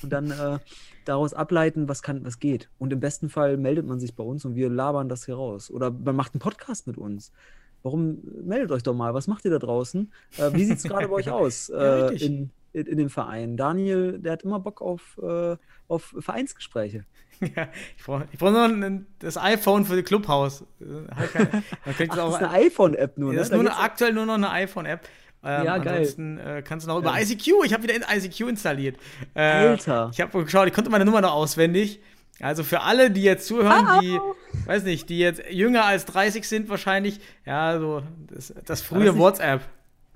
und 0.00 0.12
dann 0.12 0.30
äh, 0.30 0.60
daraus 1.06 1.34
ableiten, 1.34 1.88
was 1.88 2.02
kann, 2.02 2.24
was 2.24 2.38
geht. 2.38 2.70
Und 2.78 2.92
im 2.92 3.00
besten 3.00 3.30
Fall 3.30 3.56
meldet 3.56 3.84
man 3.84 3.98
sich 3.98 4.14
bei 4.14 4.22
uns 4.22 4.44
und 4.44 4.54
wir 4.54 4.70
labern 4.70 5.08
das 5.08 5.24
hier 5.24 5.34
raus. 5.34 5.72
Oder 5.72 5.90
man 5.90 6.14
macht 6.14 6.34
einen 6.34 6.40
Podcast 6.40 6.86
mit 6.86 6.98
uns. 6.98 7.32
Warum 7.86 8.18
meldet 8.42 8.72
euch 8.72 8.82
doch 8.82 8.94
mal? 8.94 9.14
Was 9.14 9.28
macht 9.28 9.44
ihr 9.44 9.52
da 9.52 9.60
draußen? 9.60 10.12
Äh, 10.38 10.52
wie 10.54 10.64
sieht 10.64 10.78
es 10.78 10.82
gerade 10.82 11.06
bei 11.06 11.14
euch 11.14 11.30
aus 11.30 11.68
äh, 11.68 12.08
in, 12.16 12.50
in, 12.72 12.86
in 12.86 12.98
dem 12.98 13.10
Verein? 13.10 13.56
Daniel, 13.56 14.18
der 14.18 14.32
hat 14.32 14.42
immer 14.42 14.58
Bock 14.58 14.82
auf, 14.82 15.20
äh, 15.22 15.56
auf 15.86 16.12
Vereinsgespräche. 16.18 17.04
ja 17.40 17.68
ich 17.96 18.02
brauche 18.04 18.26
brauch 18.38 18.50
nur 18.50 18.64
ein, 18.64 19.06
das 19.20 19.38
iPhone 19.38 19.84
für. 19.84 19.96
Äh, 20.80 21.06
Ach, 21.10 21.94
es 22.00 22.18
auch, 22.18 22.32
das 22.32 22.40
ist 22.40 22.48
eine 22.48 22.50
iPhone-App 22.50 23.18
nur, 23.18 23.30
ne? 23.30 23.38
Das 23.38 23.46
ist 23.46 23.52
Da 23.52 23.56
nur 23.56 23.70
eine, 23.70 23.78
aktuell 23.78 24.12
nur 24.12 24.26
noch 24.26 24.34
eine 24.34 24.50
iPhone-App. 24.50 25.08
Ähm, 25.44 25.64
Ja, 25.64 25.78
geil. 25.78 25.98
Ansonsten 25.98 26.38
äh, 26.38 26.62
kannst 26.66 26.86
du 26.86 26.90
noch 26.90 26.98
über 26.98 27.16
Ja. 27.16 27.20
ICQ. 27.20 27.64
Ich 27.66 27.72
habe 27.72 27.84
wieder 27.84 27.94
ICQ 27.94 28.40
installiert. 28.48 28.96
Äh, 29.34 29.42
Alter. 29.42 30.10
Ich 30.12 30.20
habe 30.20 30.42
geschaut, 30.44 30.66
ich 30.66 30.74
konnte 30.74 30.90
meine 30.90 31.04
Nummer 31.04 31.20
noch 31.20 31.34
auswendig. 31.34 32.00
Also 32.40 32.64
für 32.64 32.82
alle, 32.82 33.10
die 33.10 33.22
jetzt 33.22 33.46
zuhören, 33.46 33.86
die, 34.02 34.18
weiß 34.66 34.84
nicht, 34.84 35.08
die 35.08 35.18
jetzt 35.18 35.42
jünger 35.50 35.84
als 35.84 36.04
30 36.04 36.46
sind 36.46 36.68
wahrscheinlich, 36.68 37.20
ja, 37.44 37.78
so 37.78 38.02
das, 38.28 38.52
das 38.64 38.82
frühe 38.82 39.06
das 39.06 39.16
WhatsApp. 39.16 39.62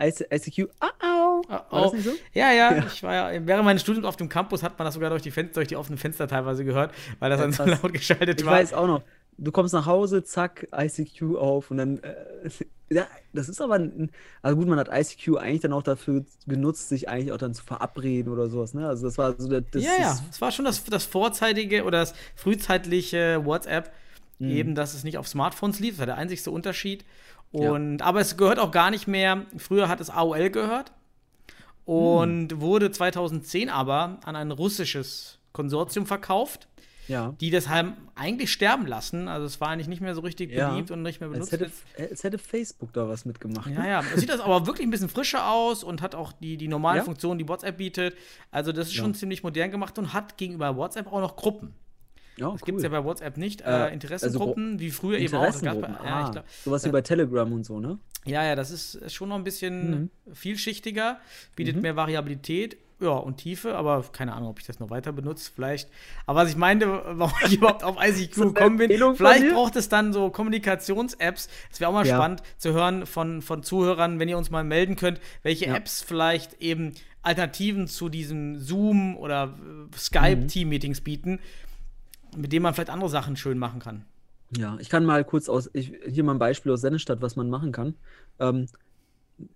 IC 0.01 0.27
ICQ. 0.33 0.71
Ah, 0.81 0.89
au. 1.03 1.43
Oh, 1.49 1.53
War 1.53 1.67
oh. 1.71 1.91
das 1.95 2.05
so? 2.05 2.11
Ja, 2.33 2.53
ja, 2.53 2.85
ich 2.87 3.03
war 3.03 3.33
ja, 3.33 3.47
während 3.47 3.65
meines 3.65 3.83
Studiums 3.83 4.07
auf 4.07 4.17
dem 4.17 4.29
Campus 4.29 4.63
hat 4.63 4.79
man 4.79 4.87
das 4.87 4.95
sogar 4.95 5.11
durch 5.11 5.23
die 5.23 5.31
Fenster, 5.31 5.55
durch 5.61 5.69
die 5.69 5.77
offenen 5.77 5.99
Fenster 5.99 6.27
teilweise 6.27 6.65
gehört, 6.65 6.95
weil 7.19 7.29
das 7.31 7.39
Ja, 7.41 7.47
dann 7.47 7.53
so 7.53 7.65
laut 7.65 7.93
geschaltet 7.93 8.41
Ich 8.41 8.47
war. 8.47 8.55
weiß 8.55 8.73
auch 8.73 8.87
noch. 8.87 9.03
Du 9.39 9.53
kommst 9.53 9.73
nach 9.73 9.87
Hause, 9.87 10.23
zack, 10.25 10.69
ICQ 10.77 11.37
auf 11.37 11.71
und 11.71 11.79
dann. 11.79 11.99
Äh, 12.03 12.51
ja, 12.91 13.07
das 13.33 13.49
ist 13.49 13.61
aber. 13.61 13.75
Ein, 13.77 14.11
also 14.43 14.57
gut, 14.57 14.69
man 14.69 14.79
hat 14.79 14.89
ICQ 14.93 15.39
eigentlich 15.39 15.61
dann 15.63 15.73
auch 15.73 15.83
dafür 15.83 16.25
genutzt, 16.47 16.89
sich 16.89 17.09
eigentlich 17.09 17.33
auch 17.33 17.39
dann 17.39 17.55
zu 17.55 17.65
verabreden 17.65 18.33
oder 18.33 18.49
sowas. 18.49 18.75
Ne? 18.75 18.87
Also 18.87 19.07
das 19.07 19.17
war 19.19 19.35
so 19.41 19.49
der, 19.49 19.63
das 19.63 19.83
ja, 19.85 19.91
ja, 19.99 20.19
es 20.31 20.41
war 20.41 20.53
schon 20.53 20.65
das, 20.65 20.85
das 20.85 21.05
vorzeitige 21.05 21.85
oder 21.85 22.01
das 22.01 22.15
frühzeitliche 22.37 23.45
WhatsApp, 23.45 23.93
Mhm. 24.39 24.51
eben, 24.51 24.75
dass 24.75 24.95
es 24.95 25.05
nicht 25.05 25.19
auf 25.19 25.29
Smartphones 25.29 25.81
lief, 25.81 25.93
das 25.95 25.99
war 26.01 26.07
der 26.07 26.17
einzigste 26.17 26.51
Unterschied. 26.51 27.05
Und, 27.53 28.01
Aber 28.03 28.21
es 28.21 28.37
gehört 28.37 28.59
auch 28.59 28.71
gar 28.71 28.91
nicht 28.91 29.07
mehr, 29.09 29.47
früher 29.59 29.89
hat 29.89 30.01
es 30.01 30.09
AOL 30.11 30.51
gehört 30.51 30.93
und 31.85 32.53
Mhm. 32.53 32.61
wurde 32.61 32.91
2010 32.91 33.69
aber 33.71 34.19
an 34.25 34.37
ein 34.37 34.51
russisches 34.51 35.39
Konsortium 35.53 36.07
verkauft, 36.07 36.69
ja. 37.11 37.35
die 37.41 37.51
deshalb 37.51 37.95
eigentlich 38.15 38.51
sterben 38.53 38.87
lassen. 38.87 39.29
Also 39.29 39.47
es 39.47 39.61
war 39.61 39.69
eigentlich 39.69 39.89
nicht 39.89 40.01
mehr 40.01 40.15
so 40.15 40.21
richtig 40.23 40.51
Ja. 40.53 40.71
beliebt 40.71 40.91
und 40.91 41.03
nicht 41.03 41.21
mehr 41.21 41.29
benutzt. 41.29 41.53
hätte, 41.53 41.71
als 41.99 42.25
hätte 42.25 42.39
Facebook 42.39 42.93
da 42.93 43.09
was 43.09 43.25
mitgemacht. 43.25 43.71
Ja, 43.71 43.81
ne? 43.83 43.89
ja. 43.89 44.05
Es 44.15 44.21
sieht 44.21 44.29
das 44.31 44.41
aber 44.41 44.67
wirklich 44.67 44.87
ein 44.87 44.91
bisschen 44.91 45.09
frischer 45.09 45.51
aus 45.51 45.85
und 45.85 46.01
hat 46.03 46.15
auch 46.15 46.33
die, 46.33 46.57
die 46.57 46.69
normalen 46.69 46.99
Ja? 46.99 47.05
Funktionen, 47.05 47.39
die 47.39 47.49
WhatsApp 47.49 47.77
bietet. 47.77 48.15
Also, 48.51 48.73
das 48.73 48.87
ist 48.89 48.95
schon 48.95 49.15
ziemlich 49.15 49.43
modern 49.43 49.71
gemacht 49.71 49.99
und 49.99 50.13
hat 50.13 50.37
gegenüber 50.39 50.77
WhatsApp 50.77 51.07
auch 51.13 51.21
noch 51.21 51.37
Gruppen. 51.37 51.75
Ja, 52.37 52.53
Das 52.53 52.63
gibt 52.63 52.79
es 52.79 52.85
ja 52.85 52.89
bei 52.89 53.05
WhatsApp 53.05 53.37
nicht. 53.37 53.61
Äh, 53.63 53.89
Äh, 53.89 53.93
Interessengruppen, 53.93 54.79
wie 54.81 54.91
früher 54.91 55.19
eben 55.19 55.35
auch. 55.35 55.45
Das 55.45 55.61
gab's 55.61 55.79
bei- 55.81 55.89
Interessengruppen. 55.89 56.07
ja, 56.07 56.15
Ah, 56.17 56.25
ich 56.27 56.31
glaub, 56.33 56.45
sowas 56.65 56.85
wie 56.87 56.89
bei 56.91 57.03
Telegram 57.03 57.53
und 57.53 57.65
so, 57.65 57.81
ne? 57.81 57.99
ja, 58.25 58.45
ja, 58.45 58.55
das 58.55 58.71
ist 58.71 59.13
schon 59.13 59.29
noch 59.29 59.37
ein 59.37 59.45
bisschen 59.45 59.91
Mhm. 60.03 60.11
vielschichtiger, 60.33 61.19
bietet 61.57 61.83
mehr 61.83 61.97
Variabilität. 61.97 62.79
Ja, 63.01 63.11
und 63.13 63.39
Tiefe, 63.39 63.77
aber 63.77 64.05
keine 64.13 64.35
Ahnung, 64.35 64.51
ob 64.51 64.59
ich 64.61 64.67
das 64.67 64.79
noch 64.79 64.91
weiter 64.91 65.13
benutze, 65.13 65.51
vielleicht. 65.55 65.89
Aber 66.27 66.41
was 66.43 66.51
ich 66.51 66.57
meinte, 66.57 66.87
warum 67.13 67.33
ich 67.47 67.55
überhaupt 67.57 67.83
auf 67.83 67.97
ICQ 67.99 68.35
gekommen 68.35 68.77
bin, 68.77 68.91
vielleicht 68.91 69.49
braucht 69.55 69.75
es 69.77 69.89
dann 69.89 70.13
so 70.13 70.29
Kommunikations-Apps. 70.31 71.49
Es 71.73 71.81
wäre 71.81 71.89
auch 71.89 71.95
mal 71.95 72.07
Ja. 72.07 72.17
spannend 72.17 72.43
zu 72.59 72.73
hören 72.73 73.07
von, 73.07 73.41
von 73.43 73.63
Zuhörern, 73.63 74.19
wenn 74.19 74.29
ihr 74.29 74.37
uns 74.37 74.51
mal 74.51 74.65
melden 74.65 74.97
könnt, 74.97 75.19
welche 75.43 75.67
Ja. 75.67 75.77
Apps 75.77 76.03
vielleicht 76.03 76.61
eben 76.61 76.93
Alternativen 77.23 77.87
zu 77.89 78.09
diesem 78.11 78.59
Zoom 78.59 79.17
oder 79.17 79.47
Mhm. 79.49 79.89
äh, 79.93 79.97
Skype-Team-Meetings 79.97 81.01
bieten, 81.01 81.39
mit 82.37 82.53
denen 82.53 82.63
man 82.63 82.75
vielleicht 82.75 82.91
andere 82.91 83.11
Sachen 83.11 83.37
schön 83.37 83.59
machen 83.59 83.81
kann. 83.81 84.05
Ja, 84.57 84.77
ich 84.81 84.89
kann 84.91 85.05
mal 85.05 85.25
kurz 85.25 85.49
aus, 85.49 85.71
ich, 85.73 85.93
hier 86.09 86.25
mal 86.25 86.33
ein 86.35 86.39
Beispiel 86.39 86.73
aus 86.73 86.81
Sennestadt, 86.81 87.23
was 87.23 87.37
man 87.37 87.49
machen 87.51 87.73
kann. 87.73 87.95
Ähm, 88.41 88.67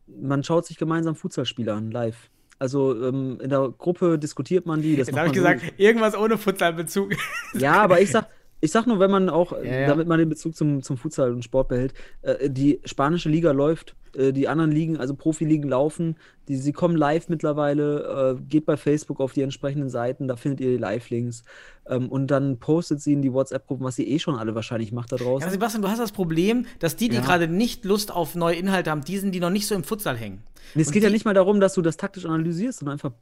man 0.06 0.42
schaut 0.44 0.66
sich 0.66 0.78
gemeinsam 0.78 1.14
Futsalspiele 1.14 1.74
an, 1.74 1.90
live. 1.90 2.30
Also 2.58 2.94
ähm, 3.02 3.38
in 3.42 3.50
der 3.50 3.72
Gruppe 3.76 4.18
diskutiert 4.18 4.66
man 4.66 4.80
die. 4.80 4.96
Das 4.96 5.08
Jetzt 5.08 5.18
habe 5.18 5.28
ich 5.28 5.34
man 5.42 5.58
gesagt, 5.58 5.74
irgendwas 5.78 6.16
ohne 6.16 6.38
Futsal-Bezug. 6.38 7.12
Ja, 7.54 7.74
aber 7.74 8.00
ich 8.00 8.10
sag, 8.10 8.28
ich 8.60 8.70
sag 8.70 8.86
nur, 8.86 8.98
wenn 8.98 9.10
man 9.10 9.28
auch, 9.28 9.52
äh, 9.52 9.82
ja. 9.82 9.86
damit 9.88 10.08
man 10.08 10.18
den 10.18 10.28
Bezug 10.28 10.56
zum, 10.56 10.82
zum 10.82 10.96
Futsal 10.96 11.32
und 11.32 11.42
Sport 11.44 11.68
behält, 11.68 11.94
äh, 12.22 12.48
die 12.48 12.80
spanische 12.84 13.28
Liga 13.28 13.52
läuft, 13.52 13.94
äh, 14.16 14.32
die 14.32 14.48
anderen 14.48 14.72
Ligen, 14.72 14.96
also 14.96 15.14
Profiligen 15.14 15.68
laufen, 15.68 16.16
die, 16.48 16.56
sie 16.56 16.72
kommen 16.72 16.96
live 16.96 17.28
mittlerweile, 17.28 18.36
äh, 18.38 18.42
geht 18.48 18.64
bei 18.64 18.76
Facebook 18.76 19.20
auf 19.20 19.32
die 19.32 19.42
entsprechenden 19.42 19.88
Seiten, 19.90 20.28
da 20.28 20.36
findet 20.36 20.60
ihr 20.60 20.70
die 20.70 20.76
Live-Links 20.78 21.44
ähm, 21.86 22.08
und 22.08 22.28
dann 22.30 22.58
postet 22.58 23.00
sie 23.02 23.12
in 23.12 23.22
die 23.22 23.32
WhatsApp-Gruppen, 23.32 23.84
was 23.84 23.96
sie 23.96 24.08
eh 24.08 24.18
schon 24.18 24.36
alle 24.36 24.54
wahrscheinlich 24.54 24.92
macht 24.92 25.12
da 25.12 25.16
Ja, 25.16 25.24
draußen. 25.24 25.50
Sebastian, 25.50 25.82
du 25.82 25.88
hast 25.88 26.00
das 26.00 26.12
Problem, 26.12 26.66
dass 26.78 26.96
die, 26.96 27.08
die 27.08 27.16
Ja. 27.16 27.22
gerade 27.22 27.48
nicht 27.48 27.84
Lust 27.84 28.12
auf 28.12 28.34
neue 28.34 28.56
Inhalte 28.56 28.90
haben, 28.90 29.04
die 29.04 29.18
sind, 29.18 29.32
die 29.34 29.40
noch 29.40 29.50
nicht 29.50 29.66
so 29.66 29.74
im 29.74 29.84
Futsal 29.84 30.16
hängen. 30.16 30.42
Nee, 30.74 30.82
es 30.82 30.88
Und 30.88 30.94
geht 30.94 31.02
ja 31.02 31.10
nicht 31.10 31.24
mal 31.26 31.34
darum, 31.34 31.60
dass 31.60 31.74
du 31.74 31.82
das 31.82 31.96
taktisch 31.98 32.24
analysierst, 32.24 32.78
sondern 32.78 32.94
einfach 32.94 33.12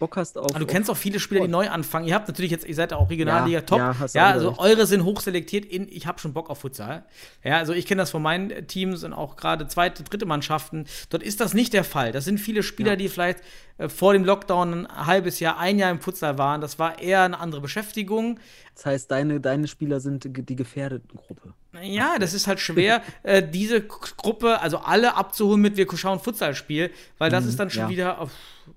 Bock 0.00 0.16
hast 0.16 0.36
auf. 0.36 0.50
Aber 0.50 0.58
du 0.58 0.66
kennst 0.66 0.90
auch 0.90 0.96
viele 0.96 1.20
Spieler, 1.20 1.42
die 1.42 1.48
neu 1.48 1.68
anfangen. 1.68 2.08
Ihr 2.08 2.14
habt 2.14 2.26
natürlich 2.26 2.50
jetzt, 2.50 2.66
ihr 2.66 2.74
seid 2.74 2.90
ja 2.90 2.96
auch 2.96 3.02
Ja, 3.02 3.08
Regionalliga 3.08 3.60
top. 3.60 3.78
ja, 3.78 3.92
du 3.92 4.06
ja 4.14 4.28
auch 4.28 4.32
also 4.32 4.58
eure 4.58 4.86
sind 4.86 5.04
hochselektiert 5.04 5.64
in, 5.64 5.86
ich 5.88 6.06
habe 6.08 6.18
schon 6.18 6.32
Bock 6.32 6.50
auf 6.50 6.58
Futsal. 6.58 7.04
Ja, 7.44 7.58
also 7.58 7.72
ich 7.72 7.86
kenne 7.86 8.02
das 8.02 8.10
von 8.10 8.22
meinen 8.22 8.66
Teams 8.66 9.04
und 9.04 9.12
auch 9.12 9.36
gerade 9.36 9.68
zweite, 9.68 10.02
dritte 10.02 10.26
Mannschaften. 10.26 10.86
Dort 11.10 11.22
ist 11.22 11.40
das 11.40 11.54
nicht 11.54 11.72
der 11.72 11.84
Fall. 11.84 12.10
Das 12.10 12.24
sind 12.24 12.38
viele 12.38 12.62
Spieler, 12.64 12.92
Ja. 12.92 12.96
die 12.96 13.08
vielleicht 13.08 13.40
äh, 13.78 13.88
vor 13.88 14.14
dem 14.14 14.24
Lockdown 14.24 14.86
ein 14.86 15.06
halbes 15.06 15.38
Jahr, 15.38 15.58
ein 15.58 15.78
Jahr 15.78 15.90
im 15.90 16.00
Futsal 16.00 16.38
waren. 16.38 16.60
Das 16.60 16.78
war 16.78 16.98
eher 16.98 17.22
eine 17.22 17.38
andere 17.38 17.60
Beschäftigung. 17.60 18.40
Das 18.74 18.86
heißt, 18.86 19.10
deine, 19.10 19.38
deine 19.40 19.68
Spieler 19.68 20.00
sind 20.00 20.26
die 20.26 20.56
gefährdeten 20.56 21.10
Gruppe. 21.14 21.54
Ja, 21.82 22.18
das 22.18 22.34
ist 22.34 22.46
halt 22.46 22.58
schwer, 22.58 23.02
äh, 23.22 23.46
diese 23.46 23.82
Gruppe, 23.82 24.60
also 24.60 24.78
alle 24.78 25.14
abzuholen 25.14 25.60
mit 25.60 25.76
wir 25.76 25.86
schauen 25.94 26.18
Futsalspiel, 26.18 26.90
weil 27.18 27.30
das 27.30 27.44
ist 27.44 27.60
dann 27.60 27.70
schon 27.70 27.84
ja. 27.84 27.88
wieder, 27.90 28.18
oh, 28.22 28.28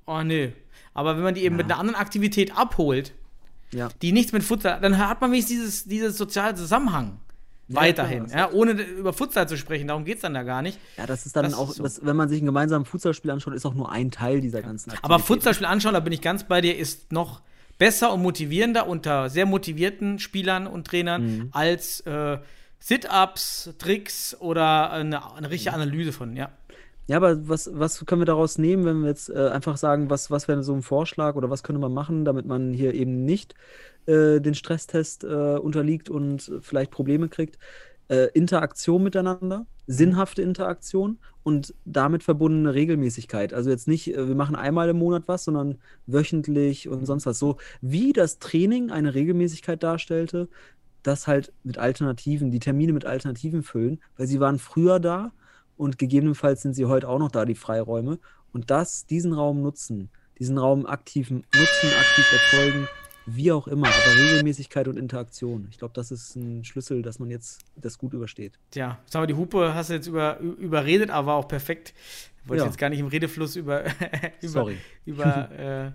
oh 0.05 0.21
nee. 0.21 0.53
Aber 0.93 1.15
wenn 1.15 1.23
man 1.23 1.33
die 1.35 1.43
eben 1.43 1.55
mit 1.55 1.65
einer 1.65 1.79
anderen 1.79 1.99
Aktivität 1.99 2.55
abholt, 2.57 3.13
Ja. 3.71 3.89
die 4.01 4.11
nichts 4.11 4.31
mit 4.31 4.43
Futsal, 4.43 4.79
dann 4.81 4.97
hat 4.97 5.21
man 5.21 5.31
wenigstens 5.31 5.57
dieses, 5.57 5.83
dieses 5.85 6.17
soziale 6.17 6.55
Zusammenhang. 6.55 7.19
Weiterhin, 7.69 8.27
klar, 8.27 8.51
ja, 8.51 8.51
ohne 8.55 8.73
über 8.73 9.13
Futsal 9.13 9.47
zu 9.47 9.57
sprechen, 9.57 9.87
darum 9.87 10.03
geht 10.05 10.15
es 10.17 10.21
dann 10.21 10.35
ja 10.35 10.43
gar 10.43 10.61
nicht. 10.61 10.77
Ja, 10.97 11.05
das 11.07 11.25
ist 11.25 11.35
dann 11.35 11.45
Das 11.45 11.53
auch, 11.55 11.69
ist 11.69 11.77
so. 11.77 11.83
das, 11.83 12.05
wenn 12.05 12.15
man 12.15 12.27
sich 12.29 12.41
ein 12.41 12.45
gemeinsames 12.45 12.87
Futsalspiel 12.89 13.31
anschaut, 13.31 13.53
ist 13.53 13.65
auch 13.65 13.73
nur 13.73 13.89
ein 13.91 14.11
Teil 14.11 14.41
dieser 14.41 14.61
ganzen 14.61 14.91
Aktivität. 14.91 15.05
Aber 15.05 15.19
Futsalspiel 15.23 15.65
anschauen, 15.65 15.93
da 15.93 16.01
bin 16.01 16.11
ich 16.13 16.21
ganz 16.21 16.43
bei 16.43 16.59
dir, 16.61 16.77
ist 16.77 17.11
noch 17.13 17.41
besser 17.79 18.11
und 18.13 18.21
motivierender 18.21 18.85
unter 18.87 19.29
sehr 19.29 19.45
motivierten 19.45 20.19
Spielern 20.19 20.67
und 20.67 20.85
Trainern 20.85 21.25
Mhm. 21.25 21.49
als 21.53 22.01
äh, 22.01 22.37
Sit-Ups, 22.79 23.69
Tricks 23.79 24.35
oder 24.39 24.91
eine, 24.91 25.33
eine 25.35 25.49
richtige 25.49 25.73
Analyse 25.73 26.11
von, 26.11 26.35
ja. 26.35 26.49
Ja, 27.07 27.17
aber 27.17 27.49
was, 27.49 27.69
was 27.73 28.05
können 28.05 28.21
wir 28.21 28.25
daraus 28.25 28.57
nehmen, 28.57 28.85
wenn 28.85 29.01
wir 29.01 29.09
jetzt 29.09 29.29
äh, 29.29 29.49
einfach 29.49 29.75
sagen, 29.75 30.09
was, 30.09 30.31
was 30.31 30.47
wäre 30.47 30.63
so 30.63 30.73
ein 30.73 30.81
Vorschlag 30.81 31.35
oder 31.35 31.49
was 31.49 31.61
könnte 31.61 31.81
man 31.81 31.93
machen, 31.93 32.23
damit 32.23 32.45
man 32.45 32.73
hier 32.73 32.93
eben 32.93 33.25
nicht 33.25 33.55
äh, 34.05 34.39
den 34.39 34.55
Stresstest 34.55 35.25
äh, 35.25 35.57
unterliegt 35.57 36.09
und 36.09 36.49
vielleicht 36.61 36.91
Probleme 36.91 37.27
kriegt? 37.27 37.59
Äh, 38.07 38.27
Interaktion 38.33 39.03
miteinander, 39.03 39.65
sinnhafte 39.85 40.41
Interaktion 40.41 41.19
und 41.43 41.73
damit 41.83 42.23
verbundene 42.23 42.73
Regelmäßigkeit. 42.73 43.53
Also 43.53 43.69
jetzt 43.69 43.87
nicht, 43.87 44.13
äh, 44.15 44.27
wir 44.27 44.35
machen 44.35 44.55
einmal 44.55 44.87
im 44.87 44.97
Monat 44.97 45.23
was, 45.27 45.43
sondern 45.43 45.79
wöchentlich 46.07 46.87
und 46.87 47.05
sonst 47.05 47.25
was. 47.25 47.37
So 47.37 47.57
wie 47.81 48.13
das 48.13 48.39
Training 48.39 48.91
eine 48.91 49.13
Regelmäßigkeit 49.13 49.83
darstellte, 49.83 50.47
das 51.01 51.27
halt 51.27 51.51
mit 51.63 51.77
Alternativen, 51.77 52.49
die 52.51 52.59
Termine 52.59 52.93
mit 52.93 53.05
Alternativen 53.05 53.61
füllen, 53.61 54.01
weil 54.15 54.27
sie 54.27 54.39
waren 54.39 54.57
früher 54.57 55.01
da 55.01 55.33
und 55.77 55.97
gegebenenfalls 55.97 56.61
sind 56.61 56.73
sie 56.73 56.85
heute 56.85 57.07
auch 57.09 57.19
noch 57.19 57.31
da, 57.31 57.45
die 57.45 57.55
Freiräume. 57.55 58.19
Und 58.51 58.69
das, 58.71 59.05
diesen 59.05 59.33
Raum 59.33 59.61
nutzen, 59.61 60.09
diesen 60.39 60.57
Raum 60.57 60.85
aktiv 60.85 61.29
nutzen, 61.31 61.49
aktiv 61.99 62.25
erzeugen, 62.33 62.87
wie 63.25 63.51
auch 63.51 63.67
immer, 63.67 63.87
aber 63.87 64.21
Regelmäßigkeit 64.31 64.87
und 64.87 64.97
Interaktion. 64.97 65.67
Ich 65.71 65.77
glaube, 65.77 65.93
das 65.93 66.11
ist 66.11 66.35
ein 66.35 66.63
Schlüssel, 66.65 67.01
dass 67.01 67.19
man 67.19 67.29
jetzt 67.29 67.61
das 67.75 67.97
gut 67.97 68.13
übersteht. 68.13 68.59
Tja, 68.71 68.99
sag 69.05 69.21
mal, 69.21 69.27
die 69.27 69.33
Hupe 69.35 69.73
hast 69.73 69.89
du 69.89 69.93
jetzt 69.93 70.07
über, 70.07 70.39
überredet, 70.39 71.09
aber 71.09 71.27
war 71.27 71.35
auch 71.37 71.47
perfekt. 71.47 71.93
Wollte 72.45 72.63
Ja. 72.63 72.67
jetzt 72.67 72.77
gar 72.77 72.89
nicht 72.89 72.99
im 72.99 73.07
Redefluss 73.07 73.55
über, 73.55 73.83
über, 74.41 74.51
Sorry. 74.51 74.77
über 75.05 75.49
äh, 75.51 75.91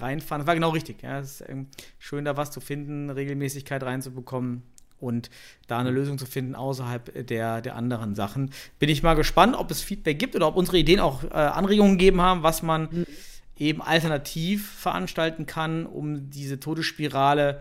reinfahren. 0.00 0.40
Das 0.40 0.46
war 0.48 0.54
genau 0.54 0.70
richtig. 0.70 1.02
Ja. 1.02 1.20
Es 1.20 1.40
ist 1.40 1.48
ähm, 1.48 1.68
schön, 1.98 2.24
da 2.24 2.36
was 2.36 2.50
zu 2.50 2.60
finden, 2.60 3.08
Regelmäßigkeit 3.10 3.82
reinzubekommen 3.82 4.62
und 5.00 5.30
da 5.66 5.78
eine 5.78 5.90
Lösung 5.90 6.18
zu 6.18 6.26
finden 6.26 6.54
außerhalb 6.54 7.26
der, 7.26 7.60
der 7.60 7.76
anderen 7.76 8.14
Sachen. 8.14 8.50
Bin 8.78 8.88
ich 8.88 9.02
mal 9.02 9.14
gespannt, 9.14 9.56
ob 9.56 9.70
es 9.70 9.82
Feedback 9.82 10.18
gibt 10.18 10.34
oder 10.36 10.46
ob 10.48 10.56
unsere 10.56 10.78
Ideen 10.78 11.00
auch 11.00 11.24
äh, 11.24 11.28
Anregungen 11.28 11.98
gegeben 11.98 12.20
haben, 12.22 12.42
was 12.42 12.62
man 12.62 13.06
eben 13.56 13.82
alternativ 13.82 14.68
veranstalten 14.70 15.46
kann, 15.46 15.86
um 15.86 16.30
diese 16.30 16.58
Todesspirale 16.58 17.60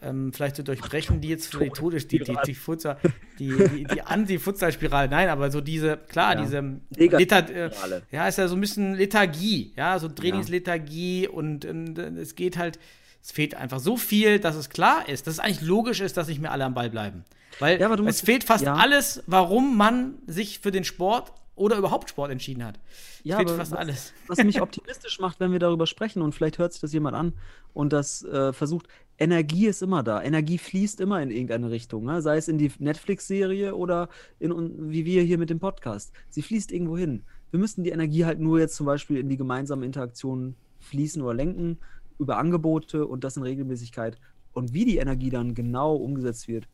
ähm, 0.00 0.32
vielleicht 0.32 0.54
zu 0.56 0.62
durchbrechen, 0.62 1.20
die 1.20 1.28
jetzt 1.28 1.48
für 1.52 1.64
die 1.64 1.70
Todes, 1.70 2.06
die, 2.06 2.20
die, 2.20 2.36
die, 2.46 2.54
Futsal, 2.54 2.98
die, 3.38 3.48
die, 3.50 3.84
die 3.84 4.02
Anti-Futsal-Spirale, 4.02 5.08
nein, 5.08 5.28
aber 5.28 5.50
so 5.50 5.60
diese, 5.60 5.96
klar, 5.96 6.34
Ja. 6.36 6.40
diese 6.42 6.58
Letha- 6.96 7.50
äh, 7.50 8.00
ja, 8.12 8.28
ist 8.28 8.38
ja 8.38 8.46
so 8.46 8.54
ein 8.54 8.60
bisschen 8.60 8.94
Lethargie, 8.94 9.72
ja, 9.76 9.98
so 9.98 10.08
Trainingslethargie 10.08 11.26
und 11.26 11.64
ähm, 11.64 11.94
es 12.16 12.36
geht 12.36 12.56
halt, 12.56 12.78
es 13.22 13.32
fehlt 13.32 13.54
einfach 13.54 13.80
so 13.80 13.96
viel, 13.96 14.38
dass 14.38 14.56
es 14.56 14.68
klar 14.70 15.08
ist, 15.08 15.26
dass 15.26 15.34
es 15.34 15.40
eigentlich 15.40 15.62
logisch 15.62 16.00
ist, 16.00 16.16
dass 16.16 16.28
nicht 16.28 16.40
mehr 16.40 16.52
alle 16.52 16.64
am 16.64 16.74
Ball 16.74 16.90
bleiben. 16.90 17.24
Weil 17.58 17.80
Ja, 17.80 17.88
du 17.88 17.94
es 17.94 18.00
musst- 18.00 18.24
fehlt 18.24 18.44
fast 18.44 18.64
ja. 18.64 18.74
alles, 18.74 19.22
warum 19.26 19.76
man 19.76 20.14
sich 20.26 20.60
für 20.60 20.70
den 20.70 20.84
Sport 20.84 21.32
oder 21.56 21.76
überhaupt 21.76 22.08
Sport 22.10 22.30
entschieden 22.30 22.64
hat. 22.64 22.78
Es 22.78 23.20
Ja, 23.24 23.36
fehlt 23.38 23.50
fast 23.50 23.72
was- 23.72 23.78
alles. 23.78 24.12
Was 24.28 24.38
mich 24.44 24.60
optimistisch 24.62 25.18
macht, 25.18 25.40
wenn 25.40 25.50
wir 25.52 25.58
darüber 25.58 25.86
sprechen 25.88 26.22
und 26.22 26.34
vielleicht 26.34 26.58
hört 26.58 26.72
sich 26.72 26.80
das 26.80 26.92
jemand 26.92 27.16
an 27.16 27.32
und 27.74 27.92
das 27.92 28.22
äh, 28.24 28.52
versucht, 28.52 28.86
Energie 29.18 29.66
ist 29.66 29.82
immer 29.82 30.04
da. 30.04 30.22
Energie 30.22 30.58
fließt 30.58 31.00
immer 31.00 31.20
in 31.20 31.32
irgendeine 31.32 31.70
Richtung, 31.72 32.04
ne? 32.04 32.22
sei 32.22 32.36
es 32.36 32.46
in 32.46 32.56
die 32.58 32.70
Netflix-Serie 32.78 33.74
oder 33.74 34.08
in, 34.38 34.92
wie 34.92 35.04
wir 35.04 35.22
hier 35.24 35.38
mit 35.38 35.50
dem 35.50 35.58
Podcast. 35.58 36.12
Sie 36.28 36.42
fließt 36.42 36.70
irgendwo 36.70 36.96
hin. 36.96 37.24
Wir 37.50 37.58
müssen 37.58 37.82
die 37.82 37.90
Energie 37.90 38.24
halt 38.24 38.38
nur 38.38 38.60
jetzt 38.60 38.76
zum 38.76 38.86
Beispiel 38.86 39.16
in 39.16 39.28
die 39.28 39.36
gemeinsamen 39.36 39.82
Interaktionen 39.82 40.54
fließen 40.78 41.20
oder 41.22 41.34
lenken, 41.34 41.78
über 42.18 42.38
Angebote 42.38 43.06
und 43.06 43.24
das 43.24 43.36
in 43.36 43.42
Regelmäßigkeit. 43.42 44.18
Und 44.52 44.72
wie 44.72 44.84
die 44.84 44.98
Energie 44.98 45.30
dann 45.30 45.54
genau 45.54 45.94
umgesetzt 45.94 46.48
wird, 46.48 46.68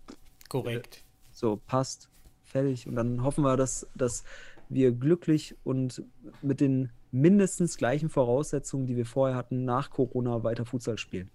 Korrekt. 0.48 1.04
so 1.32 1.60
passt, 1.66 2.08
fertig. 2.44 2.86
Und 2.86 2.94
dann 2.96 3.22
hoffen 3.22 3.44
wir, 3.44 3.56
dass, 3.56 3.86
dass 3.94 4.24
wir 4.68 4.92
glücklich 4.92 5.54
und 5.64 6.02
mit 6.42 6.60
den 6.60 6.90
mindestens 7.10 7.76
gleichen 7.76 8.08
Voraussetzungen, 8.08 8.86
die 8.86 8.96
wir 8.96 9.06
vorher 9.06 9.36
hatten, 9.36 9.64
nach 9.64 9.90
Corona 9.90 10.42
weiter 10.42 10.64
Futsal 10.64 10.98
spielen. 10.98 11.30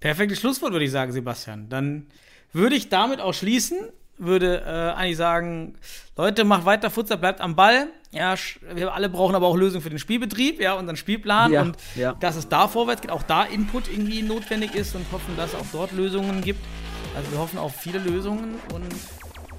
Perfektes 0.00 0.40
Schlusswort, 0.40 0.72
würde 0.72 0.86
ich 0.86 0.90
sagen, 0.90 1.12
Sebastian. 1.12 1.68
Dann 1.68 2.06
würde 2.52 2.76
ich 2.76 2.88
damit 2.88 3.20
auch 3.20 3.34
schließen. 3.34 3.78
Würde 4.22 4.62
äh, 4.66 4.98
eigentlich 4.98 5.16
sagen, 5.16 5.74
Leute, 6.16 6.44
macht 6.44 6.66
weiter 6.66 6.90
Futsal, 6.90 7.18
bleibt 7.18 7.40
am 7.40 7.56
Ball. 7.56 7.88
Ja, 8.12 8.34
wir 8.74 8.92
alle 8.92 9.08
brauchen 9.08 9.34
aber 9.34 9.46
auch 9.46 9.56
Lösungen 9.56 9.82
für 9.82 9.90
den 9.90 9.98
Spielbetrieb, 9.98 10.60
ja, 10.60 10.74
unseren 10.74 10.96
Spielplan 10.96 11.52
Ja, 11.52 11.62
und 11.62 11.76
ja. 11.94 12.12
dass 12.20 12.36
es 12.36 12.48
da 12.48 12.68
vorwärts 12.68 13.00
geht, 13.00 13.10
auch 13.10 13.22
da 13.22 13.44
Input 13.44 13.88
irgendwie 13.88 14.22
notwendig 14.22 14.74
ist 14.74 14.94
und 14.94 15.06
hoffen, 15.12 15.36
dass 15.36 15.54
es 15.54 15.58
auch 15.58 15.66
dort 15.72 15.92
Lösungen 15.92 16.42
gibt. 16.42 16.60
Also 17.16 17.32
wir 17.32 17.38
hoffen 17.38 17.58
auf 17.58 17.74
viele 17.74 17.98
Lösungen 17.98 18.56
und 18.74 18.84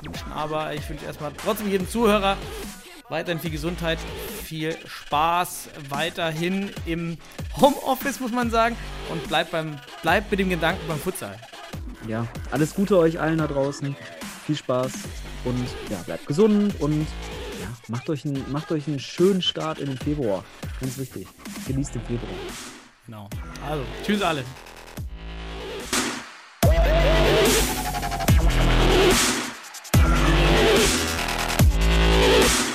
wünschen 0.05 0.31
aber, 0.33 0.73
ich 0.73 0.87
wünsche 0.89 1.05
erstmal 1.05 1.31
trotzdem 1.35 1.69
jedem 1.71 1.89
Zuhörer 1.89 2.37
weiterhin 3.09 3.41
viel 3.41 3.51
Gesundheit, 3.51 3.99
viel 4.43 4.75
Spaß 4.85 5.69
weiterhin 5.89 6.71
im 6.85 7.17
Homeoffice, 7.59 8.19
muss 8.19 8.31
man 8.31 8.49
sagen. 8.49 8.75
Und 9.11 9.27
bleibt, 9.27 9.51
beim, 9.51 9.77
bleibt 10.01 10.31
mit 10.31 10.39
dem 10.39 10.49
Gedanken 10.49 10.81
beim 10.87 10.97
Futsal 10.97 11.35
ja, 12.07 12.27
alles 12.51 12.73
Gute 12.73 12.97
euch 12.97 13.19
allen 13.19 13.37
da 13.37 13.47
draußen. 13.47 13.95
Viel 14.45 14.55
Spaß 14.55 14.91
und 15.45 15.67
ja, 15.89 15.97
bleibt 16.05 16.27
gesund 16.27 16.73
und 16.79 17.07
ja, 17.61 17.67
macht 17.87 18.09
euch 18.09 18.25
einen, 18.25 18.43
macht 18.51 18.71
euch 18.71 18.87
einen 18.87 18.99
schönen 18.99 19.41
Start 19.41 19.79
in 19.79 19.87
den 19.87 19.97
Februar. 19.97 20.43
Ganz 20.79 20.97
wichtig. 20.97 21.27
Genießt 21.67 21.95
den 21.95 22.01
Februar. 22.01 22.31
Genau. 23.05 23.29
Also, 23.67 23.83
tschüss 24.03 24.21
alle. 24.21 24.43
Peace. 32.41 32.70